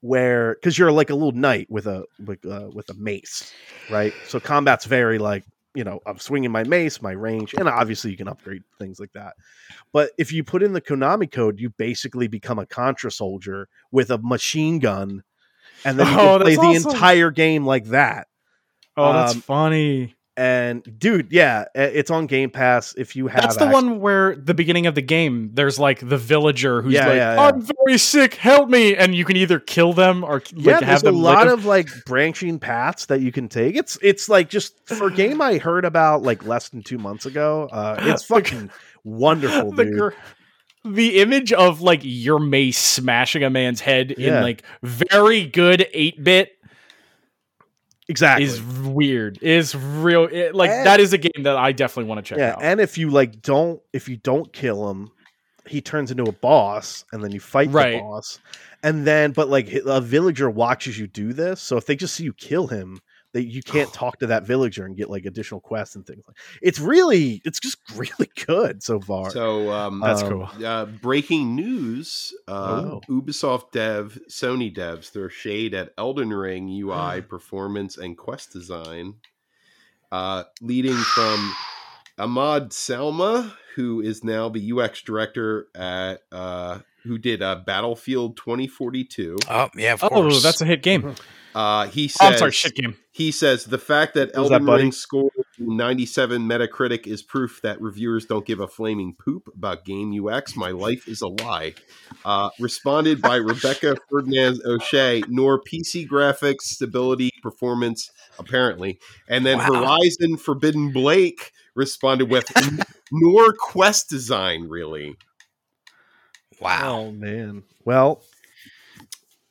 where 0.02 0.54
because 0.56 0.78
you're 0.78 0.92
like 0.92 1.10
a 1.10 1.16
little 1.16 1.32
knight 1.32 1.68
with 1.70 1.88
a 1.88 2.06
like 2.26 2.46
uh, 2.46 2.70
with 2.74 2.88
a 2.90 2.94
mace, 2.94 3.52
right? 3.90 4.14
So 4.28 4.40
combat's 4.40 4.86
very 4.86 5.18
like 5.18 5.44
you 5.74 5.84
know 5.84 6.00
I'm 6.06 6.20
swinging 6.20 6.52
my 6.52 6.64
mace, 6.64 7.02
my 7.02 7.12
range, 7.12 7.56
and 7.58 7.68
obviously 7.68 8.12
you 8.12 8.18
can 8.18 8.28
upgrade 8.28 8.62
things 8.80 9.00
like 9.00 9.12
that. 9.14 9.34
But 9.92 10.12
if 10.18 10.32
you 10.32 10.44
put 10.44 10.64
in 10.64 10.74
the 10.74 10.82
Konami 10.82 11.30
code, 11.30 11.60
you 11.60 11.72
basically 11.72 12.28
become 12.28 12.60
a 12.60 12.66
Contra 12.66 13.12
soldier 13.12 13.68
with 13.92 14.12
a 14.12 14.20
machine 14.20 14.80
gun, 14.80 15.24
and 15.84 16.00
then 16.00 16.08
you 16.08 16.18
Oh, 16.18 16.40
play 16.40 16.56
the 16.56 16.62
awesome. 16.62 16.92
entire 16.92 17.32
game 17.32 17.66
like 17.66 17.86
that. 17.86 18.28
Oh, 18.98 19.14
that's 19.14 19.36
Um, 19.36 19.42
funny. 19.42 20.16
And 20.38 20.84
dude, 21.00 21.32
yeah, 21.32 21.64
it's 21.74 22.12
on 22.12 22.28
Game 22.28 22.50
Pass. 22.50 22.94
If 22.98 23.16
you 23.16 23.28
have, 23.28 23.42
That's 23.44 23.56
the 23.56 23.68
one 23.68 24.02
where 24.02 24.36
the 24.36 24.54
beginning 24.54 24.86
of 24.86 24.94
the 24.94 25.02
game, 25.02 25.52
there's 25.54 25.80
like 25.80 26.00
the 26.06 26.18
villager 26.18 26.82
who's 26.82 26.94
Yeah, 26.96 27.08
like, 27.08 27.16
yeah, 27.16 27.36
yeah. 27.36 27.42
"I'm 27.48 27.62
very 27.86 27.98
sick, 27.98 28.34
help 28.34 28.70
me!" 28.70 28.98
And 28.98 29.16
you 29.16 29.24
can 29.24 29.38
either 29.38 29.60
kill 29.60 29.94
them 29.94 30.26
or 30.26 30.40
like 30.40 30.52
yeah, 30.54 30.74
have 30.84 31.04
there's 31.04 31.04
a 31.04 31.12
lot 31.18 31.48
live. 31.48 31.60
of 31.60 31.66
like 31.66 31.88
branching 32.06 32.60
paths 32.60 33.06
that 33.06 33.22
you 33.22 33.32
can 33.32 33.48
take. 33.48 33.78
It's 33.78 33.98
it's 34.02 34.28
like 34.28 34.50
just 34.50 34.86
for 34.90 35.08
a 35.08 35.12
game 35.16 35.40
I 35.42 35.58
heard 35.58 35.86
about 35.86 36.22
like 36.24 36.46
less 36.46 36.68
than 36.68 36.84
two 36.84 36.98
months 36.98 37.26
ago. 37.26 37.70
Uh, 37.72 37.96
it's 38.02 38.24
fucking 38.26 38.70
wonderful, 39.06 39.72
the, 39.72 39.86
dude. 39.86 40.14
the 40.84 41.22
image 41.22 41.54
of 41.54 41.80
like 41.80 42.02
your 42.04 42.40
mace 42.40 42.78
smashing 42.78 43.44
a 43.46 43.50
man's 43.50 43.80
head 43.80 44.16
Yeah. 44.18 44.40
in 44.40 44.44
like 44.44 44.64
very 44.84 45.46
good 45.46 45.88
eight 45.94 46.22
bit 46.22 46.55
exactly. 48.08 48.46
is 48.46 48.62
weird. 48.62 49.40
Is 49.42 49.76
real. 49.76 50.26
It, 50.32 50.56
like 50.56 50.70
And- 50.70 50.86
that 50.86 51.00
is 51.00 51.14
a 51.14 51.18
game 51.18 51.44
that 51.44 51.58
I 51.58 51.72
definitely 51.72 52.10
want 52.10 52.26
to 52.26 52.30
check 52.30 52.38
yeah, 52.38 52.54
out. 52.54 52.60
and 52.62 52.80
if 52.80 52.98
you 52.98 53.10
like 53.10 53.42
don't 53.42 53.82
if 53.94 54.08
you 54.10 54.18
don't 54.18 54.52
kill 54.54 54.90
him, 54.90 55.12
he 55.68 55.82
turns 55.82 56.12
into 56.12 56.24
a 56.24 56.32
boss, 56.32 57.06
and 57.12 57.24
then 57.24 57.32
you 57.32 57.40
fight 57.40 57.72
the 57.72 58.00
boss, 58.00 58.40
and 58.84 59.06
then 59.06 59.32
but 59.32 59.50
like 59.50 59.72
a 59.74 60.02
villager 60.02 60.50
watches 60.50 60.98
you 61.00 61.08
do 61.08 61.34
this, 61.34 61.62
so 61.62 61.78
if 61.78 61.86
they 61.86 61.96
just 61.96 62.16
see 62.16 62.24
you 62.24 62.34
kill 62.34 62.68
him. 62.68 63.00
That 63.36 63.44
you 63.44 63.62
can't 63.62 63.92
talk 63.94 64.20
to 64.20 64.28
that 64.28 64.44
villager 64.48 64.86
and 64.86 64.96
get 64.96 65.10
like 65.10 65.26
additional 65.26 65.60
quests 65.60 65.98
and 65.98 66.08
things. 66.08 66.24
like 66.26 66.38
It's 66.62 66.80
really, 66.80 67.42
it's 67.44 67.60
just 67.60 67.78
really 67.96 68.30
good 68.46 68.82
so 68.82 69.02
far. 69.02 69.30
So 69.30 69.70
um, 69.72 70.00
That's 70.00 70.24
Um, 70.24 70.30
cool. 70.30 70.66
Uh, 70.66 70.86
breaking 70.86 71.54
news: 71.54 72.34
uh, 72.48 72.84
Oh. 72.86 73.02
Ubisoft 73.10 73.72
dev, 73.74 74.18
Sony 74.30 74.74
devs 74.74 75.10
throw 75.12 75.28
shade 75.28 75.74
at 75.74 75.94
Elden 75.98 76.32
Ring 76.34 76.70
UI 76.70 77.22
performance 77.28 77.98
and 77.98 78.18
quest 78.18 78.54
design, 78.54 79.16
uh, 80.14 80.46
leading 80.62 80.96
from 80.96 81.54
Ahmed 82.18 82.72
Salama, 82.72 83.54
who 83.76 84.00
is 84.00 84.24
now 84.24 84.48
the 84.48 84.72
UX 84.72 85.02
director 85.02 85.68
at 85.76 86.22
uh, 86.32 86.80
who 87.06 87.18
did 87.18 87.42
uh, 87.42 87.62
Battlefield 87.66 88.38
2042. 88.38 89.38
Oh, 89.50 89.70
yeah, 89.76 89.94
of 89.94 90.04
Oh, 90.04 90.10
course. 90.10 90.44
that's 90.44 90.62
a 90.62 90.66
hit 90.66 90.84
game. 90.84 91.16
Uh, 91.54 91.88
he 91.88 92.10
says, 92.10 92.20
Oh, 92.22 92.28
I'm 92.32 92.38
sorry, 92.38 92.52
shit 92.52 92.76
game. 92.76 92.98
He 93.14 93.32
says 93.32 93.64
the 93.64 93.78
fact 93.78 94.14
that 94.16 94.34
What 94.34 94.42
was 94.42 94.50
that, 94.50 94.60
Elden? 94.62 94.76
Ring 94.76 94.92
scored 94.92 95.32
97 95.58 96.42
Metacritic 96.42 97.08
is 97.08 97.24
proof 97.24 97.62
that 97.64 97.80
reviewers 97.80 98.26
don't 98.26 98.46
give 98.46 98.60
a 98.60 98.68
flaming 98.68 99.16
poop 99.18 99.48
about 99.56 99.86
game 99.86 100.12
UX. 100.14 100.58
My 100.58 100.72
life 100.72 101.08
is 101.08 101.22
a 101.22 101.28
lie. 101.30 101.76
Uh, 102.26 102.50
responded 102.60 103.22
by 103.22 103.36
Rebecca 103.38 103.96
Ferdinand 104.10 104.60
O'Shea, 104.66 105.24
nor 105.30 105.62
PC 105.62 106.06
graphics, 106.06 106.64
stability, 106.64 107.30
performance, 107.42 108.12
apparently. 108.38 109.00
And 109.30 109.46
then 109.46 109.60
Wow. 109.60 109.76
Horizon 109.76 110.36
Forbidden 110.36 110.92
Blake 110.92 111.52
responded 111.74 112.30
with, 112.30 112.52
nor 113.14 113.54
quest 113.54 114.10
design, 114.10 114.68
really. 114.68 115.16
Wow. 116.66 117.00
Oh 117.00 117.12
man. 117.12 117.64
Well, 117.86 118.22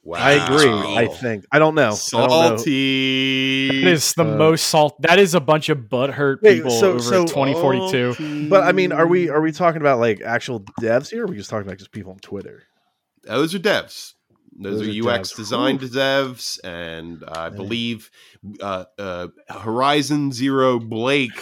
Wow. 0.07 0.19
I 0.20 0.32
agree. 0.32 0.69
I 0.99 1.07
think 1.07 1.47
I 1.51 1.59
don't 1.59 1.74
know. 1.74 1.85
I 1.85 1.89
don't 1.89 2.28
know. 2.28 2.57
Salty. 2.59 3.69
That 3.85 3.91
is 3.93 4.12
the 4.12 4.24
Uh, 4.24 4.36
most 4.36 4.66
salt. 4.66 5.01
That 5.01 5.19
is 5.19 5.35
a 5.35 5.41
bunch 5.41 5.70
of 5.70 5.78
butthurt 5.89 6.43
Wait, 6.43 6.57
people 6.57 6.70
so- 6.73 6.91
over 6.91 6.99
so- 7.03 7.24
2042. 7.24 8.12
Salty. 8.12 8.49
But 8.51 8.65
I 8.65 8.73
mean, 8.73 8.93
are 8.93 9.07
we 9.07 9.31
are 9.31 9.41
we 9.41 9.51
talking 9.51 9.81
about 9.81 10.01
like 10.01 10.20
actual 10.20 10.61
devs 10.78 11.09
here? 11.11 11.23
Or 11.23 11.24
are 11.24 11.28
we 11.31 11.36
just 11.39 11.49
talking 11.49 11.66
about 11.66 11.78
just 11.78 11.91
people 11.91 12.12
on 12.12 12.19
Twitter? 12.19 12.65
Those 13.23 13.55
are 13.55 13.59
devs. 13.59 14.12
Those, 14.57 14.81
Those 14.81 14.89
are 14.89 15.09
are 15.11 15.15
UX 15.16 15.32
devs. 15.32 15.36
design 15.36 15.78
Whew. 15.78 15.89
devs, 15.89 16.61
and 16.62 17.24
I 17.27 17.49
Man. 17.49 17.57
believe 17.57 18.11
uh, 18.61 18.85
uh, 18.99 19.28
Horizon 19.49 20.32
Zero 20.32 20.78
Blake. 20.78 21.32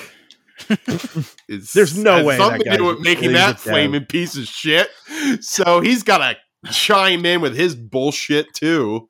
Is, 1.48 1.72
There's 1.72 1.96
no 1.96 2.16
has 2.18 2.26
way 2.26 2.36
that 2.38 2.42
something 2.50 2.70
to 2.72 2.76
do 2.78 2.84
with 2.86 3.00
making 3.00 3.32
that 3.32 3.50
a 3.50 3.52
dev. 3.52 3.60
flaming 3.60 4.04
piece 4.06 4.36
of 4.36 4.44
shit. 4.46 4.88
So 5.40 5.80
he's 5.80 6.02
got 6.02 6.18
to 6.18 6.70
chime 6.72 7.24
in 7.26 7.40
with 7.40 7.56
his 7.56 7.74
bullshit 7.74 8.52
too. 8.54 9.08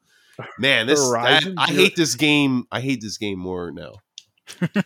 Man, 0.58 0.86
this 0.86 0.98
that, 0.98 1.44
I 1.56 1.66
hate 1.70 1.94
this 1.96 2.14
game. 2.14 2.64
I 2.72 2.80
hate 2.80 3.00
this 3.00 3.18
game 3.18 3.38
more 3.38 3.70
now. 3.70 3.92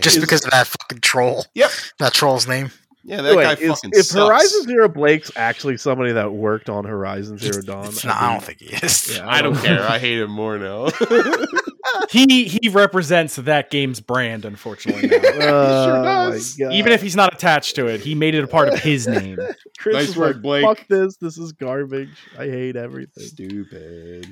Just 0.00 0.16
hate- 0.16 0.20
because 0.22 0.44
of 0.44 0.50
that 0.50 0.66
fucking 0.66 1.00
troll. 1.00 1.44
Yep. 1.54 1.70
That 1.98 2.12
troll's 2.14 2.48
name. 2.48 2.70
yeah, 3.04 3.20
that 3.20 3.36
Wait, 3.36 3.42
guy 3.44 3.52
is, 3.54 3.68
fucking 3.68 3.90
if 3.92 4.06
sucks. 4.06 4.26
Horizon 4.28 4.62
Zero 4.62 4.88
Blake's 4.88 5.30
actually 5.36 5.76
somebody 5.76 6.12
that 6.12 6.32
worked 6.32 6.70
on 6.70 6.84
Horizon 6.84 7.36
Zero 7.38 7.60
Dawn, 7.62 7.86
it's 7.88 8.04
I'd 8.04 8.08
not, 8.08 8.18
be- 8.20 8.24
I 8.24 8.30
don't 8.32 8.42
think 8.44 8.58
he 8.60 8.86
is. 8.86 9.16
Yeah, 9.16 9.28
I 9.28 9.42
don't 9.42 9.56
care. 9.56 9.82
I 9.82 9.98
hate 9.98 10.18
him 10.18 10.30
more 10.30 10.58
now. 10.58 10.88
He 12.10 12.44
he 12.44 12.68
represents 12.68 13.36
that 13.36 13.70
game's 13.70 14.00
brand, 14.00 14.44
unfortunately. 14.44 15.08
Now. 15.08 15.18
Oh, 15.42 15.84
sure 15.86 15.98
my 16.02 16.30
does. 16.30 16.54
God. 16.54 16.72
Even 16.72 16.92
if 16.92 17.00
he's 17.02 17.16
not 17.16 17.32
attached 17.34 17.76
to 17.76 17.86
it, 17.86 18.00
he 18.00 18.14
made 18.14 18.34
it 18.34 18.44
a 18.44 18.46
part 18.46 18.68
of 18.68 18.78
his 18.80 19.06
name. 19.20 19.38
Chris 19.78 19.94
Nice 19.94 20.08
is 20.10 20.16
work, 20.16 20.34
like, 20.36 20.42
Blake. 20.42 20.64
fuck 20.64 20.86
this, 20.88 21.16
this 21.16 21.38
is 21.38 21.52
garbage. 21.52 22.10
I 22.38 22.46
hate 22.46 22.76
everything. 22.76 23.24
Stupid. 23.24 24.26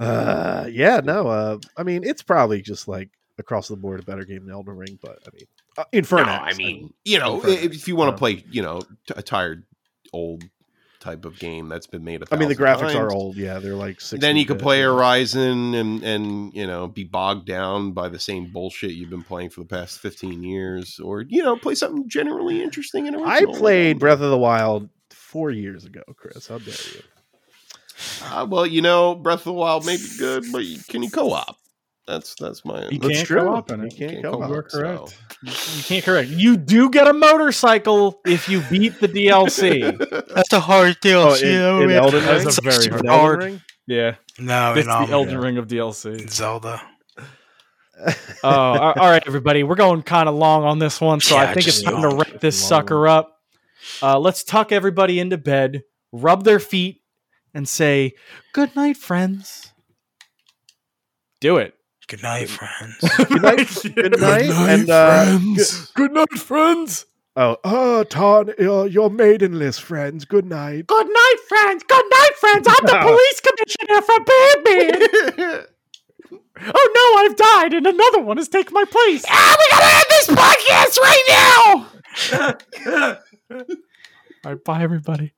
Uh, 0.00 0.66
yeah, 0.70 1.00
no. 1.04 1.26
Uh, 1.28 1.58
I 1.76 1.82
mean, 1.82 2.02
it's 2.04 2.22
probably 2.22 2.62
just 2.62 2.88
like 2.88 3.10
across 3.38 3.68
the 3.68 3.76
board 3.76 4.00
a 4.00 4.02
better 4.04 4.24
game 4.24 4.44
than 4.46 4.54
Elden 4.54 4.76
Ring, 4.76 4.98
but 5.02 5.18
I 5.26 5.30
mean, 5.34 5.46
uh, 5.78 5.84
Inferno. 5.92 6.26
No, 6.26 6.32
I 6.32 6.54
mean, 6.54 6.92
you 7.04 7.18
know, 7.18 7.36
Inferno. 7.36 7.54
if 7.54 7.88
you 7.88 7.96
want 7.96 8.08
Yeah. 8.08 8.12
to 8.12 8.18
play, 8.18 8.44
you 8.50 8.62
know, 8.62 8.80
t- 8.80 9.14
a 9.16 9.22
tired 9.22 9.64
old 10.12 10.44
type 11.04 11.24
of 11.26 11.38
game 11.38 11.68
that's 11.68 11.86
been 11.86 12.02
made 12.02 12.22
a 12.22 12.26
I 12.32 12.36
mean, 12.36 12.48
the 12.48 12.56
graphics 12.56 12.94
are 12.94 13.12
old. 13.12 13.36
Yeah, 13.36 13.58
they're 13.58 13.74
like. 13.74 14.00
60 14.00 14.18
Then 14.18 14.36
you 14.36 14.46
could 14.46 14.58
play. 14.58 14.80
Horizon 14.80 15.74
and 15.74 16.02
and 16.02 16.54
you 16.54 16.66
know 16.66 16.88
be 16.88 17.04
bogged 17.04 17.46
down 17.46 17.92
by 17.92 18.08
the 18.08 18.18
same 18.18 18.50
bullshit 18.50 18.92
you've 18.92 19.10
been 19.10 19.22
playing 19.22 19.50
for 19.50 19.60
the 19.60 19.66
past 19.66 20.00
fifteen 20.00 20.42
years, 20.42 20.98
or 20.98 21.22
you 21.22 21.42
know 21.42 21.56
play 21.56 21.74
something 21.74 22.08
generally 22.08 22.62
interesting 22.62 23.06
and 23.06 23.16
I 23.24 23.44
played 23.44 23.98
Breath 23.98 24.20
of 24.20 24.30
the 24.30 24.38
Wild 24.38 24.88
four 25.10 25.50
years 25.50 25.84
ago, 25.84 26.02
Chris. 26.16 26.48
How 26.48 26.58
dare 26.58 26.74
you? 26.94 27.02
Uh, 28.24 28.46
well, 28.48 28.66
you 28.66 28.82
know, 28.82 29.14
Breath 29.14 29.40
of 29.40 29.44
the 29.44 29.52
Wild 29.52 29.86
may 29.86 29.96
be 29.96 30.08
good, 30.18 30.44
but 30.50 30.62
can 30.88 31.02
you 31.02 31.10
co-op? 31.10 31.56
That's 32.06 32.34
that's 32.38 32.64
my. 32.66 32.86
You 32.90 32.98
That's 32.98 33.14
can't 33.14 33.26
true. 33.26 33.40
co-op 33.40 33.70
in 33.70 33.82
You 33.84 33.88
can't 33.88 34.12
Can't 34.12 34.24
co-op. 34.24 34.40
co-op. 34.40 34.48
You 34.50 34.54
are 34.56 34.68
so- 34.68 34.78
correct. 34.78 35.18
You 35.42 35.82
can't 35.84 36.04
correct. 36.04 36.28
You 36.30 36.56
do 36.58 36.90
get 36.90 37.08
a 37.08 37.12
motorcycle 37.14 38.20
if 38.26 38.48
you 38.48 38.60
beat 38.70 39.00
the 39.00 39.08
DLC. 39.08 39.96
That's 40.34 40.52
a 40.52 40.60
hard 40.60 40.98
deal. 41.00 41.20
Oh, 41.20 41.34
in, 41.34 41.82
in 41.84 41.90
Elden 41.96 42.24
Ring. 42.26 42.44
That's 42.44 42.58
a 42.58 42.62
very 42.62 42.86
hard- 42.88 43.06
Elden 43.06 43.08
hard. 43.08 43.38
Ring? 43.42 43.60
Yeah, 43.86 44.16
No, 44.38 44.72
it's 44.74 44.86
in, 44.86 44.92
the 44.92 45.12
Elden 45.12 45.34
yeah. 45.34 45.40
Ring 45.40 45.58
of 45.58 45.66
DLC. 45.66 46.28
Zelda. 46.30 46.80
Oh, 48.42 48.48
all 48.50 48.78
all 48.80 48.92
right, 49.10 49.22
everybody. 49.26 49.62
We're 49.62 49.76
going 49.76 50.02
kind 50.02 50.28
of 50.28 50.34
long 50.34 50.64
on 50.64 50.78
this 50.78 51.00
one, 51.00 51.20
so 51.20 51.36
I 51.38 51.54
think 51.54 51.66
it's 51.68 51.80
time 51.80 52.02
to 52.02 52.08
wrap 52.14 52.40
this 52.40 52.60
Long 52.60 52.68
sucker 52.68 53.08
up. 53.08 53.38
Uh, 54.02 54.18
let's 54.18 54.42
tuck 54.44 54.72
everybody 54.72 55.18
into 55.20 55.38
bed, 55.38 55.84
rub 56.12 56.44
their 56.44 56.58
feet, 56.58 57.02
and 57.54 57.66
say 57.68 58.12
good 58.52 58.74
night, 58.76 58.96
friends. 58.98 59.72
Do 61.40 61.56
it. 61.58 61.74
Good 62.06 62.22
night, 62.22 62.48
friends. 62.48 62.96
Good 63.16 63.42
night. 63.42 63.68
Good 63.82 64.20
night. 64.20 64.46
good 64.46 64.68
and 64.70 64.90
uh, 64.90 65.38
Good 65.94 66.12
night, 66.12 66.30
friends. 66.38 67.06
oh, 67.36 67.56
oh, 67.64 68.04
Ton, 68.04 68.52
your, 68.58 68.86
your 68.86 69.10
maidenless 69.10 69.78
friends. 69.78 70.24
Good 70.24 70.44
night. 70.44 70.86
Good 70.86 71.06
night, 71.06 71.36
friends. 71.48 71.82
Good 71.88 72.04
night, 72.10 72.30
friends. 72.38 72.66
I'm 72.68 72.86
the 72.86 72.98
police 73.02 73.40
commissioner 73.40 74.02
from 74.02 74.24
Batman. 74.24 75.64
oh 76.74 76.88
no, 76.94 77.20
I've 77.22 77.36
died, 77.36 77.74
and 77.74 77.86
another 77.86 78.20
one 78.20 78.36
has 78.36 78.48
taken 78.48 78.74
my 78.74 78.84
place. 78.84 79.24
Ah, 79.28 79.56
we 79.58 79.66
gotta 79.70 79.94
end 79.96 80.06
this 80.10 80.28
podcast 80.28 80.98
right 80.98 81.24
now. 81.30 83.16
All 84.44 84.52
right, 84.52 84.64
bye, 84.64 84.82
everybody. 84.82 85.32